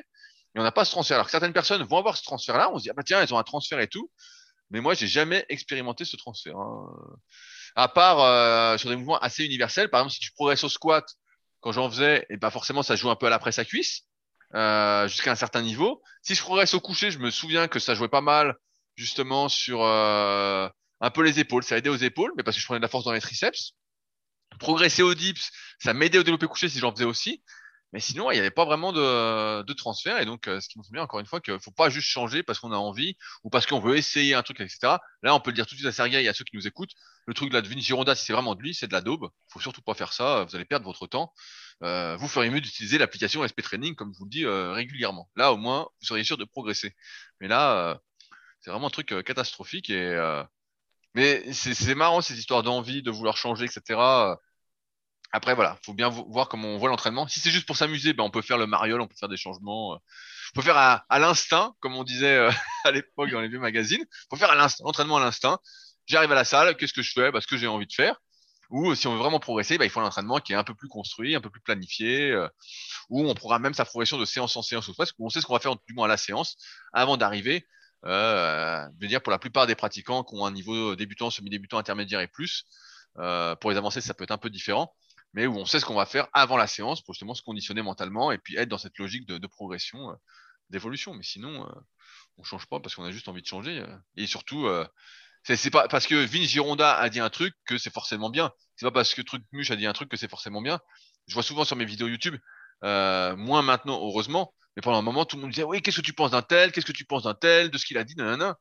et 0.55 0.59
on 0.59 0.63
n'a 0.63 0.71
pas 0.71 0.85
ce 0.85 0.91
transfert. 0.91 1.15
Alors 1.15 1.25
que 1.25 1.31
certaines 1.31 1.53
personnes 1.53 1.81
vont 1.83 1.97
avoir 1.97 2.17
ce 2.17 2.23
transfert-là, 2.23 2.71
on 2.71 2.77
se 2.77 2.83
dit 2.83 2.89
ah 2.89 2.93
bah 2.93 3.03
tiens 3.03 3.21
elles 3.21 3.33
ont 3.33 3.37
un 3.37 3.43
transfert 3.43 3.79
et 3.79 3.87
tout, 3.87 4.11
mais 4.69 4.81
moi 4.81 4.93
j'ai 4.93 5.07
jamais 5.07 5.45
expérimenté 5.49 6.05
ce 6.05 6.17
transfert. 6.17 6.57
Hein. 6.57 6.91
À 7.75 7.87
part 7.87 8.77
sur 8.77 8.89
des 8.89 8.95
mouvements 8.95 9.17
assez 9.19 9.45
universels, 9.45 9.89
par 9.89 10.01
exemple 10.01 10.13
si 10.13 10.19
tu 10.19 10.31
progresses 10.33 10.63
au 10.63 10.69
squat, 10.69 11.05
quand 11.63 11.71
j'en 11.71 11.89
faisais, 11.89 12.25
et 12.29 12.37
ben 12.37 12.51
forcément 12.51 12.83
ça 12.83 12.95
joue 12.95 13.09
un 13.09 13.15
peu 13.15 13.25
à 13.25 13.29
la 13.29 13.39
presse 13.39 13.57
à 13.57 13.65
cuisse. 13.65 14.03
Euh, 14.55 15.07
jusqu'à 15.07 15.31
un 15.31 15.35
certain 15.35 15.63
niveau. 15.63 16.03
Si 16.21 16.35
je 16.35 16.41
progresse 16.41 16.75
au 16.75 16.79
coucher, 16.79 17.09
je 17.09 17.17
me 17.17 17.31
souviens 17.31 17.67
que 17.67 17.79
ça 17.79 17.95
jouait 17.95 18.07
pas 18.07 18.21
mal 18.21 18.55
justement 18.95 19.49
sur 19.49 19.81
euh, 19.81 20.69
un 21.01 21.09
peu 21.09 21.23
les 21.23 21.39
épaules. 21.39 21.63
Ça 21.63 21.75
aidait 21.75 21.89
aux 21.89 21.95
épaules, 21.95 22.31
mais 22.37 22.43
parce 22.43 22.55
que 22.57 22.61
je 22.61 22.65
prenais 22.67 22.79
de 22.79 22.83
la 22.83 22.87
force 22.87 23.03
dans 23.03 23.13
les 23.13 23.21
triceps. 23.21 23.73
Progresser 24.59 25.01
au 25.01 25.15
dips, 25.15 25.49
ça 25.79 25.95
m'aidait 25.95 26.19
au 26.19 26.23
développé 26.23 26.45
couché 26.45 26.69
si 26.69 26.77
j'en 26.77 26.91
faisais 26.91 27.05
aussi. 27.05 27.43
Mais 27.93 27.99
sinon, 27.99 28.31
il 28.31 28.33
n'y 28.33 28.39
avait 28.39 28.51
pas 28.51 28.65
vraiment 28.65 28.91
de, 28.91 29.61
de 29.61 29.73
transfert. 29.73 30.19
Et 30.19 30.25
donc, 30.25 30.47
euh, 30.47 30.59
ce 30.59 30.67
qui 30.67 30.79
me 30.79 30.83
bien, 30.91 31.03
encore 31.03 31.19
une 31.19 31.27
fois, 31.27 31.39
qu'il 31.39 31.53
ne 31.53 31.59
faut 31.59 31.71
pas 31.71 31.89
juste 31.89 32.07
changer 32.07 32.41
parce 32.41 32.59
qu'on 32.59 32.71
a 32.71 32.75
envie 32.75 33.15
ou 33.43 33.51
parce 33.51 33.67
qu'on 33.67 33.79
veut 33.79 33.95
essayer 33.97 34.33
un 34.33 34.41
truc, 34.41 34.59
etc. 34.61 34.97
Là, 35.21 35.35
on 35.35 35.39
peut 35.39 35.51
le 35.51 35.55
dire 35.55 35.67
tout 35.67 35.75
de 35.75 35.79
suite 35.79 35.87
à 35.87 35.91
Sergei 35.91 36.23
et 36.23 36.27
à 36.27 36.33
ceux 36.33 36.43
qui 36.43 36.55
nous 36.55 36.67
écoutent. 36.67 36.93
Le 37.27 37.35
truc 37.35 37.49
de 37.49 37.53
la 37.53 37.61
Devine 37.61 37.79
Gironda, 37.79 38.15
si 38.15 38.25
c'est 38.25 38.33
vraiment 38.33 38.55
de 38.55 38.61
lui, 38.61 38.73
c'est 38.73 38.87
de 38.87 38.93
la 38.93 39.01
daube. 39.01 39.29
Il 39.31 39.53
faut 39.53 39.59
surtout 39.59 39.83
pas 39.83 39.93
faire 39.93 40.11
ça. 40.11 40.43
Vous 40.43 40.55
allez 40.55 40.65
perdre 40.65 40.85
votre 40.85 41.05
temps. 41.05 41.31
Euh, 41.83 42.17
vous 42.17 42.27
feriez 42.27 42.49
mieux 42.49 42.61
d'utiliser 42.61 42.97
l'application 42.97 43.45
SP 43.45 43.61
Training, 43.61 43.93
comme 43.93 44.11
je 44.11 44.17
vous 44.17 44.25
le 44.25 44.31
dis 44.31 44.45
euh, 44.45 44.71
régulièrement. 44.71 45.29
Là, 45.35 45.53
au 45.53 45.57
moins, 45.57 45.87
vous 46.01 46.07
seriez 46.07 46.23
sûr 46.23 46.37
de 46.37 46.45
progresser. 46.45 46.95
Mais 47.41 47.47
là, 47.47 47.91
euh, 47.91 47.95
c'est 48.61 48.71
vraiment 48.71 48.87
un 48.87 48.89
truc 48.89 49.13
catastrophique. 49.23 49.91
Et, 49.91 50.43
mais 51.13 51.53
c'est 51.53 51.93
marrant 51.93 52.21
ces 52.21 52.39
histoires 52.39 52.63
d'envie, 52.63 53.03
de 53.03 53.11
vouloir 53.11 53.37
changer, 53.37 53.65
etc. 53.65 53.99
Après, 55.33 55.55
voilà, 55.55 55.77
faut 55.83 55.93
bien 55.93 56.09
voir 56.09 56.47
comment 56.47 56.69
on 56.69 56.77
voit 56.77 56.89
l'entraînement. 56.89 57.27
Si 57.27 57.39
c'est 57.39 57.49
juste 57.49 57.65
pour 57.65 57.75
s'amuser, 57.75 58.13
ben, 58.13 58.23
on 58.23 58.29
peut 58.29 58.43
faire 58.43 58.57
le 58.57 58.67
mariole, 58.67 59.01
on 59.01 59.07
peut 59.07 59.15
faire 59.19 59.29
des 59.29 59.37
changements. 59.37 59.93
On 59.93 60.53
peut 60.53 60.61
faire 60.61 60.77
à, 60.77 61.19
l'instinct, 61.19 61.75
comme 61.79 61.95
on 61.95 62.03
disait 62.03 62.47
à 62.85 62.91
l'époque 62.91 63.31
dans 63.31 63.41
les 63.41 63.47
vieux 63.47 63.59
magazines. 63.59 64.05
On 64.29 64.35
peut 64.35 64.39
faire 64.39 64.51
à 64.51 64.55
l'instinct, 64.55 64.83
l'entraînement 64.85 65.17
à 65.17 65.21
l'instinct. 65.21 65.57
J'arrive 66.05 66.31
à 66.31 66.35
la 66.35 66.45
salle, 66.45 66.77
qu'est-ce 66.77 66.93
que 66.93 67.01
je 67.01 67.11
fais? 67.11 67.31
Parce 67.31 67.47
que 67.47 67.57
j'ai 67.57 67.67
envie 67.67 67.87
de 67.87 67.93
faire. 67.93 68.19
Ou 68.69 68.95
si 68.95 69.07
on 69.07 69.13
veut 69.13 69.19
vraiment 69.19 69.39
progresser, 69.39 69.77
bah, 69.77 69.85
il 69.85 69.91
faut 69.91 69.99
un 69.99 70.05
entraînement 70.05 70.39
qui 70.39 70.53
est 70.53 70.55
un 70.55 70.63
peu 70.63 70.73
plus 70.75 70.87
construit, 70.87 71.35
un 71.35 71.41
peu 71.41 71.49
plus 71.49 71.61
planifié, 71.61 72.31
euh, 72.31 72.47
où 73.09 73.27
on 73.27 73.33
programme 73.33 73.63
même 73.63 73.73
sa 73.73 73.85
progression 73.85 74.17
de 74.17 74.25
séance 74.25 74.55
en 74.55 74.61
séance 74.61 74.87
ou 74.87 74.93
presque, 74.93 75.15
où 75.19 75.25
on 75.25 75.29
sait 75.29 75.41
ce 75.41 75.45
qu'on 75.45 75.53
va 75.53 75.59
faire 75.59 75.75
du 75.87 75.93
moins 75.93 76.05
à 76.05 76.09
la 76.09 76.17
séance 76.17 76.57
avant 76.91 77.17
d'arriver. 77.17 77.67
Euh, 78.05 78.85
je 78.95 79.05
veux 79.05 79.07
dire 79.07 79.21
pour 79.21 79.31
la 79.31 79.39
plupart 79.39 79.65
des 79.67 79.75
pratiquants 79.75 80.23
qui 80.23 80.35
ont 80.35 80.45
un 80.45 80.51
niveau 80.51 80.95
débutant, 80.95 81.29
semi-débutant, 81.29 81.77
intermédiaire 81.77 82.19
et 82.19 82.27
plus, 82.27 82.65
euh, 83.19 83.55
pour 83.55 83.71
les 83.71 83.77
avancées 83.77 84.01
ça 84.01 84.13
peut 84.13 84.23
être 84.23 84.31
un 84.31 84.37
peu 84.37 84.49
différent, 84.49 84.93
mais 85.33 85.47
où 85.47 85.55
on 85.55 85.65
sait 85.65 85.79
ce 85.79 85.85
qu'on 85.85 85.95
va 85.95 86.05
faire 86.05 86.27
avant 86.33 86.57
la 86.57 86.67
séance 86.67 87.01
pour 87.01 87.13
justement 87.13 87.33
se 87.33 87.41
conditionner 87.41 87.81
mentalement 87.81 88.31
et 88.31 88.37
puis 88.37 88.55
être 88.57 88.69
dans 88.69 88.77
cette 88.77 88.97
logique 88.97 89.27
de, 89.27 89.47
progression, 89.47 90.11
euh, 90.11 90.13
d'évolution. 90.69 91.13
Mais 91.13 91.23
sinon, 91.23 91.65
euh, 91.67 91.71
on 92.37 92.43
change 92.43 92.67
pas 92.67 92.79
parce 92.79 92.95
qu'on 92.95 93.03
a 93.03 93.11
juste 93.11 93.27
envie 93.27 93.41
de 93.41 93.47
changer. 93.47 93.79
Euh. 93.79 93.97
et 94.15 94.27
surtout, 94.27 94.67
c'est 95.43 95.71
pas 95.71 95.87
parce 95.87 96.07
que 96.07 96.15
Vin 96.15 96.43
Gironda 96.43 96.95
a 96.95 97.09
dit 97.09 97.19
un 97.19 97.29
truc 97.29 97.53
que 97.65 97.77
c'est 97.77 97.93
forcément 97.93 98.29
bien. 98.29 98.51
C'est 98.75 98.85
pas 98.85 98.91
parce 98.91 99.13
que 99.13 99.21
Truc 99.21 99.43
Muche 99.51 99.71
a 99.71 99.75
dit 99.75 99.85
un 99.85 99.93
truc 99.93 100.09
que 100.09 100.17
c'est 100.17 100.29
forcément 100.29 100.61
bien. 100.61 100.79
Je 101.27 101.33
vois 101.33 101.43
souvent 101.43 101.65
sur 101.65 101.75
mes 101.75 101.85
vidéos 101.85 102.07
YouTube, 102.07 102.35
euh, 102.83 103.35
moins 103.35 103.61
maintenant, 103.61 103.99
heureusement, 104.05 104.53
mais 104.75 104.81
pendant 104.81 104.97
un 104.97 105.03
moment, 105.03 105.25
tout 105.25 105.37
le 105.37 105.41
monde 105.41 105.51
disait 105.51 105.63
Oui, 105.63 105.81
qu'est-ce 105.81 105.97
que 105.97 106.05
tu 106.05 106.13
penses 106.13 106.31
d'un 106.31 106.41
tel? 106.41 106.71
Qu'est-ce 106.71 106.85
que 106.85 106.91
tu 106.91 107.05
penses 107.05 107.23
d'un 107.23 107.33
tel? 107.33 107.69
De 107.69 107.77
ce 107.77 107.85
qu'il 107.85 107.97
a 107.97 108.03
dit 108.03 108.15
Nanana. 108.15 108.57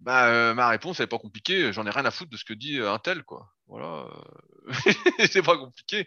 Bah, 0.00 0.28
euh, 0.28 0.54
ma 0.54 0.68
réponse, 0.68 1.00
elle 1.00 1.04
est 1.04 1.08
pas 1.08 1.18
compliquée. 1.18 1.72
J'en 1.72 1.86
ai 1.86 1.90
rien 1.90 2.04
à 2.04 2.10
foutre 2.10 2.30
de 2.30 2.36
ce 2.36 2.44
que 2.44 2.52
dit 2.54 2.78
euh, 2.78 2.92
un 2.92 2.98
tel, 2.98 3.24
quoi. 3.24 3.52
Voilà. 3.66 4.06
c'est 5.30 5.42
pas 5.42 5.56
compliqué. 5.56 6.06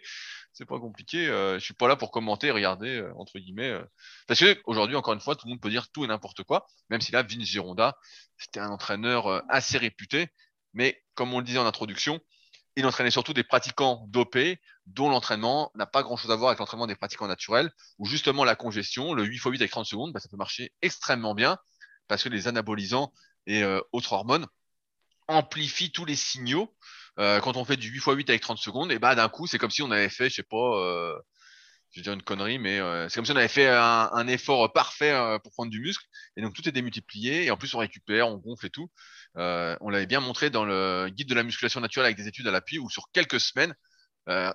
C'est 0.52 0.64
pas 0.64 0.78
compliqué. 0.78 1.28
Euh, 1.28 1.58
je 1.58 1.64
suis 1.64 1.74
pas 1.74 1.88
là 1.88 1.96
pour 1.96 2.10
commenter, 2.10 2.50
regarder, 2.50 3.04
entre 3.16 3.38
guillemets. 3.38 3.78
Parce 4.26 4.40
que 4.40 4.60
aujourd'hui, 4.64 4.96
encore 4.96 5.14
une 5.14 5.20
fois, 5.20 5.36
tout 5.36 5.46
le 5.46 5.50
monde 5.50 5.60
peut 5.60 5.70
dire 5.70 5.90
tout 5.90 6.04
et 6.04 6.06
n'importe 6.06 6.42
quoi. 6.44 6.66
Même 6.88 7.00
si 7.00 7.12
là, 7.12 7.22
Vince 7.22 7.44
Gironda, 7.44 7.98
c'était 8.38 8.60
un 8.60 8.70
entraîneur 8.70 9.42
assez 9.50 9.76
réputé. 9.78 10.28
Mais 10.72 11.02
comme 11.14 11.34
on 11.34 11.38
le 11.38 11.44
disait 11.44 11.58
en 11.58 11.66
introduction, 11.66 12.20
il 12.76 12.86
entraînait 12.86 13.10
surtout 13.10 13.34
des 13.34 13.44
pratiquants 13.44 14.06
dopés, 14.08 14.60
dont 14.86 15.10
l'entraînement 15.10 15.70
n'a 15.74 15.86
pas 15.86 16.02
grand-chose 16.02 16.30
à 16.30 16.36
voir 16.36 16.50
avec 16.50 16.60
l'entraînement 16.60 16.86
des 16.86 16.94
pratiquants 16.94 17.26
naturels, 17.26 17.70
où 17.98 18.06
justement 18.06 18.44
la 18.44 18.54
congestion, 18.54 19.12
le 19.14 19.24
8 19.24 19.36
x 19.36 19.44
8 19.44 19.60
avec 19.60 19.70
30 19.70 19.86
secondes, 19.86 20.12
bah, 20.12 20.20
ça 20.20 20.28
peut 20.28 20.36
marcher 20.36 20.72
extrêmement 20.80 21.34
bien, 21.34 21.58
parce 22.08 22.22
que 22.24 22.28
les 22.28 22.48
anabolisants 22.48 23.12
et 23.50 23.64
euh, 23.64 23.80
autres 23.92 24.12
hormones 24.12 24.46
amplifient 25.26 25.90
tous 25.90 26.04
les 26.04 26.16
signaux. 26.16 26.74
Euh, 27.18 27.40
quand 27.40 27.56
on 27.56 27.64
fait 27.64 27.76
du 27.76 27.88
8 27.88 27.96
x 27.96 28.06
8 28.06 28.30
avec 28.30 28.42
30 28.42 28.58
secondes, 28.58 28.92
et 28.92 28.98
bah 28.98 29.14
d'un 29.14 29.28
coup, 29.28 29.46
c'est 29.46 29.58
comme 29.58 29.70
si 29.70 29.82
on 29.82 29.90
avait 29.90 30.08
fait, 30.08 30.30
je 30.30 30.36
sais 30.36 30.42
pas, 30.44 30.56
euh, 30.56 31.18
je 31.90 31.98
vais 32.00 32.04
dire 32.04 32.12
une 32.12 32.22
connerie, 32.22 32.60
mais 32.60 32.78
c'est 33.08 33.16
comme 33.16 33.26
si 33.26 33.32
on 33.32 33.36
avait 33.36 33.48
fait 33.48 33.66
un, 33.68 34.28
effort 34.28 34.72
parfait 34.72 35.12
pour 35.42 35.50
prendre 35.52 35.72
du 35.72 35.80
muscle, 35.80 36.04
et 36.36 36.42
donc 36.42 36.54
tout 36.54 36.66
est 36.68 36.72
démultiplié, 36.72 37.44
et 37.46 37.50
en 37.50 37.56
plus 37.56 37.74
on 37.74 37.78
récupère, 37.78 38.28
on 38.28 38.36
gonfle 38.36 38.66
et 38.66 38.70
tout. 38.70 38.88
on 39.34 39.90
l'avait 39.90 40.06
bien 40.06 40.20
montré 40.20 40.50
dans 40.50 40.64
le 40.64 41.08
guide 41.08 41.28
de 41.28 41.34
la 41.34 41.42
musculation 41.42 41.80
naturelle 41.80 42.06
avec 42.06 42.16
des 42.16 42.28
études 42.28 42.46
à 42.46 42.52
l'appui, 42.52 42.78
où 42.78 42.88
sur 42.88 43.10
quelques 43.12 43.40
semaines, 43.40 43.74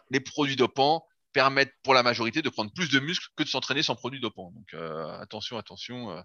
les 0.10 0.22
produits 0.22 0.56
dopants 0.56 1.06
permettent 1.34 1.74
pour 1.84 1.94
la 1.94 2.04
majorité 2.04 2.42
de 2.42 2.48
prendre 2.48 2.72
plus 2.74 2.90
de 2.90 3.02
muscles 3.02 3.28
que 3.36 3.44
de 3.44 3.50
s'entraîner 3.50 3.84
sans 3.84 3.96
produits 3.96 4.22
dopants. 4.22 4.54
Donc 4.56 4.74
attention, 5.20 5.58
attention 5.58 6.24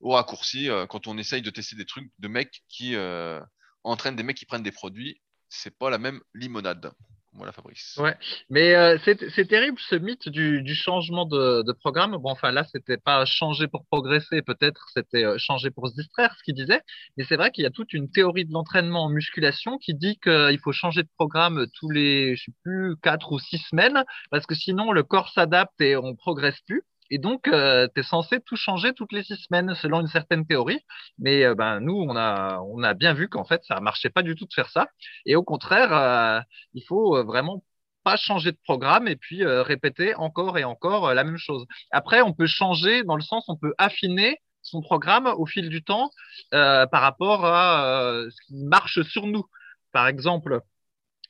au 0.00 0.12
raccourci 0.12 0.70
euh, 0.70 0.86
quand 0.86 1.06
on 1.06 1.18
essaye 1.18 1.42
de 1.42 1.50
tester 1.50 1.76
des 1.76 1.86
trucs 1.86 2.10
de 2.18 2.28
mecs 2.28 2.62
qui 2.68 2.94
euh, 2.94 3.40
entraînent 3.84 4.16
des 4.16 4.22
mecs 4.22 4.36
qui 4.36 4.46
prennent 4.46 4.62
des 4.62 4.72
produits. 4.72 5.20
C'est 5.48 5.76
pas 5.76 5.90
la 5.90 5.98
même 5.98 6.20
limonade. 6.34 6.92
Voilà, 7.34 7.52
Fabrice. 7.52 7.96
Ouais, 7.98 8.16
mais 8.50 8.74
euh, 8.74 8.98
c'est 9.04 9.46
terrible 9.46 9.78
ce 9.78 9.94
mythe 9.94 10.28
du, 10.28 10.74
changement 10.74 11.24
de, 11.24 11.72
programme. 11.72 12.16
Bon, 12.16 12.30
enfin 12.30 12.50
là, 12.50 12.64
c'était 12.64 12.96
pas 12.96 13.24
changer 13.26 13.68
pour 13.68 13.84
progresser, 13.86 14.42
peut-être 14.42 14.88
c'était 14.92 15.38
changer 15.38 15.70
pour 15.70 15.88
se 15.88 15.94
distraire, 15.94 16.34
ce 16.36 16.42
qu'il 16.42 16.54
disait. 16.54 16.80
Mais 17.16 17.24
c'est 17.28 17.36
vrai 17.36 17.52
qu'il 17.52 17.62
y 17.62 17.66
a 17.66 17.70
toute 17.70 17.92
une 17.92 18.10
théorie 18.10 18.44
de 18.44 18.52
l'entraînement 18.52 19.04
en 19.04 19.08
musculation 19.08 19.78
qui 19.78 19.94
dit 19.94 20.18
qu'il 20.18 20.58
faut 20.64 20.72
changer 20.72 21.02
de 21.02 21.08
programme 21.16 21.66
tous 21.78 21.90
les, 21.90 22.34
je 22.34 22.44
sais 22.44 22.54
plus, 22.64 22.96
quatre 23.02 23.30
ou 23.30 23.38
six 23.38 23.58
semaines, 23.70 24.04
parce 24.30 24.46
que 24.46 24.56
sinon 24.56 24.90
le 24.90 25.04
corps 25.04 25.28
s'adapte 25.28 25.80
et 25.80 25.96
on 25.96 26.16
progresse 26.16 26.60
plus. 26.66 26.82
Et 27.10 27.18
donc, 27.18 27.48
euh, 27.48 27.88
tu 27.94 28.00
es 28.00 28.02
censé 28.02 28.40
tout 28.40 28.56
changer 28.56 28.92
toutes 28.92 29.12
les 29.12 29.22
six 29.22 29.36
semaines, 29.36 29.74
selon 29.76 30.00
une 30.00 30.08
certaine 30.08 30.46
théorie. 30.46 30.80
Mais 31.18 31.44
euh, 31.44 31.54
ben, 31.54 31.80
nous, 31.80 31.94
on 31.94 32.16
a, 32.16 32.60
on 32.60 32.82
a 32.82 32.94
bien 32.94 33.14
vu 33.14 33.28
qu'en 33.28 33.44
fait, 33.44 33.62
ça 33.64 33.80
marchait 33.80 34.10
pas 34.10 34.22
du 34.22 34.34
tout 34.34 34.44
de 34.46 34.52
faire 34.52 34.70
ça. 34.70 34.88
Et 35.24 35.36
au 35.36 35.42
contraire, 35.42 35.92
euh, 35.92 36.40
il 36.74 36.82
faut 36.84 37.16
euh, 37.16 37.24
vraiment 37.24 37.62
pas 38.04 38.16
changer 38.16 38.52
de 38.52 38.58
programme 38.64 39.08
et 39.08 39.16
puis 39.16 39.44
répéter 39.44 40.14
encore 40.14 40.56
et 40.56 40.64
encore 40.64 41.12
la 41.14 41.24
même 41.24 41.36
chose. 41.36 41.66
Après, 41.90 42.22
on 42.22 42.32
peut 42.32 42.46
changer 42.46 43.02
dans 43.04 43.16
le 43.16 43.22
sens, 43.22 43.44
on 43.48 43.56
peut 43.56 43.74
affiner 43.76 44.38
son 44.62 44.80
programme 44.80 45.26
au 45.26 45.46
fil 45.46 45.68
du 45.68 45.82
temps 45.82 46.10
par 46.50 47.02
rapport 47.02 47.44
à 47.44 48.22
ce 48.30 48.46
qui 48.46 48.54
marche 48.64 49.02
sur 49.02 49.26
nous. 49.26 49.44
Par 49.92 50.06
exemple, 50.08 50.60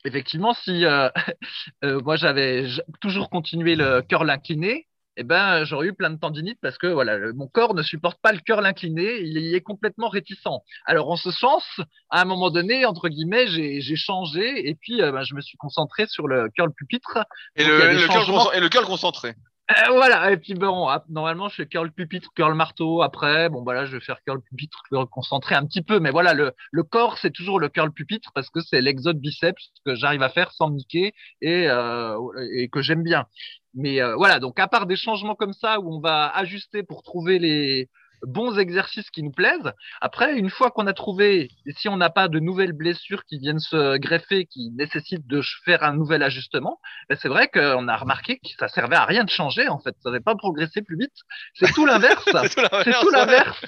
effectivement, 0.05 0.53
si 0.53 0.85
moi 1.83 2.15
j'avais 2.15 2.67
toujours 3.01 3.29
continué 3.29 3.75
le 3.75 4.01
curl 4.01 4.29
incliné, 4.29 4.87
eh 5.19 5.23
ben, 5.23 5.65
j'aurais 5.65 5.87
eu 5.87 5.93
plein 5.93 6.09
de 6.11 6.17
tendinites 6.17 6.59
parce 6.61 6.77
que 6.77 6.87
voilà, 6.87 7.17
mon 7.33 7.47
corps 7.47 7.73
ne 7.73 7.83
supporte 7.83 8.21
pas 8.21 8.31
le 8.31 8.39
curl 8.39 8.65
incliné, 8.65 9.19
il 9.19 9.53
est 9.53 9.59
complètement 9.59 10.07
réticent. 10.07 10.63
Alors, 10.85 11.09
en 11.11 11.17
ce 11.17 11.29
sens, 11.29 11.63
à 12.09 12.21
un 12.21 12.25
moment 12.25 12.49
donné, 12.49 12.85
entre 12.85 13.09
guillemets, 13.09 13.47
j'ai 13.47 13.95
changé 13.97 14.69
et 14.69 14.75
puis 14.75 15.01
euh, 15.01 15.11
ben, 15.11 15.23
je 15.23 15.35
me 15.35 15.41
suis 15.41 15.57
concentré 15.57 16.05
sur 16.07 16.25
le 16.29 16.47
curl 16.55 16.71
pupitre. 16.73 17.17
Et, 17.57 17.65
le, 17.65 17.77
le, 17.77 18.07
curl 18.07 18.55
et 18.55 18.61
le 18.61 18.69
curl 18.69 18.85
concentré. 18.85 19.35
Euh, 19.71 19.91
voilà, 19.91 20.31
et 20.31 20.37
puis 20.37 20.55
bon, 20.55 20.89
normalement 21.09 21.47
je 21.47 21.55
fais 21.55 21.67
curl 21.67 21.91
pupitre, 21.91 22.29
curl 22.33 22.55
marteau. 22.55 23.03
Après, 23.03 23.49
bon 23.49 23.61
voilà, 23.63 23.85
je 23.85 23.97
vais 23.97 24.03
faire 24.03 24.17
curl 24.25 24.41
pupitre, 24.41 24.81
curl 24.89 25.05
concentré 25.07 25.53
un 25.53 25.63
petit 25.65 25.83
peu, 25.83 25.99
mais 25.99 26.09
voilà, 26.09 26.33
le, 26.33 26.53
le 26.71 26.83
corps 26.83 27.19
c'est 27.19 27.29
toujours 27.29 27.59
le 27.59 27.69
curl 27.69 27.91
pupitre 27.91 28.31
parce 28.33 28.49
que 28.49 28.61
c'est 28.61 28.81
l'exode 28.81 29.19
biceps 29.19 29.71
que 29.85 29.93
j'arrive 29.93 30.23
à 30.23 30.29
faire 30.29 30.51
sans 30.53 30.71
niquer 30.71 31.13
et, 31.41 31.69
euh, 31.69 32.17
et 32.51 32.67
que 32.69 32.81
j'aime 32.81 33.03
bien. 33.03 33.27
Mais 33.73 34.01
euh, 34.01 34.15
voilà, 34.15 34.39
donc 34.39 34.59
à 34.59 34.67
part 34.67 34.85
des 34.85 34.95
changements 34.95 35.35
comme 35.35 35.53
ça 35.53 35.79
où 35.79 35.93
on 35.93 35.99
va 35.99 36.27
ajuster 36.35 36.83
pour 36.83 37.03
trouver 37.03 37.39
les 37.39 37.89
bons 38.23 38.57
exercices 38.57 39.09
qui 39.11 39.23
nous 39.23 39.31
plaisent, 39.31 39.71
après, 40.01 40.35
une 40.35 40.49
fois 40.49 40.71
qu'on 40.71 40.87
a 40.87 40.93
trouvé, 40.93 41.49
et 41.65 41.73
si 41.73 41.87
on 41.87 41.97
n'a 41.97 42.09
pas 42.09 42.27
de 42.27 42.39
nouvelles 42.39 42.73
blessures 42.73 43.23
qui 43.25 43.39
viennent 43.39 43.59
se 43.59 43.97
greffer, 43.97 44.45
qui 44.45 44.71
nécessitent 44.71 45.27
de 45.27 45.41
faire 45.63 45.83
un 45.83 45.93
nouvel 45.93 46.23
ajustement, 46.23 46.79
ben 47.09 47.17
c'est 47.21 47.29
vrai 47.29 47.47
qu'on 47.47 47.87
a 47.87 47.97
remarqué 47.97 48.37
que 48.37 48.49
ça 48.57 48.67
servait 48.67 48.95
à 48.95 49.05
rien 49.05 49.23
de 49.23 49.29
changer, 49.29 49.67
en 49.69 49.79
fait. 49.79 49.95
Ça 50.03 50.09
n'avait 50.09 50.23
pas 50.23 50.35
progressé 50.35 50.81
plus 50.81 50.97
vite. 50.97 51.15
C'est 51.53 51.71
tout 51.73 51.85
l'inverse. 51.85 52.25
c'est 52.83 52.91
tout 52.91 53.09
l'inverse. 53.11 53.65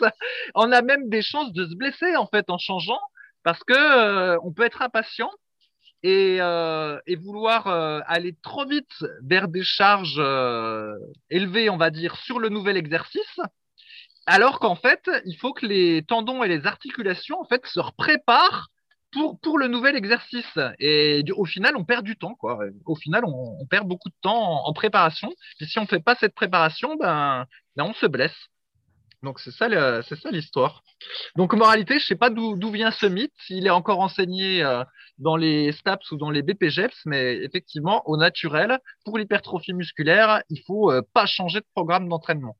on 0.56 0.72
a 0.72 0.82
même 0.82 1.10
des 1.10 1.22
chances 1.22 1.54
de 1.54 1.66
se 1.66 1.76
blesser, 1.76 2.16
en 2.16 2.28
fait, 2.28 2.50
en 2.50 2.58
changeant, 2.58 3.00
parce 3.44 3.64
que 3.64 3.74
euh, 3.74 4.38
on 4.44 4.52
peut 4.52 4.64
être 4.64 4.82
impatient 4.82 5.32
et, 6.04 6.38
euh, 6.40 7.00
et 7.06 7.16
vouloir 7.16 7.68
euh, 7.68 8.00
aller 8.08 8.36
trop 8.42 8.66
vite 8.66 9.06
vers 9.24 9.48
des 9.48 9.64
charges 9.64 10.18
euh, 10.18 10.94
élevées, 11.30 11.70
on 11.70 11.78
va 11.78 11.90
dire, 11.90 12.16
sur 12.18 12.40
le 12.40 12.50
nouvel 12.50 12.78
exercice, 12.78 13.40
alors 14.26 14.60
qu'en 14.60 14.76
fait, 14.76 15.10
il 15.26 15.36
faut 15.38 15.54
que 15.54 15.66
les 15.66 16.04
tendons 16.04 16.44
et 16.44 16.48
les 16.48 16.66
articulations 16.66 17.40
en 17.40 17.46
fait 17.46 17.66
se 17.66 17.80
préparent 17.98 18.70
pour, 19.12 19.40
pour 19.40 19.58
le 19.58 19.68
nouvel 19.68 19.96
exercice. 19.96 20.58
Et 20.80 21.24
au 21.36 21.46
final, 21.46 21.76
on 21.76 21.84
perd 21.84 22.06
du 22.06 22.18
temps. 22.18 22.36
Quoi. 22.36 22.60
Au 22.86 22.96
final, 22.96 23.24
on, 23.26 23.66
perd 23.68 23.88
beaucoup 23.88 24.10
de 24.10 24.16
temps 24.22 24.42
en, 24.42 24.70
en, 24.70 24.74
préparation. 24.74 25.32
Et 25.60 25.66
si 25.66 25.80
on 25.80 25.84
ne 25.84 25.88
fait 25.88 26.00
pas 26.00 26.16
cette 26.16 26.34
préparation, 26.34 26.96
ben, 26.96 27.46
ben 27.76 27.86
on 27.86 27.94
se 27.94 28.06
blesse. 28.06 28.51
Donc 29.24 29.40
c'est 29.40 29.52
ça, 29.52 29.68
l'histoire. 30.32 30.84
Donc 31.36 31.54
moralité, 31.54 32.00
je 32.00 32.06
sais 32.06 32.16
pas 32.16 32.32
d'où 32.32 32.72
vient 32.72 32.90
ce 32.90 33.06
mythe. 33.06 33.34
Il 33.50 33.68
est 33.68 33.72
encore 33.72 34.00
enseigné 34.00 34.64
euh, 34.64 34.84
dans 35.20 35.36
les 35.36 35.72
STAPS 35.74 36.12
ou 36.12 36.18
dans 36.18 36.32
les 36.32 36.42
BPGEPS, 36.42 37.06
mais 37.06 37.36
effectivement, 37.44 38.02
au 38.10 38.18
naturel, 38.18 38.80
pour 39.06 39.20
l'hypertrophie 39.20 39.74
musculaire, 39.74 40.42
il 40.50 40.62
faut 40.66 40.92
euh, 40.92 41.04
pas 41.14 41.28
changer 41.28 41.60
de 41.60 41.66
programme 41.76 42.10
d'entraînement. 42.10 42.58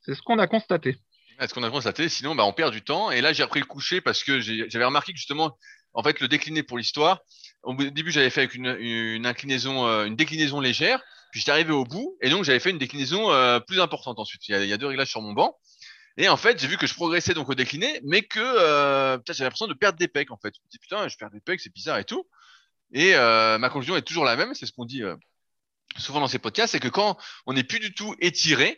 C'est 0.00 0.14
ce 0.14 0.22
qu'on 0.22 0.38
a 0.38 0.46
constaté. 0.46 0.96
Ce 1.40 1.52
qu'on 1.52 1.62
a 1.62 1.70
constaté. 1.70 2.08
Sinon, 2.08 2.34
bah, 2.34 2.44
on 2.46 2.54
perd 2.54 2.72
du 2.72 2.82
temps. 2.82 3.10
Et 3.10 3.20
là, 3.20 3.34
j'ai 3.34 3.42
appris 3.42 3.60
le 3.60 3.66
coucher 3.66 4.00
parce 4.00 4.24
que 4.24 4.40
j'avais 4.40 4.84
remarqué 4.84 5.12
que 5.12 5.18
justement, 5.18 5.58
en 5.92 6.02
fait, 6.02 6.20
le 6.20 6.28
décliné 6.28 6.62
pour 6.62 6.78
l'histoire. 6.78 7.20
Au 7.64 7.74
début, 7.74 8.10
j'avais 8.12 8.30
fait 8.30 8.40
avec 8.40 8.54
une, 8.54 9.26
inclinaison, 9.26 9.86
euh, 9.86 10.06
une 10.06 10.16
déclinaison 10.16 10.60
légère. 10.60 11.02
Puis 11.32 11.40
j'étais 11.40 11.52
arrivé 11.52 11.72
au 11.72 11.84
bout, 11.84 12.16
et 12.22 12.30
donc 12.30 12.44
j'avais 12.44 12.58
fait 12.58 12.70
une 12.70 12.78
déclinaison 12.78 13.28
plus 13.66 13.80
importante 13.82 14.18
ensuite. 14.18 14.48
Il 14.48 14.64
y 14.64 14.72
a 14.72 14.78
deux 14.78 14.86
réglages 14.86 15.10
sur 15.10 15.20
mon 15.20 15.34
banc. 15.34 15.54
Et 16.18 16.28
en 16.28 16.36
fait, 16.36 16.60
j'ai 16.60 16.66
vu 16.66 16.76
que 16.76 16.86
je 16.88 16.94
progressais 16.94 17.32
donc 17.32 17.48
au 17.48 17.54
décliné, 17.54 18.00
mais 18.04 18.22
que 18.22 18.40
euh, 18.40 19.18
j'avais 19.28 19.44
l'impression 19.44 19.68
de 19.68 19.74
perdre 19.74 19.98
des 19.98 20.08
pecs 20.08 20.32
en 20.32 20.36
fait. 20.36 20.52
Je 20.52 20.60
me 20.60 20.68
dis 20.68 20.78
putain, 20.78 21.06
je 21.06 21.16
perds 21.16 21.30
des 21.30 21.40
pecs, 21.40 21.60
c'est 21.60 21.72
bizarre 21.72 21.98
et 21.98 22.04
tout. 22.04 22.26
Et 22.92 23.14
euh, 23.14 23.56
ma 23.58 23.70
conclusion 23.70 23.96
est 23.96 24.02
toujours 24.02 24.24
la 24.24 24.34
même, 24.34 24.52
c'est 24.54 24.66
ce 24.66 24.72
qu'on 24.72 24.84
dit 24.84 25.04
euh, 25.04 25.14
souvent 25.96 26.20
dans 26.20 26.26
ces 26.26 26.40
podcasts, 26.40 26.72
c'est 26.72 26.80
que 26.80 26.88
quand 26.88 27.16
on 27.46 27.52
n'est 27.52 27.62
plus 27.62 27.78
du 27.78 27.94
tout 27.94 28.16
étiré, 28.20 28.68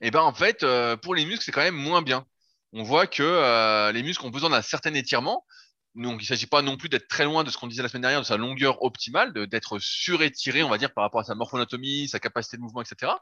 et 0.00 0.08
eh 0.08 0.10
ben 0.10 0.22
en 0.22 0.32
fait, 0.32 0.62
euh, 0.62 0.96
pour 0.96 1.14
les 1.14 1.26
muscles, 1.26 1.44
c'est 1.44 1.52
quand 1.52 1.62
même 1.62 1.74
moins 1.74 2.00
bien. 2.00 2.24
On 2.72 2.82
voit 2.82 3.06
que 3.06 3.90
les 3.92 4.02
muscles 4.02 4.26
ont 4.26 4.30
besoin 4.30 4.50
d'un 4.50 4.60
certain 4.60 4.92
étirement. 4.94 5.46
Donc, 5.94 6.20
il 6.20 6.24
ne 6.24 6.26
s'agit 6.26 6.46
pas 6.46 6.60
non 6.60 6.76
plus 6.76 6.90
d'être 6.90 7.08
très 7.08 7.24
loin 7.24 7.42
de 7.42 7.50
ce 7.50 7.56
qu'on 7.56 7.68
disait 7.68 7.82
la 7.82 7.88
semaine 7.88 8.02
dernière, 8.02 8.20
de 8.20 8.26
sa 8.26 8.36
longueur 8.36 8.82
optimale, 8.82 9.32
d'être 9.48 9.78
surétiré, 9.78 10.62
on 10.62 10.68
va 10.68 10.76
dire, 10.76 10.92
par 10.92 11.02
rapport 11.02 11.20
à 11.20 11.24
sa 11.24 11.34
morphonatomie, 11.34 12.08
sa 12.08 12.18
capacité 12.20 12.58
de 12.58 12.62
mouvement, 12.62 12.82
etc. 12.82 13.12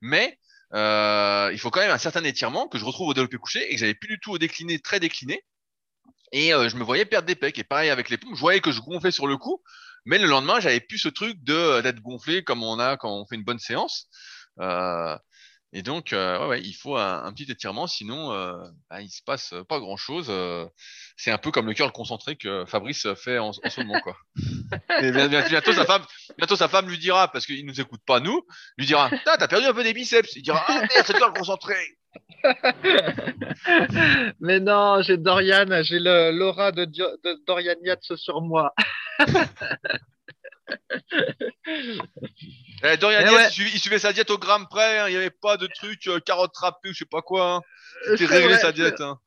Mais 0.00 0.38
euh, 0.74 1.50
il 1.52 1.58
faut 1.58 1.70
quand 1.70 1.80
même 1.80 1.90
un 1.90 1.98
certain 1.98 2.24
étirement 2.24 2.68
que 2.68 2.78
je 2.78 2.84
retrouve 2.84 3.08
au 3.08 3.14
développé 3.14 3.36
couché 3.36 3.70
et 3.70 3.74
que 3.74 3.80
j'avais 3.80 3.94
plus 3.94 4.08
du 4.08 4.18
tout 4.18 4.32
au 4.32 4.38
décliné, 4.38 4.78
très 4.80 5.00
décliné. 5.00 5.44
Et 6.32 6.52
euh, 6.52 6.68
je 6.68 6.76
me 6.76 6.82
voyais 6.82 7.04
perdre 7.04 7.26
des 7.26 7.36
pecs. 7.36 7.58
Et 7.58 7.64
pareil 7.64 7.90
avec 7.90 8.10
les 8.10 8.18
pompes, 8.18 8.34
je 8.34 8.40
voyais 8.40 8.60
que 8.60 8.72
je 8.72 8.80
gonflais 8.80 9.12
sur 9.12 9.26
le 9.26 9.36
coup, 9.36 9.62
mais 10.04 10.18
le 10.18 10.26
lendemain, 10.26 10.58
j'avais 10.60 10.80
plus 10.80 10.98
ce 10.98 11.08
truc 11.08 11.42
de 11.44 11.80
d'être 11.80 12.00
gonflé 12.00 12.42
comme 12.42 12.64
on 12.64 12.78
a 12.78 12.96
quand 12.96 13.10
on 13.10 13.24
fait 13.26 13.36
une 13.36 13.44
bonne 13.44 13.60
séance. 13.60 14.08
Euh, 14.60 15.16
et 15.76 15.82
donc, 15.82 16.12
euh, 16.12 16.38
ouais, 16.38 16.46
ouais, 16.46 16.60
il 16.62 16.72
faut 16.72 16.96
un, 16.96 17.24
un, 17.24 17.32
petit 17.32 17.50
étirement, 17.50 17.88
sinon 17.88 18.32
euh, 18.32 18.54
bah, 18.88 19.02
il 19.02 19.10
se 19.10 19.22
passe 19.24 19.52
pas 19.68 19.80
grand 19.80 19.96
chose. 19.96 20.28
Euh, 20.30 20.66
c'est 21.16 21.32
un 21.32 21.38
peu 21.38 21.50
comme 21.50 21.66
le 21.66 21.74
curl 21.74 21.90
concentré 21.90 22.36
que 22.36 22.64
Fabrice 22.64 23.12
fait 23.14 23.38
en, 23.38 23.48
en 23.48 23.70
ce 23.70 23.80
moment, 23.80 24.00
quoi. 24.00 24.16
Et 25.02 25.10
bientôt 25.10 25.72
sa 25.72 25.84
femme, 25.84 26.04
bientôt 26.38 26.54
sa 26.54 26.68
femme 26.68 26.88
lui 26.88 26.98
dira, 26.98 27.26
parce 27.26 27.44
qu'il 27.44 27.66
nous 27.66 27.80
écoute 27.80 28.02
pas 28.06 28.20
nous, 28.20 28.46
lui 28.78 28.86
dira, 28.86 29.10
t'as 29.24 29.48
perdu 29.48 29.66
un 29.66 29.74
peu 29.74 29.82
des 29.82 29.92
biceps. 29.92 30.36
Il 30.36 30.42
dira, 30.42 30.64
ah 30.68 30.74
merde, 30.74 30.90
c'est 31.04 31.12
le 31.12 31.18
curl 31.18 31.32
concentré. 31.32 31.74
Mais 34.40 34.60
non, 34.60 35.02
j'ai 35.02 35.16
Dorian, 35.16 35.82
j'ai 35.82 35.98
l'aura 35.98 36.70
de, 36.70 36.84
de 36.84 37.44
Dorian 37.48 37.74
Yates 37.82 38.14
sur 38.14 38.42
moi. 38.42 38.72
eh, 42.82 42.96
Dorian 42.96 43.20
eh 43.22 43.30
ouais. 43.30 43.48
il, 43.48 43.80
suivait, 43.80 43.98
sa 43.98 44.12
diète 44.12 44.30
au 44.30 44.38
gramme 44.38 44.66
près, 44.68 44.98
hein. 44.98 45.08
il 45.08 45.12
n'y 45.12 45.16
avait 45.16 45.30
pas 45.30 45.56
de 45.56 45.66
truc 45.66 46.06
euh, 46.06 46.20
carottes 46.20 46.56
râpées 46.56 46.90
ou 46.90 46.92
je 46.92 46.98
sais 46.98 47.04
pas 47.04 47.22
quoi. 47.22 47.54
Hein. 47.54 47.60
C'était 48.06 48.26
réglé 48.26 48.58
sa 48.58 48.72
diète. 48.72 49.00
Hein. 49.00 49.18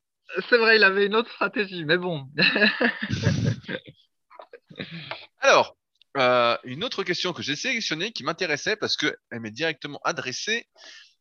C'est 0.49 0.57
vrai, 0.57 0.77
il 0.77 0.83
avait 0.83 1.05
une 1.05 1.15
autre 1.15 1.31
stratégie, 1.31 1.85
mais 1.85 1.97
bon. 1.97 2.27
Alors, 5.39 5.77
euh, 6.17 6.57
une 6.63 6.83
autre 6.83 7.03
question 7.03 7.33
que 7.33 7.41
j'ai 7.41 7.55
sélectionnée 7.55 8.11
qui 8.11 8.23
m'intéressait 8.23 8.75
parce 8.75 8.97
qu'elle 8.97 9.15
m'est 9.31 9.51
directement 9.51 9.99
adressée. 10.03 10.67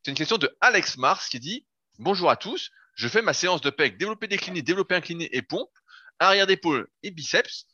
C'est 0.03 0.11
une 0.11 0.17
question 0.17 0.37
de 0.37 0.55
Alex 0.61 0.97
Mars 0.97 1.29
qui 1.29 1.39
dit 1.39 1.65
Bonjour 1.99 2.29
à 2.29 2.35
tous, 2.35 2.69
je 2.95 3.07
fais 3.07 3.21
ma 3.21 3.33
séance 3.33 3.61
de 3.61 3.69
PEC 3.69 3.97
développé 3.97 4.27
décliné, 4.27 4.61
développé 4.61 4.95
incliné 4.95 5.29
et 5.31 5.41
pompe, 5.41 5.71
arrière 6.19 6.47
d'épaule 6.47 6.87
et 7.03 7.11
biceps. 7.11 7.65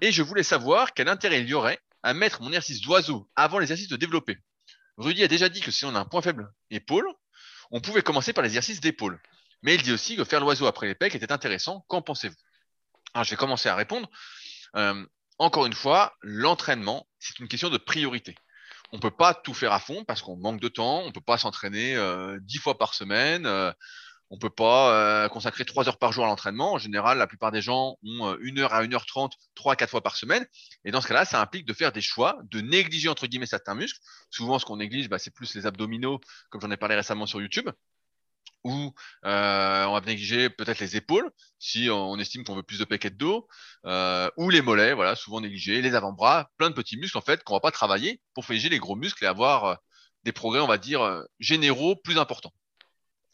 Et 0.00 0.12
je 0.12 0.22
voulais 0.22 0.42
savoir 0.42 0.92
quel 0.92 1.08
intérêt 1.08 1.40
il 1.40 1.48
y 1.48 1.54
aurait 1.54 1.78
à 2.02 2.14
mettre 2.14 2.42
mon 2.42 2.48
exercice 2.48 2.80
d'oiseau 2.80 3.28
avant 3.34 3.58
l'exercice 3.58 3.88
de 3.88 3.96
développé. 3.96 4.38
Rudy 4.98 5.22
a 5.24 5.28
déjà 5.28 5.48
dit 5.48 5.60
que 5.60 5.70
si 5.70 5.84
on 5.84 5.94
a 5.94 6.00
un 6.00 6.04
point 6.04 6.22
faible 6.22 6.52
épaule, 6.70 7.08
on 7.70 7.80
pouvait 7.80 8.02
commencer 8.02 8.32
par 8.32 8.44
l'exercice 8.44 8.80
d'épaule. 8.80 9.20
Mais 9.62 9.74
il 9.74 9.82
dit 9.82 9.92
aussi 9.92 10.16
que 10.16 10.24
faire 10.24 10.40
l'oiseau 10.40 10.66
après 10.66 10.86
les 10.86 10.94
pecs 10.94 11.14
était 11.14 11.32
intéressant. 11.32 11.84
Qu'en 11.88 12.02
pensez-vous? 12.02 12.36
Alors 13.14 13.24
je 13.24 13.30
vais 13.30 13.36
commencer 13.36 13.68
à 13.68 13.74
répondre. 13.74 14.08
Euh, 14.76 15.04
encore 15.38 15.66
une 15.66 15.72
fois, 15.72 16.14
l'entraînement, 16.22 17.06
c'est 17.18 17.38
une 17.40 17.48
question 17.48 17.70
de 17.70 17.78
priorité. 17.78 18.34
On 18.92 18.96
ne 18.96 19.02
peut 19.02 19.10
pas 19.10 19.34
tout 19.34 19.54
faire 19.54 19.72
à 19.72 19.80
fond 19.80 20.04
parce 20.04 20.22
qu'on 20.22 20.36
manque 20.36 20.60
de 20.60 20.68
temps, 20.68 21.00
on 21.00 21.06
ne 21.06 21.12
peut 21.12 21.20
pas 21.20 21.38
s'entraîner 21.38 21.96
euh, 21.96 22.38
dix 22.42 22.58
fois 22.58 22.78
par 22.78 22.94
semaine. 22.94 23.46
Euh, 23.46 23.72
on 24.30 24.38
peut 24.38 24.50
pas 24.50 25.24
euh, 25.24 25.28
consacrer 25.28 25.64
trois 25.64 25.88
heures 25.88 25.98
par 25.98 26.12
jour 26.12 26.24
à 26.24 26.26
l'entraînement. 26.28 26.72
En 26.72 26.78
général, 26.78 27.18
la 27.18 27.26
plupart 27.26 27.52
des 27.52 27.62
gens 27.62 27.96
ont 28.02 28.26
euh, 28.32 28.36
une 28.40 28.58
heure 28.58 28.74
à 28.74 28.82
une 28.82 28.94
heure 28.94 29.06
trente, 29.06 29.34
trois 29.54 29.74
à 29.74 29.76
quatre 29.76 29.90
fois 29.90 30.02
par 30.02 30.16
semaine. 30.16 30.44
Et 30.84 30.90
dans 30.90 31.00
ce 31.00 31.08
cas-là, 31.08 31.24
ça 31.24 31.40
implique 31.40 31.66
de 31.66 31.72
faire 31.72 31.92
des 31.92 32.00
choix, 32.00 32.38
de 32.50 32.60
négliger 32.60 33.08
entre 33.08 33.26
guillemets 33.26 33.46
certains 33.46 33.74
muscles. 33.74 34.00
Souvent, 34.30 34.58
ce 34.58 34.64
qu'on 34.64 34.76
néglige, 34.78 35.08
bah, 35.08 35.18
c'est 35.18 35.32
plus 35.32 35.54
les 35.54 35.66
abdominaux, 35.66 36.20
comme 36.50 36.60
j'en 36.60 36.70
ai 36.70 36.76
parlé 36.76 36.96
récemment 36.96 37.26
sur 37.26 37.40
YouTube. 37.40 37.70
ou 38.64 38.92
euh, 39.24 39.84
on 39.84 39.92
va 39.92 40.00
négliger 40.00 40.50
peut-être 40.50 40.80
les 40.80 40.96
épaules 40.96 41.30
si 41.58 41.88
on 41.90 42.18
estime 42.18 42.44
qu'on 42.44 42.56
veut 42.56 42.64
plus 42.64 42.78
de 42.80 42.84
pecs 42.84 43.06
de 43.06 43.10
dos, 43.10 43.48
ou 44.36 44.50
les 44.50 44.62
mollets, 44.62 44.92
voilà, 44.92 45.14
souvent 45.14 45.40
négligés, 45.40 45.82
les 45.82 45.94
avant-bras, 45.94 46.50
plein 46.58 46.70
de 46.70 46.74
petits 46.74 46.96
muscles 46.96 47.18
en 47.18 47.20
fait 47.20 47.44
qu'on 47.44 47.54
va 47.54 47.60
pas 47.60 47.70
travailler 47.70 48.20
pour 48.34 48.44
féger 48.44 48.68
les 48.68 48.78
gros 48.78 48.96
muscles 48.96 49.24
et 49.24 49.28
avoir 49.28 49.78
des 50.24 50.32
progrès, 50.32 50.60
on 50.60 50.66
va 50.66 50.78
dire, 50.78 51.24
généraux 51.38 51.96
plus 51.96 52.18
importants. 52.18 52.52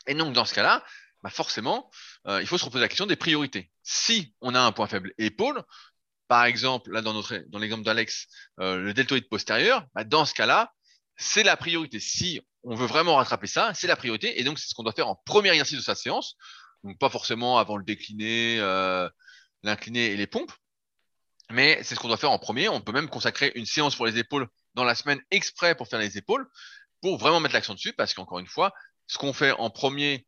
Et 0.07 0.15
donc 0.15 0.33
dans 0.33 0.45
ce 0.45 0.55
cas-là, 0.55 0.85
bah 1.23 1.31
forcément, 1.31 1.91
euh, 2.27 2.41
il 2.41 2.47
faut 2.47 2.59
se 2.59 2.65
reposer 2.65 2.81
la 2.81 2.89
question 2.89 3.07
des 3.07 3.17
priorités. 3.17 3.71
Si 3.83 4.35
on 4.41 4.55
a 4.55 4.61
un 4.61 4.73
point 4.73 4.89
faible 4.89 5.13
épaule, 5.19 5.63
par 6.29 6.45
exemple, 6.45 6.91
là 6.93 7.03
dans 7.03 7.13
notre 7.13 7.37
dans 7.49 7.59
l'exemple 7.59 7.85
d'Alex, 7.85 8.27
euh, 8.61 8.77
le 8.79 8.95
deltoïde 8.95 9.29
postérieur, 9.29 9.87
bah 9.95 10.05
dans 10.05 10.25
ce 10.25 10.35
cas-là, 10.35 10.73
c'est 11.17 11.43
la 11.43 11.57
priorité. 11.57 12.01
Si 12.01 12.41
on 12.65 12.75
veut 12.75 12.87
vraiment 12.87 13.17
rattraper 13.17 13.47
ça, 13.47 13.73
c'est 13.75 13.87
la 13.87 13.97
priorité. 13.97 14.41
Et 14.41 14.45
donc, 14.45 14.59
c'est 14.59 14.69
ce 14.69 14.75
qu'on 14.75 14.83
doit 14.83 14.93
faire 14.93 15.09
en 15.09 15.17
premier 15.17 15.51
exercice 15.51 15.79
de 15.79 15.83
sa 15.83 15.95
séance. 15.95 16.37
Donc, 16.85 16.99
pas 16.99 17.11
forcément 17.11 17.59
avant 17.59 17.77
le 17.77 17.85
décliné, 17.85 18.59
euh, 18.61 19.09
l'incliné 19.63 20.07
et 20.07 20.17
les 20.17 20.27
pompes. 20.27 20.53
Mais 21.51 21.83
c'est 21.83 21.95
ce 21.95 22.01
qu'on 22.01 22.09
doit 22.09 22.17
faire 22.17 22.31
en 22.31 22.39
premier. 22.39 22.69
On 22.69 22.81
peut 22.81 22.93
même 22.93 23.09
consacrer 23.09 23.53
une 23.55 23.67
séance 23.67 23.97
pour 23.97 24.07
les 24.07 24.19
épaules 24.19 24.49
dans 24.75 24.85
la 24.85 24.95
semaine 24.95 25.21
exprès 25.31 25.75
pour 25.75 25.89
faire 25.89 25.99
les 25.99 26.17
épaules, 26.17 26.49
pour 27.01 27.19
vraiment 27.19 27.41
mettre 27.41 27.55
l'accent 27.55 27.75
dessus. 27.75 27.93
Parce 27.93 28.15
qu'encore 28.15 28.39
une 28.39 28.47
fois, 28.47 28.73
ce 29.13 29.19
qu'on 29.19 29.35
fait 29.35 29.53
en 29.53 29.69
premier, 29.69 30.27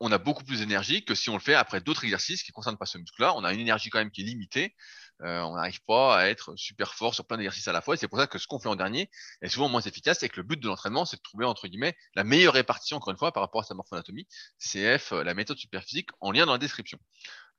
on 0.00 0.12
a 0.12 0.18
beaucoup 0.18 0.44
plus 0.44 0.58
d'énergie 0.58 1.02
que 1.02 1.14
si 1.14 1.30
on 1.30 1.34
le 1.34 1.40
fait 1.40 1.54
après 1.54 1.80
d'autres 1.80 2.04
exercices 2.04 2.42
qui 2.42 2.50
ne 2.50 2.54
concernent 2.54 2.76
pas 2.76 2.84
ce 2.84 2.98
muscle-là. 2.98 3.32
On 3.36 3.42
a 3.42 3.54
une 3.54 3.60
énergie 3.60 3.88
quand 3.88 4.00
même 4.00 4.10
qui 4.10 4.20
est 4.20 4.24
limitée. 4.24 4.76
Euh, 5.22 5.40
on 5.40 5.54
n'arrive 5.56 5.80
pas 5.86 6.18
à 6.18 6.26
être 6.26 6.54
super 6.54 6.92
fort 6.92 7.14
sur 7.14 7.26
plein 7.26 7.38
d'exercices 7.38 7.68
à 7.68 7.72
la 7.72 7.80
fois. 7.80 7.94
Et 7.94 7.96
c'est 7.96 8.06
pour 8.06 8.18
ça 8.18 8.26
que 8.26 8.38
ce 8.38 8.46
qu'on 8.46 8.58
fait 8.58 8.68
en 8.68 8.76
dernier 8.76 9.08
est 9.40 9.48
souvent 9.48 9.70
moins 9.70 9.80
efficace 9.80 10.22
et 10.22 10.28
que 10.28 10.36
le 10.36 10.42
but 10.42 10.60
de 10.60 10.68
l'entraînement, 10.68 11.06
c'est 11.06 11.16
de 11.16 11.22
trouver, 11.22 11.46
entre 11.46 11.68
guillemets, 11.68 11.96
la 12.16 12.22
meilleure 12.22 12.52
répartition, 12.52 12.98
encore 12.98 13.12
une 13.12 13.18
fois, 13.18 13.32
par 13.32 13.42
rapport 13.42 13.62
à 13.62 13.64
sa 13.64 13.72
morphoanatomie. 13.72 14.28
CF, 14.58 15.12
euh, 15.12 15.24
la 15.24 15.32
méthode 15.32 15.56
superphysique, 15.56 16.10
en 16.20 16.30
lien 16.30 16.44
dans 16.44 16.52
la 16.52 16.58
description. 16.58 16.98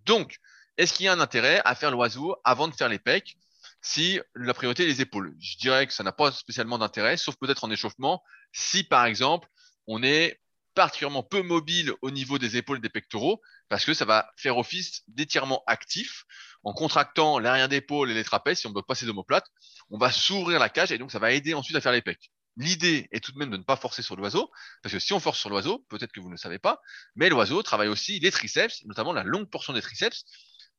Donc, 0.05 0.37
est-ce 0.77 0.93
qu'il 0.93 1.07
y 1.07 1.09
a 1.09 1.13
un 1.13 1.19
intérêt 1.19 1.63
à 1.65 1.73
faire 1.73 1.89
l'oiseau 1.89 2.35
avant 2.43 2.67
de 2.67 2.75
faire 2.75 2.89
les 2.89 2.99
pecs 2.99 3.37
si 3.81 4.19
la 4.35 4.53
priorité 4.53 4.83
est 4.83 4.87
les 4.87 5.01
épaules? 5.01 5.35
Je 5.39 5.57
dirais 5.57 5.87
que 5.87 5.93
ça 5.93 6.03
n'a 6.03 6.11
pas 6.11 6.31
spécialement 6.31 6.77
d'intérêt, 6.77 7.17
sauf 7.17 7.35
peut-être 7.37 7.63
en 7.63 7.71
échauffement, 7.71 8.21
si 8.53 8.83
par 8.83 9.05
exemple, 9.05 9.49
on 9.87 10.03
est 10.03 10.39
particulièrement 10.79 11.23
peu 11.23 11.41
mobile 11.41 11.91
au 12.01 12.09
niveau 12.09 12.37
des 12.37 12.55
épaules 12.55 12.77
et 12.77 12.79
des 12.79 12.87
pectoraux, 12.87 13.41
parce 13.67 13.83
que 13.83 13.93
ça 13.93 14.05
va 14.05 14.31
faire 14.37 14.57
office 14.57 15.03
d'étirement 15.09 15.61
actif 15.67 16.23
en 16.63 16.71
contractant 16.71 17.37
l'arrière 17.37 17.67
d'épaule 17.67 18.09
et 18.09 18.13
les 18.13 18.23
trapèzes, 18.23 18.59
si 18.59 18.65
on 18.65 18.69
ne 18.69 18.75
bloque 18.75 18.87
pas 18.87 18.95
ces 18.95 19.09
omoplates, 19.09 19.47
on 19.89 19.97
va 19.97 20.09
s'ouvrir 20.09 20.57
la 20.57 20.69
cage 20.69 20.93
et 20.93 20.97
donc 20.97 21.11
ça 21.11 21.19
va 21.19 21.33
aider 21.33 21.53
ensuite 21.53 21.75
à 21.75 21.81
faire 21.81 21.91
les 21.91 22.01
pecs. 22.01 22.31
L'idée 22.55 23.09
est 23.11 23.21
tout 23.21 23.33
de 23.33 23.37
même 23.37 23.49
de 23.49 23.57
ne 23.57 23.63
pas 23.63 23.75
forcer 23.75 24.01
sur 24.01 24.15
l'oiseau, 24.15 24.49
parce 24.81 24.93
que 24.93 24.99
si 24.99 25.11
on 25.11 25.19
force 25.19 25.37
sur 25.37 25.49
l'oiseau, 25.49 25.85
peut-être 25.89 26.13
que 26.13 26.21
vous 26.21 26.27
ne 26.27 26.35
le 26.35 26.37
savez 26.37 26.59
pas, 26.59 26.79
mais 27.17 27.27
l'oiseau 27.27 27.61
travaille 27.61 27.89
aussi 27.89 28.17
les 28.21 28.31
triceps, 28.31 28.85
notamment 28.85 29.11
la 29.11 29.23
longue 29.23 29.49
portion 29.49 29.73
des 29.73 29.81
triceps, 29.81 30.23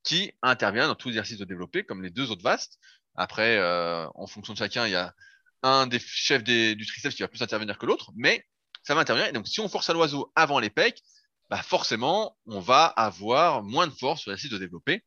qui 0.02 0.32
intervient 0.40 0.86
dans 0.86 0.94
tout 0.94 1.08
exercice 1.08 1.36
de 1.36 1.44
développé, 1.44 1.84
comme 1.84 2.02
les 2.02 2.08
deux 2.08 2.30
autres 2.30 2.42
vastes. 2.42 2.78
Après, 3.16 3.58
euh, 3.58 4.08
en 4.14 4.26
fonction 4.26 4.54
de 4.54 4.58
chacun, 4.58 4.86
il 4.86 4.92
y 4.92 4.96
a 4.96 5.14
un 5.62 5.86
des 5.86 5.98
chefs 5.98 6.42
des, 6.42 6.74
du 6.74 6.86
triceps 6.86 7.14
qui 7.14 7.20
va 7.20 7.28
plus 7.28 7.42
intervenir 7.42 7.76
que 7.76 7.84
l'autre, 7.84 8.12
mais 8.16 8.46
ça 8.82 8.94
va 8.94 9.02
intervenir. 9.02 9.28
Et 9.28 9.32
donc, 9.32 9.46
si 9.46 9.60
on 9.60 9.68
force 9.68 9.90
à 9.90 9.92
l'oiseau 9.92 10.32
avant 10.34 10.58
les 10.58 10.70
pecs, 10.70 11.02
bah 11.50 11.62
forcément, 11.62 12.36
on 12.46 12.60
va 12.60 12.86
avoir 12.86 13.62
moins 13.62 13.86
de 13.86 13.92
force 13.92 14.22
sur 14.22 14.30
l'exercice 14.30 14.52
de 14.52 14.58
développer. 14.58 15.04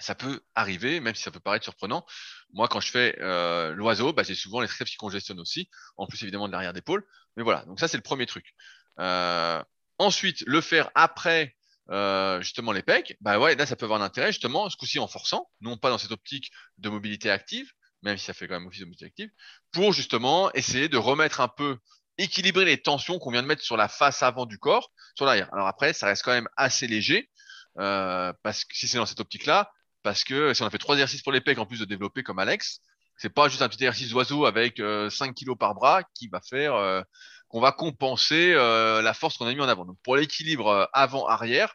Ça 0.00 0.14
peut 0.14 0.40
arriver, 0.54 1.00
même 1.00 1.14
si 1.14 1.22
ça 1.22 1.30
peut 1.30 1.40
paraître 1.40 1.64
surprenant. 1.64 2.06
Moi, 2.52 2.68
quand 2.68 2.80
je 2.80 2.90
fais 2.90 3.16
euh, 3.20 3.74
l'oiseau, 3.74 4.12
bah, 4.12 4.22
j'ai 4.22 4.34
souvent 4.34 4.60
les 4.60 4.68
triceps 4.68 4.90
qui 4.92 4.96
congestionnent 4.96 5.40
aussi, 5.40 5.68
en 5.96 6.06
plus 6.06 6.22
évidemment 6.22 6.46
de 6.46 6.52
l'arrière 6.52 6.72
d'épaule. 6.72 7.04
Mais 7.36 7.42
voilà, 7.42 7.64
donc 7.66 7.80
ça 7.80 7.88
c'est 7.88 7.96
le 7.96 8.02
premier 8.02 8.26
truc. 8.26 8.54
Euh, 9.00 9.62
ensuite, 9.98 10.42
le 10.46 10.60
faire 10.60 10.90
après 10.94 11.56
euh, 11.90 12.40
justement 12.42 12.72
les 12.72 12.82
pecs, 12.82 13.16
bah 13.20 13.38
ouais, 13.38 13.54
là 13.54 13.66
ça 13.66 13.76
peut 13.76 13.86
avoir 13.86 14.00
un 14.00 14.04
intérêt 14.04 14.32
justement, 14.32 14.68
ce 14.70 14.76
coup-ci 14.76 14.98
en 14.98 15.08
forçant, 15.08 15.50
non 15.60 15.76
pas 15.76 15.90
dans 15.90 15.98
cette 15.98 16.12
optique 16.12 16.50
de 16.78 16.88
mobilité 16.88 17.30
active, 17.30 17.70
même 18.02 18.18
si 18.18 18.24
ça 18.24 18.34
fait 18.34 18.46
quand 18.46 18.54
même 18.54 18.66
office 18.66 18.80
de 18.80 18.84
mobilité 18.84 19.06
active, 19.06 19.30
pour 19.72 19.92
justement 19.92 20.52
essayer 20.52 20.88
de 20.88 20.96
remettre 20.96 21.40
un 21.40 21.48
peu 21.48 21.78
équilibrer 22.18 22.64
les 22.64 22.80
tensions 22.80 23.18
qu'on 23.18 23.30
vient 23.30 23.42
de 23.42 23.46
mettre 23.46 23.62
sur 23.62 23.76
la 23.76 23.88
face 23.88 24.22
avant 24.22 24.46
du 24.46 24.58
corps, 24.58 24.90
sur 25.14 25.24
l'arrière. 25.24 25.48
Alors 25.52 25.66
après, 25.66 25.92
ça 25.92 26.06
reste 26.06 26.22
quand 26.22 26.32
même 26.32 26.48
assez 26.56 26.86
léger, 26.86 27.30
euh, 27.78 28.32
parce 28.42 28.64
que 28.64 28.76
si 28.76 28.88
c'est 28.88 28.98
dans 28.98 29.06
cette 29.06 29.20
optique-là, 29.20 29.70
parce 30.02 30.24
que 30.24 30.54
si 30.54 30.62
on 30.62 30.66
a 30.66 30.70
fait 30.70 30.78
trois 30.78 30.96
exercices 30.96 31.22
pour 31.22 31.32
les 31.32 31.40
pecs 31.40 31.58
en 31.58 31.66
plus 31.66 31.80
de 31.80 31.84
développer 31.84 32.22
comme 32.22 32.38
Alex, 32.38 32.80
c'est 33.16 33.30
pas 33.30 33.48
juste 33.48 33.62
un 33.62 33.68
petit 33.68 33.78
exercice 33.84 34.10
d'oiseau 34.10 34.46
avec 34.46 34.78
euh, 34.80 35.10
5 35.10 35.34
kilos 35.34 35.56
par 35.58 35.74
bras 35.74 36.02
qui 36.14 36.28
va 36.28 36.40
faire 36.40 36.74
euh, 36.74 37.02
qu'on 37.48 37.60
va 37.60 37.72
compenser 37.72 38.52
euh, 38.54 39.02
la 39.02 39.14
force 39.14 39.36
qu'on 39.36 39.46
a 39.46 39.54
mis 39.54 39.60
en 39.60 39.68
avant. 39.68 39.84
Donc 39.84 39.98
pour 40.02 40.16
l'équilibre 40.16 40.68
euh, 40.68 40.84
avant-arrière, 40.92 41.74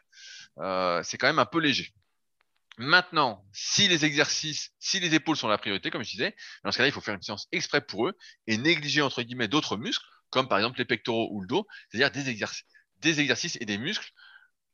euh, 0.58 1.02
c'est 1.02 1.18
quand 1.18 1.26
même 1.26 1.38
un 1.38 1.46
peu 1.46 1.58
léger. 1.58 1.92
Maintenant, 2.78 3.44
si 3.52 3.86
les 3.86 4.04
exercices, 4.04 4.70
si 4.80 4.98
les 4.98 5.14
épaules 5.14 5.36
sont 5.36 5.46
la 5.46 5.58
priorité, 5.58 5.90
comme 5.90 6.02
je 6.02 6.10
disais, 6.10 6.34
dans 6.64 6.72
ce 6.72 6.78
cas-là, 6.78 6.88
il 6.88 6.92
faut 6.92 7.00
faire 7.00 7.14
une 7.14 7.22
séance 7.22 7.46
exprès 7.52 7.80
pour 7.80 8.08
eux 8.08 8.14
et 8.46 8.56
négliger 8.56 9.02
entre 9.02 9.22
guillemets 9.22 9.48
d'autres 9.48 9.76
muscles 9.76 10.06
comme 10.34 10.48
par 10.48 10.58
exemple 10.58 10.78
les 10.78 10.84
pectoraux 10.84 11.28
ou 11.30 11.40
le 11.40 11.46
dos, 11.46 11.64
c'est-à-dire 11.88 12.10
des, 12.10 12.28
exercices, 12.28 12.64
des 13.00 13.20
exercices 13.20 13.56
et 13.60 13.64
des 13.64 13.78
muscles 13.78 14.10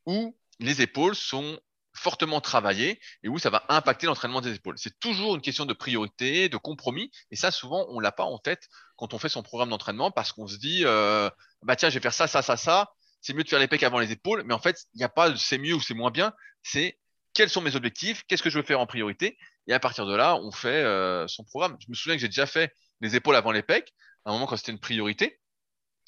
où 0.06 0.34
les 0.58 0.80
épaules 0.80 1.14
sont 1.14 1.60
fortement 1.92 2.40
travaillées 2.40 2.98
et 3.22 3.28
où 3.28 3.38
ça 3.38 3.50
va 3.50 3.66
impacter 3.68 4.06
l'entraînement 4.06 4.40
des 4.40 4.54
épaules. 4.54 4.78
C'est 4.78 4.98
toujours 5.00 5.34
une 5.34 5.42
question 5.42 5.66
de 5.66 5.74
priorité, 5.74 6.48
de 6.48 6.56
compromis, 6.56 7.10
et 7.30 7.36
ça 7.36 7.50
souvent 7.50 7.84
on 7.90 8.00
l'a 8.00 8.10
pas 8.10 8.24
en 8.24 8.38
tête 8.38 8.68
quand 8.96 9.12
on 9.12 9.18
fait 9.18 9.28
son 9.28 9.42
programme 9.42 9.68
d'entraînement 9.68 10.10
parce 10.10 10.32
qu'on 10.32 10.46
se 10.46 10.56
dit 10.56 10.82
euh, 10.86 11.28
bah 11.62 11.76
tiens 11.76 11.90
je 11.90 11.94
vais 11.94 12.00
faire 12.00 12.14
ça, 12.14 12.26
ça, 12.26 12.40
ça, 12.40 12.56
ça, 12.56 12.90
c'est 13.20 13.34
mieux 13.34 13.44
de 13.44 13.48
faire 13.50 13.58
les 13.58 13.68
pecs 13.68 13.82
avant 13.82 13.98
les 13.98 14.12
épaules, 14.12 14.44
mais 14.46 14.54
en 14.54 14.60
fait 14.60 14.86
il 14.94 14.98
n'y 14.98 15.04
a 15.04 15.10
pas 15.10 15.36
c'est 15.36 15.58
mieux 15.58 15.74
ou 15.74 15.80
c'est 15.80 15.94
moins 15.94 16.10
bien, 16.10 16.32
c'est 16.62 16.98
quels 17.34 17.50
sont 17.50 17.60
mes 17.60 17.76
objectifs, 17.76 18.22
qu'est-ce 18.26 18.42
que 18.42 18.48
je 18.48 18.58
veux 18.58 18.64
faire 18.64 18.80
en 18.80 18.86
priorité, 18.86 19.36
et 19.66 19.74
à 19.74 19.80
partir 19.80 20.06
de 20.06 20.16
là 20.16 20.36
on 20.36 20.52
fait 20.52 20.82
euh, 20.84 21.28
son 21.28 21.44
programme. 21.44 21.76
Je 21.80 21.90
me 21.90 21.94
souviens 21.94 22.14
que 22.14 22.22
j'ai 22.22 22.28
déjà 22.28 22.46
fait 22.46 22.72
les 23.02 23.14
épaules 23.14 23.36
avant 23.36 23.52
les 23.52 23.62
pecs, 23.62 23.92
à 24.24 24.30
un 24.30 24.32
moment 24.32 24.46
quand 24.46 24.56
c'était 24.56 24.72
une 24.72 24.80
priorité, 24.80 25.40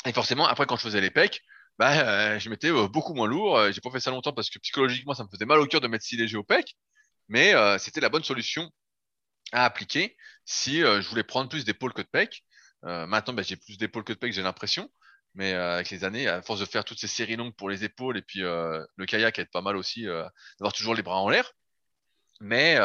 et 0.06 0.12
forcément, 0.12 0.46
après, 0.46 0.66
quand 0.66 0.76
je 0.76 0.82
faisais 0.82 1.00
les 1.00 1.10
pecs, 1.10 1.42
bah, 1.78 2.34
euh, 2.34 2.38
je 2.38 2.50
mettais 2.50 2.70
euh, 2.70 2.88
beaucoup 2.88 3.14
moins 3.14 3.26
lourd. 3.26 3.56
Euh, 3.58 3.72
j'ai 3.72 3.80
pas 3.80 3.90
fait 3.90 4.00
ça 4.00 4.10
longtemps 4.10 4.32
parce 4.32 4.50
que 4.50 4.58
psychologiquement, 4.58 5.14
ça 5.14 5.24
me 5.24 5.28
faisait 5.28 5.46
mal 5.46 5.58
au 5.60 5.66
cœur 5.66 5.80
de 5.80 5.88
mettre 5.88 6.04
si 6.04 6.16
léger 6.16 6.36
au 6.36 6.44
pec. 6.44 6.76
Mais 7.28 7.54
euh, 7.54 7.78
c'était 7.78 8.00
la 8.00 8.08
bonne 8.08 8.24
solution 8.24 8.70
à 9.52 9.64
appliquer 9.64 10.16
si 10.44 10.80
je 10.80 11.08
voulais 11.08 11.24
prendre 11.24 11.48
plus 11.48 11.64
d'épaule 11.64 11.92
que 11.92 12.02
de 12.02 12.08
pec. 12.08 12.44
maintenant, 12.82 13.34
bah, 13.34 13.42
j'ai 13.42 13.56
plus 13.56 13.78
d'épaule 13.78 14.04
que 14.04 14.12
de 14.12 14.18
pec, 14.18 14.32
j'ai 14.32 14.42
l'impression. 14.42 14.90
Mais 15.34 15.52
avec 15.54 15.90
les 15.90 16.04
années, 16.04 16.28
à 16.28 16.42
force 16.42 16.60
de 16.60 16.66
faire 16.66 16.84
toutes 16.84 17.00
ces 17.00 17.06
séries 17.06 17.36
longues 17.36 17.54
pour 17.54 17.70
les 17.70 17.84
épaules 17.84 18.18
et 18.18 18.22
puis 18.22 18.40
le 18.40 19.06
kayak 19.06 19.38
aide 19.38 19.50
pas 19.50 19.62
mal 19.62 19.76
aussi 19.76 20.04
d'avoir 20.04 20.72
toujours 20.74 20.94
les 20.94 21.02
bras 21.02 21.20
en 21.20 21.28
l'air. 21.28 21.52
Mais 22.40 22.78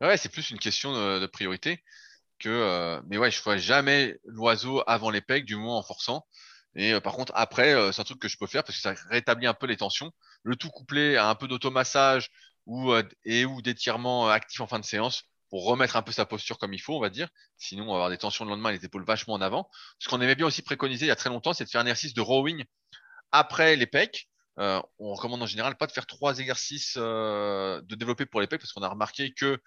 ouais, 0.00 0.16
c'est 0.16 0.30
plus 0.30 0.50
une 0.50 0.58
question 0.58 0.92
de 1.20 1.26
priorité 1.26 1.82
que. 2.38 2.48
Euh, 2.48 3.00
mais 3.06 3.18
ouais, 3.18 3.30
je 3.30 3.40
ferai 3.40 3.58
jamais 3.58 4.18
l'oiseau 4.24 4.82
avant 4.86 5.10
les 5.10 5.20
pecs, 5.20 5.44
du 5.44 5.56
moins 5.56 5.76
en 5.78 5.82
forçant. 5.82 6.26
Et 6.74 6.92
euh, 6.92 7.00
par 7.00 7.14
contre, 7.14 7.32
après, 7.34 7.74
euh, 7.74 7.92
c'est 7.92 8.02
un 8.02 8.04
truc 8.04 8.18
que 8.20 8.28
je 8.28 8.36
peux 8.38 8.46
faire 8.46 8.64
parce 8.64 8.76
que 8.76 8.82
ça 8.82 8.94
rétablit 9.10 9.46
un 9.46 9.54
peu 9.54 9.66
les 9.66 9.76
tensions. 9.76 10.12
Le 10.42 10.56
tout 10.56 10.70
couplé 10.70 11.16
à 11.16 11.28
un 11.28 11.34
peu 11.34 11.48
d'automassage 11.48 12.30
et 13.24 13.44
ou 13.44 13.62
d'étirement 13.62 14.28
actif 14.28 14.60
en 14.60 14.66
fin 14.66 14.80
de 14.80 14.84
séance 14.84 15.22
pour 15.50 15.64
remettre 15.64 15.96
un 15.96 16.02
peu 16.02 16.12
sa 16.12 16.26
posture 16.26 16.58
comme 16.58 16.74
il 16.74 16.80
faut, 16.80 16.96
on 16.96 17.00
va 17.00 17.10
dire. 17.10 17.28
Sinon, 17.56 17.84
on 17.84 17.88
va 17.88 17.94
avoir 17.94 18.10
des 18.10 18.18
tensions 18.18 18.44
le 18.44 18.50
lendemain 18.50 18.70
et 18.70 18.78
les 18.78 18.84
épaules 18.84 19.04
vachement 19.04 19.34
en 19.34 19.40
avant. 19.40 19.70
Ce 19.98 20.08
qu'on 20.08 20.20
aimait 20.20 20.34
bien 20.34 20.46
aussi 20.46 20.62
préconiser 20.62 21.06
il 21.06 21.08
y 21.08 21.12
a 21.12 21.16
très 21.16 21.30
longtemps, 21.30 21.52
c'est 21.52 21.64
de 21.64 21.70
faire 21.70 21.80
un 21.80 21.84
exercice 21.84 22.14
de 22.14 22.20
rowing 22.20 22.64
après 23.32 23.76
les 23.76 23.86
pecs. 23.86 24.28
Euh, 24.58 24.80
on 24.98 25.12
recommande 25.12 25.42
en 25.42 25.46
général 25.46 25.76
pas 25.76 25.86
de 25.86 25.92
faire 25.92 26.06
trois 26.06 26.38
exercices 26.38 26.94
euh, 26.96 27.82
de 27.82 27.94
développer 27.94 28.24
pour 28.24 28.40
les 28.40 28.46
pecs 28.46 28.60
parce 28.60 28.72
qu'on 28.72 28.82
a 28.82 28.88
remarqué 28.88 29.34
que 29.34 29.58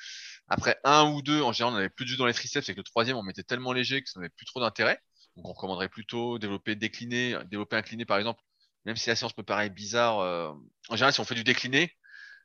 après 0.48 0.80
un 0.84 1.12
ou 1.12 1.22
deux, 1.22 1.42
en 1.42 1.52
général, 1.52 1.76
on 1.76 1.78
avait 1.78 1.90
plus 1.90 2.06
de 2.06 2.10
jus 2.10 2.18
dans 2.18 2.26
les 2.26 2.34
triceps 2.34 2.68
et 2.70 2.74
que 2.74 2.80
le 2.80 2.84
troisième, 2.84 3.16
on 3.18 3.24
mettait 3.24 3.44
tellement 3.44 3.72
léger 3.72 4.02
que 4.02 4.10
ça 4.10 4.20
n'avait 4.20 4.30
plus 4.30 4.46
trop 4.46 4.60
d'intérêt. 4.60 5.00
Donc, 5.36 5.48
on 5.48 5.54
recommanderait 5.54 5.90
plutôt 5.90 6.40
développer 6.40 6.76
décliné, 6.76 7.38
développer 7.46 7.76
incliné 7.76 8.06
par 8.06 8.18
exemple. 8.18 8.42
Même 8.86 8.96
si 8.96 9.10
la 9.10 9.16
séance 9.16 9.34
peut 9.34 9.44
paraître 9.44 9.76
bizarre, 9.76 10.20
euh, 10.20 10.52
en 10.90 10.96
général, 10.96 11.14
si 11.14 11.20
on 11.20 11.26
fait 11.26 11.36
du 11.36 11.44
décliné, 11.44 11.96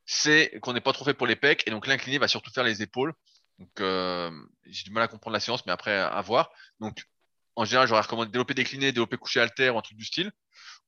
c'est 0.05 0.59
qu'on 0.61 0.75
n'est 0.75 0.83
pas 0.83 0.93
trop 0.93 1.05
fait 1.05 1.15
pour 1.15 1.27
les 1.27 1.37
pecs 1.37 1.63
et 1.67 1.71
donc 1.71 1.87
l'incliné 1.87 2.19
va 2.19 2.29
surtout 2.29 2.51
faire 2.51 2.65
les 2.65 2.83
épaules. 2.83 3.15
Donc, 3.59 3.71
j'ai 3.79 4.85
du 4.85 4.91
mal 4.91 5.05
à 5.05 5.09
comprendre 5.09 5.33
la 5.33 5.41
séance, 5.41 5.65
mais 5.65 5.73
après 5.73 5.97
à 5.97 6.21
voir. 6.23 6.51
Donc, 6.81 7.05
en 7.57 7.65
général, 7.65 7.89
j'aurais 7.89 8.01
recommandé 8.03 8.31
développer 8.31 8.55
décliné, 8.55 8.93
développer 8.93 9.17
couché 9.17 9.41
alter 9.41 9.71
ou 9.71 9.79
un 9.79 9.83
truc 9.83 9.97
du 9.97 10.05
style 10.05 10.33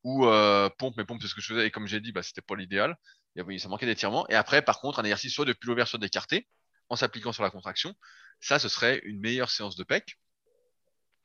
ou 0.07 0.25
euh, 0.27 0.71
pompe, 0.79 0.95
mais 0.97 1.05
pompe, 1.05 1.21
c'est 1.21 1.27
ce 1.27 1.35
que 1.35 1.41
je 1.41 1.49
faisais. 1.49 1.67
Et 1.67 1.73
comme 1.73 1.89
j'ai 1.89 1.99
dit, 1.99 2.13
bah, 2.13 2.23
c'était 2.23 2.41
pas 2.41 2.55
l'idéal. 2.55 2.97
Et 3.35 3.59
ça 3.59 3.69
manquait 3.69 3.87
d'étirement. 3.87 4.25
Et 4.29 4.37
après, 4.37 4.63
par 4.63 4.81
contre, 4.81 5.01
un 5.01 5.03
exercice 5.03 5.35
soit 5.35 5.45
de 5.45 5.53
pullover, 5.53 5.85
soit 5.85 5.99
d'écarté, 5.99 6.47
en 6.89 6.95
s'appliquant 6.95 7.33
sur 7.33 7.43
la 7.43 7.51
contraction. 7.51 7.93
Ça, 8.39 8.61
ce 8.61 8.69
serait 8.69 9.01
une 9.03 9.19
meilleure 9.19 9.51
séance 9.51 9.75
de 9.75 9.83
pec. 9.83 10.17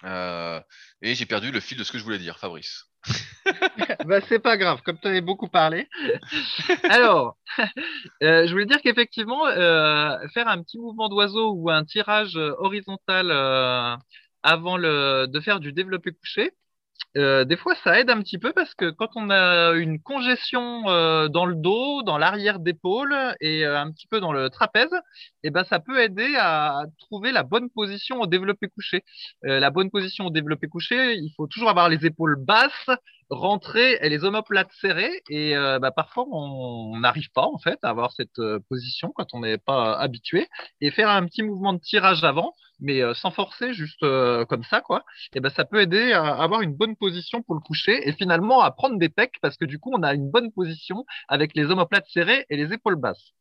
Euh, 0.03 0.59
et 1.03 1.13
j'ai 1.13 1.27
perdu 1.27 1.51
le 1.51 1.59
fil 1.59 1.77
de 1.77 1.83
ce 1.83 1.91
que 1.91 1.99
je 1.99 2.03
voulais 2.03 2.17
dire, 2.17 2.39
Fabrice. 2.39 2.85
bah, 4.05 4.19
c'est 4.27 4.39
pas 4.39 4.57
grave, 4.57 4.81
comme 4.81 4.99
tu 4.99 5.07
avais 5.07 5.21
beaucoup 5.21 5.47
parlé. 5.47 5.87
Alors, 6.89 7.37
euh, 8.23 8.47
je 8.47 8.51
voulais 8.51 8.65
dire 8.65 8.81
qu'effectivement, 8.81 9.45
faire 9.45 10.47
un 10.47 10.63
petit 10.63 10.79
mouvement 10.79 11.07
d'oiseau 11.07 11.53
ou 11.53 11.69
un 11.69 11.85
tirage 11.85 12.35
horizontal 12.35 13.31
avant 14.41 14.79
de 14.79 15.39
faire 15.39 15.59
du 15.59 15.71
développé 15.71 16.13
couché, 16.13 16.51
euh, 17.17 17.43
des 17.43 17.57
fois, 17.57 17.75
ça 17.83 17.99
aide 17.99 18.09
un 18.09 18.21
petit 18.21 18.37
peu 18.37 18.53
parce 18.53 18.73
que 18.73 18.89
quand 18.89 19.09
on 19.15 19.29
a 19.29 19.73
une 19.73 19.99
congestion 20.01 20.89
euh, 20.89 21.27
dans 21.27 21.45
le 21.45 21.55
dos, 21.55 22.03
dans 22.03 22.17
l'arrière 22.17 22.59
d'épaule 22.59 23.15
et 23.41 23.65
euh, 23.65 23.79
un 23.79 23.91
petit 23.91 24.07
peu 24.07 24.19
dans 24.19 24.31
le 24.31 24.49
trapèze, 24.49 24.93
eh 25.43 25.49
ben, 25.49 25.63
ça 25.65 25.79
peut 25.79 26.01
aider 26.01 26.35
à 26.37 26.83
trouver 26.99 27.31
la 27.31 27.43
bonne 27.43 27.69
position 27.69 28.21
au 28.21 28.27
développé 28.27 28.67
couché. 28.69 29.03
la 29.43 29.69
bonne 29.71 29.89
position 29.89 30.27
au 30.27 30.29
développé 30.29 30.67
couché, 30.67 31.15
il 31.15 31.31
faut 31.35 31.47
toujours 31.47 31.69
avoir 31.69 31.89
les 31.89 32.05
épaules 32.05 32.37
basses, 32.37 32.89
rentrer 33.31 33.97
et 34.01 34.09
les 34.09 34.23
omoplates 34.23 34.71
serrées. 34.79 35.23
Et 35.29 35.55
bah, 35.55 35.91
parfois, 35.91 36.25
on 36.31 36.97
n'arrive 36.99 37.31
pas 37.31 37.45
en 37.45 37.57
fait 37.57 37.79
à 37.81 37.89
avoir 37.89 38.11
cette 38.11 38.39
position 38.69 39.11
quand 39.15 39.33
on 39.33 39.39
n'est 39.41 39.57
pas 39.57 39.97
habitué. 39.97 40.47
Et 40.81 40.91
faire 40.91 41.09
un 41.09 41.25
petit 41.25 41.41
mouvement 41.43 41.73
de 41.73 41.79
tirage 41.79 42.23
avant, 42.23 42.53
mais 42.79 43.01
sans 43.15 43.31
forcer, 43.31 43.73
juste 43.73 44.01
comme 44.01 44.63
ça, 44.63 44.81
quoi. 44.81 45.03
Et 45.33 45.39
ben, 45.39 45.49
ça 45.49 45.65
peut 45.65 45.81
aider 45.81 46.13
à 46.13 46.35
avoir 46.35 46.61
une 46.61 46.75
bonne 46.75 46.95
position 46.95 47.41
pour 47.41 47.55
le 47.55 47.61
coucher 47.61 48.07
et 48.07 48.13
finalement 48.13 48.61
à 48.61 48.71
prendre 48.71 48.97
des 48.99 49.09
pecs 49.09 49.35
parce 49.41 49.57
que 49.57 49.65
du 49.65 49.79
coup, 49.79 49.91
on 49.93 50.03
a 50.03 50.13
une 50.13 50.29
bonne 50.29 50.51
position 50.51 51.05
avec 51.27 51.55
les 51.55 51.65
omoplates 51.65 52.07
serrées 52.09 52.45
et 52.49 52.57
les 52.57 52.73
épaules 52.73 52.97
basses. 52.97 53.33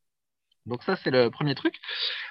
Donc 0.67 0.83
ça, 0.83 0.95
c'est 0.95 1.11
le 1.11 1.29
premier 1.29 1.55
truc. 1.55 1.75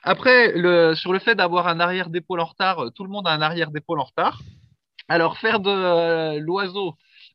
Après, 0.03 0.53
le, 0.53 0.95
sur 0.95 1.13
le 1.13 1.19
fait 1.19 1.35
d'avoir 1.35 1.67
un 1.67 1.81
arrière 1.81 2.11
d'épaule 2.11 2.41
en 2.41 2.45
retard, 2.45 2.87
tout 2.95 3.05
le 3.05 3.11
monde 3.11 3.27
a 3.27 3.33
un 3.33 3.43
arrière 3.43 3.71
d'épaule 3.71 4.01
en 4.01 4.05
retard. 4.05 4.41
Alors, 5.09 5.39
faire 5.39 5.59
de 5.59 6.39
l'oiseau, 6.39 6.95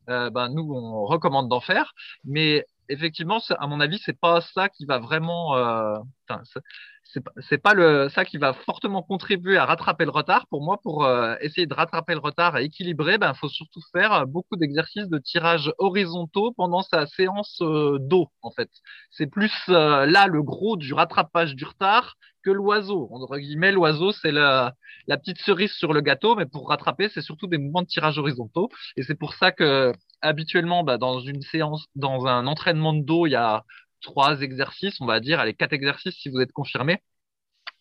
euh, 0.09 0.29
ben, 0.29 0.49
nous, 0.49 0.73
on 0.73 1.05
recommande 1.05 1.49
d'en 1.49 1.61
faire. 1.61 1.93
Mais 2.23 2.65
effectivement, 2.89 3.39
à 3.57 3.67
mon 3.67 3.79
avis, 3.79 3.99
c'est 4.03 4.19
pas 4.19 4.41
ça 4.41 4.69
qui 4.69 4.85
va 4.85 4.99
vraiment. 4.99 5.55
Euh, 5.55 5.97
c'est 7.05 7.57
pas 7.57 7.73
le 7.73 8.09
ça 8.09 8.25
qui 8.25 8.37
va 8.37 8.53
fortement 8.53 9.01
contribuer 9.03 9.57
à 9.57 9.65
rattraper 9.65 10.05
le 10.05 10.11
retard. 10.11 10.47
Pour 10.47 10.63
moi, 10.63 10.79
pour 10.81 11.05
euh, 11.05 11.35
essayer 11.39 11.67
de 11.67 11.73
rattraper 11.73 12.13
le 12.13 12.19
retard 12.19 12.57
et 12.57 12.65
équilibrer, 12.65 13.17
ben 13.17 13.33
faut 13.33 13.49
surtout 13.49 13.81
faire 13.93 14.25
beaucoup 14.27 14.55
d'exercices 14.55 15.07
de 15.07 15.19
tirage 15.19 15.71
horizontaux 15.77 16.51
pendant 16.57 16.81
sa 16.81 17.05
séance 17.05 17.59
euh, 17.61 17.97
d'eau. 17.99 18.29
En 18.41 18.51
fait, 18.51 18.69
c'est 19.11 19.27
plus 19.27 19.53
euh, 19.69 20.05
là 20.05 20.27
le 20.27 20.41
gros 20.43 20.77
du 20.77 20.93
rattrapage 20.93 21.55
du 21.55 21.65
retard 21.65 22.15
que 22.43 22.51
l'oiseau. 22.51 23.07
Entre 23.11 23.37
guillemets, 23.37 23.71
l'oiseau 23.71 24.11
c'est 24.11 24.31
la, 24.31 24.73
la 25.07 25.17
petite 25.17 25.39
cerise 25.39 25.71
sur 25.73 25.93
le 25.93 26.01
gâteau, 26.01 26.35
mais 26.35 26.45
pour 26.45 26.69
rattraper, 26.69 27.09
c'est 27.09 27.21
surtout 27.21 27.47
des 27.47 27.57
mouvements 27.57 27.81
de 27.81 27.87
tirage 27.87 28.17
horizontaux. 28.17 28.69
Et 28.97 29.03
c'est 29.03 29.15
pour 29.15 29.33
ça 29.35 29.51
que 29.51 29.93
habituellement, 30.21 30.83
bah, 30.83 30.97
dans 30.97 31.19
une 31.19 31.41
séance, 31.41 31.85
dans 31.95 32.25
un 32.25 32.47
entraînement 32.47 32.93
de 32.93 33.03
dos, 33.03 33.27
il 33.27 33.31
y 33.31 33.35
a 33.35 33.63
trois 34.05 34.41
exercices, 34.41 35.01
on 35.01 35.05
va 35.05 35.19
dire, 35.19 35.39
allez, 35.39 35.53
quatre 35.53 35.73
exercices 35.73 36.15
si 36.15 36.29
vous 36.29 36.39
êtes 36.39 36.53
confirmé. 36.53 37.01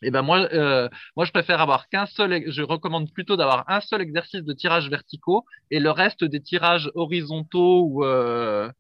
Et 0.03 0.09
eh 0.09 0.11
ben 0.11 0.23
moi, 0.23 0.49
euh, 0.53 0.89
moi, 1.17 1.25
je 1.25 1.33
préfère 1.33 1.61
avoir 1.61 1.89
qu'un 1.89 2.07
seul. 2.07 2.51
Je 2.51 2.63
recommande 2.63 3.11
plutôt 3.13 3.37
d'avoir 3.37 3.65
un 3.69 3.81
seul 3.81 4.03
exercice 4.03 4.43
de 4.43 4.53
tirage 4.53 4.91
verticaux 4.91 5.45
et 5.71 5.81
le 5.81 5.91
reste 5.91 6.25
des 6.25 6.43
tirages 6.43 6.91
horizontaux 6.95 7.85
ou 7.89 8.05
euh, 8.05 8.71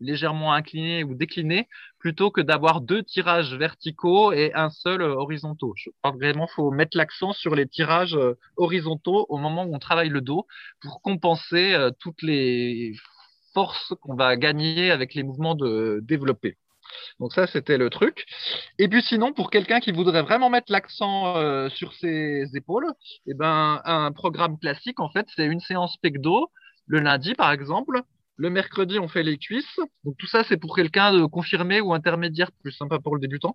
légèrement 0.00 0.52
inclinés 0.52 1.04
ou 1.04 1.14
déclinés, 1.14 1.68
plutôt 1.98 2.30
que 2.30 2.40
d'avoir 2.42 2.80
deux 2.82 3.02
tirages 3.02 3.54
verticaux 3.54 4.32
et 4.32 4.52
un 4.54 4.68
seul 4.70 5.00
euh, 5.02 5.14
horizontaux. 5.14 5.72
Je 5.76 5.90
crois 6.02 6.12
vraiment 6.12 6.46
faut 6.48 6.70
mettre 6.70 6.98
l'accent 6.98 7.32
sur 7.32 7.54
les 7.54 7.66
tirages 7.66 8.18
horizontaux 8.56 9.26
au 9.28 9.38
moment 9.38 9.64
où 9.64 9.74
on 9.74 9.78
travaille 9.78 10.10
le 10.10 10.20
dos 10.20 10.46
pour 10.80 11.00
compenser 11.02 11.76
toutes 12.00 12.22
les 12.22 12.94
forces 13.54 13.94
qu'on 14.02 14.16
va 14.16 14.36
gagner 14.36 14.90
avec 14.90 15.14
les 15.14 15.22
mouvements 15.22 15.54
de 15.54 16.00
développé. 16.02 16.58
Donc 17.20 17.32
ça, 17.32 17.46
c'était 17.46 17.78
le 17.78 17.90
truc. 17.90 18.26
Et 18.78 18.88
puis 18.88 19.02
sinon, 19.02 19.32
pour 19.32 19.50
quelqu'un 19.50 19.80
qui 19.80 19.92
voudrait 19.92 20.22
vraiment 20.22 20.50
mettre 20.50 20.72
l'accent 20.72 21.36
euh, 21.36 21.68
sur 21.70 21.94
ses 21.94 22.44
épaules, 22.54 22.86
eh 23.26 23.34
ben, 23.34 23.80
un 23.84 24.12
programme 24.12 24.58
classique, 24.58 25.00
en 25.00 25.10
fait, 25.10 25.26
c'est 25.34 25.46
une 25.46 25.60
séance 25.60 25.96
pecdo 26.02 26.50
le 26.86 27.00
lundi, 27.00 27.34
par 27.34 27.52
exemple. 27.52 28.02
Le 28.36 28.50
mercredi, 28.50 28.98
on 28.98 29.08
fait 29.08 29.22
les 29.22 29.38
cuisses. 29.38 29.78
Donc 30.04 30.16
tout 30.18 30.26
ça, 30.26 30.42
c'est 30.44 30.56
pour 30.56 30.74
quelqu'un 30.74 31.12
de 31.12 31.24
confirmé 31.24 31.80
ou 31.80 31.94
intermédiaire, 31.94 32.50
plus 32.62 32.72
sympa 32.72 32.98
pour 32.98 33.14
le 33.14 33.20
débutant. 33.20 33.54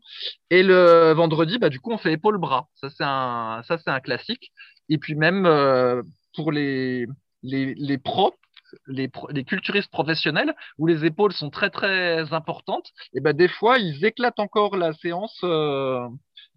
Et 0.49 0.63
le 0.63 1.11
vendredi, 1.13 1.57
bah, 1.59 1.69
du 1.69 1.80
coup, 1.80 1.91
on 1.91 1.97
fait 1.97 2.13
épaule-bras. 2.13 2.69
Ça, 2.75 2.89
c'est 2.89 3.03
un, 3.03 3.61
ça, 3.67 3.77
c'est 3.77 3.89
un 3.89 3.99
classique. 3.99 4.51
Et 4.88 4.97
puis 4.97 5.15
même 5.15 5.45
euh, 5.45 6.01
pour 6.34 6.51
les, 6.51 7.07
les, 7.43 7.75
les 7.75 7.97
pros, 7.97 8.34
les, 8.88 9.09
culturistes 9.45 9.91
professionnels 9.91 10.53
où 10.78 10.88
les 10.88 11.05
épaules 11.05 11.34
sont 11.34 11.49
très 11.49 11.70
très 11.70 12.34
importantes, 12.34 12.91
et 13.13 13.22
ben 13.22 13.34
des 13.34 13.47
fois 13.47 13.78
ils 13.80 14.03
éclatent 14.05 14.39
encore 14.39 14.78
la 14.78 14.93
séance 14.93 15.39
euh, 15.43 16.07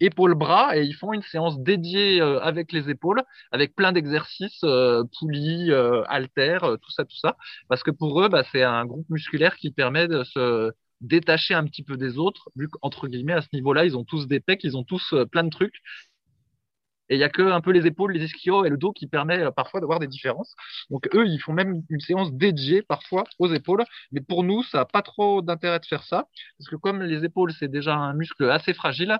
épaules-bras 0.02 0.76
et 0.76 0.82
ils 0.84 0.94
font 0.94 1.12
une 1.12 1.22
séance 1.22 1.58
dédiée 1.60 2.20
euh, 2.20 2.40
avec 2.40 2.72
les 2.72 2.90
épaules, 2.90 3.22
avec 3.50 3.74
plein 3.74 3.92
d'exercices, 3.92 4.60
euh, 4.64 5.04
poulies, 5.18 5.70
euh, 5.70 6.02
haltères, 6.08 6.62
tout 6.82 6.90
ça, 6.90 7.04
tout 7.04 7.16
ça, 7.16 7.36
parce 7.68 7.82
que 7.82 7.90
pour 7.90 8.20
eux, 8.20 8.28
bah, 8.28 8.44
c'est 8.50 8.62
un 8.62 8.84
groupe 8.84 9.08
musculaire 9.08 9.56
qui 9.56 9.70
permet 9.70 10.08
de 10.08 10.24
se 10.24 10.72
détacher 11.00 11.54
un 11.54 11.64
petit 11.64 11.82
peu 11.82 11.96
des 11.96 12.18
autres, 12.18 12.50
vu 12.56 12.68
qu'entre 12.68 13.08
guillemets, 13.08 13.32
à 13.32 13.42
ce 13.42 13.48
niveau-là, 13.52 13.84
ils 13.84 13.96
ont 13.96 14.04
tous 14.04 14.28
des 14.28 14.40
pecs, 14.40 14.62
ils 14.62 14.76
ont 14.76 14.84
tous 14.84 15.14
plein 15.32 15.42
de 15.42 15.50
trucs, 15.50 15.74
et 17.08 17.16
il 17.16 17.18
y 17.18 17.24
a 17.24 17.28
que 17.28 17.42
un 17.42 17.60
peu 17.60 17.72
les 17.72 17.86
épaules, 17.86 18.12
les 18.12 18.24
ischios 18.24 18.64
et 18.64 18.70
le 18.70 18.76
dos 18.76 18.92
qui 18.92 19.06
permet 19.06 19.38
euh, 19.38 19.50
parfois 19.50 19.80
d'avoir 19.80 19.98
des 19.98 20.06
différences. 20.06 20.54
Donc 20.90 21.08
eux, 21.14 21.26
ils 21.26 21.38
font 21.38 21.52
même 21.52 21.82
une 21.90 22.00
séance 22.00 22.32
dédiée 22.32 22.82
parfois 22.82 23.24
aux 23.38 23.52
épaules. 23.52 23.84
Mais 24.12 24.20
pour 24.20 24.44
nous, 24.44 24.62
ça 24.62 24.78
n'a 24.78 24.84
pas 24.84 25.02
trop 25.02 25.42
d'intérêt 25.42 25.80
de 25.80 25.86
faire 25.86 26.04
ça. 26.04 26.26
Parce 26.58 26.68
que 26.70 26.76
comme 26.76 27.02
les 27.02 27.24
épaules, 27.24 27.52
c'est 27.52 27.68
déjà 27.68 27.94
un 27.94 28.14
muscle 28.14 28.50
assez 28.50 28.74
fragile, 28.74 29.18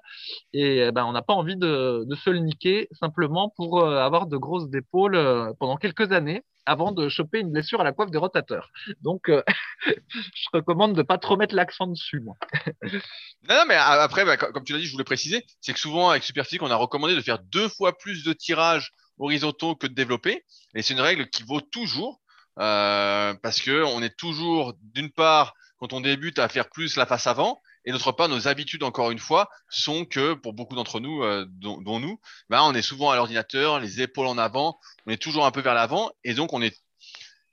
et 0.52 0.78
eh 0.88 0.92
ben, 0.92 1.04
on 1.04 1.12
n'a 1.12 1.22
pas 1.22 1.34
envie 1.34 1.56
de, 1.56 2.04
de, 2.06 2.14
se 2.14 2.30
le 2.30 2.38
niquer 2.38 2.88
simplement 2.92 3.52
pour 3.56 3.80
euh, 3.80 3.98
avoir 3.98 4.26
de 4.26 4.36
grosses 4.36 4.72
épaules 4.74 5.14
euh, 5.16 5.52
pendant 5.58 5.76
quelques 5.76 6.12
années 6.12 6.42
avant 6.66 6.92
de 6.92 7.08
choper 7.08 7.40
une 7.40 7.50
blessure 7.50 7.80
à 7.80 7.84
la 7.84 7.92
coiffe 7.92 8.10
des 8.10 8.18
rotateurs. 8.18 8.70
Donc, 9.00 9.28
euh, 9.28 9.42
je 9.86 10.48
recommande 10.52 10.94
de 10.94 11.02
pas 11.02 11.18
trop 11.18 11.36
mettre 11.36 11.54
l'accent 11.54 11.86
dessus, 11.86 12.20
moi. 12.20 12.36
non, 12.82 13.00
non, 13.48 13.64
mais 13.68 13.74
après, 13.74 14.24
bah, 14.24 14.36
comme 14.36 14.64
tu 14.64 14.72
l'as 14.72 14.78
dit, 14.78 14.86
je 14.86 14.92
voulais 14.92 15.04
préciser, 15.04 15.44
c'est 15.60 15.72
que 15.72 15.78
souvent 15.78 16.10
avec 16.10 16.22
Superphysique, 16.22 16.62
on 16.62 16.70
a 16.70 16.76
recommandé 16.76 17.14
de 17.14 17.20
faire 17.20 17.38
deux 17.38 17.68
fois 17.68 17.96
plus 17.96 18.24
de 18.24 18.32
tirages 18.32 18.92
horizontaux 19.18 19.76
que 19.76 19.86
de 19.86 19.94
développer, 19.94 20.44
et 20.74 20.82
c'est 20.82 20.94
une 20.94 21.00
règle 21.00 21.28
qui 21.28 21.42
vaut 21.42 21.60
toujours, 21.60 22.20
euh, 22.58 23.34
parce 23.42 23.60
que 23.60 23.84
on 23.84 24.02
est 24.02 24.16
toujours, 24.16 24.74
d'une 24.80 25.10
part, 25.10 25.54
quand 25.78 25.92
on 25.92 26.00
débute, 26.00 26.38
à 26.38 26.48
faire 26.48 26.68
plus 26.70 26.96
la 26.96 27.06
face 27.06 27.26
avant, 27.26 27.60
et 27.84 27.92
d'autre 27.92 28.12
part, 28.12 28.28
nos 28.28 28.48
habitudes, 28.48 28.84
encore 28.84 29.10
une 29.10 29.18
fois, 29.18 29.50
sont 29.68 30.04
que 30.04 30.34
pour 30.34 30.52
beaucoup 30.52 30.74
d'entre 30.74 31.00
nous, 31.00 31.22
euh, 31.22 31.46
dont, 31.48 32.00
nous, 32.00 32.20
bah, 32.48 32.62
on 32.64 32.74
est 32.74 32.82
souvent 32.82 33.10
à 33.10 33.16
l'ordinateur, 33.16 33.80
les 33.80 34.00
épaules 34.00 34.26
en 34.26 34.38
avant, 34.38 34.78
on 35.06 35.10
est 35.10 35.20
toujours 35.20 35.46
un 35.46 35.50
peu 35.50 35.60
vers 35.60 35.74
l'avant, 35.74 36.12
et 36.22 36.34
donc 36.34 36.52
on 36.52 36.62
est, 36.62 36.76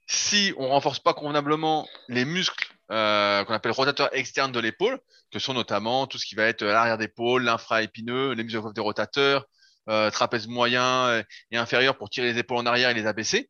si 0.08 0.54
on 0.58 0.70
renforce 0.70 1.00
pas 1.00 1.14
convenablement 1.14 1.88
les 2.08 2.26
muscles 2.26 2.72
euh, 2.92 3.44
qu'on 3.46 3.54
appelle 3.54 3.72
rotateurs 3.72 4.10
externes 4.14 4.52
de 4.52 4.60
l'épaule, 4.60 5.00
que 5.32 5.40
sont 5.40 5.54
notamment 5.54 6.08
tout 6.08 6.18
ce 6.18 6.26
qui 6.26 6.36
va 6.36 6.46
être 6.46 6.64
l'arrière 6.64 6.98
d'épaule, 6.98 7.44
l'infra-épineux, 7.44 8.34
les 8.34 8.44
muscles 8.44 8.74
des 8.74 8.82
rotateurs, 8.82 9.46
euh, 9.90 10.12
trapèze 10.12 10.48
moyen 10.48 11.24
et 11.50 11.58
inférieur 11.58 11.98
pour 11.98 12.10
tirer 12.10 12.32
les 12.32 12.40
épaules 12.40 12.58
en 12.58 12.66
arrière 12.66 12.90
et 12.90 12.94
les 12.94 13.08
abaisser. 13.08 13.50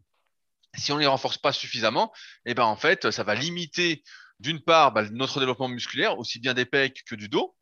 Si 0.78 0.92
on 0.92 0.98
les 0.98 1.08
renforce 1.08 1.38
pas 1.38 1.52
suffisamment, 1.52 2.14
et 2.46 2.52
eh 2.52 2.54
ben 2.54 2.64
en 2.64 2.76
fait, 2.76 3.12
ça 3.12 3.24
va 3.24 3.34
limiter 3.34 4.04
d'une 4.40 4.62
part, 4.62 4.92
bah, 4.92 5.04
notre 5.12 5.40
développement 5.40 5.68
musculaire, 5.68 6.18
aussi 6.18 6.40
bien 6.40 6.54
des 6.54 6.66
pecs 6.66 7.04
que 7.06 7.16
du 7.16 7.30
dos. 7.30 7.56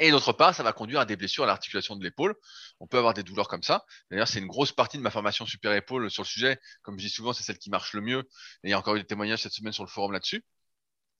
Et 0.00 0.10
d'autre 0.10 0.32
part, 0.32 0.54
ça 0.54 0.62
va 0.62 0.72
conduire 0.72 1.00
à 1.00 1.04
des 1.04 1.16
blessures 1.16 1.44
à 1.44 1.46
l'articulation 1.46 1.96
de 1.96 2.02
l'épaule. 2.02 2.34
On 2.80 2.86
peut 2.86 2.98
avoir 2.98 3.14
des 3.14 3.22
douleurs 3.22 3.46
comme 3.46 3.62
ça. 3.62 3.84
D'ailleurs, 4.10 4.26
c'est 4.26 4.38
une 4.38 4.46
grosse 4.46 4.72
partie 4.72 4.96
de 4.96 5.02
ma 5.02 5.10
formation 5.10 5.46
super 5.46 5.72
épaule 5.72 6.10
sur 6.10 6.22
le 6.22 6.28
sujet. 6.28 6.58
Comme 6.82 6.98
je 6.98 7.04
dis 7.04 7.10
souvent, 7.10 7.32
c'est 7.32 7.42
celle 7.42 7.58
qui 7.58 7.70
marche 7.70 7.92
le 7.92 8.00
mieux. 8.00 8.20
Et 8.64 8.68
il 8.68 8.70
y 8.70 8.72
a 8.72 8.78
encore 8.78 8.96
eu 8.96 9.00
des 9.00 9.06
témoignages 9.06 9.42
cette 9.42 9.52
semaine 9.52 9.72
sur 9.72 9.84
le 9.84 9.88
forum 9.88 10.12
là-dessus. 10.12 10.44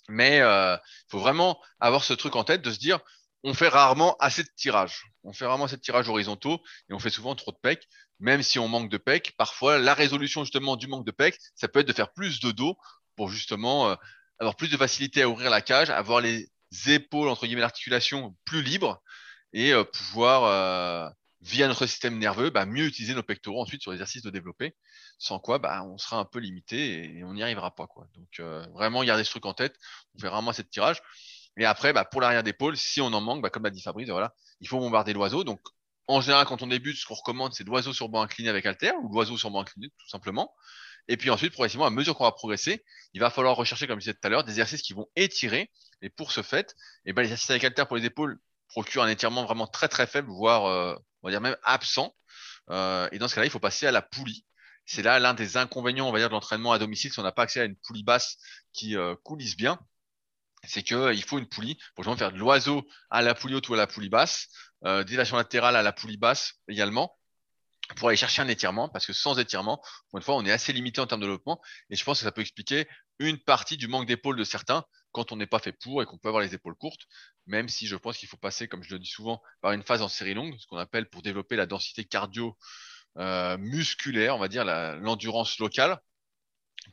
Mais 0.09 0.39
il 0.39 0.43
euh, 0.43 0.76
faut 1.09 1.20
vraiment 1.20 1.61
avoir 1.80 2.03
ce 2.03 2.12
truc 2.14 2.35
en 2.35 2.45
tête 2.45 2.62
de 2.62 2.70
se 2.72 2.78
dire, 2.78 2.99
on 3.45 3.55
fait 3.55 3.68
rarement 3.68 4.16
assez 4.18 4.43
de 4.43 4.49
tirages. 4.57 5.05
On 5.22 5.33
fait 5.33 5.47
rarement 5.47 5.66
assez 5.66 5.76
de 5.76 5.83
tirages 5.83 6.09
horizontaux 6.09 6.61
et 6.89 6.95
on 6.95 6.99
fait 6.99 7.11
souvent 7.11 7.35
trop 7.35 7.53
de 7.53 7.59
pecs. 7.62 7.89
Même 8.20 8.43
si 8.43 8.59
on 8.59 8.68
manque 8.68 8.91
de 8.91 8.99
pecs, 8.99 9.35
parfois 9.37 9.78
la 9.78 9.95
résolution 9.95 10.45
justement 10.45 10.76
du 10.76 10.87
manque 10.87 11.07
de 11.07 11.11
pecs, 11.11 11.39
ça 11.55 11.68
peut 11.68 11.80
être 11.80 11.89
de 11.89 11.93
faire 11.93 12.12
plus 12.12 12.41
de 12.41 12.53
dos 12.53 12.76
pour 13.16 13.28
justement 13.28 13.91
euh, 13.91 13.97
avoir 14.43 14.57
plus 14.57 14.68
de 14.68 14.76
facilité 14.76 15.22
à 15.22 15.28
ouvrir 15.28 15.51
la 15.51 15.62
cage, 15.62 15.90
avoir 15.90 16.20
les 16.20 16.49
épaules, 16.88 17.28
entre 17.28 17.47
guillemets, 17.47 17.61
l'articulation 17.61 18.36
plus 18.45 18.62
libre 18.62 19.03
et 19.53 19.72
euh, 19.72 19.84
pouvoir, 19.84 20.45
euh, 20.45 21.09
via 21.40 21.68
notre 21.68 21.86
système 21.86 22.18
nerveux, 22.18 22.51
bah, 22.51 22.66
mieux 22.66 22.86
utiliser 22.86 23.14
nos 23.14 23.22
pectoraux 23.22 23.61
ensuite 23.61 23.82
sur 23.82 23.90
l'exercice 23.90 24.22
de 24.22 24.30
développer. 24.30 24.74
Sans 25.18 25.38
quoi, 25.38 25.59
bah, 25.59 25.84
on 25.84 25.99
sera 25.99 26.18
un 26.18 26.24
peu 26.24 26.38
limité 26.38 27.16
et, 27.18 27.24
on 27.24 27.34
n'y 27.34 27.43
arrivera 27.43 27.74
pas. 27.74 27.86
Quoi. 27.86 28.07
Donc, 28.14 28.28
euh, 28.40 28.64
vraiment, 28.74 29.05
garder 29.05 29.24
ce 29.24 29.30
truc 29.30 29.47
en 29.47 29.55
tête. 29.55 29.76
On 30.16 30.20
fait 30.20 30.28
vraiment 30.28 30.51
assez 30.51 30.62
de 30.62 30.68
tirage. 30.68 31.01
Et 31.59 31.64
après, 31.64 31.93
bah, 31.93 32.05
pour 32.05 32.20
l'arrière 32.20 32.43
d'épaule, 32.43 32.76
si 32.76 33.01
on 33.01 33.12
en 33.12 33.20
manque, 33.20 33.49
comme 33.51 33.64
l'a 33.64 33.70
dit 33.70 33.82
Fabrice, 33.82 34.09
voilà, 34.09 34.34
il 34.61 34.68
faut 34.68 34.78
bombarder 34.78 35.12
l'oiseau. 35.12 35.45
Donc, 35.45 35.61
en 36.09 36.20
général, 36.20 36.47
quand 36.47 36.62
on 36.62 36.66
débute, 36.66 36.97
ce 36.97 37.07
qu'on 37.07 37.14
recommande, 37.14 37.55
c'est 37.55 37.64
l'oiseau 37.64 37.93
sur 37.93 38.09
banc 38.09 38.22
incliné 38.22 38.49
avec 38.49 38.66
haltère 38.66 38.95
ou 39.03 39.12
l'oiseau 39.12 39.36
sur 39.36 39.51
banc 39.51 39.61
incliné, 39.61 39.88
tout 39.99 40.09
simplement. 40.09 40.53
Et 41.09 41.16
puis 41.16 41.30
ensuite, 41.30 41.53
progressivement, 41.53 41.86
à 41.86 41.90
mesure 41.90 42.16
qu'on 42.16 42.24
va 42.24 42.32
progresser, 42.32 42.84
il 43.12 43.20
va 43.20 43.30
falloir 43.30 43.57
rechercher, 43.57 43.86
comme 43.86 43.98
je 43.98 44.05
disais 44.05 44.14
tout 44.14 44.26
à 44.26 44.28
l'heure, 44.28 44.44
des 44.44 44.53
exercices 44.53 44.82
qui 44.82 44.92
vont 44.92 45.09
étirer. 45.16 45.70
Et 46.00 46.11
pour 46.11 46.32
ce 46.32 46.42
fait, 46.42 46.74
eh 47.05 47.12
ben, 47.12 47.22
les 47.22 47.28
exercices 47.28 47.50
avec 47.50 47.64
haltère 47.64 47.86
pour 47.88 47.96
les 47.96 48.05
épaules 48.05 48.38
procurent 48.68 49.03
un 49.03 49.09
étirement 49.09 49.44
vraiment 49.44 49.66
très 49.66 49.88
très 49.88 50.07
faible, 50.07 50.30
voire 50.30 50.66
euh, 50.66 50.94
on 51.22 51.28
va 51.28 51.32
dire 51.32 51.40
même 51.40 51.57
absent. 51.64 52.14
Euh, 52.70 53.09
et 53.12 53.18
dans 53.18 53.28
ce 53.28 53.34
cas-là, 53.34 53.46
il 53.46 53.50
faut 53.50 53.61
passer 53.61 53.86
à 53.86 53.92
la 53.92 54.03
poulie. 54.03 54.44
c'est 54.86 55.03
là 55.03 55.18
l'un 55.18 55.34
des 55.34 55.57
inconvénients, 55.57 56.09
on 56.09 56.12
va 56.12 56.18
dire, 56.18 56.28
de 56.28 56.34
l'entraînement 56.34 56.72
à 56.72 56.78
domicile 56.78 57.12
si 57.12 57.18
on 57.18 57.22
n'a 57.22 57.32
pas 57.32 57.42
accès 57.42 57.61
à 57.61 57.64
une 57.64 57.76
poulie 57.76 58.05
basse 58.05 58.36
qui 58.72 58.96
euh, 58.96 59.14
coulisse 59.24 59.57
bien. 59.57 59.78
C'est 60.64 60.82
qu'il 60.82 61.24
faut 61.24 61.38
une 61.38 61.48
poulie 61.48 61.76
pour 61.94 62.05
justement 62.05 62.16
faire 62.16 62.32
de 62.32 62.38
l'oiseau 62.38 62.86
à 63.11 63.20
la 63.22 63.34
poulie 63.34 63.57
haute 63.57 63.68
ou 63.68 63.74
à 63.74 63.76
la 63.76 63.88
poulie 63.88 64.09
basse, 64.09 64.48
euh, 64.84 65.03
délation 65.03 65.36
latérale 65.36 65.74
à 65.74 65.82
la 65.82 65.92
poulie 65.92 66.16
basse 66.16 66.55
également, 66.68 67.16
pour 67.97 68.09
aller 68.09 68.16
chercher 68.16 68.43
un 68.43 68.49
étirement, 68.49 68.88
parce 68.88 69.07
que 69.07 69.12
sans 69.12 69.38
étirement, 69.38 69.82
pour 70.11 70.18
une 70.18 70.22
fois, 70.22 70.36
on 70.36 70.45
est 70.45 70.53
assez 70.53 70.72
limité 70.72 71.01
en 71.01 71.07
termes 71.07 71.20
de 71.20 71.26
développement, 71.26 71.61
et 71.90 71.97
je 71.97 72.05
pense 72.05 72.18
que 72.18 72.24
ça 72.24 72.32
peut 72.32 72.40
expliquer 72.40 72.88
une 73.18 73.38
partie 73.38 73.76
du 73.76 73.88
manque 73.88 74.07
d'épaule 74.07 74.36
de 74.36 74.45
certains 74.45 74.84
quand 75.12 75.32
on 75.32 75.36
n'est 75.36 75.47
pas 75.47 75.59
fait 75.59 75.72
pour 75.72 76.03
et 76.03 76.07
qu'on 76.07 76.18
peut 76.18 76.28
avoir 76.28 76.43
les 76.43 76.55
épaules 76.55 76.74
courtes, 76.74 77.03
même 77.47 77.68
si 77.68 77.86
je 77.86 77.97
pense 77.97 78.18
qu'il 78.18 78.28
faut 78.28 78.36
passer, 78.36 78.68
comme 78.68 78.82
je 78.82 78.93
le 78.93 78.99
dis 78.99 79.11
souvent, 79.11 79.43
par 79.61 79.72
une 79.72 79.82
phase 79.82 80.03
en 80.03 80.09
série 80.09 80.34
longue, 80.34 80.57
ce 80.59 80.66
qu'on 80.66 80.78
appelle 80.78 81.09
pour 81.09 81.22
développer 81.22 81.57
la 81.57 81.66
densité 81.66 82.05
cardio 82.05 82.57
euh, 83.18 83.59
musculaire, 83.59 84.36
on 84.36 84.38
va 84.38 84.49
dire 84.49 84.64
l'endurance 84.64 85.59
locale, 85.59 85.99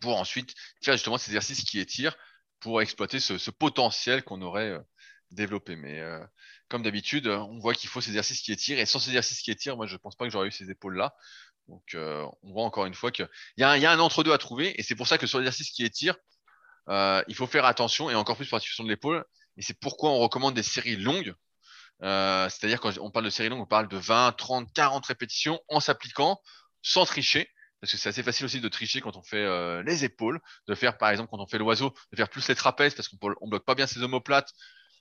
pour 0.02 0.18
ensuite 0.18 0.54
faire 0.84 0.93
justement 0.93 1.18
ces 1.18 1.32
exercices 1.32 1.64
qui 1.64 1.80
étirent 1.80 2.16
pour 2.60 2.82
exploiter 2.82 3.20
ce, 3.20 3.50
potentiel 3.52 4.24
qu'on 4.24 4.41
aurait 4.41 4.70
euh, 4.70 4.80
développé. 5.32 5.76
Mais 5.76 6.00
euh, 6.00 6.24
comme 6.70 6.84
d'habitude, 6.84 7.28
on 7.28 7.60
voit 7.60 7.74
qu'il 7.74 7.90
faut 7.90 8.02
ces 8.02 8.10
exercices 8.10 8.42
qui 8.42 8.52
étirent, 8.52 8.80
et 8.80 8.86
sans 8.86 9.00
ces 9.00 9.10
exercices 9.10 9.42
qui 9.42 9.52
étirent, 9.52 9.76
moi 9.76 9.88
je 9.88 9.98
pense 9.98 10.16
pas 10.16 10.26
que 10.26 10.32
j'aurais 10.32 10.48
eu 10.48 10.52
ces 10.52 10.70
épaules-là. 10.70 11.14
Donc 11.68 11.96
on 11.96 12.52
voit 12.52 12.64
encore 12.64 12.86
une 12.86 12.94
fois 12.94 13.12
qu'il 13.12 13.28
y, 13.58 13.64
a 13.64 13.72
un, 13.72 14.00
entre-deux 14.00 14.34
à 14.34 14.38
trouver, 14.38 14.80
et 14.80 14.84
c'est 14.84 14.96
pour 14.96 15.08
ça 15.08 15.18
que 15.18 15.28
sur 15.28 15.40
l'exercice 15.40 15.72
qui 15.72 15.84
étire, 15.84 16.16
il 16.88 17.36
faut 17.36 17.48
faire 17.48 17.66
attention, 17.66 18.10
et 18.10 18.16
encore 18.16 18.38
plus 18.38 18.48
pour 18.48 18.60
la 18.60 18.84
de 18.84 18.90
l'épaule, 18.90 19.26
et 19.58 19.62
c'est 19.62 19.80
pourquoi 19.80 20.12
on 20.12 20.20
recommande 20.20 20.54
des 20.54 20.64
séries 20.64 20.96
longues, 20.96 21.36
euh, 22.04 22.48
c'est-à-dire 22.50 22.80
quand 22.80 22.98
on 23.00 23.12
parle 23.12 23.26
de 23.26 23.30
série 23.30 23.50
longue, 23.50 23.62
on 23.62 23.66
parle 23.66 23.88
de 23.88 23.98
20, 23.98 24.34
30, 24.34 24.72
40 24.74 25.06
répétitions 25.06 25.60
en 25.68 25.80
s'appliquant 25.80 26.42
sans 26.82 27.06
tricher. 27.06 27.50
Parce 27.82 27.94
que 27.94 27.98
c'est 27.98 28.10
assez 28.10 28.24
facile 28.24 28.46
aussi 28.46 28.60
de 28.60 28.68
tricher 28.68 29.00
quand 29.00 29.16
on 29.16 29.24
fait 29.24 29.38
euh, 29.38 29.82
les 29.84 30.04
épaules, 30.04 30.42
de 30.68 30.76
faire 30.76 30.98
par 30.98 31.10
exemple 31.10 31.30
quand 31.30 31.40
on 31.40 31.48
fait 31.48 31.58
l'oiseau, 31.58 31.94
de 32.12 32.18
faire 32.18 32.30
plus 32.30 32.46
les 32.50 32.56
trapèzes 32.56 32.94
parce 32.94 33.08
qu'on 33.08 33.30
ne 33.30 33.50
bloque 33.50 33.66
pas 33.66 33.76
bien 33.76 33.88
ses 33.88 34.02
omoplates. 34.02 34.52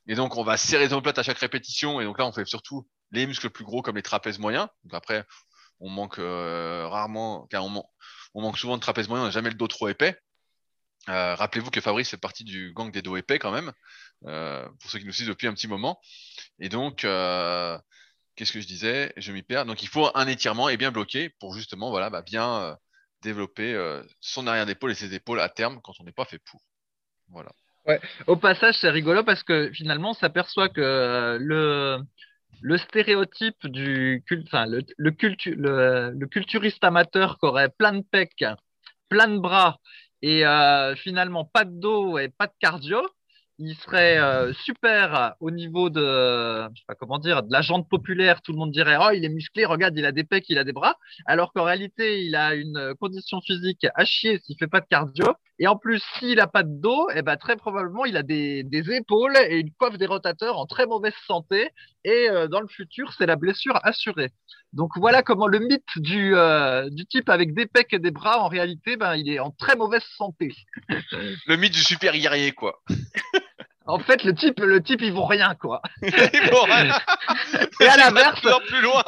Et 0.08 0.14
donc 0.14 0.36
on 0.36 0.42
va 0.42 0.56
serrer 0.56 0.86
les 0.86 0.92
omoplates 0.92 1.18
à 1.18 1.22
chaque 1.22 1.38
répétition. 1.38 2.00
Et 2.00 2.04
donc 2.04 2.18
là 2.18 2.26
on 2.26 2.32
fait 2.32 2.44
surtout 2.46 2.88
les 3.10 3.26
muscles 3.26 3.50
plus 3.50 3.64
gros 3.64 3.82
comme 3.82 3.96
les 3.96 4.02
trapèzes 4.02 4.38
moyens. 4.38 4.68
Donc 4.84 4.94
après 4.94 5.24
on 5.80 5.90
manque 5.90 6.18
euh, 6.18 6.86
rarement, 6.88 7.46
car 7.50 7.64
on, 7.64 8.40
manque 8.40 8.58
souvent 8.58 8.76
de 8.76 8.82
trapèzes 8.82 9.08
moyens, 9.08 9.24
on 9.24 9.28
n'a 9.28 9.32
jamais 9.32 9.50
le 9.50 9.56
dos 9.56 9.68
trop 9.68 9.88
épais. 9.88 10.18
Euh, 11.08 11.34
rappelez-vous 11.34 11.70
que 11.70 11.80
Fabrice 11.80 12.10
fait 12.10 12.16
partie 12.16 12.44
du 12.44 12.72
gang 12.72 12.90
des 12.90 13.02
dos 13.02 13.16
épais 13.16 13.38
quand 13.38 13.52
même, 13.52 13.72
euh, 14.26 14.68
pour 14.80 14.90
ceux 14.90 14.98
qui 14.98 15.06
nous 15.06 15.12
suivent 15.12 15.28
depuis 15.28 15.46
un 15.46 15.54
petit 15.54 15.68
moment. 15.68 16.00
Et 16.58 16.68
donc, 16.68 16.98
qu'est-ce 16.98 18.52
que 18.52 18.60
je 18.60 18.66
disais? 18.66 19.12
Je 19.16 19.32
m'y 19.32 19.42
perds. 19.42 19.66
Donc, 19.66 19.82
il 19.82 19.88
faut 19.88 20.10
un 20.14 20.26
étirement 20.26 20.68
et 20.68 20.76
bien 20.76 20.90
bloqué 20.90 21.30
pour 21.40 21.54
justement, 21.54 21.90
voilà, 21.90 22.10
bah, 22.10 22.22
bien 22.22 22.76
développer 23.22 23.74
son 24.20 24.46
arrière 24.46 24.66
d'épaule 24.66 24.92
et 24.92 24.94
ses 24.94 25.14
épaules 25.14 25.40
à 25.40 25.48
terme 25.48 25.80
quand 25.82 25.94
on 26.00 26.04
n'est 26.04 26.12
pas 26.12 26.24
fait 26.24 26.40
pour. 26.40 26.60
Voilà. 27.28 27.52
Au 28.26 28.36
passage, 28.36 28.76
c'est 28.80 28.90
rigolo 28.90 29.24
parce 29.24 29.42
que 29.42 29.70
finalement, 29.72 30.10
on 30.10 30.14
s'aperçoit 30.14 30.68
que 30.68 31.38
le, 31.40 31.98
le 32.60 32.78
stéréotype 32.78 33.66
du 33.66 34.22
culturiste 36.30 36.84
amateur 36.84 37.38
qui 37.38 37.46
aurait 37.46 37.70
plein 37.70 37.92
de 37.92 38.04
pecs, 38.10 38.44
plein 39.08 39.28
de 39.28 39.38
bras 39.38 39.78
et 40.22 40.44
euh, 40.46 40.94
finalement 40.96 41.44
pas 41.44 41.64
de 41.64 41.80
dos 41.80 42.18
et 42.18 42.28
pas 42.28 42.46
de 42.46 42.52
cardio, 42.60 43.00
il 43.58 43.74
serait 43.76 44.18
euh, 44.18 44.52
super 44.52 45.34
au 45.40 45.50
niveau 45.50 45.90
de, 45.90 46.68
de 46.68 47.52
la 47.52 47.62
jante 47.62 47.88
populaire. 47.88 48.40
Tout 48.42 48.52
le 48.52 48.58
monde 48.58 48.70
dirait, 48.70 48.96
oh, 49.00 49.10
il 49.12 49.24
est 49.24 49.28
musclé, 49.30 49.64
regarde, 49.64 49.96
il 49.96 50.06
a 50.06 50.12
des 50.12 50.24
pecs, 50.24 50.48
il 50.48 50.58
a 50.58 50.64
des 50.64 50.72
bras. 50.72 50.96
Alors 51.26 51.52
qu'en 51.52 51.64
réalité, 51.64 52.24
il 52.24 52.36
a 52.36 52.54
une 52.54 52.94
condition 53.00 53.40
physique 53.40 53.86
à 53.94 54.04
chier 54.04 54.38
s'il 54.44 54.56
fait 54.58 54.68
pas 54.68 54.80
de 54.80 54.86
cardio. 54.86 55.26
Et 55.60 55.66
en 55.66 55.76
plus, 55.76 56.02
s'il 56.18 56.38
a 56.40 56.46
pas 56.46 56.62
de 56.62 56.80
dos, 56.80 57.08
eh 57.14 57.22
ben, 57.22 57.36
très 57.36 57.56
probablement, 57.56 58.04
il 58.04 58.16
a 58.16 58.22
des, 58.22 58.62
des 58.62 58.92
épaules 58.92 59.36
et 59.48 59.58
une 59.58 59.72
coiffe 59.72 59.98
des 59.98 60.06
rotateurs 60.06 60.56
en 60.56 60.66
très 60.66 60.86
mauvaise 60.86 61.14
santé. 61.26 61.70
Et 62.04 62.30
euh, 62.30 62.46
dans 62.46 62.60
le 62.60 62.68
futur, 62.68 63.12
c'est 63.18 63.26
la 63.26 63.34
blessure 63.34 63.80
assurée. 63.82 64.30
Donc 64.72 64.92
voilà 64.96 65.22
comment 65.22 65.48
le 65.48 65.58
mythe 65.58 65.82
du, 65.96 66.36
euh, 66.36 66.88
du 66.90 67.06
type 67.06 67.28
avec 67.28 67.54
des 67.54 67.66
pecs 67.66 67.92
et 67.92 67.98
des 67.98 68.12
bras, 68.12 68.38
en 68.38 68.48
réalité, 68.48 68.96
ben, 68.96 69.16
il 69.16 69.28
est 69.28 69.40
en 69.40 69.50
très 69.50 69.74
mauvaise 69.74 70.04
santé. 70.16 70.54
le 71.46 71.56
mythe 71.56 71.72
du 71.72 71.82
super 71.82 72.16
guerrier, 72.16 72.52
quoi. 72.52 72.80
En 73.90 73.98
fait, 73.98 74.22
le 74.22 74.34
type, 74.34 74.60
le 74.60 74.82
type, 74.82 75.00
il 75.00 75.14
vaut 75.14 75.24
rien, 75.24 75.54
quoi. 75.54 75.80
il 76.02 76.50
vaut 76.50 76.64
rien. 76.64 76.94
et 77.80 77.86
à 77.86 77.96
l'inverse, 77.96 78.42
plus 78.66 78.82
loin. 78.82 79.02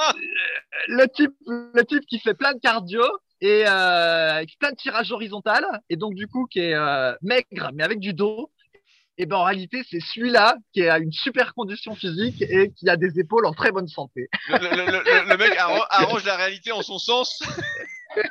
le 0.88 1.06
type, 1.14 1.34
le 1.46 1.82
type 1.84 2.06
qui 2.06 2.18
fait 2.18 2.32
plein 2.32 2.54
de 2.54 2.60
cardio 2.60 3.02
et 3.40 3.66
euh, 3.66 4.34
avec 4.34 4.58
plein 4.58 4.70
de 4.70 4.76
tirages 4.76 5.12
horizontal 5.12 5.64
et 5.88 5.96
donc 5.96 6.14
du 6.14 6.26
coup 6.26 6.46
qui 6.46 6.60
est 6.60 6.74
euh, 6.74 7.14
maigre 7.22 7.70
mais 7.74 7.82
avec 7.84 8.00
du 8.00 8.12
dos. 8.12 8.50
Et 9.18 9.26
ben 9.26 9.36
en 9.36 9.44
réalité, 9.44 9.82
c'est 9.90 10.00
celui-là 10.00 10.56
qui 10.72 10.88
a 10.88 10.96
une 10.98 11.12
super 11.12 11.52
condition 11.52 11.94
physique 11.94 12.40
et 12.40 12.72
qui 12.72 12.88
a 12.88 12.96
des 12.96 13.20
épaules 13.20 13.44
en 13.44 13.52
très 13.52 13.70
bonne 13.70 13.86
santé. 13.86 14.30
Le, 14.48 14.56
le, 14.56 15.28
le 15.28 15.36
mec 15.36 15.52
arrange 15.58 16.24
la 16.24 16.36
réalité 16.36 16.72
en 16.72 16.80
son 16.80 16.98
sens. 16.98 17.42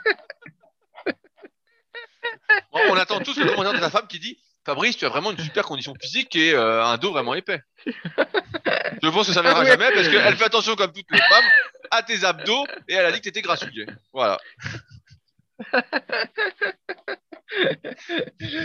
on 2.72 2.96
attend 2.96 3.20
tous 3.20 3.38
le 3.38 3.46
commentaire 3.50 3.74
de 3.74 3.80
ta 3.80 3.92
femme 3.92 4.08
qui 4.08 4.18
dit 4.18 4.40
Fabrice, 4.66 4.98
tu 4.98 5.06
as 5.06 5.10
vraiment 5.10 5.32
une 5.32 5.40
super 5.40 5.66
condition 5.66 5.96
physique 6.00 6.36
et 6.36 6.54
euh, 6.54 6.84
un 6.84 6.98
dos 6.98 7.12
vraiment 7.12 7.34
épais. 7.34 7.62
Je 7.88 9.10
pense 9.10 9.28
que 9.28 9.34
ça 9.34 9.42
ne 9.42 9.48
viendra 9.48 9.66
jamais 9.66 9.92
parce 9.94 10.08
qu'elle 10.08 10.36
fait 10.36 10.46
attention, 10.46 10.76
comme 10.76 10.92
toutes 10.92 11.10
les 11.12 11.18
femmes, 11.18 11.46
à 11.92 12.04
tes 12.04 12.24
abdos 12.24 12.66
et 12.88 12.94
elle 12.94 13.06
a 13.06 13.12
dit 13.12 13.18
que 13.18 13.24
tu 13.24 13.30
étais 13.30 13.42
grassouillet. 13.42 13.88
Voilà. 14.14 14.38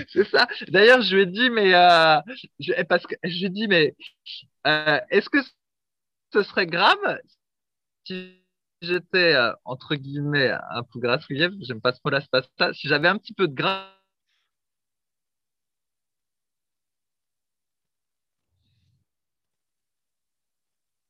C'est 0.09 0.25
ça. 0.31 0.47
D'ailleurs, 0.69 1.03
je 1.03 1.17
lui 1.17 1.23
ai 1.23 1.27
dit, 1.27 1.51
mais 1.51 1.75
euh, 1.75 2.21
je, 2.59 2.73
parce 2.85 3.07
que 3.07 3.15
je 3.25 3.39
lui 3.39 3.45
ai 3.47 3.49
dit, 3.51 3.69
mais 3.69 3.95
euh, 4.67 5.01
est-ce 5.11 5.29
que 5.31 5.39
ce 6.33 6.43
serait 6.43 6.67
grave 6.67 6.99
si 8.07 8.35
j'étais 8.83 9.37
entre 9.65 9.95
guillemets 9.97 10.53
un 10.71 10.83
peu 10.85 11.01
grassouillet 11.01 11.49
J'aime 11.63 11.81
pas 11.81 11.93
ce 11.93 12.01
mot-là, 12.05 12.21
c'est 12.21 12.31
pas 12.31 12.43
ça. 12.59 12.73
Si 12.75 12.89
j'avais 12.89 13.09
un 13.09 13.19
petit 13.19 13.35
peu 13.35 13.49
de 13.49 13.55
gras 13.55 13.91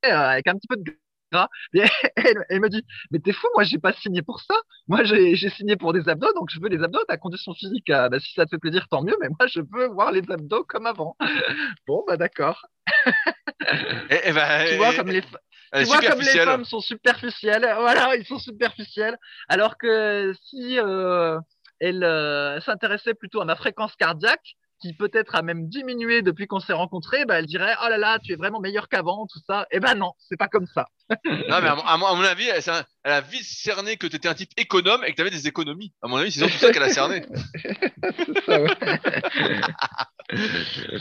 Euh, 0.04 0.10
avec 0.10 0.46
un 0.48 0.54
petit 0.54 0.66
peu 0.68 0.76
de 0.76 0.98
gras. 1.34 1.48
Et 1.74 1.82
elle, 2.48 2.60
me 2.60 2.68
dit, 2.68 2.84
mais 3.10 3.18
t'es 3.18 3.32
fou, 3.32 3.46
moi 3.54 3.64
j'ai 3.64 3.78
pas 3.78 3.92
signé 3.92 4.22
pour 4.22 4.40
ça. 4.40 4.54
Moi 4.88 5.04
j'ai 5.04 5.50
signé 5.50 5.76
pour 5.76 5.92
des 5.92 6.08
abdos, 6.08 6.32
donc 6.34 6.50
je 6.50 6.60
veux 6.60 6.68
les 6.68 6.82
abdos. 6.82 7.04
Ta 7.08 7.16
condition 7.16 7.54
physique, 7.54 7.90
euh, 7.90 8.08
bah, 8.08 8.20
si 8.20 8.32
ça 8.34 8.44
te 8.44 8.50
fait 8.50 8.58
plaisir, 8.58 8.86
tant 8.88 9.02
mieux. 9.02 9.16
Mais 9.20 9.28
moi 9.28 9.46
je 9.46 9.60
veux 9.60 9.88
voir 9.88 10.12
les 10.12 10.22
abdos 10.30 10.64
comme 10.64 10.86
avant. 10.86 11.16
bon, 11.86 12.04
bah 12.06 12.16
d'accord. 12.16 12.66
tu 12.88 14.76
vois 14.76 14.94
comme 14.94 15.08
les 15.08 15.22
tu 15.22 15.84
vois 15.84 16.00
comme 16.00 16.20
les 16.20 16.38
femmes 16.38 16.64
sont 16.64 16.80
superficielles, 16.80 17.66
voilà, 17.78 18.14
ils 18.16 18.24
sont 18.24 18.38
superficiels, 18.38 19.18
alors 19.48 19.76
que 19.76 20.32
si 20.44 20.78
euh, 20.78 21.40
elle 21.80 22.04
euh, 22.04 22.60
s'intéressait 22.60 23.14
plutôt 23.14 23.40
à 23.40 23.44
ma 23.44 23.56
fréquence 23.56 23.96
cardiaque, 23.96 24.56
qui 24.84 24.92
peut-être 24.92 25.34
a 25.34 25.40
même 25.40 25.70
diminué 25.70 26.20
depuis 26.20 26.46
qu'on 26.46 26.60
s'est 26.60 26.74
rencontrés, 26.74 27.24
bah, 27.24 27.38
elle 27.38 27.46
dirait 27.46 27.74
oh 27.82 27.88
là 27.88 27.96
là, 27.96 28.18
tu 28.22 28.34
es 28.34 28.36
vraiment 28.36 28.60
meilleur 28.60 28.90
qu'avant, 28.90 29.26
tout 29.26 29.40
ça. 29.46 29.66
Eh 29.70 29.80
ben 29.80 29.94
non, 29.94 30.12
c'est 30.18 30.36
pas 30.36 30.48
comme 30.48 30.66
ça. 30.66 30.84
non, 31.24 31.62
mais 31.62 31.68
à, 31.68 31.96
mon 31.96 32.20
avis, 32.20 32.48
elle, 32.48 32.62
a 33.04 33.20
vite 33.22 33.44
cerné 33.44 33.96
que 33.96 34.06
tu 34.06 34.16
étais 34.16 34.28
un 34.28 34.34
type 34.34 34.50
économe 34.58 35.02
et 35.04 35.12
que 35.12 35.16
tu 35.16 35.22
avais 35.22 35.30
des 35.30 35.48
économies. 35.48 35.94
À 36.02 36.08
mon 36.08 36.18
avis, 36.18 36.30
c'est 36.32 36.40
surtout 36.40 36.58
ça 36.58 36.70
qu'elle 36.70 36.82
a 36.82 36.90
cerné. 36.90 37.24
ça, 38.46 38.58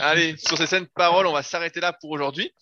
Allez, 0.00 0.38
sur 0.38 0.56
ces 0.56 0.66
scènes 0.66 0.86
paroles, 0.86 1.26
on 1.26 1.32
va 1.32 1.42
s'arrêter 1.42 1.80
là 1.80 1.92
pour 1.92 2.10
aujourd'hui. 2.10 2.54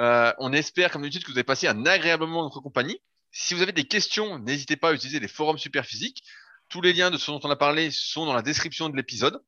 Euh, 0.00 0.32
on 0.38 0.52
espère, 0.52 0.90
comme 0.90 1.02
d'habitude, 1.02 1.22
que 1.22 1.30
vous 1.30 1.38
avez 1.38 1.44
passé 1.44 1.68
un 1.68 1.86
agréable 1.86 2.24
moment 2.24 2.40
dans 2.40 2.46
notre 2.46 2.60
compagnie. 2.60 2.98
Si 3.30 3.54
vous 3.54 3.62
avez 3.62 3.70
des 3.70 3.84
questions, 3.84 4.40
n'hésitez 4.40 4.74
pas 4.74 4.88
à 4.88 4.92
utiliser 4.92 5.20
les 5.20 5.28
forums 5.28 5.58
Superphysique. 5.58 6.24
Tous 6.68 6.80
les 6.80 6.92
liens 6.92 7.12
de 7.12 7.16
ce 7.16 7.30
dont 7.30 7.40
on 7.44 7.50
a 7.50 7.56
parlé 7.56 7.92
sont 7.92 8.26
dans 8.26 8.34
la 8.34 8.42
description 8.42 8.88
de 8.88 8.96
l'épisode. 8.96 9.40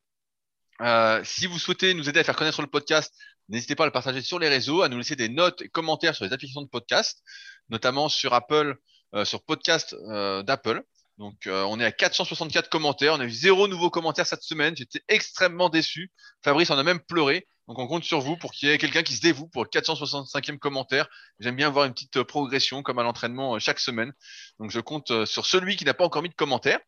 Euh, 0.83 1.23
si 1.25 1.47
vous 1.47 1.59
souhaitez 1.59 1.95
nous 1.95 2.09
aider 2.09 2.21
à 2.21 2.25
faire 2.25 2.37
connaître 2.37 2.61
le 2.61 2.69
podcast, 2.69 3.15
n'hésitez 3.49 3.75
pas 3.75 3.85
à 3.85 3.87
le 3.87 3.93
partager 3.93 4.21
sur 4.21 4.39
les 4.39 4.49
réseaux, 4.49 4.83
à 4.83 4.89
nous 4.89 4.99
laisser 4.99 5.17
des 5.17 5.29
notes 5.29 5.63
et 5.63 5.69
commentaires 5.69 6.15
sur 6.15 6.25
les 6.25 6.33
applications 6.33 6.63
de 6.63 6.69
podcast, 6.69 7.23
notamment 7.71 8.09
sur 8.09 8.35
Apple, 8.35 8.77
euh, 9.15 9.25
sur 9.25 9.43
podcast 9.43 9.97
euh, 10.11 10.43
d'Apple. 10.43 10.83
Donc 11.19 11.49
on 11.49 11.81
est 11.81 11.85
à 11.85 11.93
464 11.93 12.69
commentaires, 12.69 13.15
on 13.15 13.21
a 13.21 13.25
eu 13.25 13.31
zéro 13.31 13.69
nouveau 13.69 13.89
commentaire 13.89 14.27
cette 14.27 14.43
semaine, 14.43 14.77
j'étais 14.77 15.01
extrêmement 15.09 15.71
déçu. 15.71 16.13
Fabrice 16.45 16.69
en 16.69 16.77
a 16.77 16.83
même 16.83 17.01
pleuré. 17.01 17.49
Donc 17.69 17.79
on 17.79 17.87
compte 17.87 18.05
sur 18.05 18.21
vous 18.21 18.37
pour 18.37 18.53
qu'il 18.53 18.69
y 18.69 18.73
ait 18.73 18.77
quelqu'un 18.77 19.03
qui 19.03 19.15
se 19.15 19.23
dévoue 19.23 19.49
pour 19.49 19.65
le 19.65 19.71
465e 19.71 20.59
commentaire. 20.59 21.09
J'aime 21.41 21.57
bien 21.57 21.71
voir 21.71 21.87
une 21.87 21.95
petite 21.95 22.23
progression 22.25 22.83
comme 22.83 22.99
à 22.99 23.03
l'entraînement 23.03 23.59
chaque 23.59 23.81
semaine. 23.81 24.13
Donc 24.61 24.71
je 24.71 24.79
compte 24.79 25.25
sur 25.25 25.47
celui 25.47 25.77
qui 25.77 25.87
n'a 25.87 25.95
pas 25.95 26.05
encore 26.05 26.21
mis 26.21 26.29
de 26.29 26.35
commentaire. 26.35 26.81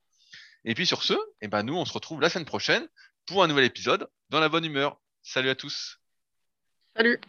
Et 0.66 0.74
puis 0.74 0.86
sur 0.86 1.02
ce, 1.02 1.14
eh 1.40 1.48
ben 1.48 1.62
nous 1.62 1.74
on 1.74 1.86
se 1.86 1.92
retrouve 1.94 2.20
la 2.20 2.28
semaine 2.28 2.44
prochaine 2.44 2.86
pour 3.28 3.44
un 3.44 3.46
nouvel 3.46 3.66
épisode 3.66 4.08
dans 4.30 4.40
la 4.40 4.48
bonne 4.48 4.64
humeur. 4.64 4.98
Salut 5.22 5.50
à 5.50 5.54
tous. 5.54 6.00
Salut. 6.96 7.20